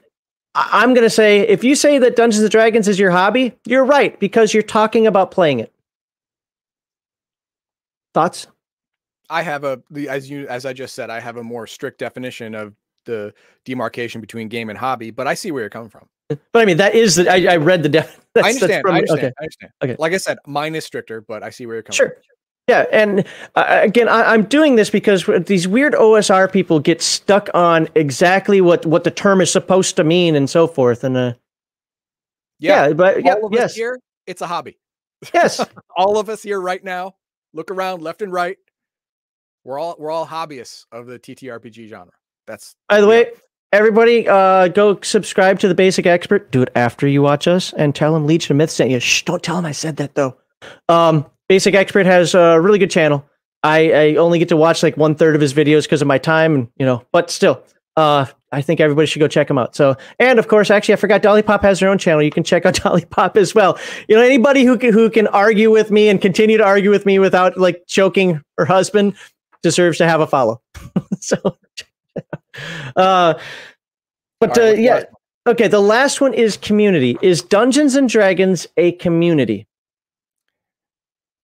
[0.54, 3.84] I'm going to say if you say that Dungeons and Dragons is your hobby, you're
[3.84, 5.70] right because you're talking about playing it.
[8.14, 8.46] Thoughts?
[9.28, 12.54] I have a as you as I just said, I have a more strict definition
[12.54, 16.08] of the demarcation between game and hobby, but I see where you're coming from.
[16.28, 18.20] But I mean, that is the, I, I read the def.
[18.36, 18.82] I understand.
[18.82, 19.18] from- I understand.
[19.18, 19.32] Okay.
[19.38, 19.72] I understand.
[19.84, 19.96] Okay.
[19.98, 22.16] Like I said, mine is stricter, but I see where you're coming Sure.
[22.68, 23.24] Yeah, and
[23.54, 28.60] uh, again, I, I'm doing this because these weird OSR people get stuck on exactly
[28.60, 31.04] what what the term is supposed to mean and so forth.
[31.04, 31.34] And uh.
[32.58, 32.88] Yeah.
[32.88, 34.78] yeah, but yeah, all of us yes, here, it's a hobby.
[35.32, 35.64] yes,
[35.96, 37.14] All of us here right now,
[37.52, 38.56] look around left and right.
[39.62, 42.12] We're all we're all hobbyists of the TTRPG genre.
[42.48, 43.30] That's By the we way.
[43.72, 46.50] Everybody, uh, go subscribe to the Basic Expert.
[46.50, 49.00] Do it after you watch us, and tell him Legion of Myth sent you.
[49.00, 50.36] Shh, don't tell him I said that though.
[50.88, 53.24] Um, Basic Expert has a really good channel.
[53.62, 56.18] I, I only get to watch like one third of his videos because of my
[56.18, 57.62] time, and you know, but still,
[57.96, 59.74] uh, I think everybody should go check him out.
[59.74, 62.22] So, and of course, actually, I forgot Dolly Pop has her own channel.
[62.22, 63.78] You can check out Dolly Pop as well.
[64.08, 67.06] You know, anybody who can, who can argue with me and continue to argue with
[67.06, 69.14] me without like choking her husband
[69.62, 70.60] deserves to have a follow.
[71.20, 71.36] so,
[72.96, 73.34] uh,
[74.40, 75.06] but right, uh, yeah, last
[75.46, 75.68] okay.
[75.68, 77.16] The last one is community.
[77.22, 79.66] Is Dungeons and Dragons a community?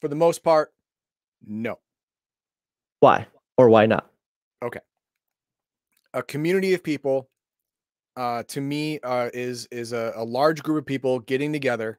[0.03, 0.75] for the most part,
[1.47, 1.79] no.
[2.99, 4.11] Why or why not?
[4.63, 4.81] Okay.
[6.13, 7.31] A community of people
[8.17, 11.99] uh to me uh is is a, a large group of people getting together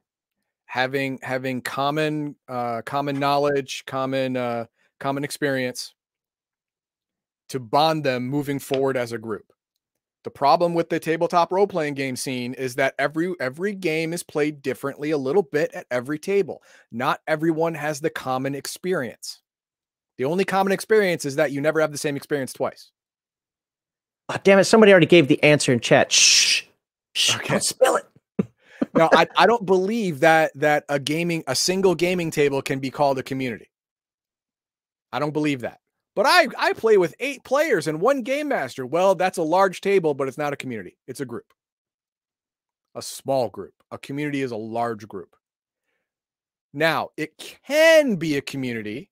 [0.66, 4.64] having having common uh common knowledge common uh
[5.00, 5.93] common experience
[7.54, 9.52] to bond them moving forward as a group
[10.24, 14.22] the problem with the tabletop role playing game scene is that every every game is
[14.22, 19.40] played differently a little bit at every table not everyone has the common experience
[20.18, 22.90] the only common experience is that you never have the same experience twice
[24.28, 24.64] Oh, damn it!
[24.64, 26.10] Somebody already gave the answer in chat.
[26.10, 26.62] Shh,
[27.14, 27.48] shh Okay.
[27.52, 28.06] don't spill it.
[28.94, 32.90] no, I, I don't believe that that a gaming a single gaming table can be
[32.90, 33.70] called a community.
[35.12, 35.80] I don't believe that.
[36.14, 38.86] But I I play with eight players and one game master.
[38.86, 40.96] Well, that's a large table, but it's not a community.
[41.06, 41.52] It's a group.
[42.94, 43.74] A small group.
[43.90, 45.34] A community is a large group.
[46.72, 49.10] Now, it can be a community.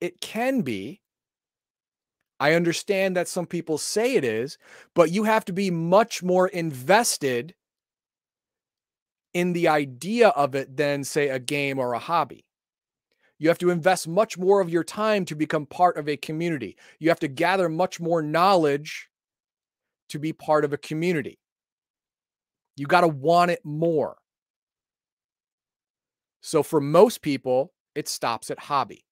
[0.00, 1.00] It can be.
[2.38, 4.56] I understand that some people say it is,
[4.94, 7.54] but you have to be much more invested
[9.34, 12.46] in the idea of it than, say, a game or a hobby.
[13.40, 16.76] You have to invest much more of your time to become part of a community.
[16.98, 19.08] You have to gather much more knowledge
[20.10, 21.38] to be part of a community.
[22.76, 24.18] You got to want it more.
[26.42, 29.06] So, for most people, it stops at hobby.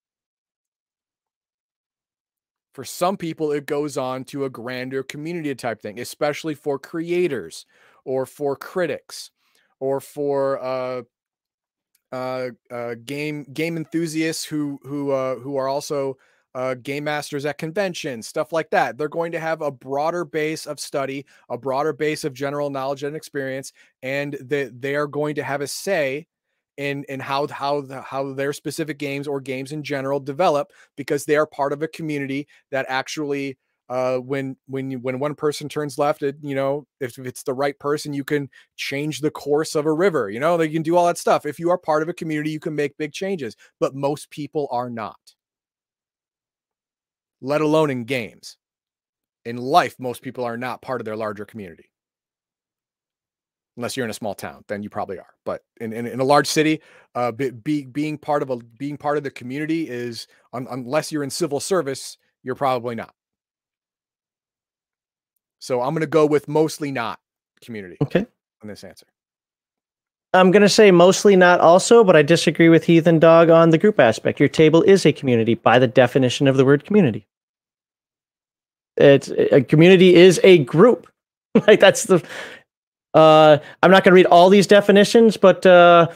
[2.74, 7.64] For some people, it goes on to a grander community type thing, especially for creators
[8.04, 9.30] or for critics
[9.80, 11.02] or for uh,
[12.12, 16.16] uh, uh, game game enthusiasts who who uh, who are also
[16.54, 18.96] uh, game masters at conventions, stuff like that.
[18.96, 23.02] They're going to have a broader base of study, a broader base of general knowledge
[23.02, 23.72] and experience,
[24.02, 26.26] and they they are going to have a say
[26.78, 31.24] in in how how the, how their specific games or games in general develop because
[31.24, 35.68] they are part of a community that actually uh when when you when one person
[35.68, 39.74] turns left it you know if it's the right person you can change the course
[39.74, 41.46] of a river you know they can do all that stuff.
[41.46, 44.68] If you are part of a community you can make big changes but most people
[44.70, 45.16] are not.
[47.40, 48.56] Let alone in games.
[49.44, 51.90] In life most people are not part of their larger community.
[53.76, 56.24] Unless you're in a small town then you probably are but in, in, in a
[56.24, 56.82] large city
[57.14, 61.12] uh be, be, being part of a being part of the community is un, unless
[61.12, 63.14] you're in civil service you're probably not
[65.58, 67.18] so i'm going to go with mostly not
[67.62, 68.26] community Okay.
[68.62, 69.06] on this answer
[70.34, 73.98] I'm gonna say mostly not also, but I disagree with Heathen Dog on the group
[73.98, 74.38] aspect.
[74.38, 77.26] Your table is a community by the definition of the word community.
[78.98, 81.06] It's a community is a group.
[81.66, 82.22] like that's the.
[83.14, 86.08] Uh, I'm not going to read all these definitions, but uh,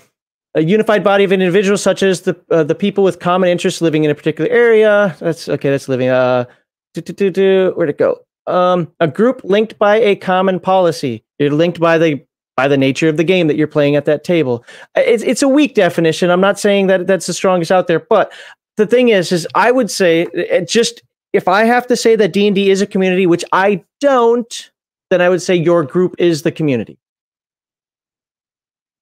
[0.55, 4.05] a unified body of individuals, such as the uh, the people with common interests living
[4.05, 5.17] in a particular area.
[5.21, 5.71] That's okay.
[5.71, 6.11] That's living.
[6.11, 6.45] Uh,
[6.93, 8.21] do, do, do, do, where'd it go?
[8.47, 11.25] Um, a group linked by a common policy.
[11.39, 12.25] You're linked by the
[12.57, 14.65] by the nature of the game that you're playing at that table.
[14.97, 16.31] It's it's a weak definition.
[16.31, 18.33] I'm not saying that that's the strongest out there, but
[18.77, 20.27] the thing is, is I would say
[20.67, 23.85] just if I have to say that D and D is a community, which I
[24.01, 24.71] don't,
[25.11, 26.99] then I would say your group is the community.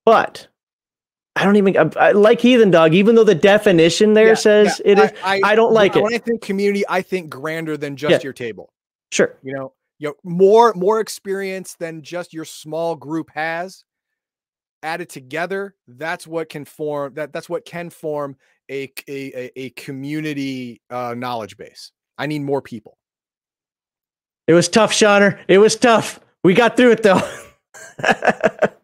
[0.05, 0.49] But
[1.36, 4.81] I don't even I, I like Heathen Dog, even though the definition there yeah, says
[4.85, 4.93] yeah.
[4.93, 5.12] it is.
[5.25, 6.05] I, I, I don't like when it.
[6.05, 8.19] When I think community, I think grander than just yeah.
[8.23, 8.73] your table.
[9.11, 9.37] Sure.
[9.43, 13.85] You know, you know, more more experience than just your small group has
[14.83, 15.75] added together.
[15.87, 17.33] That's what can form that.
[17.33, 18.37] That's what can form
[18.71, 21.93] a a a community uh, knowledge base.
[22.19, 22.97] I need more people.
[24.47, 25.39] It was tough, Shauner.
[25.49, 26.21] It was tough.
[26.43, 27.21] We got through it though.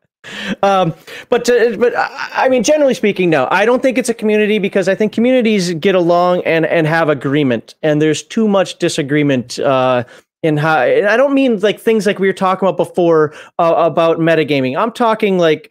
[0.62, 0.94] um,
[1.28, 4.88] but to, but I mean, generally speaking, no, I don't think it's a community because
[4.88, 9.58] I think communities get along and and have agreement, and there's too much disagreement.
[9.58, 10.04] Uh,
[10.42, 13.74] in how and I don't mean like things like we were talking about before uh,
[13.76, 14.78] about metagaming.
[14.78, 15.70] I'm talking like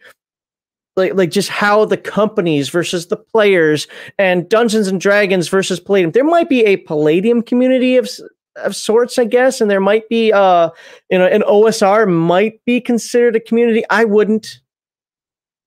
[0.96, 3.86] like like just how the companies versus the players
[4.18, 6.10] and Dungeons and Dragons versus Palladium.
[6.10, 8.08] There might be a Palladium community of
[8.56, 10.70] of sorts, I guess, and there might be uh
[11.10, 13.84] you know an OSR might be considered a community.
[13.90, 14.60] I wouldn't.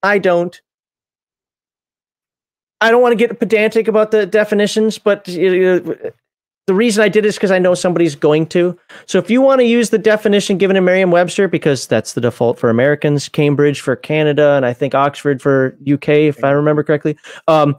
[0.04, 0.60] I don't.
[2.82, 5.26] I don't want to get pedantic about the definitions, but
[6.70, 8.78] the reason I did is because I know somebody's going to.
[9.08, 12.60] So if you want to use the definition given in Merriam-Webster, because that's the default
[12.60, 17.18] for Americans, Cambridge for Canada, and I think Oxford for UK, if I remember correctly,
[17.48, 17.76] um,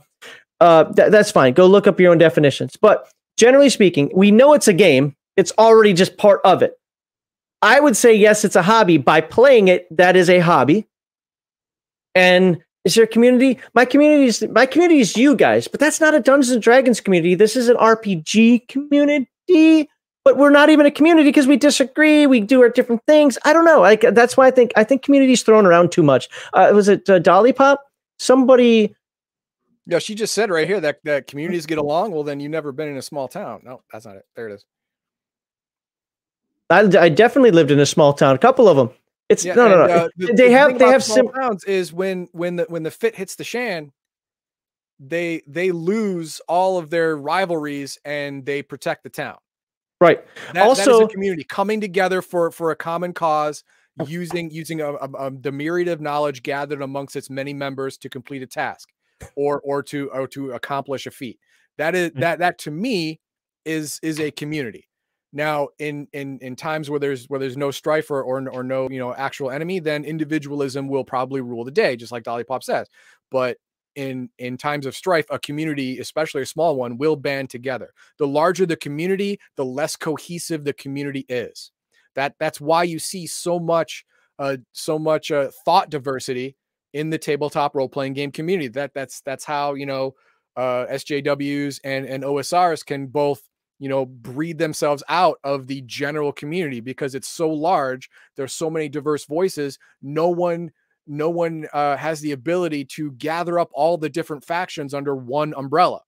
[0.61, 1.55] uh, th- that's fine.
[1.55, 2.77] Go look up your own definitions.
[2.77, 3.09] But
[3.41, 5.17] generally speaking, we know it's a game.
[5.39, 6.75] It's already just part of it.
[7.63, 8.99] I would say yes, it's a hobby.
[8.99, 10.87] By playing it, that is a hobby.
[12.15, 13.59] And is there a community?
[13.75, 17.01] My community is my community is you guys, but that's not a Dungeons and Dragons
[17.01, 17.35] community.
[17.35, 19.89] This is an RPG community.
[20.23, 22.27] But we're not even a community because we disagree.
[22.27, 23.39] We do our different things.
[23.47, 23.81] I don't know.
[23.81, 26.29] Like that's why I think I think community's thrown around too much.
[26.53, 27.83] Uh, was it uh, Dolly Pop?
[28.19, 28.95] Somebody
[29.91, 32.13] yeah, she just said right here that that communities get along.
[32.13, 33.63] Well, then you've never been in a small town.
[33.65, 34.25] No, that's not it.
[34.37, 34.65] There it is.
[36.71, 38.37] I, I definitely lived in a small town.
[38.37, 38.91] A couple of them.
[39.29, 39.93] It's yeah, no, no, no.
[39.93, 42.85] Uh, the, they the have they have small sim- towns is when when the when
[42.85, 43.91] the fit hits the shan,
[45.01, 49.39] they they lose all of their rivalries and they protect the town.
[50.01, 50.25] Right.
[50.55, 53.65] That, also, that is a community coming together for for a common cause,
[54.07, 58.09] using using a, a, a, the myriad of knowledge gathered amongst its many members to
[58.09, 58.89] complete a task
[59.37, 61.39] or or to or to accomplish a feat.
[61.79, 62.21] That is mm-hmm.
[62.21, 63.21] that that to me
[63.65, 64.89] is is a community.
[65.33, 68.89] Now, in in in times where there's where there's no strife or, or or no
[68.91, 72.65] you know actual enemy, then individualism will probably rule the day, just like Dolly Pop
[72.65, 72.89] says.
[73.31, 73.59] But
[73.95, 77.93] in in times of strife, a community, especially a small one, will band together.
[78.19, 81.71] The larger the community, the less cohesive the community is.
[82.17, 84.05] That that's why you see so much
[84.39, 86.57] uh so much uh thought diversity
[86.93, 88.69] in the tabletop role playing game community.
[88.69, 90.15] That that's that's how you know
[90.57, 93.43] uh, SJWs and and OSRs can both
[93.79, 98.11] you know breed themselves out of the general community because it's so large.
[98.37, 99.79] There's so many diverse voices.
[100.03, 100.73] No one
[101.07, 105.55] no one uh, has the ability to gather up all the different factions under one
[105.57, 106.03] umbrella.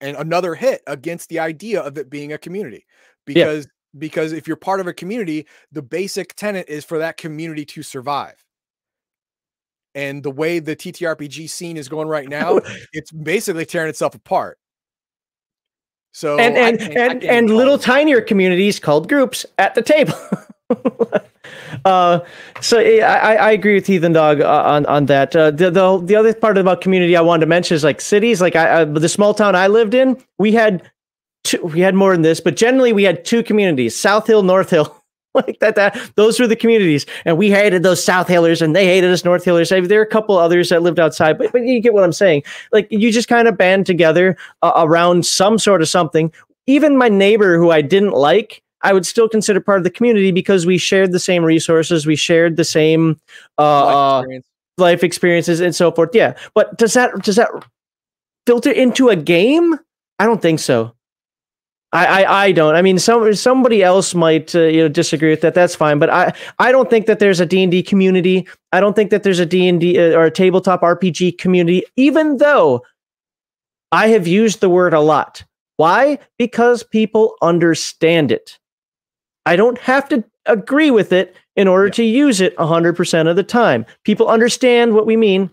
[0.00, 2.84] And another hit against the idea of it being a community
[3.24, 3.98] because yeah.
[3.98, 7.82] because if you're part of a community, the basic tenet is for that community to
[7.82, 8.45] survive
[9.96, 12.60] and the way the TTRPG scene is going right now,
[12.92, 14.58] it's basically tearing itself apart.
[16.12, 20.14] So and and and, and little tinier communities called groups at the table.
[21.84, 22.20] uh,
[22.60, 25.36] so I, I agree with Heathen Dog uh, on on that.
[25.36, 28.40] Uh, the, the the other part about community I wanted to mention is like cities.
[28.40, 30.90] Like I, the small town I lived in, we had
[31.44, 34.70] two, we had more than this, but generally we had two communities: South Hill, North
[34.70, 34.94] Hill.
[35.36, 38.86] like that, that those were the communities and we hated those south hillers and they
[38.86, 41.80] hated us north hillers there are a couple others that lived outside but, but you
[41.80, 42.42] get what i'm saying
[42.72, 46.32] like you just kind of band together uh, around some sort of something
[46.66, 50.30] even my neighbor who i didn't like I would still consider part of the community
[50.30, 53.18] because we shared the same resources, we shared the same
[53.58, 54.46] uh, life, experience.
[54.78, 56.10] life experiences, and so forth.
[56.12, 57.48] Yeah, but does that does that
[58.46, 59.76] filter into a game?
[60.20, 60.94] I don't think so.
[61.92, 62.74] I, I, I don't.
[62.74, 65.54] I mean, some somebody else might uh, you know disagree with that.
[65.54, 68.46] That's fine, but I I don't think that there's a D and D community.
[68.72, 71.84] I don't think that there's a D and D uh, or a tabletop RPG community.
[71.96, 72.82] Even though
[73.92, 75.44] I have used the word a lot,
[75.76, 76.18] Why?
[76.38, 78.58] Because people understand it.
[79.46, 81.92] I don't have to agree with it in order Yeah.
[81.92, 83.86] to use it 100% of the time.
[84.02, 85.50] People understand what we mean.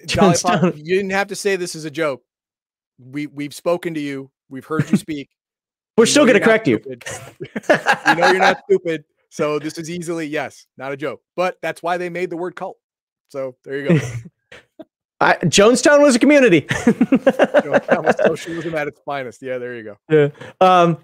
[0.16, 2.22] Pop, you didn't have to say this is a joke.
[2.98, 4.30] We we've spoken to you.
[4.50, 5.30] We've heard you speak.
[5.96, 6.80] We're We still going to correct you.
[6.86, 6.94] we
[8.14, 9.04] know you're not stupid.
[9.30, 11.22] So this is easily yes, not a joke.
[11.36, 12.76] But that's why they made the word cult.
[13.28, 14.06] So there you go.
[15.20, 16.66] I, Jonestown was a community.
[16.86, 19.42] You that was socialism at its finest.
[19.42, 19.96] Yeah, there you go.
[20.10, 20.28] Yeah.
[20.60, 20.98] Um.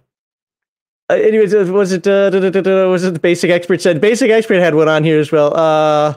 [1.10, 4.00] uh, anyways, uh, was it uh, da- da- da- was it the basic expert said?
[4.00, 5.55] Basic expert had one on here as well.
[5.55, 6.15] Uh.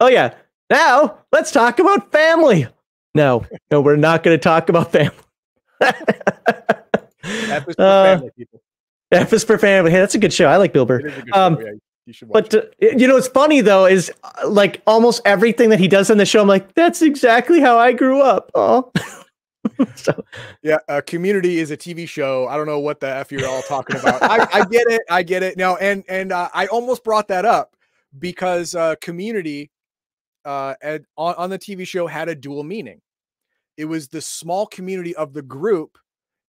[0.00, 0.34] Oh yeah.
[0.70, 2.66] Now let's talk about family.
[3.14, 5.14] No, no, we're not going to talk about family.
[7.22, 8.60] That was for Uh, family people.
[9.12, 9.90] F is for family.
[9.90, 10.46] Hey, that's a good show.
[10.46, 11.00] I like Bill Burr.
[11.00, 11.58] It is a good um.
[11.60, 11.72] Yeah,
[12.06, 12.28] you should.
[12.28, 16.10] But uh, you know, what's funny though is uh, like almost everything that he does
[16.10, 16.42] on the show.
[16.42, 18.50] I'm like, that's exactly how I grew up.
[18.54, 18.92] Oh,
[19.94, 20.24] so
[20.62, 22.46] Yeah, uh, Community is a TV show.
[22.48, 24.22] I don't know what the f you're all talking about.
[24.22, 25.02] I, I get it.
[25.10, 25.56] I get it.
[25.56, 27.76] No, and and uh, I almost brought that up
[28.18, 29.70] because uh, Community
[30.44, 33.00] uh, at, on, on the TV show had a dual meaning.
[33.76, 35.98] It was the small community of the group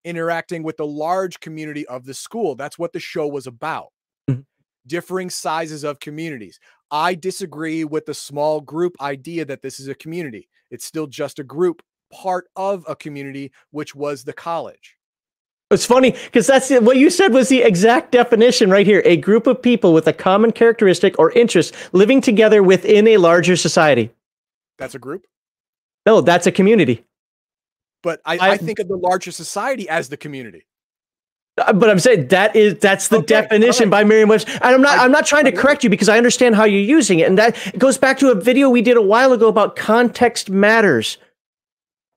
[0.03, 2.55] interacting with the large community of the school.
[2.55, 3.87] That's what the show was about.
[4.29, 4.45] Mhm.
[4.85, 6.59] Differing sizes of communities.
[6.91, 10.47] I disagree with the small group idea that this is a community.
[10.69, 11.81] It's still just a group
[12.11, 14.95] part of a community, which was the college.
[15.71, 19.01] It's funny because that's the, what you said was the exact definition right here.
[19.03, 23.55] A group of people with a common characteristic or interest living together within a larger
[23.55, 24.11] society.
[24.77, 25.25] That's a group.
[26.05, 27.03] No, that's a community.
[28.05, 30.63] But I, I, I- think of the larger society as the community.
[31.57, 34.05] Uh, But I'm saying that is that's the Okay, definition alright.
[34.05, 34.51] by Merriam-Webster.
[34.61, 36.79] And I'm not I- I'm not trying to correct you because I understand how you're
[36.97, 39.75] using it, and that goes back to a video we did a while ago about
[39.75, 41.17] context matters.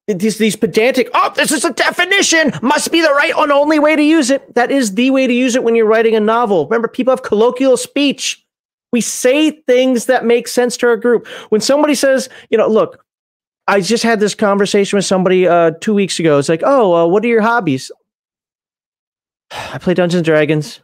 [0.09, 1.09] These these pedantic.
[1.15, 2.53] Oh, this is a definition.
[2.63, 4.55] Must be the right and only way to use it.
[4.55, 6.67] That is the way to use it when you're writing a novel.
[6.67, 8.43] Remember, people have colloquial speech.
[8.91, 11.27] We say things that make sense to our group.
[11.51, 13.05] When somebody says, you know, look,
[13.69, 16.39] I just had this conversation with somebody uh, two weeks ago.
[16.39, 17.93] It's like, oh, uh, what are your hobbies?
[19.51, 20.81] I play Dungeons and Dragons.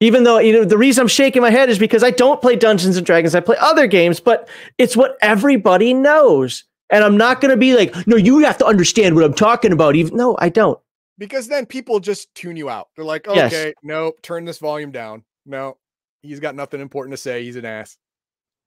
[0.00, 2.56] Even though you know the reason I'm shaking my head is because I don't play
[2.56, 3.34] Dungeons and Dragons.
[3.34, 6.64] I play other games, but it's what everybody knows.
[6.90, 9.72] And I'm not going to be like, no, you have to understand what I'm talking
[9.72, 9.96] about.
[9.96, 10.78] Even no, I don't.
[11.18, 12.88] Because then people just tune you out.
[12.94, 13.52] They're like, Yes.
[13.52, 15.24] okay, nope, turn this volume down.
[15.46, 15.78] No,
[16.22, 17.42] he's got nothing important to say.
[17.44, 17.96] He's an ass.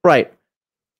[0.03, 0.33] Right.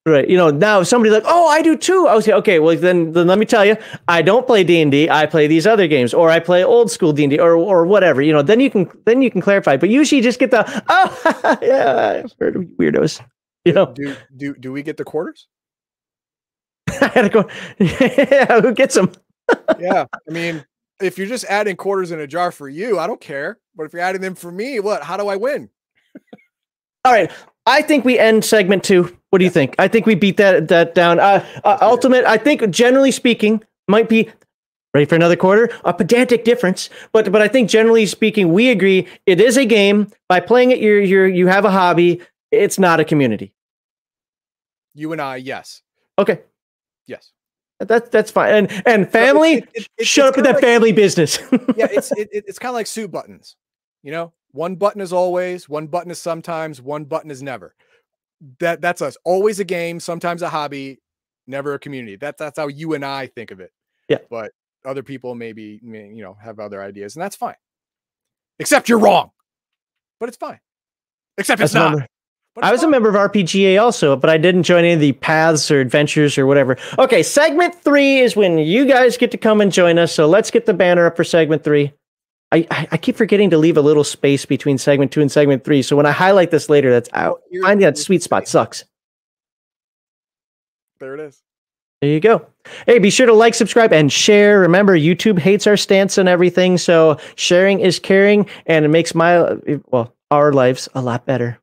[0.09, 0.27] Right.
[0.27, 2.07] You know, now if somebody's like, oh, I do too.
[2.07, 4.81] I was like, okay, well then, then let me tell you, I don't play D
[4.81, 7.85] and I play these other games, or I play old school D and or or
[7.85, 8.21] whatever.
[8.21, 9.77] You know, then you can then you can clarify.
[9.77, 13.21] But usually, you just get the oh yeah, I've heard of weirdos.
[13.65, 15.47] You know, Do do do we get the quarters?
[16.89, 17.49] I had to go.
[17.79, 19.11] Yeah, who gets them?
[19.79, 20.05] yeah.
[20.11, 20.65] I mean,
[21.01, 23.59] if you're just adding quarters in a jar for you, I don't care.
[23.75, 25.03] But if you're adding them for me, what?
[25.03, 25.69] How do I win?
[27.05, 27.31] All right.
[27.65, 29.15] I think we end segment two.
[29.29, 29.75] What do you think?
[29.77, 31.19] I think we beat that that down.
[31.19, 32.25] Uh, uh, ultimate.
[32.25, 34.29] I think generally speaking might be
[34.93, 35.69] ready for another quarter.
[35.85, 40.11] A pedantic difference, but but I think generally speaking we agree it is a game.
[40.27, 42.21] By playing it, you're you're you have a hobby.
[42.51, 43.53] It's not a community.
[44.95, 45.83] You and I, yes,
[46.17, 46.41] Okay,
[47.05, 47.31] yes.
[47.79, 48.53] that's that's fine.
[48.67, 51.37] And and So family, it- it- it- shut up with that like- family business.
[51.77, 53.55] yeah, it's it, it- it's kind of like suit buttons.
[54.01, 57.75] You know, one button is always, one button is sometimes, one button is never.
[58.59, 59.17] That that's us.
[59.25, 60.99] Always a game, sometimes a hobby,
[61.45, 62.15] never a community.
[62.15, 63.71] That's that's how you and I think of it.
[64.07, 64.19] Yeah.
[64.29, 64.53] But
[64.85, 67.55] other people maybe may, you know have other ideas, and that's fine.
[68.59, 69.31] Except you're wrong.
[70.19, 70.59] But it's fine.
[71.37, 72.07] Except it's That's not.
[72.61, 75.71] I was a member of RPGA also, but I didn't join any of the paths
[75.71, 76.77] or adventures or whatever.
[76.97, 80.13] Okay, segment three is when you guys get to come and join us.
[80.13, 81.93] So let's get the banner up for segment three.
[82.51, 85.63] I, I, I keep forgetting to leave a little space between segment two and segment
[85.63, 85.81] three.
[85.81, 87.41] So when I highlight this later, that's out.
[87.51, 88.85] Here's- Finding that sweet spot sucks.
[90.99, 91.41] There it is.
[92.01, 92.47] There you go.
[92.85, 94.59] Hey, be sure to like, subscribe, and share.
[94.61, 99.57] Remember, YouTube hates our stance and everything, so sharing is caring, and it makes my
[99.87, 101.59] well our lives a lot better.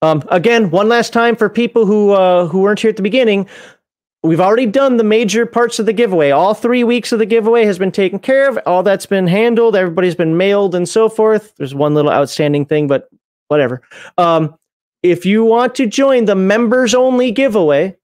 [0.00, 3.46] Um, again, one last time for people who uh, who weren't here at the beginning,
[4.22, 6.30] we've already done the major parts of the giveaway.
[6.30, 8.58] All three weeks of the giveaway has been taken care of.
[8.66, 9.76] All that's been handled.
[9.76, 11.54] Everybody's been mailed and so forth.
[11.56, 13.08] There's one little outstanding thing, but
[13.48, 13.82] whatever.
[14.18, 14.56] Um,
[15.02, 17.96] if you want to join the members only giveaway,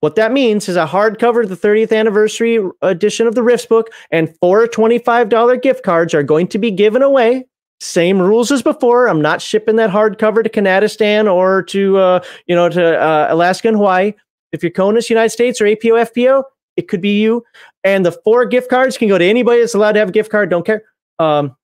[0.00, 4.36] what that means is a hardcover, the 30th anniversary edition of the Rifts book, and
[4.38, 7.46] four $25 gift cards are going to be given away.
[7.80, 9.08] Same rules as before.
[9.08, 13.68] I'm not shipping that hardcover to Kanadistan or to uh, you know to uh, Alaska
[13.68, 14.14] and Hawaii.
[14.52, 16.44] If you're CONUS United States or APO FPO,
[16.76, 17.44] it could be you.
[17.84, 20.30] And the four gift cards can go to anybody that's allowed to have a gift
[20.30, 20.50] card.
[20.50, 20.84] Don't care.
[21.18, 21.56] Um,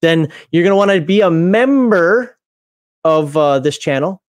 [0.00, 2.36] then you're going to want to be a member
[3.04, 4.22] of uh, this channel,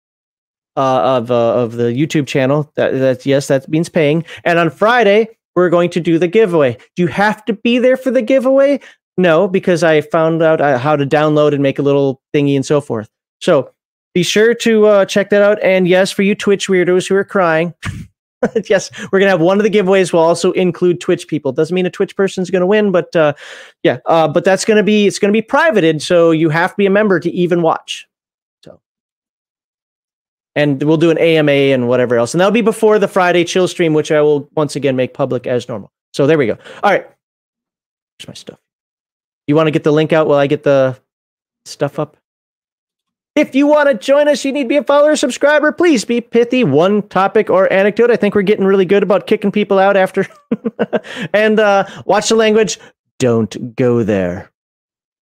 [0.77, 2.71] uh, of uh, of the YouTube channel.
[2.75, 4.23] That yes, that means paying.
[4.43, 6.77] And on Friday, we're going to do the giveaway.
[6.95, 8.79] Do you have to be there for the giveaway?
[9.17, 12.65] No, because I found out uh, how to download and make a little thingy and
[12.65, 13.09] so forth.
[13.41, 13.71] So
[14.13, 15.61] be sure to uh, check that out.
[15.63, 17.73] And yes, for you Twitch weirdos who are crying,
[18.69, 21.51] yes, we're gonna have one of the giveaways will also include Twitch people.
[21.51, 23.33] Doesn't mean a Twitch person's gonna win, but uh,
[23.83, 26.85] yeah, uh, but that's gonna be it's gonna be privated, so you have to be
[26.85, 28.07] a member to even watch.
[28.63, 28.79] So,
[30.55, 33.67] and we'll do an AMA and whatever else, and that'll be before the Friday chill
[33.67, 35.91] stream, which I will once again make public as normal.
[36.13, 36.57] So there we go.
[36.83, 37.07] All right,
[38.19, 38.59] here's my stuff.
[39.47, 40.97] You want to get the link out while I get the
[41.65, 42.17] stuff up?
[43.35, 45.71] If you want to join us, you need to be a follower, subscriber.
[45.71, 48.11] Please be pithy, one topic or anecdote.
[48.11, 50.27] I think we're getting really good about kicking people out after.
[51.33, 52.77] and uh, watch the language.
[53.17, 54.51] Don't go there.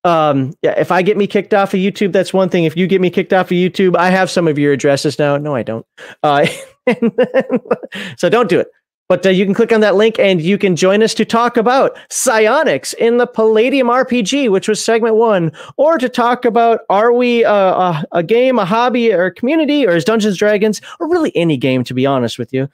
[0.03, 2.65] Um, yeah, if I get me kicked off of YouTube, that's one thing.
[2.65, 5.37] If you get me kicked off of YouTube, I have some of your addresses now.
[5.37, 5.85] No, I don't.
[6.23, 6.47] Uh,
[8.17, 8.67] so don't do it.
[9.11, 11.57] But uh, you can click on that link and you can join us to talk
[11.57, 17.11] about psionics in the Palladium RPG, which was segment one, or to talk about are
[17.11, 21.09] we uh, a, a, game, a hobby, or a community, or is Dungeons Dragons, or
[21.09, 22.69] really any game, to be honest with you.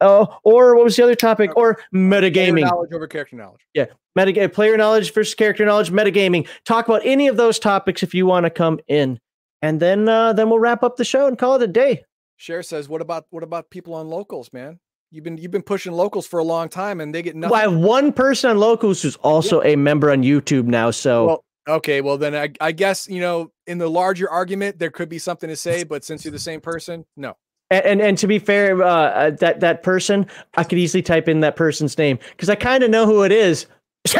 [0.00, 1.50] Uh, or what was the other topic?
[1.56, 2.60] Or metagaming.
[2.60, 3.66] Player knowledge over character knowledge.
[3.74, 3.86] Yeah.
[4.14, 6.46] Meta player knowledge versus character knowledge, metagaming.
[6.64, 9.18] Talk about any of those topics if you want to come in.
[9.62, 12.04] And then uh, then we'll wrap up the show and call it a day.
[12.36, 14.78] Cher says, "What about what about people on locals, man?
[15.14, 17.52] You've been you've been pushing locals for a long time, and they get nothing.
[17.52, 19.72] Well, I have one person on locals who's also yeah.
[19.72, 20.90] a member on YouTube now.
[20.90, 24.90] So well, okay, well then I, I guess you know in the larger argument there
[24.90, 27.36] could be something to say, but since you're the same person, no.
[27.70, 30.24] And and, and to be fair, uh, uh that that person
[30.54, 33.32] I could easily type in that person's name because I kind of know who it
[33.32, 33.66] is.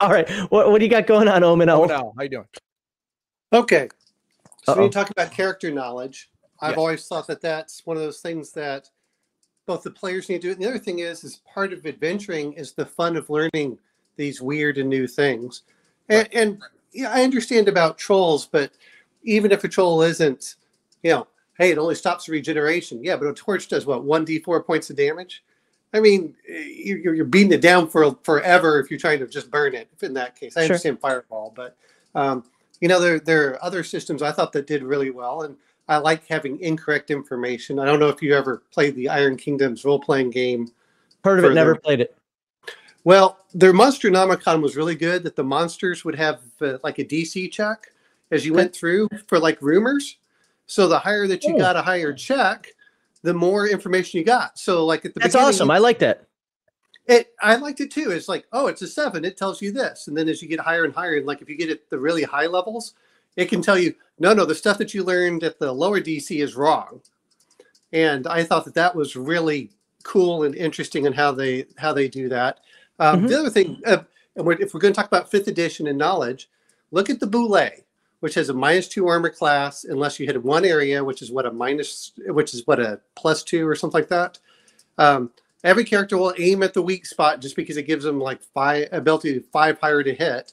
[0.00, 1.70] All right, what what do you got going on, Omen?
[1.70, 1.86] Oh,
[2.16, 2.48] how you doing?
[3.52, 3.88] Okay,
[4.64, 4.78] so Uh-oh.
[4.78, 6.78] when you talk about character knowledge, I've yes.
[6.78, 8.88] always thought that that's one of those things that
[9.66, 10.54] both the players need to do it.
[10.54, 13.78] And the other thing is, is part of adventuring is the fun of learning
[14.16, 15.62] these weird and new things.
[16.08, 16.34] And, right.
[16.34, 16.62] and
[16.92, 18.72] yeah, I understand about trolls, but
[19.22, 20.56] even if a troll isn't,
[21.02, 21.26] you know,
[21.58, 23.02] hey, it only stops regeneration.
[23.02, 25.42] Yeah, but a torch does what one d four points of damage.
[25.92, 29.74] I mean, you're, you're beating it down for forever if you're trying to just burn
[29.74, 29.88] it.
[30.02, 30.64] In that case, I sure.
[30.64, 31.76] understand fireball, but
[32.16, 32.44] um,
[32.80, 35.56] you know, there there are other systems I thought that did really well, and
[35.88, 37.78] I like having incorrect information.
[37.78, 40.68] I don't know if you ever played the Iron Kingdoms role playing game.
[41.22, 42.16] Heard of it, never played it.
[43.04, 45.22] Well, their Monsternomicon was really good.
[45.24, 47.92] That the monsters would have uh, like a DC check
[48.30, 50.16] as you went through for like rumors.
[50.66, 51.58] So the higher that you oh.
[51.58, 52.68] got a higher check,
[53.22, 54.58] the more information you got.
[54.58, 55.70] So like at the that's awesome.
[55.70, 56.26] I like that.
[57.06, 58.10] It I liked it too.
[58.10, 59.24] It's like oh, it's a seven.
[59.24, 61.50] It tells you this, and then as you get higher and higher, and like if
[61.50, 62.94] you get at the really high levels,
[63.36, 66.42] it can tell you no, no, the stuff that you learned at the lower DC
[66.42, 67.00] is wrong.
[67.92, 69.70] And I thought that that was really
[70.02, 72.60] cool and interesting in how they how they do that.
[72.98, 73.26] Um, mm-hmm.
[73.26, 73.98] The other thing, uh,
[74.36, 76.48] if we're going to talk about fifth edition and knowledge,
[76.90, 77.82] look at the Bulette,
[78.20, 81.46] which has a minus two armor class unless you hit one area, which is what
[81.46, 84.38] a minus, which is what a plus two or something like that.
[84.98, 85.30] Um,
[85.64, 88.88] every character will aim at the weak spot just because it gives them like five
[88.92, 90.52] ability five higher to hit.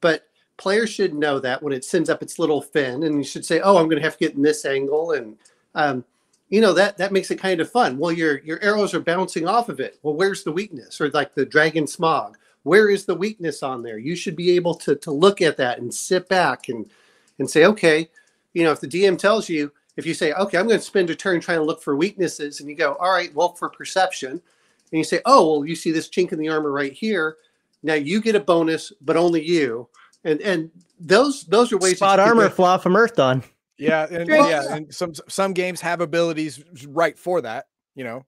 [0.00, 0.27] But
[0.58, 3.60] players should know that when it sends up its little fin, and you should say,
[3.60, 5.38] "Oh, I'm going to have to get in this angle," and
[5.74, 6.04] um,
[6.50, 7.96] you know that that makes it kind of fun.
[7.96, 9.98] Well, your your arrows are bouncing off of it.
[10.02, 11.00] Well, where's the weakness?
[11.00, 13.98] Or like the dragon Smaug, where is the weakness on there?
[13.98, 16.90] You should be able to to look at that and sit back and
[17.38, 18.10] and say, okay,
[18.52, 21.08] you know, if the DM tells you, if you say, okay, I'm going to spend
[21.10, 24.30] a turn trying to look for weaknesses, and you go, all right, well, for perception,
[24.30, 24.42] and
[24.90, 27.36] you say, oh, well, you see this chink in the armor right here.
[27.84, 29.88] Now you get a bonus, but only you
[30.28, 33.42] and and those those are ways to spot armor flaw from Earthdawn.
[33.78, 38.26] Yeah, and yeah, and some some games have abilities right for that, you know.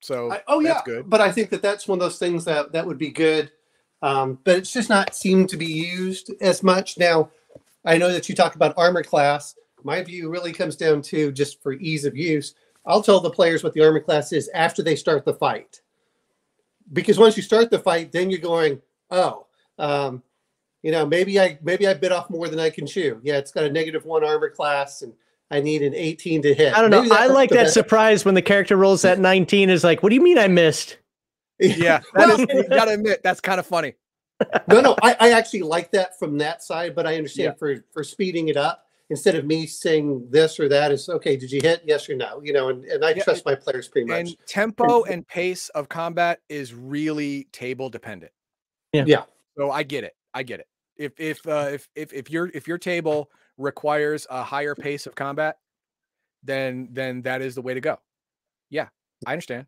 [0.00, 1.08] So I, oh yeah, good.
[1.08, 3.52] But I think that that's one of those things that that would be good.
[4.02, 7.30] Um, but it's just not seemed to be used as much now.
[7.84, 9.54] I know that you talk about armor class.
[9.84, 12.54] My view really comes down to just for ease of use.
[12.84, 15.80] I'll tell the players what the armor class is after they start the fight,
[16.92, 19.46] because once you start the fight, then you're going, oh,
[19.78, 20.22] um,
[20.86, 23.20] you know, maybe I maybe I bit off more than I can chew.
[23.24, 25.12] Yeah, it's got a negative one armor class, and
[25.50, 26.74] I need an 18 to hit.
[26.74, 27.04] I don't know.
[27.10, 30.20] I like that surprise when the character rolls that 19 is like, what do you
[30.20, 30.98] mean I missed?
[31.58, 33.94] Yeah, well, is, you gotta admit that's kind of funny.
[34.68, 37.58] no, no, I, I actually like that from that side, but I understand yeah.
[37.58, 38.84] for for speeding it up.
[39.10, 41.36] instead of me saying this or that, is okay.
[41.36, 41.82] Did you hit?
[41.84, 42.40] Yes or no?
[42.44, 44.18] You know, and, and I Yeah, trust my players pretty much.
[44.18, 48.30] And tempo and pace of combat is really table dependent.
[48.92, 49.04] Yeah.
[49.04, 49.22] Yeah.
[49.58, 50.14] So I get it.
[50.32, 50.68] I get it.
[50.96, 55.14] If if uh, if if if your if your table requires a higher pace of
[55.14, 55.58] combat,
[56.42, 57.98] then then that is the way to go.
[58.70, 58.88] Yeah,
[59.26, 59.66] I understand.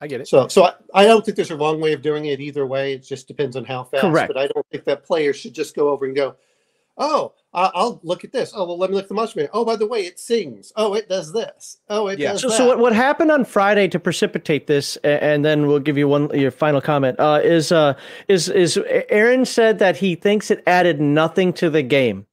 [0.00, 0.28] I get it.
[0.28, 2.92] So, so I, I don't think there's a wrong way of doing it either way.
[2.92, 4.02] It just depends on how fast.
[4.02, 4.28] Correct.
[4.34, 6.36] But I don't think that players should just go over and go,
[6.96, 8.52] "Oh, I- I'll look at this.
[8.54, 9.38] Oh, well, let me look at the motion.
[9.40, 9.50] manual.
[9.54, 10.72] Oh, by the way, it sings.
[10.76, 11.78] Oh, it does this.
[11.88, 12.32] Oh, it Yeah.
[12.32, 12.56] does So, that.
[12.56, 16.30] so what, what happened on Friday to precipitate this, and then we'll give you one
[16.38, 17.18] your final comment.
[17.20, 17.94] Uh, is uh,
[18.28, 22.26] is is Aaron said that he thinks it added nothing to the game,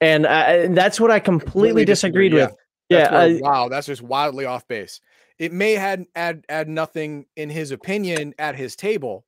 [0.00, 2.46] and, I, and that's what I completely Completely disagreed yeah.
[2.46, 2.56] with.
[2.88, 5.00] Yeah, That's where- I- wow, that's just wildly off base.
[5.38, 9.24] It may had add add nothing in his opinion at his table,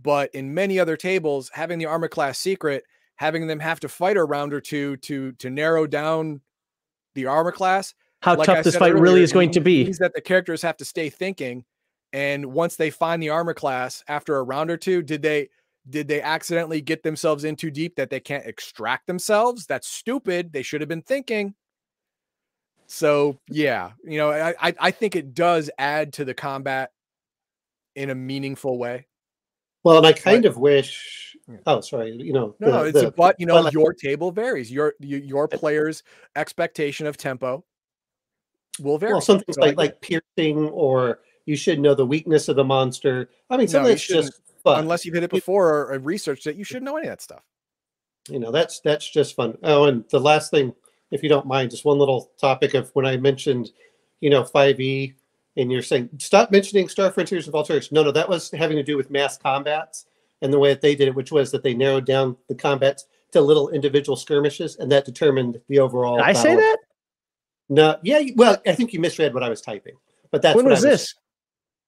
[0.00, 2.84] but in many other tables, having the armor class secret,
[3.22, 6.40] having them have to fight a round or two to to narrow down
[7.14, 7.94] the armor class.
[8.20, 9.88] how like tough I this fight really is going to be.
[9.88, 11.64] Is that the characters have to stay thinking,
[12.12, 15.50] and once they find the armor class after a round or two, did they
[15.88, 19.66] did they accidentally get themselves in too deep that they can't extract themselves?
[19.66, 20.52] That's stupid.
[20.52, 21.54] They should have been thinking.
[22.88, 26.90] So yeah, you know, I, I think it does add to the combat
[27.94, 29.06] in a meaningful way.
[29.84, 31.36] Well, and I kind of wish.
[31.66, 32.12] Oh, sorry.
[32.12, 34.70] You know, No, the- it's the- but you know well, your table varies.
[34.70, 36.02] Your your, player's
[36.36, 37.64] expectation of tempo
[38.80, 39.12] will vary.
[39.12, 42.64] well, some things So like like piercing or you should know the weakness of the
[42.64, 43.28] monster.
[43.50, 44.80] I mean, some No, just fun.
[44.80, 47.42] unless you've hit it before or, researched it, you shouldn't know any of that stuff.
[48.28, 50.72] you know that's that's just fun oh and the last thing
[51.10, 53.72] if you don't mind just one little topic of when i mentioned
[54.20, 55.14] you know 5e
[55.56, 57.92] and you're saying stop mentioning star frontiers and Valturians.
[57.92, 60.06] no no that was having to do with mass combats
[60.40, 63.06] and the way that they did it which was that they narrowed down the combats
[63.32, 66.78] to little individual skirmishes and that determined the overall Did I say that?
[67.68, 69.94] no yeah well i think you misread what i was typing
[70.30, 71.14] but that's when was I this?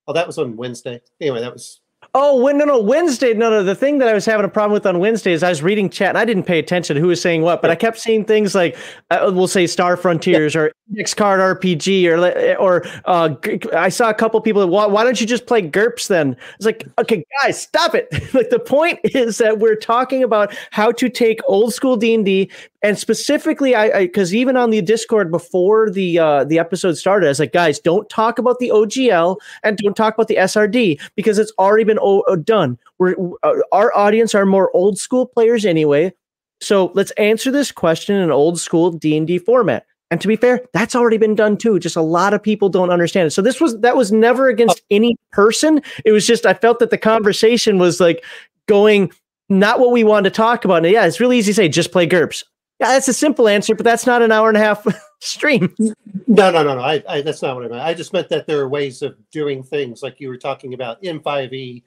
[0.06, 1.80] oh that was on wednesday anyway that was
[2.16, 3.34] Oh, when, no, no, Wednesday.
[3.34, 3.64] No, no.
[3.64, 5.90] The thing that I was having a problem with on Wednesday is I was reading
[5.90, 8.24] chat and I didn't pay attention to who was saying what, but I kept seeing
[8.24, 8.76] things like
[9.10, 13.34] uh, we'll say Star Frontiers or Index Card RPG or li- or uh,
[13.76, 14.64] I saw a couple people.
[14.68, 16.36] Why, why don't you just play GURPS then?
[16.54, 18.06] It's like, okay, guys, stop it.
[18.34, 22.24] like the point is that we're talking about how to take old school D and
[22.24, 22.48] D
[22.84, 27.30] and specifically, I because even on the Discord before the uh, the episode started, I
[27.30, 31.38] was like, guys, don't talk about the OGL and don't talk about the SRD because
[31.38, 32.78] it's already been o- uh, done.
[32.98, 36.12] We're uh, our audience are more old school players anyway,
[36.60, 39.86] so let's answer this question in an old school D and D format.
[40.10, 41.78] And to be fair, that's already been done too.
[41.78, 43.30] Just a lot of people don't understand it.
[43.30, 45.80] So this was that was never against any person.
[46.04, 48.22] It was just I felt that the conversation was like
[48.68, 49.10] going
[49.48, 50.84] not what we wanted to talk about.
[50.84, 52.44] And yeah, it's really easy to say just play GURPS.
[52.84, 54.86] Yeah, that's a simple answer, but that's not an hour and a half
[55.20, 55.74] stream.
[55.78, 56.80] No, no, no, no.
[56.80, 57.80] I, I, that's not what I meant.
[57.82, 61.02] I just meant that there are ways of doing things like you were talking about
[61.02, 61.82] in 5e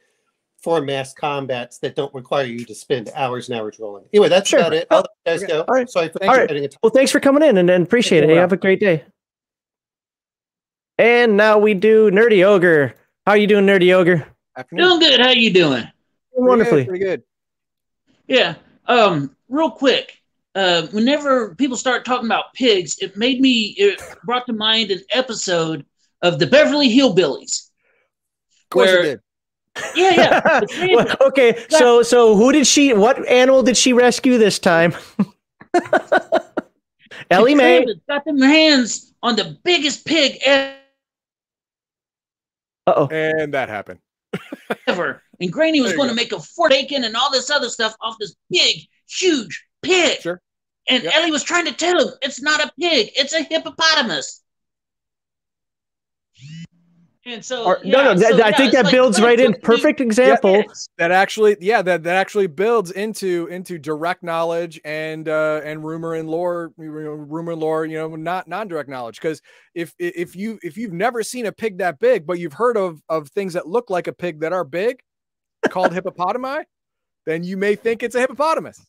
[0.63, 4.05] for mass combats that don't require you to spend hours and hours rolling.
[4.11, 4.59] Anyway, that's Sure.
[4.59, 4.87] about it.
[4.89, 5.53] I'll let you guys Okay.
[5.53, 5.59] go.
[5.61, 5.87] All right.
[5.89, 6.47] Sorry for Thank you.
[6.47, 6.75] getting it.
[6.81, 8.29] Well, thanks for coming in and, and appreciate it.
[8.29, 9.03] Hey, have a great day.
[10.97, 12.95] And now we do Nerdy Ogre.
[13.27, 14.25] How are you doing, Nerdy Ogre?
[14.57, 14.87] Afternoon.
[14.87, 15.19] Doing good.
[15.19, 15.81] How are you doing?
[15.83, 15.91] Pretty
[16.37, 16.85] good, Wonderfully.
[16.85, 17.23] Pretty good.
[18.27, 18.55] Yeah.
[18.87, 20.16] Um, real quick.
[20.57, 24.99] Uh, whenever people start talking about pigs, it made me it brought to mind an
[25.11, 25.85] episode
[26.23, 27.69] of the Beverly Hillbillies.
[28.63, 29.21] Of course Where- it did.
[29.95, 30.59] Yeah, yeah.
[30.61, 32.91] The three of them- Well, okay, so so who did she?
[32.93, 34.95] What animal did she rescue this time?
[37.29, 37.85] Elly the Mae.
[38.09, 40.75] got them hands on the biggest pig ever.
[42.87, 43.07] oh.
[43.11, 43.99] And that happened.
[44.87, 47.51] ever, and Granny was There you going to make a fort bacon and all this
[47.51, 50.19] other stuff off this big, huge pig.
[50.21, 50.41] Sure.
[50.89, 51.13] And Yep.
[51.15, 54.41] Elly was trying to tell him it's not a pig, it's a hippopotamus.
[57.25, 59.37] And so, Or- yeah, no, no, that, so, I yeah, think that like builds right
[59.37, 59.53] in.
[59.61, 60.63] Perfect example.
[60.63, 60.87] pigs.
[60.97, 66.13] That actually, yeah, that, that actually builds into into direct knowledge and uh and rumor
[66.13, 69.17] and lore, rumor and lore, you know, not non-direct knowledge.
[69.19, 69.41] Because
[69.75, 73.01] if if you if you've never seen a pig that big, but you've heard of
[73.09, 75.01] of things that look like a pig that are big,
[75.69, 76.63] called hippopotami,
[77.25, 78.79] then you may think it's a hippopotamus.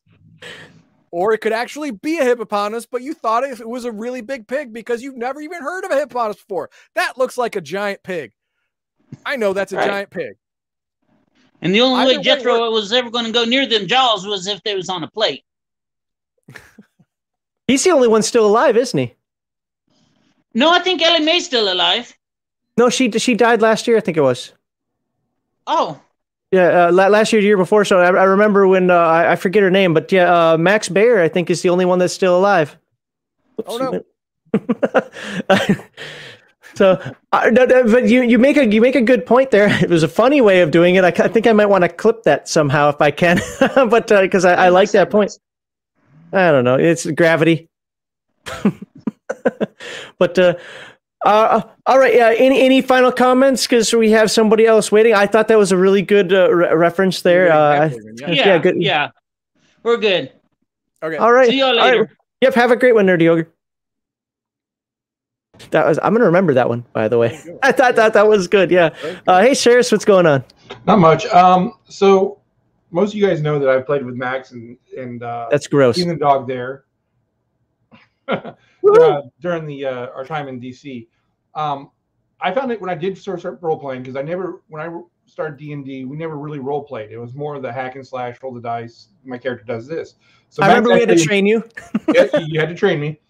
[1.11, 4.47] Or it could actually be a hippopotamus, but you thought it was a really big
[4.47, 6.71] pig because you've never even heard of a hippopotamus before.
[6.95, 8.33] That looks like a giant pig.
[9.25, 9.87] I know that's a Right.
[9.87, 10.35] giant pig.
[11.63, 14.27] And the only Either way way Jethro was ever going to go near them jaws
[14.27, 15.45] was if they was on a plate.
[17.67, 19.15] He's the only one still alive, isn't he?
[20.55, 22.15] No, I think Elly May's still alive.
[22.77, 23.97] No, she she died last year.
[23.97, 24.53] I think it was.
[25.67, 26.01] Oh,
[26.51, 27.85] Yeah, uh, last year, the year before.
[27.85, 30.89] So I, I remember when uh, I, I forget her name, but yeah, uh, Max
[30.89, 32.77] Baer, I think, is the only one that's still alive.
[33.67, 34.03] Oh, no.
[36.75, 36.93] so,
[37.33, 39.69] uh, but you you make a you make a good point there.
[39.83, 41.05] It was a funny way of doing it.
[41.05, 44.47] I, I think I might want to clip that somehow if I can, but because
[44.47, 45.39] I, I like that point.
[46.33, 46.77] I don't know.
[46.77, 47.69] It's gravity.
[50.19, 50.39] but
[51.25, 52.15] uh, uh, all right.
[52.15, 52.35] Yeah.
[52.37, 53.67] Any any final comments?
[53.67, 55.15] Because we have somebody else waiting.
[55.15, 57.51] I thought that was a really good uh, re- reference there.
[57.53, 58.29] Uh, Yeah.
[58.29, 58.83] Yeah, Yeah, good.
[58.83, 59.09] yeah.
[59.83, 60.33] We're good.
[61.03, 61.17] Okay.
[61.17, 61.49] all right.
[61.49, 61.93] See y'all All right.
[62.01, 62.11] later.
[62.41, 62.55] Yep.
[62.55, 63.49] Have a great one, Nerdy Ogre.
[65.71, 65.99] That was.
[66.03, 66.85] I'm gonna remember that one.
[66.93, 68.71] By the way, I thought that that was good.
[68.71, 68.91] Yeah.
[69.27, 70.45] Uh, hey, Sheriff, what's going on?
[70.87, 71.27] Not much.
[71.27, 72.41] Um, so
[72.93, 75.97] most of you guys know that I've played with Max and and uh, That's gross.
[75.97, 76.85] seen the dog there
[79.01, 81.07] uh, during the uh, our time in DC.
[81.55, 81.91] Um,
[82.41, 85.01] I found it when I did start, start role playing because I never when I
[85.27, 87.11] started D and D we never really role played.
[87.11, 89.09] It was more of the hack and slash, roll the dice.
[89.25, 90.15] My character does this.
[90.49, 91.65] So I remember we had to train you.
[92.15, 93.21] you had to train me.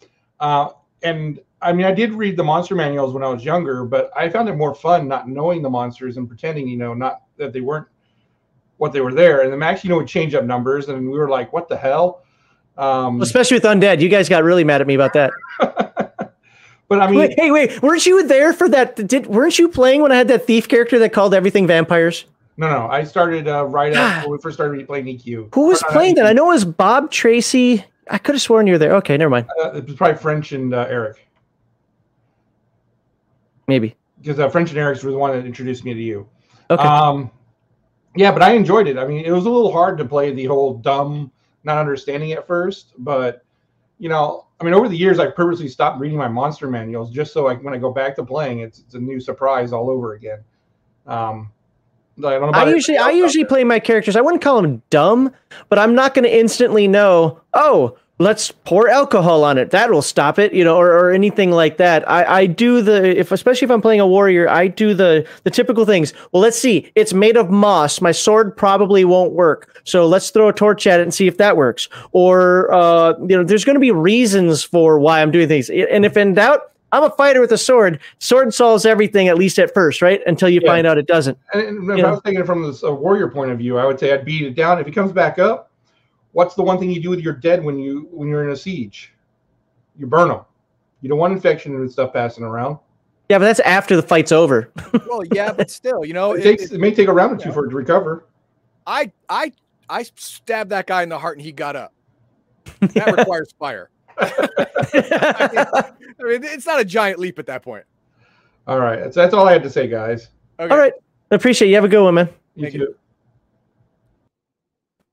[0.41, 0.71] Uh,
[1.03, 4.29] and I mean, I did read the monster manuals when I was younger, but I
[4.29, 7.61] found it more fun not knowing the monsters and pretending, you know, not that they
[7.61, 7.89] weren't
[8.77, 9.43] what they were there.
[9.43, 11.77] And the Max, you know, would change up numbers, and we were like, "What the
[11.77, 12.23] hell?"
[12.79, 15.33] Um, Especially with undead, you guys got really mad at me about that.
[16.89, 18.95] but I mean, wait, hey, wait, weren't you there for that?
[19.07, 22.25] Did weren't you playing when I had that thief character that called everything vampires?
[22.57, 25.55] no, no, I started uh, right after we first started playing EQ.
[25.55, 26.27] Who was Or playing that?
[26.27, 27.85] I know it was Bob Tracy.
[28.11, 28.95] I could have sworn you were there.
[28.97, 29.47] Okay, never mind.
[29.63, 31.29] Uh, it was probably French and uh, Eric
[33.69, 33.97] Maybe.
[34.21, 36.29] because uh, French and Eric were the one that introduced me to you.
[36.71, 36.83] Okay.
[36.83, 37.31] Um,
[38.17, 38.99] yeah, but I enjoyed it.
[38.99, 41.31] I mean, it was a little hard to play the whole dumb,
[41.65, 43.45] not understanding at first, but
[43.99, 47.33] you know, I mean, over the years, I've purposely stopped reading my monster manuals just
[47.33, 50.15] so like when I go back to playing, it's, it's a new surprise all over
[50.15, 50.43] again.
[51.07, 51.51] Um,
[52.19, 52.59] I don't know.
[52.59, 54.17] I usually I usually play my characters.
[54.17, 55.33] I wouldn't call them dumb,
[55.69, 57.41] but I'm not going to instantly know.
[57.55, 59.71] Oh, let's pour alcohol on it.
[59.71, 62.09] That will stop it, you know, or, or anything like that.
[62.11, 65.51] I, I do the if especially if I'm playing a warrior, I do the the
[65.51, 66.13] typical things.
[66.33, 66.91] Well, let's see.
[66.95, 68.01] It's made of moss.
[68.01, 69.81] My sword probably won't work.
[69.85, 71.89] So let's throw a torch at it and see if that works.
[72.13, 75.71] Or uh, you know, there's going to be reasons for why I'm doing things.
[75.71, 78.01] And if in doubt, I'm a fighter with a sword.
[78.19, 80.21] Sword solves everything, at least at first, right?
[80.27, 80.71] Until you Yeah.
[80.71, 81.37] find out it doesn't.
[81.53, 82.11] And, and if You I know.
[82.13, 84.55] was thinking from this uh, warrior point of view, I would say I'd beat it
[84.55, 84.79] down.
[84.79, 85.68] If he comes back up,
[86.33, 88.57] what's the one thing you do with your dead when you when you're in a
[88.57, 89.13] siege?
[89.97, 90.41] You burn them.
[91.01, 92.79] You don't want infection and stuff passing around.
[93.29, 94.73] Yeah, but that's after the fight's over.
[95.09, 97.39] well, yeah, but still, you know, It, it- takes it- it may take a round
[97.39, 98.25] or two for it to recover.
[98.87, 99.53] I I
[99.91, 101.93] I stabbed that guy in the heart and he got up.
[102.95, 103.91] That requires fire.
[104.19, 105.91] I
[106.21, 107.85] mean, it's not a giant leap at that point.
[108.67, 110.29] All right, that's, that's all I had to say, guys.
[110.61, 110.73] Okay.
[110.73, 110.93] All right.
[111.31, 111.75] I appreciate you.
[111.77, 112.29] Have a good one, man.
[112.55, 112.81] You Thank too.
[112.81, 112.97] you.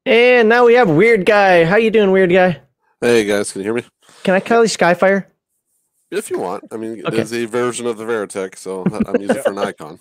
[0.06, 1.66] And now we have Weird Guy.
[1.66, 2.61] How you doing, Weird Guy?
[3.01, 3.84] Hey guys, can you hear me?
[4.24, 5.25] Can I call you Skyfire?
[6.11, 7.17] If you want, I mean, Okay.
[7.17, 10.00] there's a version of the Veritech, so I'm using it for icon.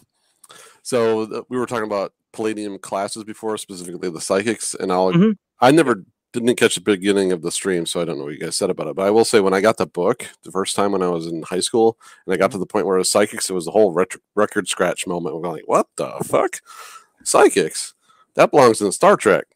[0.82, 5.36] So we were talking about Palladium classes before, specifically the psychics, and I'll Mhm.
[5.60, 8.40] I never didn't catch the beginning of the stream, so I don't know what you
[8.40, 8.96] guys said about it.
[8.96, 11.26] But I will say, when I got the book the first time when I was
[11.26, 13.64] in high school, and I got to the point where it was psychics, it was
[13.64, 15.34] the whole ret- record scratch moment.
[15.36, 16.60] We're like, what the fuck,
[17.22, 17.94] psychics?
[18.34, 19.46] That belongs in Star Trek.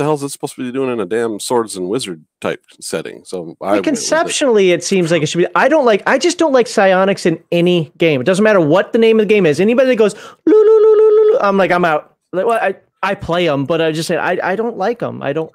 [0.00, 2.64] The hell is it supposed to be doing in a damn swords and wizard type
[2.80, 3.22] setting?
[3.26, 3.84] So I Like, went it.
[3.90, 5.46] conceptually, it seems like it should be.
[5.54, 6.02] I don't like.
[6.06, 8.18] I just don't like psionics in any game.
[8.22, 9.60] It doesn't matter what the name of the game is.
[9.60, 10.14] Anybody that goes,
[10.46, 12.16] "Loo, loo, loo, loo, loo, loo," I'm like, I'm out.
[12.32, 15.22] Like, well, I I play them, but I just say I I don't like them.
[15.22, 15.52] I don't.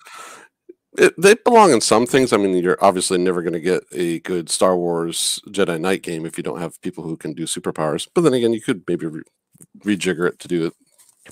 [0.99, 2.31] it, they belong in some things.
[2.31, 6.23] I mean, you're obviously never going to get a good Star Wars Jedi Knight game
[6.23, 8.07] if you don't have people who can do superpowers.
[8.13, 9.23] But then again, you could maybe re-
[9.83, 10.73] rejigger it to do it.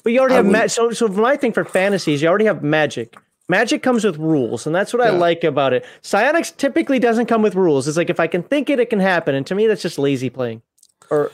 [0.04, 0.72] But you already I have magic.
[0.72, 3.16] So, so my thing for fantasies, you already have magic.
[3.50, 5.86] Magic comes with rules, and that's what I like about it.
[6.02, 7.88] Psionics typically doesn't come with rules.
[7.88, 9.36] It's like if I can think it, it can happen.
[9.36, 10.62] And to me, that's just lazy playing.
[11.12, 11.30] Or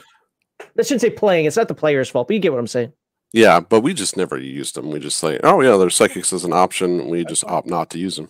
[0.78, 1.46] I shouldn't say playing.
[1.46, 2.94] It's not the player's fault, but you get what I'm saying.
[3.32, 4.90] Yeah, but we just never used them.
[4.90, 7.08] We just say, oh yeah, there's psychics as an option.
[7.08, 8.30] We just opt not to use them.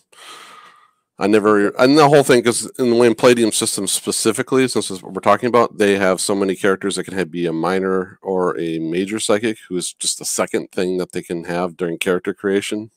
[1.22, 4.98] I never, and the whole thing, because in the Wayne Palladium system specifically, since this
[4.98, 7.52] is what we're talking about, they have so many characters that can have, be a
[7.52, 11.76] minor or a major psychic, who is just the second thing that they can have
[11.76, 12.90] during character creation.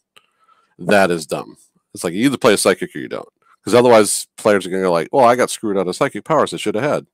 [0.79, 1.57] That is dumb.
[1.95, 3.29] It's like you either play a psychic or you don't,
[3.61, 6.25] because otherwise players are going to go like, "Well, I got screwed out of psychic
[6.25, 7.07] powers I should have had."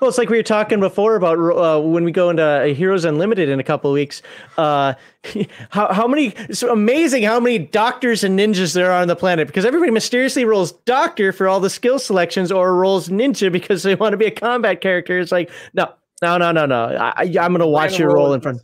[0.00, 3.04] Well, it's like we were talking before about uh, when we go into uh, Heroes
[3.04, 4.22] Unlimited in a couple of weeks.
[4.58, 4.94] Uh,
[5.70, 6.28] how how many?
[6.36, 10.44] It's amazing how many doctors and ninjas there are on the planet because everybody mysteriously
[10.44, 14.26] rolls doctor for all the skill selections or rolls ninja because they want to be
[14.26, 15.18] a combat character.
[15.18, 15.92] It's like no,
[16.22, 16.84] No, no, no, no.
[16.96, 18.60] I, I- I'm gonna watch you roll in front.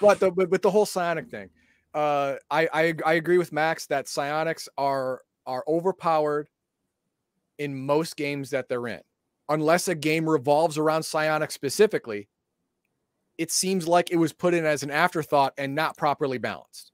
[0.00, 1.50] But the but with the whole psionic thing,
[1.94, 6.48] uh, I, I I agree with Max that psionics are are overpowered
[7.58, 9.00] in most games that they're in,
[9.48, 12.28] unless a game revolves around psionic specifically.
[13.36, 16.92] It seems like it was put in as an afterthought and not properly balanced.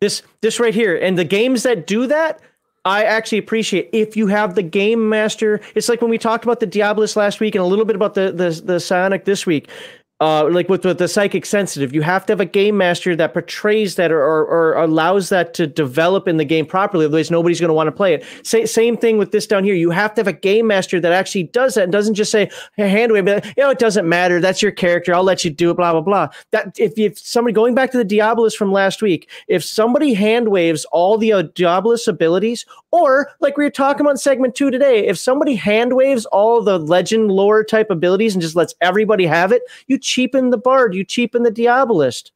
[0.00, 2.40] This this right here, and the games that do that,
[2.84, 3.88] I actually appreciate.
[3.92, 7.40] If you have the game master, it's like when we talked about the Diabolist last
[7.40, 9.68] week and a little bit about the the the Psionic this week.
[10.20, 13.32] Uh, like with, with the psychic sensitive, you have to have a game master that
[13.32, 17.04] portrays that or, or, or allows that to develop in the game properly.
[17.04, 18.24] Otherwise, nobody's going to want to play it.
[18.44, 19.74] Sa- same thing with this down here.
[19.74, 22.48] You have to have a game master that actually does that and doesn't just say
[22.76, 23.26] hey, hand wave.
[23.26, 24.40] You know, it doesn't matter.
[24.40, 25.12] That's your character.
[25.12, 25.76] I'll let you do it.
[25.76, 26.28] Blah blah blah.
[26.52, 30.48] That if if somebody going back to the Diabolist from last week, if somebody hand
[30.48, 35.08] waves all the uh, Diabolist abilities, or like we were talking about segment two today,
[35.08, 39.50] if somebody hand waves all the legend lore type abilities and just lets everybody have
[39.50, 42.30] it, you cheapen the bard, you cheapen the Diabolist.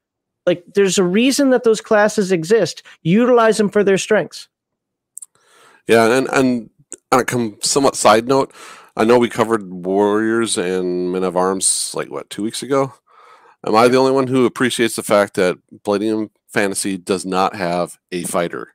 [0.47, 2.83] Like there's a reason that those classes exist.
[3.03, 4.49] Utilize them for their strengths.
[5.87, 6.71] Yeah, and and
[7.13, 8.53] uh, on a com- somewhat side note,
[8.97, 12.95] I know we covered warriors and men of arms like what two weeks ago.
[13.67, 17.99] Am I the only one who appreciates the fact that Palladium Fantasy does not have
[18.13, 18.75] a fighter?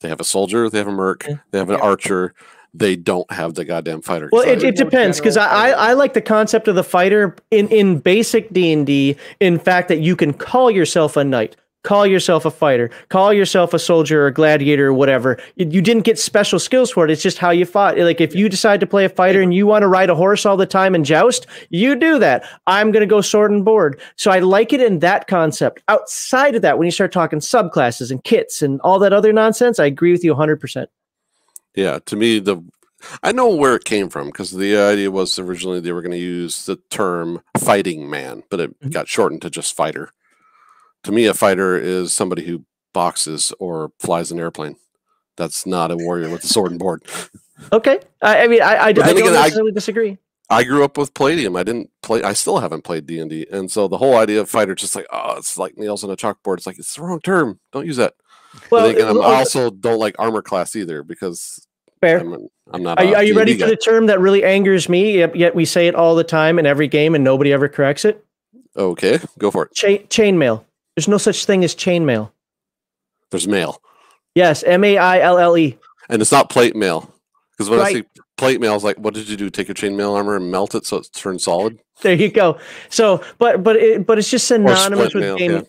[0.00, 2.34] They have a soldier, they have a merc, they have an archer.
[2.74, 4.30] They don't have the goddamn fighter.
[4.32, 7.68] Well, it, it depends because I, I I like the concept of the fighter in
[7.68, 9.16] in basic D and D.
[9.40, 13.74] In fact, that you can call yourself a knight, call yourself a fighter, call yourself
[13.74, 15.38] a soldier or gladiator or whatever.
[15.56, 17.10] You, didn't get special skills for it.
[17.10, 17.98] It's just how you fought.
[17.98, 20.46] Like if you decide to play a fighter and you want to ride a horse
[20.46, 22.48] all the time and joust, you do that.
[22.66, 24.00] I'm gonna go sword and board.
[24.16, 25.82] So I like it in that concept.
[25.88, 29.78] Outside of that, when you start talking subclasses and kits and all that other nonsense,
[29.78, 30.88] I agree with you 100.
[31.74, 32.62] Yeah, to me, the
[33.22, 36.18] I know where it came from because the idea was originally they were going to
[36.18, 38.92] use the term fighting man, but it Mhm.
[38.92, 40.10] got shortened to just fighter.
[41.04, 44.76] To me, a fighter is somebody who boxes or flies an airplane.
[45.36, 47.02] That's not a warrior with a sword and board.
[47.72, 48.00] Okay.
[48.20, 50.18] I, I mean, I, I, I don't again, I- necessarily disagree.
[50.50, 51.56] I grew up with Palladium.
[51.56, 52.22] I didn't play.
[52.22, 54.94] I still haven't played D and D, and so the whole idea of fighter just
[54.94, 56.58] like oh, it's like nails on a chalkboard.
[56.58, 57.58] It's like it's the wrong term.
[57.72, 58.14] Don't use that.
[58.70, 61.66] Well, again, I'm- uh, also don't like armor class either because
[62.00, 62.18] fair.
[62.18, 62.98] I'm, I'm not.
[62.98, 65.18] Are you, are you D&D ready for the term that really angers me?
[65.18, 68.04] Yet, yet we say it all the time in every game, and nobody ever corrects
[68.04, 68.24] it.
[68.76, 69.74] Okay, go for it.
[69.74, 70.64] Chain chainmail.
[70.96, 72.30] There's no such thing as chainmail.
[73.30, 73.80] There's mail.
[74.34, 75.78] Yes, M A I L L E.
[76.08, 77.12] And it's not plate mail.
[77.52, 78.04] Because when I see
[78.38, 79.50] plate mail, is like, what did you do?
[79.50, 81.78] Take your chainmail armor and melt it so it turns solid?
[82.00, 82.58] There you go.
[82.88, 85.56] So, but but it, but it's just synonymous split with mail, gaming.
[85.58, 85.62] yeah.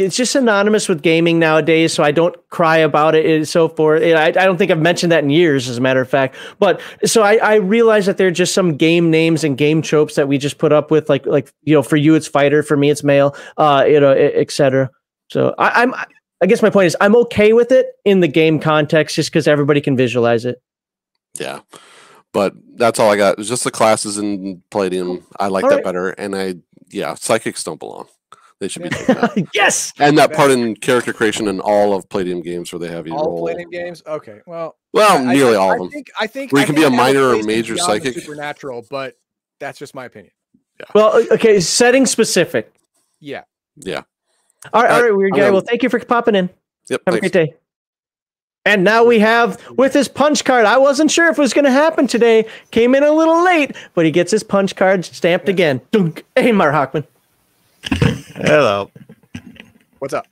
[0.00, 1.92] It's just synonymous with gaming nowadays.
[1.92, 4.02] So I don't cry about it and so forth.
[4.02, 6.36] I, I don't think I've mentioned that in years, as a matter of fact.
[6.58, 10.28] But so I, I realize that they're just some game names and game tropes that
[10.28, 12.90] we just put up with, like like you know, for you it's fighter, for me
[12.90, 14.90] it's mail, uh, you know, etc.
[15.30, 15.94] So I, I'm.
[16.42, 19.46] I guess my point is I'm okay with it in the game context, just because
[19.46, 20.62] everybody can visualize it.
[21.38, 21.60] Yeah.
[22.32, 23.38] But that's all I got.
[23.38, 25.26] It's just the classes in Palladium.
[25.38, 25.84] I like All that right.
[25.84, 26.08] better.
[26.10, 26.54] And I,
[26.88, 28.06] yeah, psychics don't belong.
[28.60, 29.32] They should be taken out.
[29.54, 29.92] yes.
[29.98, 33.14] And that part in character creation in all of Palladium games where they have you
[33.14, 33.36] All roll.
[33.38, 34.02] Palladium games.
[34.06, 35.90] Okay, well, Well, I- I- nearly I, all I of them.
[35.90, 38.14] think I think Where you can be a minor or major psychic.
[38.14, 39.16] supernatural, but
[39.58, 40.32] that's just my opinion.
[40.78, 40.86] Yeah.
[40.94, 41.58] Well, okay.
[41.60, 42.72] Setting specific.
[43.18, 43.42] Yeah.
[43.76, 44.02] Yeah.
[44.74, 45.38] All right, all right, weird guy.
[45.40, 46.50] gonna- Well, thank you for popping in.
[46.90, 47.00] Yep.
[47.06, 47.54] Have a great day.
[48.66, 50.66] And now we have with his punch card.
[50.66, 52.44] I wasn't sure if it was going to happen today.
[52.72, 55.80] Came in a little late, but he gets his punch card stamped again.
[55.92, 56.24] Dunk.
[56.36, 57.06] Hey, Mark Hockman.
[57.84, 58.90] Hello.
[59.98, 60.26] What's up?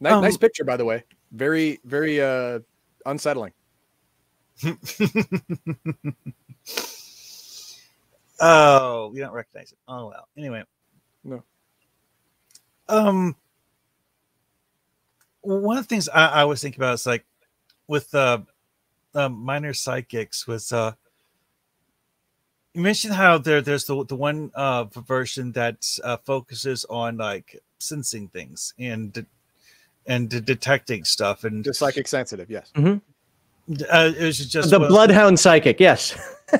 [0.00, 1.04] Nice, Um, nice picture, by the way.
[1.32, 2.60] Very, very uh
[3.06, 3.52] unsettling.
[8.44, 9.78] Oh, you don't recognize it.
[9.86, 10.26] Oh well.
[10.36, 10.64] Anyway.
[11.22, 11.44] No.
[12.88, 13.36] Um.
[15.42, 17.24] One of the things I, I was thinking about is like
[17.86, 18.38] with uh,
[19.14, 20.92] uh minor psychics was uh
[22.74, 27.60] you mentioned how there there's the the one uh version that uh, focuses on like
[27.78, 29.26] sensing things and de-
[30.06, 32.72] and de- detecting stuff and Just psychic sensitive, yes.
[32.76, 32.92] uh,
[33.68, 35.78] it was just the one- Bloodhound Psychic.
[35.80, 36.16] Yes.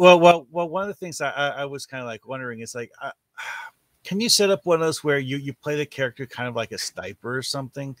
[0.00, 0.68] Well, well, well.
[0.68, 3.10] One of the things I, I, I was kind of like wondering is like, uh,
[4.04, 6.54] can you set up one of those where you you play the character kind of
[6.54, 7.96] like a sniper or something,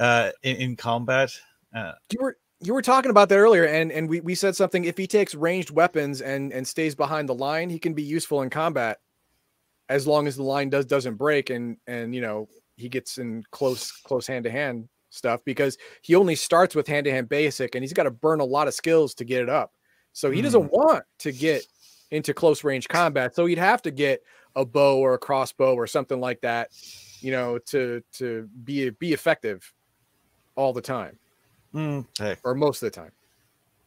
[0.00, 1.30] uh, in, in combat?
[1.72, 4.84] Uh, You were you were talking about that earlier, and and we, we said something.
[4.84, 8.42] If he takes ranged weapons and and stays behind the line, he can be useful
[8.42, 8.98] in combat,
[9.88, 13.42] as long as the line does doesn't break and and you know he gets in
[13.50, 17.74] close close hand to hand stuff because he only starts with hand to hand basic,
[17.74, 19.72] and he's got to burn a lot of skills to get it up.
[20.12, 20.70] So he doesn't mm.
[20.70, 21.66] want to get
[22.10, 23.34] into close range combat.
[23.34, 24.22] So he'd have to get
[24.54, 26.70] a bow or a crossbow or something like that,
[27.20, 29.72] you know, to to be be effective
[30.56, 31.18] all the time
[31.74, 32.38] Mm, okay.
[32.44, 33.10] or most of the time.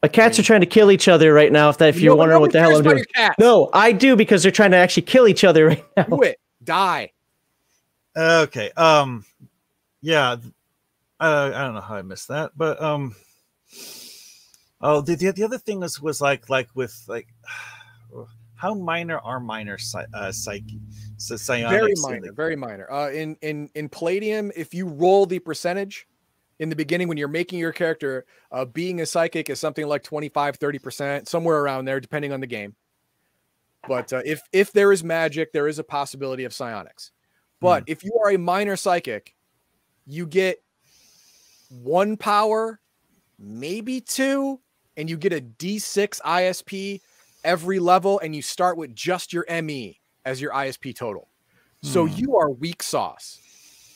[0.04, 1.70] My cats are trying to kill each other right now.
[1.70, 3.36] If that, if you're Nobody- wondering what the hell I'm doing, about your cats.
[3.40, 6.04] no, I do because they're trying to actually kill each other right now.
[6.04, 6.40] Do it.
[6.64, 7.12] Die.
[8.16, 8.72] Okay.
[8.78, 9.26] Um.
[10.02, 10.36] Yeah.
[10.42, 10.54] th-
[11.20, 13.16] Uh, I don't know how I missed that, but um.
[14.82, 17.28] Oh, the the, the other thing was was like like with like.
[18.56, 20.80] How minor are minor psy- uh, psyche?
[21.18, 25.38] So psionics very minor very minor uh in in in palladium if you roll the
[25.38, 26.08] percentage
[26.60, 30.04] in the beginning when you're making your character uh being a psychic is something like
[30.04, 32.76] 25 30% somewhere around there depending on the game
[33.88, 37.12] but uh, if if there is magic there is a possibility of psionics
[37.60, 39.36] but if you are a minor psychic
[40.06, 40.58] you get
[41.70, 42.80] one power
[43.40, 44.60] maybe two
[44.96, 47.02] and you get a d6 isp
[47.44, 51.30] every level and you start with just your me as your isp total
[51.82, 52.14] so Hmm.
[52.18, 53.40] you are weak sauce.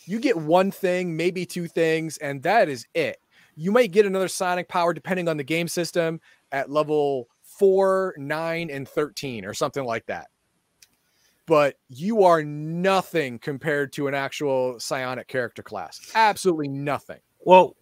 [0.06, 3.18] You get one thing, maybe two things, and that is it.
[3.56, 6.20] You might get another psionic power depending on the game system
[6.52, 10.28] at level four, nine, and 13, or something like that.
[11.48, 16.00] But you are nothing compared to an actual psionic character class.
[16.16, 17.20] Absolutely nothing.
[17.40, 17.76] Well,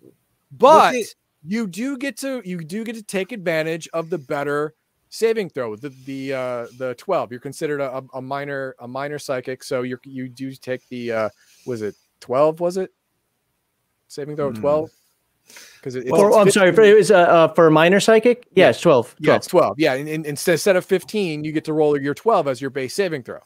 [0.51, 4.73] But it- you do get to you do get to take advantage of the better
[5.07, 9.64] saving throw the the uh the 12 you're considered a, a minor a minor psychic
[9.64, 11.30] so you're you do take the uh
[11.65, 12.91] was it 12 was it
[14.07, 14.61] saving throw of Hmm.
[14.61, 14.91] 12
[15.77, 18.48] because it, it's For, I'm sorry, for, it was uh, uh, for a minor psychic.
[18.56, 19.15] Yeah, it's 12.
[19.19, 19.38] yeah 12.
[19.38, 22.48] it's 12 yeah and, and instead instead of 15 you get to roll your 12
[22.48, 23.39] as your base saving throw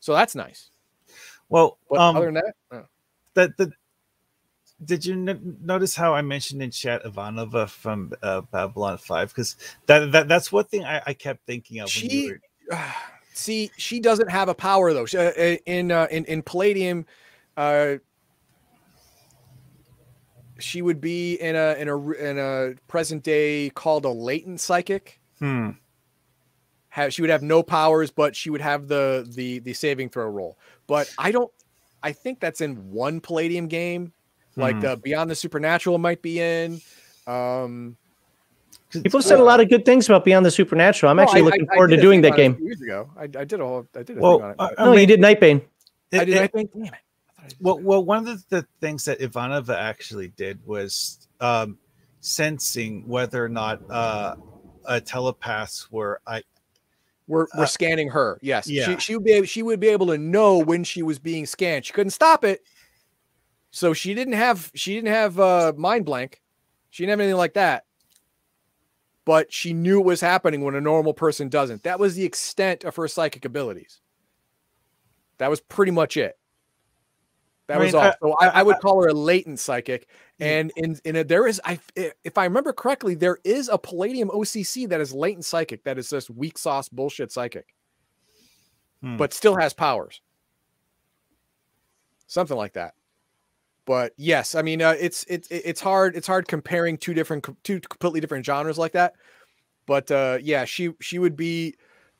[0.00, 0.70] so that's nice
[1.48, 2.86] well, but um, other than that
[3.34, 3.72] that the
[4.84, 9.28] did you n- notice how I mentioned in chat Ivanova from uh, Babylon Five?
[9.28, 11.94] Because that, that that's one thing I, I kept thinking of.
[11.94, 12.30] when you She-
[12.70, 12.78] were-
[13.34, 17.04] see she doesn't have a power though She- uh, uh, in uh, in in palladium
[17.56, 17.96] uh
[20.58, 24.60] she would be in a in a r- in a present day called a latent
[24.60, 25.70] psychic hmm.
[26.90, 30.26] have she would have no powers but she would have the the the saving throw
[30.28, 31.50] roll but i don't
[32.02, 34.12] i think that's in one palladium game
[34.56, 34.80] like Hmm.
[34.82, 36.80] the beyond the supernatural might be in
[37.26, 37.96] um
[39.02, 41.10] People said a lot of good things about Beyond the Supernatural.
[41.10, 42.48] I'm no, actually I- looking I- I forward did to doing that on it a
[42.54, 42.64] game.
[42.64, 44.70] years ago i, I did a whole i did a Well, thing on it I-
[44.78, 45.62] I No, mean, you did Nightbane.
[46.12, 46.92] it- I did it- I think damn it
[47.44, 50.64] I thought I did well, well, one of the, the things that Ivanova actually did
[50.66, 51.78] was um,
[52.20, 54.36] sensing whether or not uh,
[54.84, 56.42] uh, telepaths were I,
[57.26, 58.38] We're we're Uh, scanning her.
[58.42, 58.68] Yes.
[58.68, 58.86] yeah.
[58.86, 61.46] She she would be able, she would be able to know when she was being
[61.46, 61.84] scanned.
[61.86, 62.62] She couldn't stop it.
[63.70, 66.40] So she didn't have she didn't have uh mind blank.
[66.90, 67.84] She didn't have anything like that.
[69.24, 71.82] But she knew it was happening when a normal person doesn't.
[71.82, 74.00] That was the extent of her psychic abilities.
[75.38, 76.38] That was pretty much it.
[77.66, 78.08] That I was mean, all.
[78.08, 80.08] I- so I, I- I would call her a latent psychic.
[80.40, 84.28] And in in a, there is I if I remember correctly, there is a Palladium
[84.30, 87.74] OCC that is latent psychic that is just weak sauce bullshit psychic,
[89.00, 89.16] Hmm.
[89.16, 90.20] but still has powers.
[92.26, 92.94] Something like that.
[93.86, 97.80] But yes, I mean uh, it's it's it's hard it's hard comparing two different two
[97.80, 99.14] completely different genres like that.
[99.86, 101.76] But uh yeah, she she would be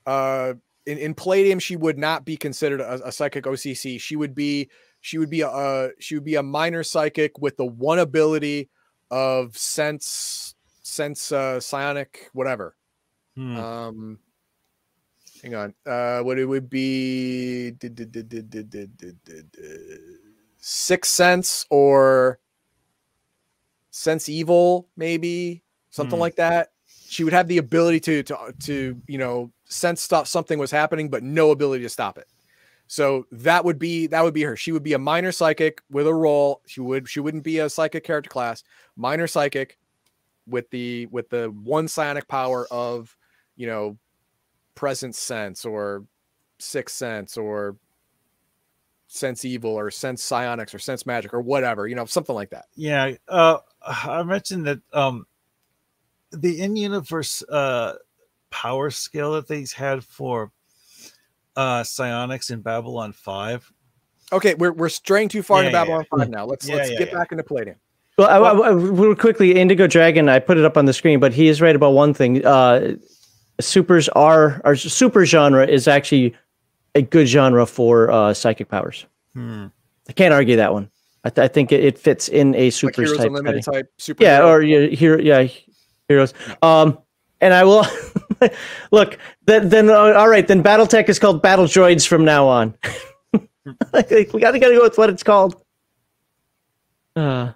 [0.07, 0.55] uh
[0.87, 4.01] in, in Palladium she would not be considered a, a psychic OCC.
[4.01, 4.69] She would be
[5.01, 8.71] she would be a uh, she would be a minor psychic with the one ability
[9.11, 12.77] of sense sense uh psionic whatever
[13.35, 13.57] hmm.
[13.57, 14.19] um
[15.43, 19.53] hang on uh what it would be did, did, did, did, did, did, did, did,
[19.53, 20.01] did,
[20.59, 22.39] sixth sense or
[23.91, 26.23] sense evil maybe something Hmm.
[26.23, 26.71] like that
[27.07, 31.09] she would have the ability to to to you know sense stuff something was happening
[31.09, 32.27] but no ability to stop it.
[32.87, 34.57] So that would be that would be her.
[34.57, 36.61] She would be a minor psychic with a role.
[36.67, 38.63] She would she wouldn't be a psychic character class.
[38.97, 39.79] Minor psychic
[40.47, 43.17] with the with the one psionic power of
[43.57, 43.97] you know
[44.75, 46.05] present sense or
[46.59, 47.77] sixth sense or
[49.07, 52.67] sense evil or sense psionics or sense magic or whatever you know something like that.
[52.77, 55.27] Yeah, uh, I mentioned that um,
[56.33, 57.95] the in-universe uh,
[58.55, 60.53] power scale that they had for
[61.57, 63.71] uh, psionics in Babylon Five.
[64.33, 66.91] okay we're, we're straying too far Yeah, into yeah, babylon 5 now let's Yeah, let's
[66.91, 67.19] yeah, get yeah.
[67.19, 67.77] back into palladium
[68.17, 70.29] Well, I, I, I- real quickly, Indigo Dragon.
[70.29, 72.45] I put it up on the screen, but he is right about one thing.
[72.47, 72.95] Uh,
[73.61, 76.35] supers are our super genre is actually
[76.95, 79.05] a good genre for uh, psychic powers.
[79.35, 79.67] Hmm.
[80.09, 80.91] I can't argue that one.
[81.25, 84.45] I, th- I think it, it fits in a like type unlimited type super Yeah,
[84.47, 85.49] or yeah, hero, yeah,
[86.09, 86.35] heroes.
[86.63, 86.99] Um,
[87.45, 87.87] and I will.
[88.91, 92.75] Look, then, then uh, all right, then BattleTech is called Battle Droids from now on.
[93.35, 93.39] we
[93.93, 95.63] got to gotta go with what it's called.
[97.15, 97.53] Uh,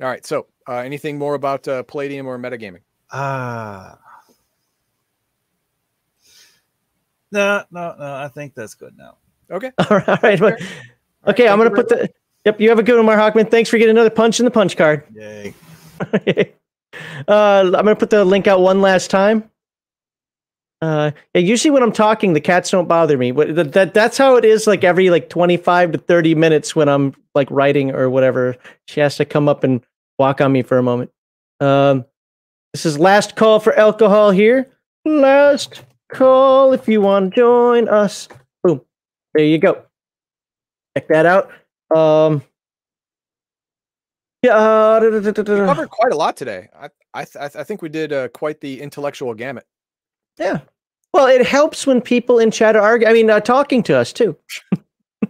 [0.00, 0.24] All right.
[0.24, 2.80] So, uh, anything more about uh, Palladium or metagaming?
[3.12, 3.98] Ah.
[7.32, 8.14] no, no, no.
[8.14, 9.16] I think that's good now.
[9.50, 9.72] Okay.
[9.78, 10.40] all right, all right.
[10.40, 10.56] well,
[11.26, 12.08] Okay, I'm gonna put the.
[12.44, 13.50] Yep, you have a good one, Mark Hockman.
[13.50, 15.04] Thanks for getting another punch in the punch card.
[15.14, 16.54] Yay.
[17.28, 19.50] Uh, I'm gonna put the link out one last time.
[20.84, 23.30] Uh, usually when I'm talking, the cats don't bother me.
[23.30, 24.66] But that, that that's how it is.
[24.66, 28.56] Like every like 25 to 30 minutes when I'm like writing or whatever,
[28.86, 29.84] she has to come up and
[30.18, 31.10] walk on me for a moment.
[31.60, 32.04] Um,
[32.74, 34.68] this is last call for alcohol here.
[35.06, 38.28] Last call if you want to join us.
[38.62, 38.82] Boom.
[39.32, 39.84] There you go.
[40.96, 41.50] Check that out.
[41.96, 42.42] Um,
[44.44, 44.56] yeah.
[44.56, 46.68] Uh, We covered quite a lot today.
[46.78, 49.66] I I, th- I think we did uh, quite the intellectual gamut.
[50.38, 50.60] Yeah.
[51.12, 53.10] Well, it helps when people in chat are arguing.
[53.10, 54.36] I mean, uh, talking to us too.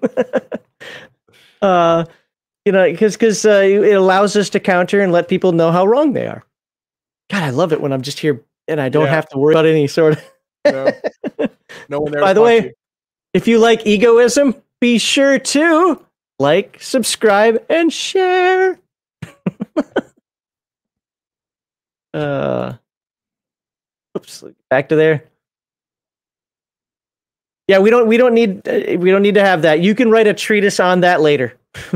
[1.62, 2.04] uh,
[2.64, 5.86] you know, because because uh, it allows us to counter and let people know how
[5.86, 6.42] wrong they are.
[7.30, 9.10] God, I love it when I'm just here and I don't Yeah.
[9.14, 10.24] have to worry about any sort of.
[10.66, 11.48] No,
[11.88, 12.20] no one there.
[12.22, 12.72] By the way, you.
[13.34, 16.02] if you like egoism, be sure to
[16.38, 18.78] like, subscribe, and share.
[22.14, 22.74] uh,
[24.16, 25.24] oops, back to there.
[27.66, 29.80] Yeah, we don't we don't need uh, we don't need to have that.
[29.80, 31.54] You can write a treatise on that later.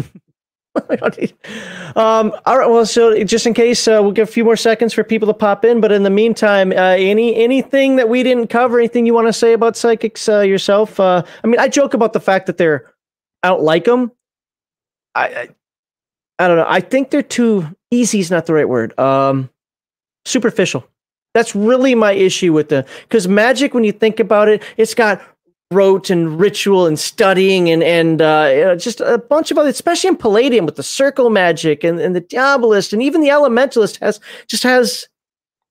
[1.97, 2.71] Um, all right.
[2.71, 5.35] Well, so just in case, uh, we'll give a few more seconds for people to
[5.35, 5.81] pop in.
[5.81, 9.33] But in the meantime, uh, any anything that we didn't cover, anything you want to
[9.33, 11.01] say about psychics uh, yourself?
[11.01, 12.93] Uh, I mean, I joke about the fact that they're
[13.43, 14.13] don't like them.
[15.15, 15.49] I, I
[16.39, 16.67] I don't know.
[16.69, 18.21] I think they're too easy.
[18.21, 18.99] Is not the right word.
[18.99, 19.51] Um,
[20.25, 20.87] superficial.
[21.35, 23.75] That's really my issue with the because magic.
[23.75, 25.23] When you think about it, it's got
[25.71, 30.17] rote and ritual and studying and and uh, just a bunch of other, especially in
[30.17, 34.63] Palladium with the circle magic and, and the Diabolist and even the Elementalist has just
[34.63, 35.07] has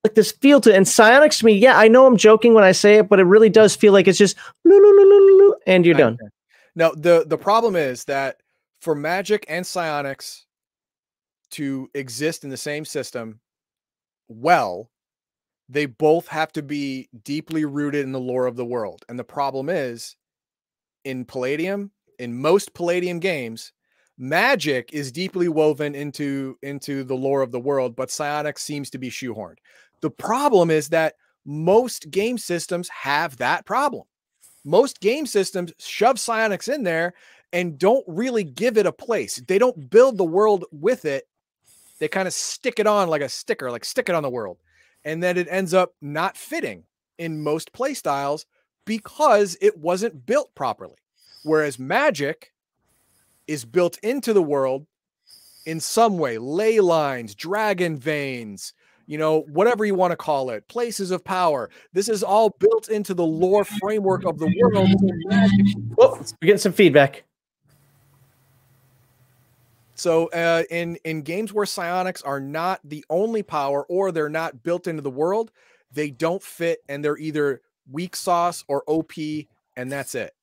[0.03, 0.75] like this feel to it.
[0.75, 3.23] And psionics to me, yeah, I know I'm joking when I say it, but it
[3.23, 4.37] really does feel like it's just
[5.65, 6.13] and you're done.
[6.13, 6.31] understand.
[6.75, 8.37] No, the the problem is that
[8.81, 10.45] for magic and psionics
[11.51, 13.39] to exist in the same system
[14.29, 14.91] well,
[15.69, 19.05] they both have to be deeply rooted in the lore of the world.
[19.07, 20.17] And the problem is
[21.05, 23.71] in Palladium, in most Palladium games,
[24.17, 28.97] magic is deeply woven into into the lore of the world, but psionics seems to
[28.97, 29.59] be shoehorned.
[30.01, 31.13] The problem is that
[31.45, 34.03] most game systems have that problem
[34.67, 37.13] most game systems shove psionics in there
[37.53, 39.41] and don't really give it a place.
[39.47, 41.23] They don't build the world with it.
[41.99, 44.57] They kind of stick it on like a sticker, like stick it on the world.
[45.03, 46.83] And then it ends up not fitting
[47.17, 48.45] in most play styles
[48.85, 50.97] because it wasn't built properly.
[51.43, 52.53] Whereas magic
[53.47, 54.85] is built into the world
[55.65, 58.73] in some way, ley lines, dragon veins,
[59.05, 61.69] you know, whatever you want to call it, places of power.
[61.93, 64.89] This is all built into the lore framework of the world.
[65.25, 65.65] magic
[65.97, 67.23] we're getting some feedback.
[69.97, 74.61] So uh, in in games where psionics are not the only power or they're not
[74.63, 75.51] built into the world,
[75.91, 77.61] they don't fit and they're either
[77.91, 79.13] weak sauce or OP
[79.75, 80.35] and that's it.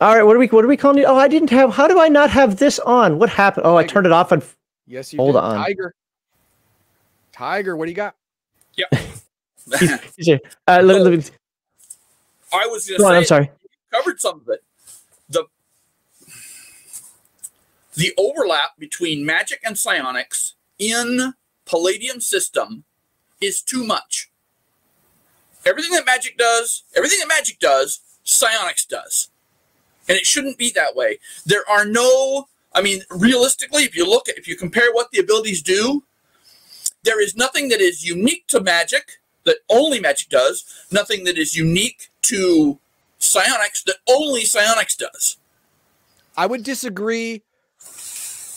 [0.00, 1.06] All right, what are we what are we calling it?
[1.06, 1.72] Oh, I didn't have.
[1.74, 3.18] How do I not have this on?
[3.18, 3.66] What happened?
[3.66, 4.40] Oh, I turned it off on.
[4.86, 5.40] Yes, you Hold did.
[5.40, 5.56] on.
[5.56, 5.94] Tiger.
[7.32, 8.14] Tiger, what do you got?
[8.76, 9.24] he's-
[10.16, 10.28] he's.
[10.28, 11.22] Uh, let, let me,
[12.52, 13.50] I was going go on, I'm say sorry.
[13.92, 14.62] covered some of it.
[15.30, 15.44] The
[17.98, 21.34] the overlap between magic and psionics in
[21.66, 22.84] Palladium system
[23.40, 24.30] is too much.
[25.66, 29.30] Everything that magic does, everything that magic does, psionics does.
[30.08, 31.18] And it shouldn't be that way.
[31.44, 35.18] There are no I mean, realistically, if you look at if you compare what the
[35.18, 36.04] abilities do,
[37.02, 41.56] there is nothing that is unique to magic that only magic does, nothing that is
[41.56, 42.78] unique to
[43.18, 45.38] psionics that only psionics does.
[46.36, 47.42] I would disagree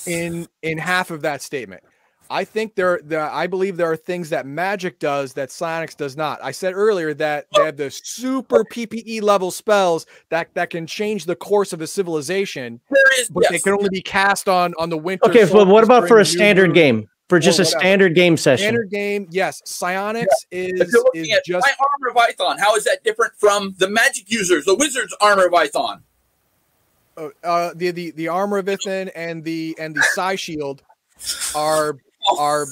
[0.06, 1.84] in in half of that statement.
[2.32, 6.16] I think there, there I believe there are things that magic does that psionics does
[6.16, 6.40] not.
[6.42, 11.26] I said earlier that they have the super PPE level spells that that can change
[11.26, 14.90] the course of a civilization, There is but they can only be cast on on
[14.90, 15.30] the winter.
[15.30, 16.76] Okay, but what about for a standard moon.
[16.76, 17.10] game?
[17.28, 18.66] For just a standard game session?
[18.66, 19.62] Standard game, yes.
[19.66, 23.06] Psionics if is you're looking is at just my armor of Ithan, how is that
[23.06, 26.02] different from the magic users, the wizards' armor of Ithan?
[27.18, 30.82] Uh, uh, the the the armor of Ithan and the and the Psi shield
[31.56, 31.98] are
[32.38, 32.68] are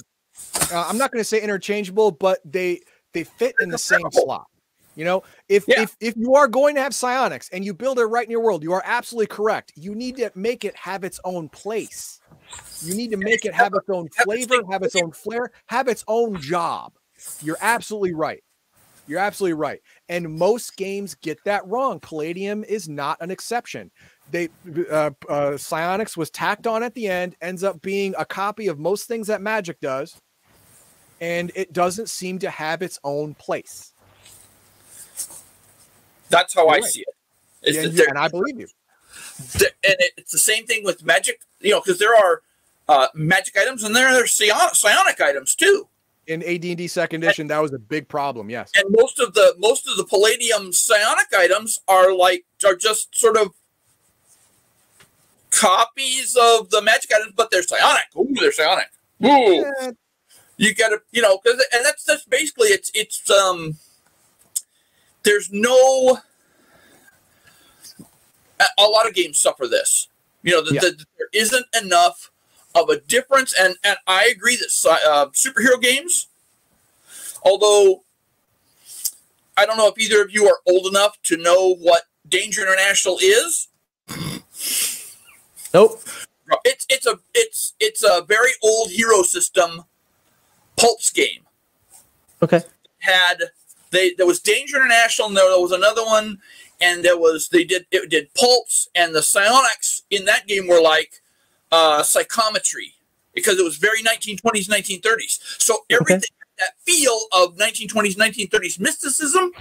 [0.71, 2.81] uh, I'm not going to say interchangeable, but they
[3.13, 4.47] they fit in the same slot.
[4.95, 5.83] You know, if Yeah.
[5.83, 8.41] if if you are going to have psionics and you build it right in your
[8.41, 9.71] world, you are absolutely correct.
[9.75, 12.19] You need to make it have its own place.
[12.81, 16.03] You need to make it have its own flavor, have its own flair, have its
[16.07, 16.93] own job.
[17.41, 18.43] You're absolutely right.
[19.07, 19.81] You're absolutely right.
[20.07, 21.99] And most games get that wrong.
[21.99, 23.91] Palladium is not an exception.
[24.31, 24.49] They
[24.91, 28.77] uh, uh, psionics was tacked on at the end, ends up being a copy of
[28.77, 30.21] most things that Magic does,
[31.19, 33.93] and it doesn't seem to have its own place.
[36.29, 36.83] That's how I right.
[36.83, 37.07] see it.
[37.63, 38.67] Is And, and I believe you.
[39.57, 42.41] th- and it- it's the same thing with magic, you know, because there are
[42.87, 45.87] uh, magic items and there are psionic, psionic items too.
[46.27, 48.49] In AD&D second edition, that was a big problem.
[48.49, 48.71] Yes.
[48.75, 53.35] And most of the most of the palladium psionic items are like are just sort
[53.35, 53.49] of
[55.59, 58.03] copies of the magic items, but they're psionic.
[58.17, 58.87] Ooh, they're psionic.
[59.23, 59.91] Ooh, Yeah,
[60.57, 63.77] you gotta, you know, 'cause- and that's that's basically it's it's um.
[65.23, 66.19] There's no.
[68.59, 70.07] A, a lot of games suffer this.
[70.43, 70.81] You know, that Yeah.
[70.81, 72.31] that there isn't enough
[72.73, 74.69] of a difference, and and I agree that
[75.05, 76.27] uh, superhero games,
[77.43, 78.03] although
[79.57, 83.17] I don't know if either of you are old enough to know what Danger International
[83.21, 83.67] is.
[85.73, 86.01] Nope.
[86.65, 89.83] It's it's a it's it's a very old hero system
[90.77, 91.41] pulse game.
[92.41, 92.61] Okay.
[92.99, 93.37] Had
[93.91, 96.39] they there was Danger International and there was another one
[96.81, 100.81] and there was they did it did pulse and the psionics in that game were
[100.81, 101.21] like
[101.71, 102.93] uh psychometry
[103.33, 109.51] because it was very 1920s 1930s so everything had that feel of 1920s 1930s mysticism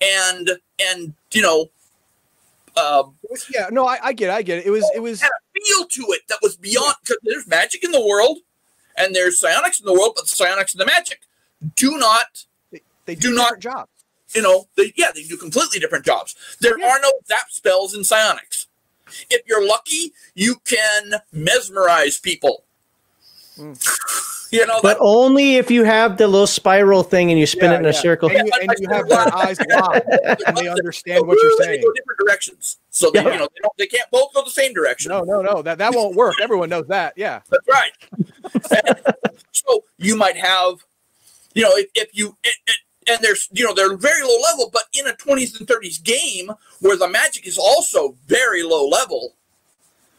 [0.00, 1.66] and and you know
[2.78, 3.02] uh,
[3.52, 3.68] yeah.
[3.70, 4.28] No, I, I get.
[4.30, 4.66] It, I get it.
[4.66, 4.88] It was.
[4.94, 5.20] It was.
[5.20, 8.38] had a feel to it that was beyond because there's magic in the world
[8.96, 11.20] and there's psionics in the world, but the psionics and the magic
[11.74, 13.90] do not, They do do not- jobs.
[14.34, 16.34] you know, they yeah, they do completely different jobs.
[16.60, 16.88] There Yeah.
[16.90, 18.66] are no zap spells in psionics.
[19.30, 22.64] If you're lucky, you can mesmerize people.
[24.50, 27.76] you know, But only if you have the little spiral thing and you spin Yeah,
[27.76, 28.30] it in a circle.
[28.30, 30.06] And you, and you have their eyes locked,
[30.46, 31.80] and they understand what you're saying.
[31.80, 33.32] They go different directions, so they, Yeah.
[33.32, 35.10] you know they, don't, they can't both go the same direction.
[35.10, 35.62] No, no, no.
[35.62, 36.34] That that won't work.
[36.40, 37.14] Everyone knows that.
[37.16, 37.40] Yeah.
[37.50, 37.92] That's right.
[39.52, 40.76] So you might have,
[41.54, 42.76] you know, if, if you it, it,
[43.10, 46.50] and there's you know they're very low level, but in a 20s and 30s game
[46.80, 49.34] where the magic is also very low level,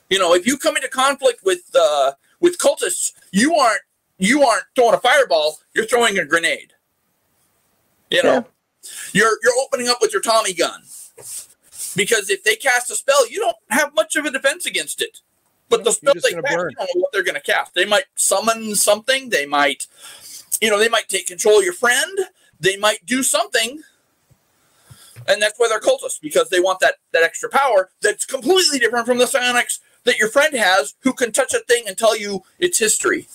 [0.10, 3.82] you know, if you come into conflict with uh, with cultists, you aren't
[4.18, 6.74] you aren't throwing a fireball, you're throwing a grenade.
[8.10, 8.46] You know,
[9.14, 10.82] you're you're opening up with your Tommy gun.
[11.96, 15.20] Because if they cast a spell, you don't have much of a defense against it.
[15.70, 16.72] But the spell they cast, burn.
[16.72, 17.74] you don't know what they're going to cast.
[17.74, 19.30] They might summon something.
[19.30, 19.88] They might,
[20.62, 22.20] you know, they might take control of your friend.
[22.60, 23.82] They might do something,
[25.28, 29.06] and that's why they're cultists because they want that that extra power that's completely different
[29.06, 32.44] from the psionics that your friend has, who can touch a thing and tell you
[32.60, 33.28] its history.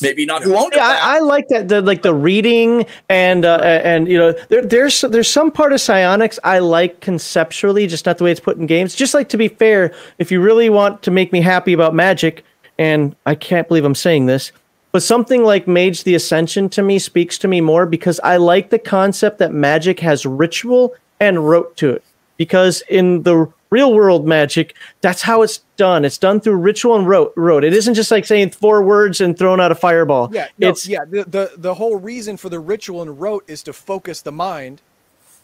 [0.00, 0.76] Maybe not who owned it.
[0.76, 1.68] Yeah, I, I like that.
[1.68, 5.80] The like the reading and uh, and you know there, there's there's some part of
[5.80, 8.94] psionics I like conceptually, just not the way it's put in games.
[8.94, 12.44] Just like to be fair, if you really want to make me happy about magic,
[12.78, 14.52] and I can't believe I'm saying this,
[14.92, 18.70] but something like Mage the Ascension to me speaks to me more because I like
[18.70, 22.04] the concept that magic has ritual and rote to it.
[22.36, 26.04] Because in the real world magic, that's how it's done.
[26.04, 27.32] It's done through ritual and rote.
[27.36, 27.64] rote.
[27.64, 30.30] It isn't just like saying four words and throwing out a fireball.
[30.32, 31.04] Yeah, no, it's yeah.
[31.04, 34.80] The, the the whole reason for the ritual and rote is to focus the mind,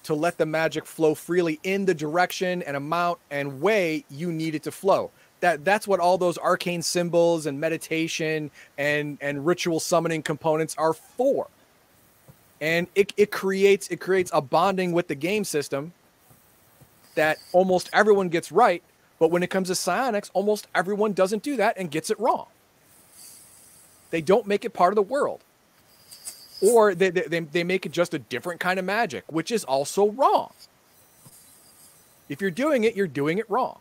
[0.05, 4.55] to let the magic flow freely in the direction and amount and way you need
[4.55, 5.11] it to flow.
[5.41, 10.95] That that's what all those arcane symbols and meditation and and ritual summoning components are
[10.95, 11.49] for.
[12.61, 15.93] And it, it creates it creates a bonding with the game system
[17.15, 18.83] that almost everyone gets right,
[19.19, 22.47] but when it comes to psionics, almost everyone doesn't do that and gets it wrong.
[24.11, 25.41] They don't make it part of the world.
[26.63, 30.11] Or they, they, they make it just a different kind of magic, which is also
[30.11, 30.53] wrong.
[32.29, 33.81] If you're doing it, you're doing it wrong.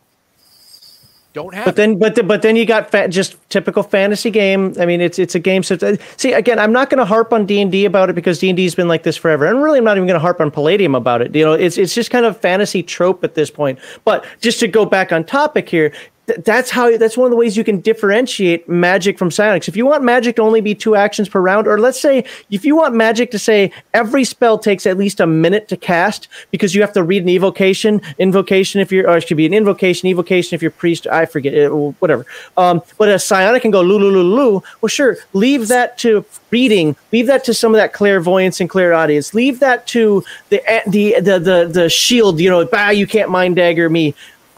[1.34, 1.76] Don't have But it.
[1.76, 4.72] then, but the, but then you got fa- just typical fantasy game.
[4.78, 5.64] I mean, it's it's a game.
[5.64, 5.76] So
[6.16, 8.48] see, again, I'm not going to harp on D and D about it because D
[8.48, 10.50] and D's been like this forever, and really, I'm not even going to harp on
[10.52, 11.34] Palladium about it.
[11.34, 13.80] You know, it's it's just kind of fantasy trope at this point.
[14.04, 15.92] But just to go back on topic here,
[16.26, 19.68] th- that's how that's one of the ways you can differentiate magic from psionics.
[19.68, 22.64] If you want magic to only be two actions per round or let's say if
[22.64, 26.74] you want magic to say every spell takes at least a minute to cast because
[26.74, 30.08] you have to read an evocation invocation if you're or it should be an invocation
[30.08, 32.26] evocation if you're priest i forget it, whatever.
[32.56, 36.94] Um, but a psionic can go lulu lulu well sure leave that to reading.
[37.12, 39.34] Leave that to some of that clairvoyance and clairaudience.
[39.34, 43.56] Leave that to the the the the, the shield you know bah you can't mind
[43.56, 44.14] dagger me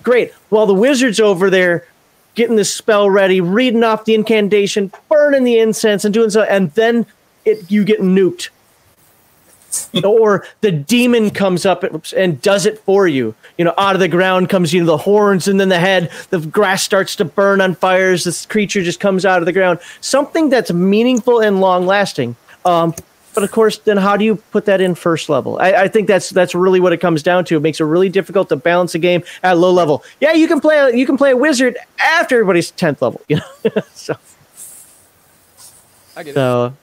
[0.07, 0.33] great.
[0.51, 1.85] While the wizard's over there
[2.37, 6.73] getting the spell ready, reading off the incantation, burning the incense, and doing so, and
[6.75, 7.07] then
[7.45, 8.51] it you get nuked.
[10.05, 13.35] or the demon comes up and does it for you.
[13.59, 16.11] You know, out of the ground comes you know the horns and then the head.
[16.31, 18.23] The grass starts to burn on fires.
[18.23, 19.81] This creature just comes out of the ground.
[20.01, 22.37] Something that's meaningful and long lasting.
[22.65, 22.95] Um,
[23.37, 25.59] but of course, then how do you put that in first level?
[25.61, 27.57] I, I, think that's that's really what it comes down to.
[27.59, 30.03] It makes it really difficult to balance a game at low level.
[30.23, 33.21] Yeah, you can play a, you can play a wizard after everybody's tenth level.
[33.29, 34.17] You know, so.
[36.17, 36.35] I get it.
[36.35, 36.75] So,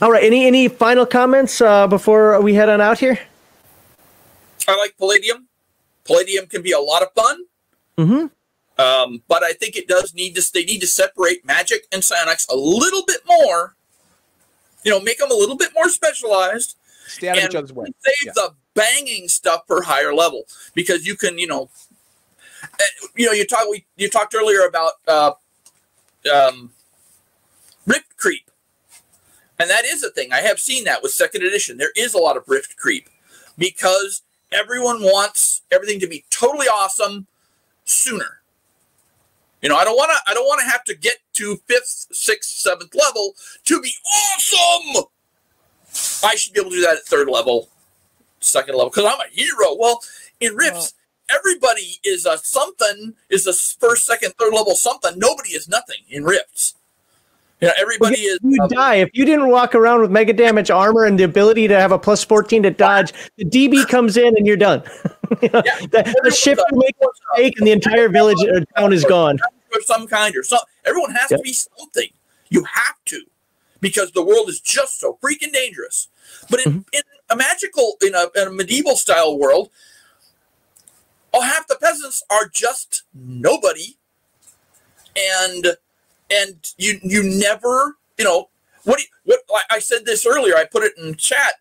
[0.00, 0.24] all right.
[0.24, 3.18] Any any final comments uh, before we head on out here?
[4.66, 5.48] I like Palladium.
[6.06, 7.44] Palladium can be a lot of fun.
[7.98, 8.82] Mm-hmm.
[8.82, 10.50] Um, but I think it does need to.
[10.50, 13.76] They need to separate Magic and Psionics a little bit more
[14.84, 16.76] you know, make them a little bit more specialized.
[17.06, 17.86] Stay out of each other's way.
[17.86, 18.32] Save yeah.
[18.34, 21.68] the banging stuff for higher level because you can, you know,
[22.62, 25.32] eh, you know, you talked we you talked earlier about uh,
[26.32, 26.70] um,
[27.86, 28.50] rift creep,
[29.58, 30.32] and that is a thing.
[30.32, 31.76] I have seen that with second edition.
[31.76, 33.08] There is a lot of rift creep
[33.58, 34.22] because
[34.52, 37.26] everyone wants everything to be totally awesome
[37.84, 38.40] sooner.
[39.64, 40.30] You know, I don't want to.
[40.30, 43.34] I don't want to have to get to fifth, sixth, seventh level
[43.64, 45.04] to be awesome.
[46.22, 47.70] I should be able to do that at third level,
[48.40, 49.74] second level, because I'm a hero.
[49.78, 50.00] Well,
[50.38, 50.92] in Rifts,
[51.30, 53.14] everybody is a something.
[53.30, 55.18] Is a first, second, third level something.
[55.18, 56.74] Nobody is nothing in Rifts.
[57.64, 58.38] You know, everybody well, is.
[58.42, 61.68] You um, die if you didn't walk around with mega damage armor and the ability
[61.68, 63.12] to have a plus fourteen to dodge.
[63.36, 64.82] The DB comes in and you're done.
[65.42, 68.64] you know, yeah, the, the shift you make a mistake and the entire village or
[68.76, 69.38] town is gone
[69.76, 70.66] of some kind or something.
[70.84, 71.40] Everyone has yep.
[71.40, 72.08] to be something.
[72.48, 73.22] You have to,
[73.80, 76.08] because the world is just so freaking dangerous.
[76.50, 76.80] But in, mm-hmm.
[76.92, 79.70] in a magical, in a, in a medieval style world,
[81.32, 83.96] oh, half the peasants are just nobody,
[85.16, 85.76] and
[86.30, 88.48] and you you never you know
[88.84, 90.56] what you, what I said this earlier.
[90.56, 91.54] I put it in chat.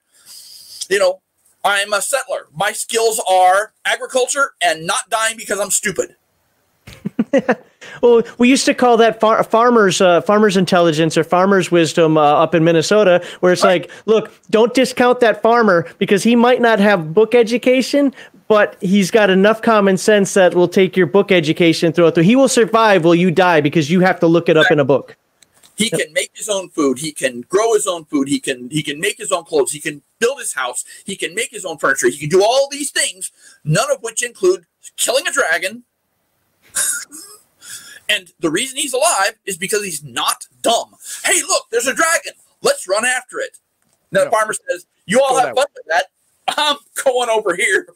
[0.89, 1.21] You know,
[1.63, 2.47] I'm a settler.
[2.53, 6.15] My skills are agriculture and not dying because I'm stupid.
[8.01, 12.21] well, we used to call that far- farmers uh, farmers intelligence or farmers wisdom uh,
[12.21, 16.79] up in Minnesota, where it's like, look, don't discount that farmer because he might not
[16.79, 18.13] have book education,
[18.47, 22.17] but he's got enough common sense that will take your book education through it.
[22.17, 24.85] He will survive while you die because you have to look it up in a
[24.85, 25.15] book.
[25.75, 26.99] He can make his own food.
[26.99, 28.27] He can grow his own food.
[28.27, 29.71] He can he can make his own clothes.
[29.71, 30.85] He can build his house.
[31.03, 32.09] He can make his own furniture.
[32.09, 33.31] He can do all these things,
[33.63, 34.65] none of which include
[34.97, 35.83] killing a dragon,
[38.09, 40.95] and the reason he's alive is because he's not dumb.
[41.23, 42.33] Hey, look, there's a dragon.
[42.61, 43.57] Let's run after it.
[44.11, 46.05] Now the farmer says, "You all have fun with that.
[46.49, 47.87] I'm going over here."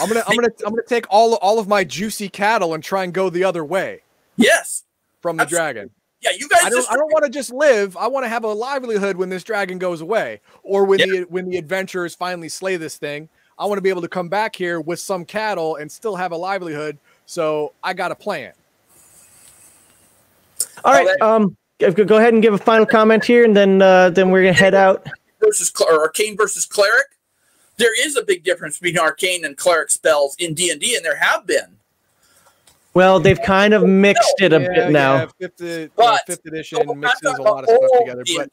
[0.00, 3.04] I'm gonna, I'm gonna, I'm gonna take all, all of my juicy cattle and try
[3.04, 4.02] and go the other way.
[4.36, 4.84] Yes,
[5.20, 5.72] from the Absolutely.
[5.72, 5.90] dragon.
[6.22, 6.64] Yeah, you guys.
[6.64, 7.96] I don't, I don't want to just live.
[7.96, 11.08] I want to have a livelihood when this dragon goes away, or when yep.
[11.08, 13.28] the when the adventurers finally slay this thing.
[13.58, 16.32] I want to be able to come back here with some cattle and still have
[16.32, 18.52] a livelihood so I got a plan.
[20.84, 21.20] All right.
[21.20, 24.52] Um, go ahead and give a final comment here, and then uh, then we're gonna
[24.52, 25.06] head out.
[25.40, 27.06] Versus or arcane versus cleric.
[27.78, 31.04] There is a big difference between arcane and cleric spells in D and D, and
[31.04, 31.76] there have been.
[32.94, 35.14] Well, they've kind of mixed it a yeah, bit now.
[35.14, 38.24] Yeah, fifth, uh, but, fifth edition so mixes a lot of stuff together.
[38.36, 38.50] But,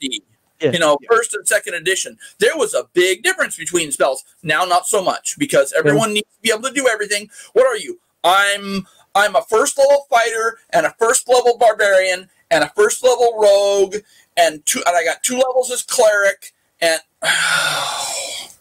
[0.59, 0.71] yeah.
[0.71, 4.25] you know, first and second edition, there was a big difference between spells.
[4.43, 6.15] Now, not so much because everyone yeah.
[6.15, 7.29] needs to be able to do everything.
[7.53, 7.99] What are you?
[8.23, 8.85] I'm
[9.15, 13.95] I'm a first level fighter and a first level barbarian and a first level rogue
[14.37, 16.99] and two and I got two levels as cleric and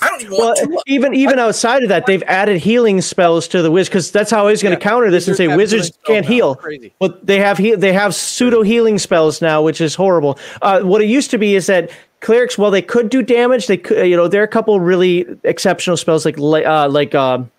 [0.00, 0.54] I don't even well,
[0.86, 4.46] even even outside of that, they've added healing spells to the wiz because that's how
[4.46, 6.54] I was going to yeah, counter this and say wizards can't heal.
[6.54, 6.92] Crazy.
[6.98, 10.38] But they have he- they have pseudo healing spells now, which is horrible.
[10.62, 13.76] Uh, what it used to be is that clerics, while they could do damage, they
[13.76, 17.14] could you know there are a couple really exceptional spells like uh, like.
[17.14, 17.50] Um,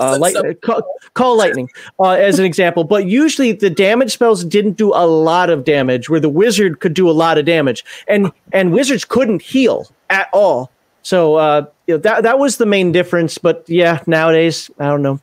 [0.00, 0.80] uh, light, call,
[1.14, 2.84] call, lightning uh, as an example.
[2.84, 6.94] But usually the damage spells didn't do a lot of damage, where the wizard could
[6.94, 10.70] do a lot of damage, and and wizards couldn't heal at all.
[11.02, 13.38] So uh, you know, that that was the main difference.
[13.38, 15.20] But yeah, nowadays I don't know.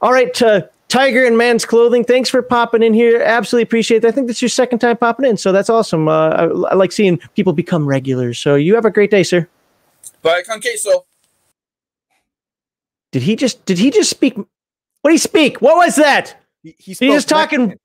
[0.00, 3.22] All right, uh, Tiger and Man's Clothing, thanks for popping in here.
[3.22, 4.08] Absolutely appreciate it.
[4.08, 6.08] I think that's your second time popping in, so that's awesome.
[6.08, 8.38] Uh, I, I like seeing people become regulars.
[8.38, 9.48] So you have a great day, sir.
[10.20, 11.06] Bye, con queso.
[13.10, 14.36] Did he just did he just speak?
[14.36, 15.60] What did he speak?
[15.60, 16.36] What was that?
[16.62, 17.78] He, he He just talking.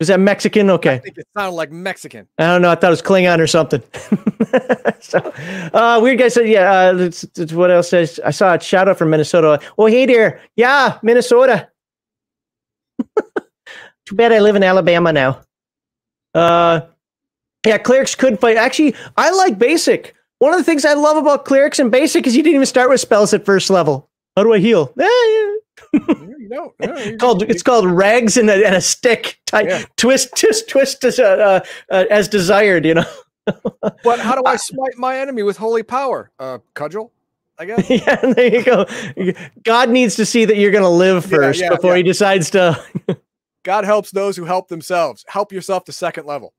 [0.00, 0.70] Was that Mexican?
[0.70, 0.94] Okay.
[0.94, 2.26] I think it sounded like Mexican.
[2.38, 2.70] I don't know.
[2.70, 3.82] I thought it was Klingon or something.
[5.00, 5.18] so,
[5.74, 8.18] uh, weird guy said, yeah, uh, it's, it's what else says?
[8.24, 9.60] I saw a shout out from Minnesota.
[9.76, 10.40] Oh, hey there.
[10.56, 11.68] Yeah, Minnesota.
[14.06, 15.42] Too bad I live in Alabama now.
[16.34, 16.80] Uh,
[17.66, 18.56] yeah, clerics could fight.
[18.56, 20.14] Actually, I like basic.
[20.38, 22.88] One of the things I love about clerics and basic is you didn't even start
[22.88, 24.08] with spells at first level.
[24.34, 24.94] How do I heal?
[24.98, 25.50] Eh,
[25.92, 26.14] yeah.
[26.50, 29.40] know, no, you- called it's called rags and a, and a stick.
[29.52, 29.84] Yeah.
[29.96, 32.84] Twist, twist, twist as, uh, uh, as desired.
[32.84, 33.04] You know.
[34.04, 36.30] But how do I smite my enemy with holy power?
[36.38, 37.10] Uh, cudgel,
[37.58, 37.90] I guess.
[37.90, 38.86] yeah, there you go.
[39.64, 41.96] God needs to see that you're going to live first yeah, before yeah.
[41.98, 42.80] he decides to.
[43.64, 45.24] God helps those who help themselves.
[45.28, 46.54] Help yourself to second level.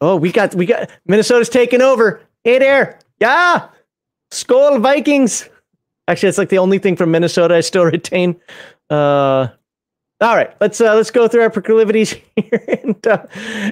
[0.00, 2.20] Oh, we got we got Minnesota's taking over.
[2.42, 3.68] Hey there, yeah,
[4.30, 5.48] Skol Vikings.
[6.06, 8.36] Actually, it's like the only thing from Minnesota I still retain.
[8.90, 9.48] Uh,
[10.20, 13.26] all right, let's uh, let's go through our proclivities here, and uh,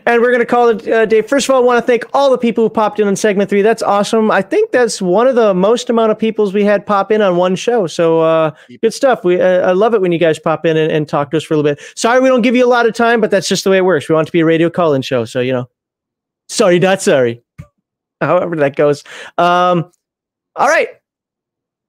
[0.05, 1.23] and we're gonna call it uh, day.
[1.23, 3.49] First of all, I want to thank all the people who popped in on segment
[3.49, 3.63] three.
[3.63, 4.31] That's awesome.
[4.31, 7.37] I think that's one of the most amount of peoples we had pop in on
[7.37, 7.87] one show.
[7.87, 8.51] So uh,
[8.83, 9.25] good stuff.
[9.25, 11.45] We uh, I love it when you guys pop in and, and talk to us
[11.45, 11.81] for a little bit.
[11.97, 13.85] Sorry we don't give you a lot of time, but that's just the way it
[13.85, 14.09] works.
[14.09, 15.69] We want to be a radio call-in show, so you know.
[16.49, 17.43] Sorry, not sorry.
[18.21, 19.05] However that goes.
[19.39, 19.91] Um,
[20.57, 20.89] all right.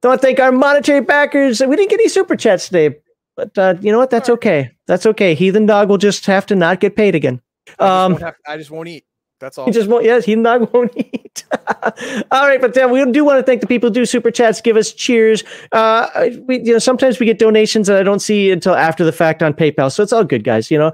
[0.00, 1.60] Don't want to thank our monetary backers.
[1.60, 2.96] We didn't get any super chats today,
[3.36, 4.10] but uh, you know what?
[4.10, 4.70] That's okay.
[4.86, 5.34] That's okay.
[5.34, 7.40] Heathen Dog will just have to not get paid again.
[7.66, 9.04] I just, Um, won't have- I just won't eat.
[9.40, 9.66] That's all.
[9.66, 10.04] he just won't.
[10.04, 11.44] Yes, he not won't eat.
[12.30, 14.60] All right, but then we do want to thank the people who do super chats,
[14.60, 15.42] give us cheers.
[15.72, 19.12] Uh, we, you know, sometimes we get donations that I don't see until after the
[19.12, 20.70] fact on PayPal, so it's all good, guys.
[20.70, 20.92] You know,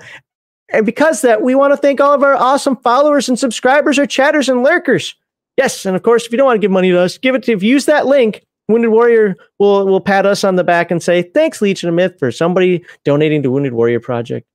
[0.73, 4.07] and because that, we want to thank all of our awesome followers and subscribers, our
[4.07, 5.15] chatters and lurkers.
[5.57, 7.43] Yes, and of course, if you don't want to give money to us, give it
[7.44, 7.52] to.
[7.52, 11.02] If you use that link, Wounded Warrior will will pat us on the back and
[11.02, 14.47] say thanks, Legion of Myth, for somebody donating to Wounded Warrior Project.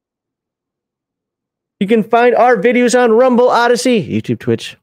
[1.80, 4.78] You can find our videos on Rumble, Odysee, YouTube, Twitch,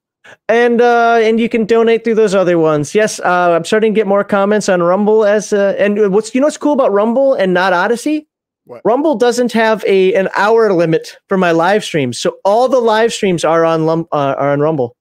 [0.49, 2.95] and uh, and you can donate through those other ones.
[2.95, 6.41] Yes, uh, I'm starting to get more comments on Rumble as uh, and what's you
[6.41, 8.27] know what's cool about Rumble and not Odysee.
[8.65, 8.83] What?
[8.85, 13.13] Rumble doesn't have a an hour limit for my live streams, so all the live
[13.13, 14.97] streams are on Lum, uh, are on Rumble.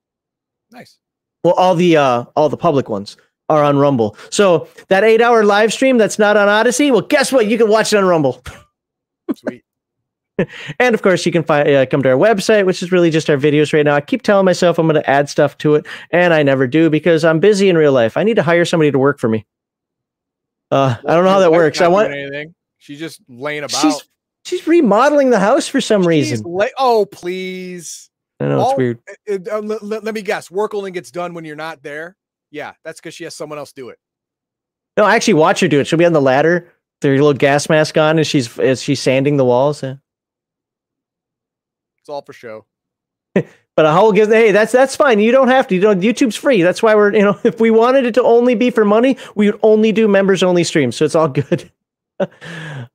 [0.71, 0.97] nice.
[1.43, 3.17] Well, all the uh, all the public ones
[3.51, 4.15] are on Rumble.
[4.29, 7.47] So that eight hour live stream that's not on Odysee, well, guess what?
[7.47, 8.41] You can watch it on Rumble.
[9.35, 9.63] Sweet.
[10.79, 13.29] And of course, you can find uh, come to our website, which is really just
[13.29, 13.93] our videos right now.
[13.93, 16.89] I keep telling myself I'm going to add stuff to it, and I never do
[16.89, 18.17] because I'm busy in real life.
[18.17, 19.45] I need to hire somebody to work for me.
[20.71, 21.79] Uh, I don't know how that works.
[21.79, 22.11] I want.
[22.11, 22.55] anything.
[22.79, 23.79] She's just laying about.
[23.81, 24.01] She's
[24.45, 26.45] she's remodeling the house for some She's reason.
[26.47, 28.09] la- oh, please.
[28.39, 28.99] I know it's all- weird.
[29.29, 30.49] Uh, uh, let, let- let me guess.
[30.49, 32.15] Work only gets done when you're not there.
[32.51, 33.97] Yeah, that's because she has someone else do it.
[34.97, 35.87] No, I actually watch her do it.
[35.87, 36.71] She'll be on the ladder,
[37.01, 39.81] with her little gas mask on, and she's as she's sanding the walls.
[39.81, 39.95] Yeah.
[41.99, 42.65] It's all for show.
[43.77, 45.19] But a whole gives hey, that's that's fine.
[45.19, 45.75] You don't have to.
[45.75, 46.61] You don't YouTube's free.
[46.61, 49.49] That's why we're you know, if we wanted it to only be for money, we
[49.49, 50.97] would only do members only streams.
[50.97, 51.71] So it's all good.
[52.19, 52.27] all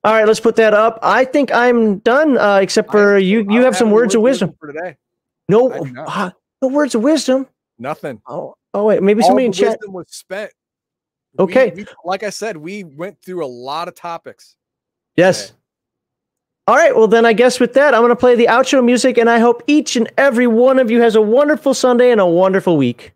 [0.03, 0.99] right, let's put that up.
[1.01, 4.13] I think I'm done, uh, except for I- you you don't have some any words
[4.13, 4.55] of wisdom.
[4.59, 4.97] for today.
[5.49, 6.07] No I do not.
[6.15, 7.47] uh, no words of wisdom.
[7.79, 8.21] Nothing.
[8.27, 9.79] Oh, oh wait, maybe All somebody in chat.
[9.87, 10.51] was spent.
[11.39, 11.71] Okay.
[11.75, 14.55] we- like I said, we went through a lot of topics.
[15.15, 15.53] Yes.
[16.67, 16.95] All right.
[16.95, 19.39] Well, then I guess with that, I'm going to play the outro music, and I
[19.39, 23.13] hope each and every one of you has a wonderful Sunday and a wonderful week.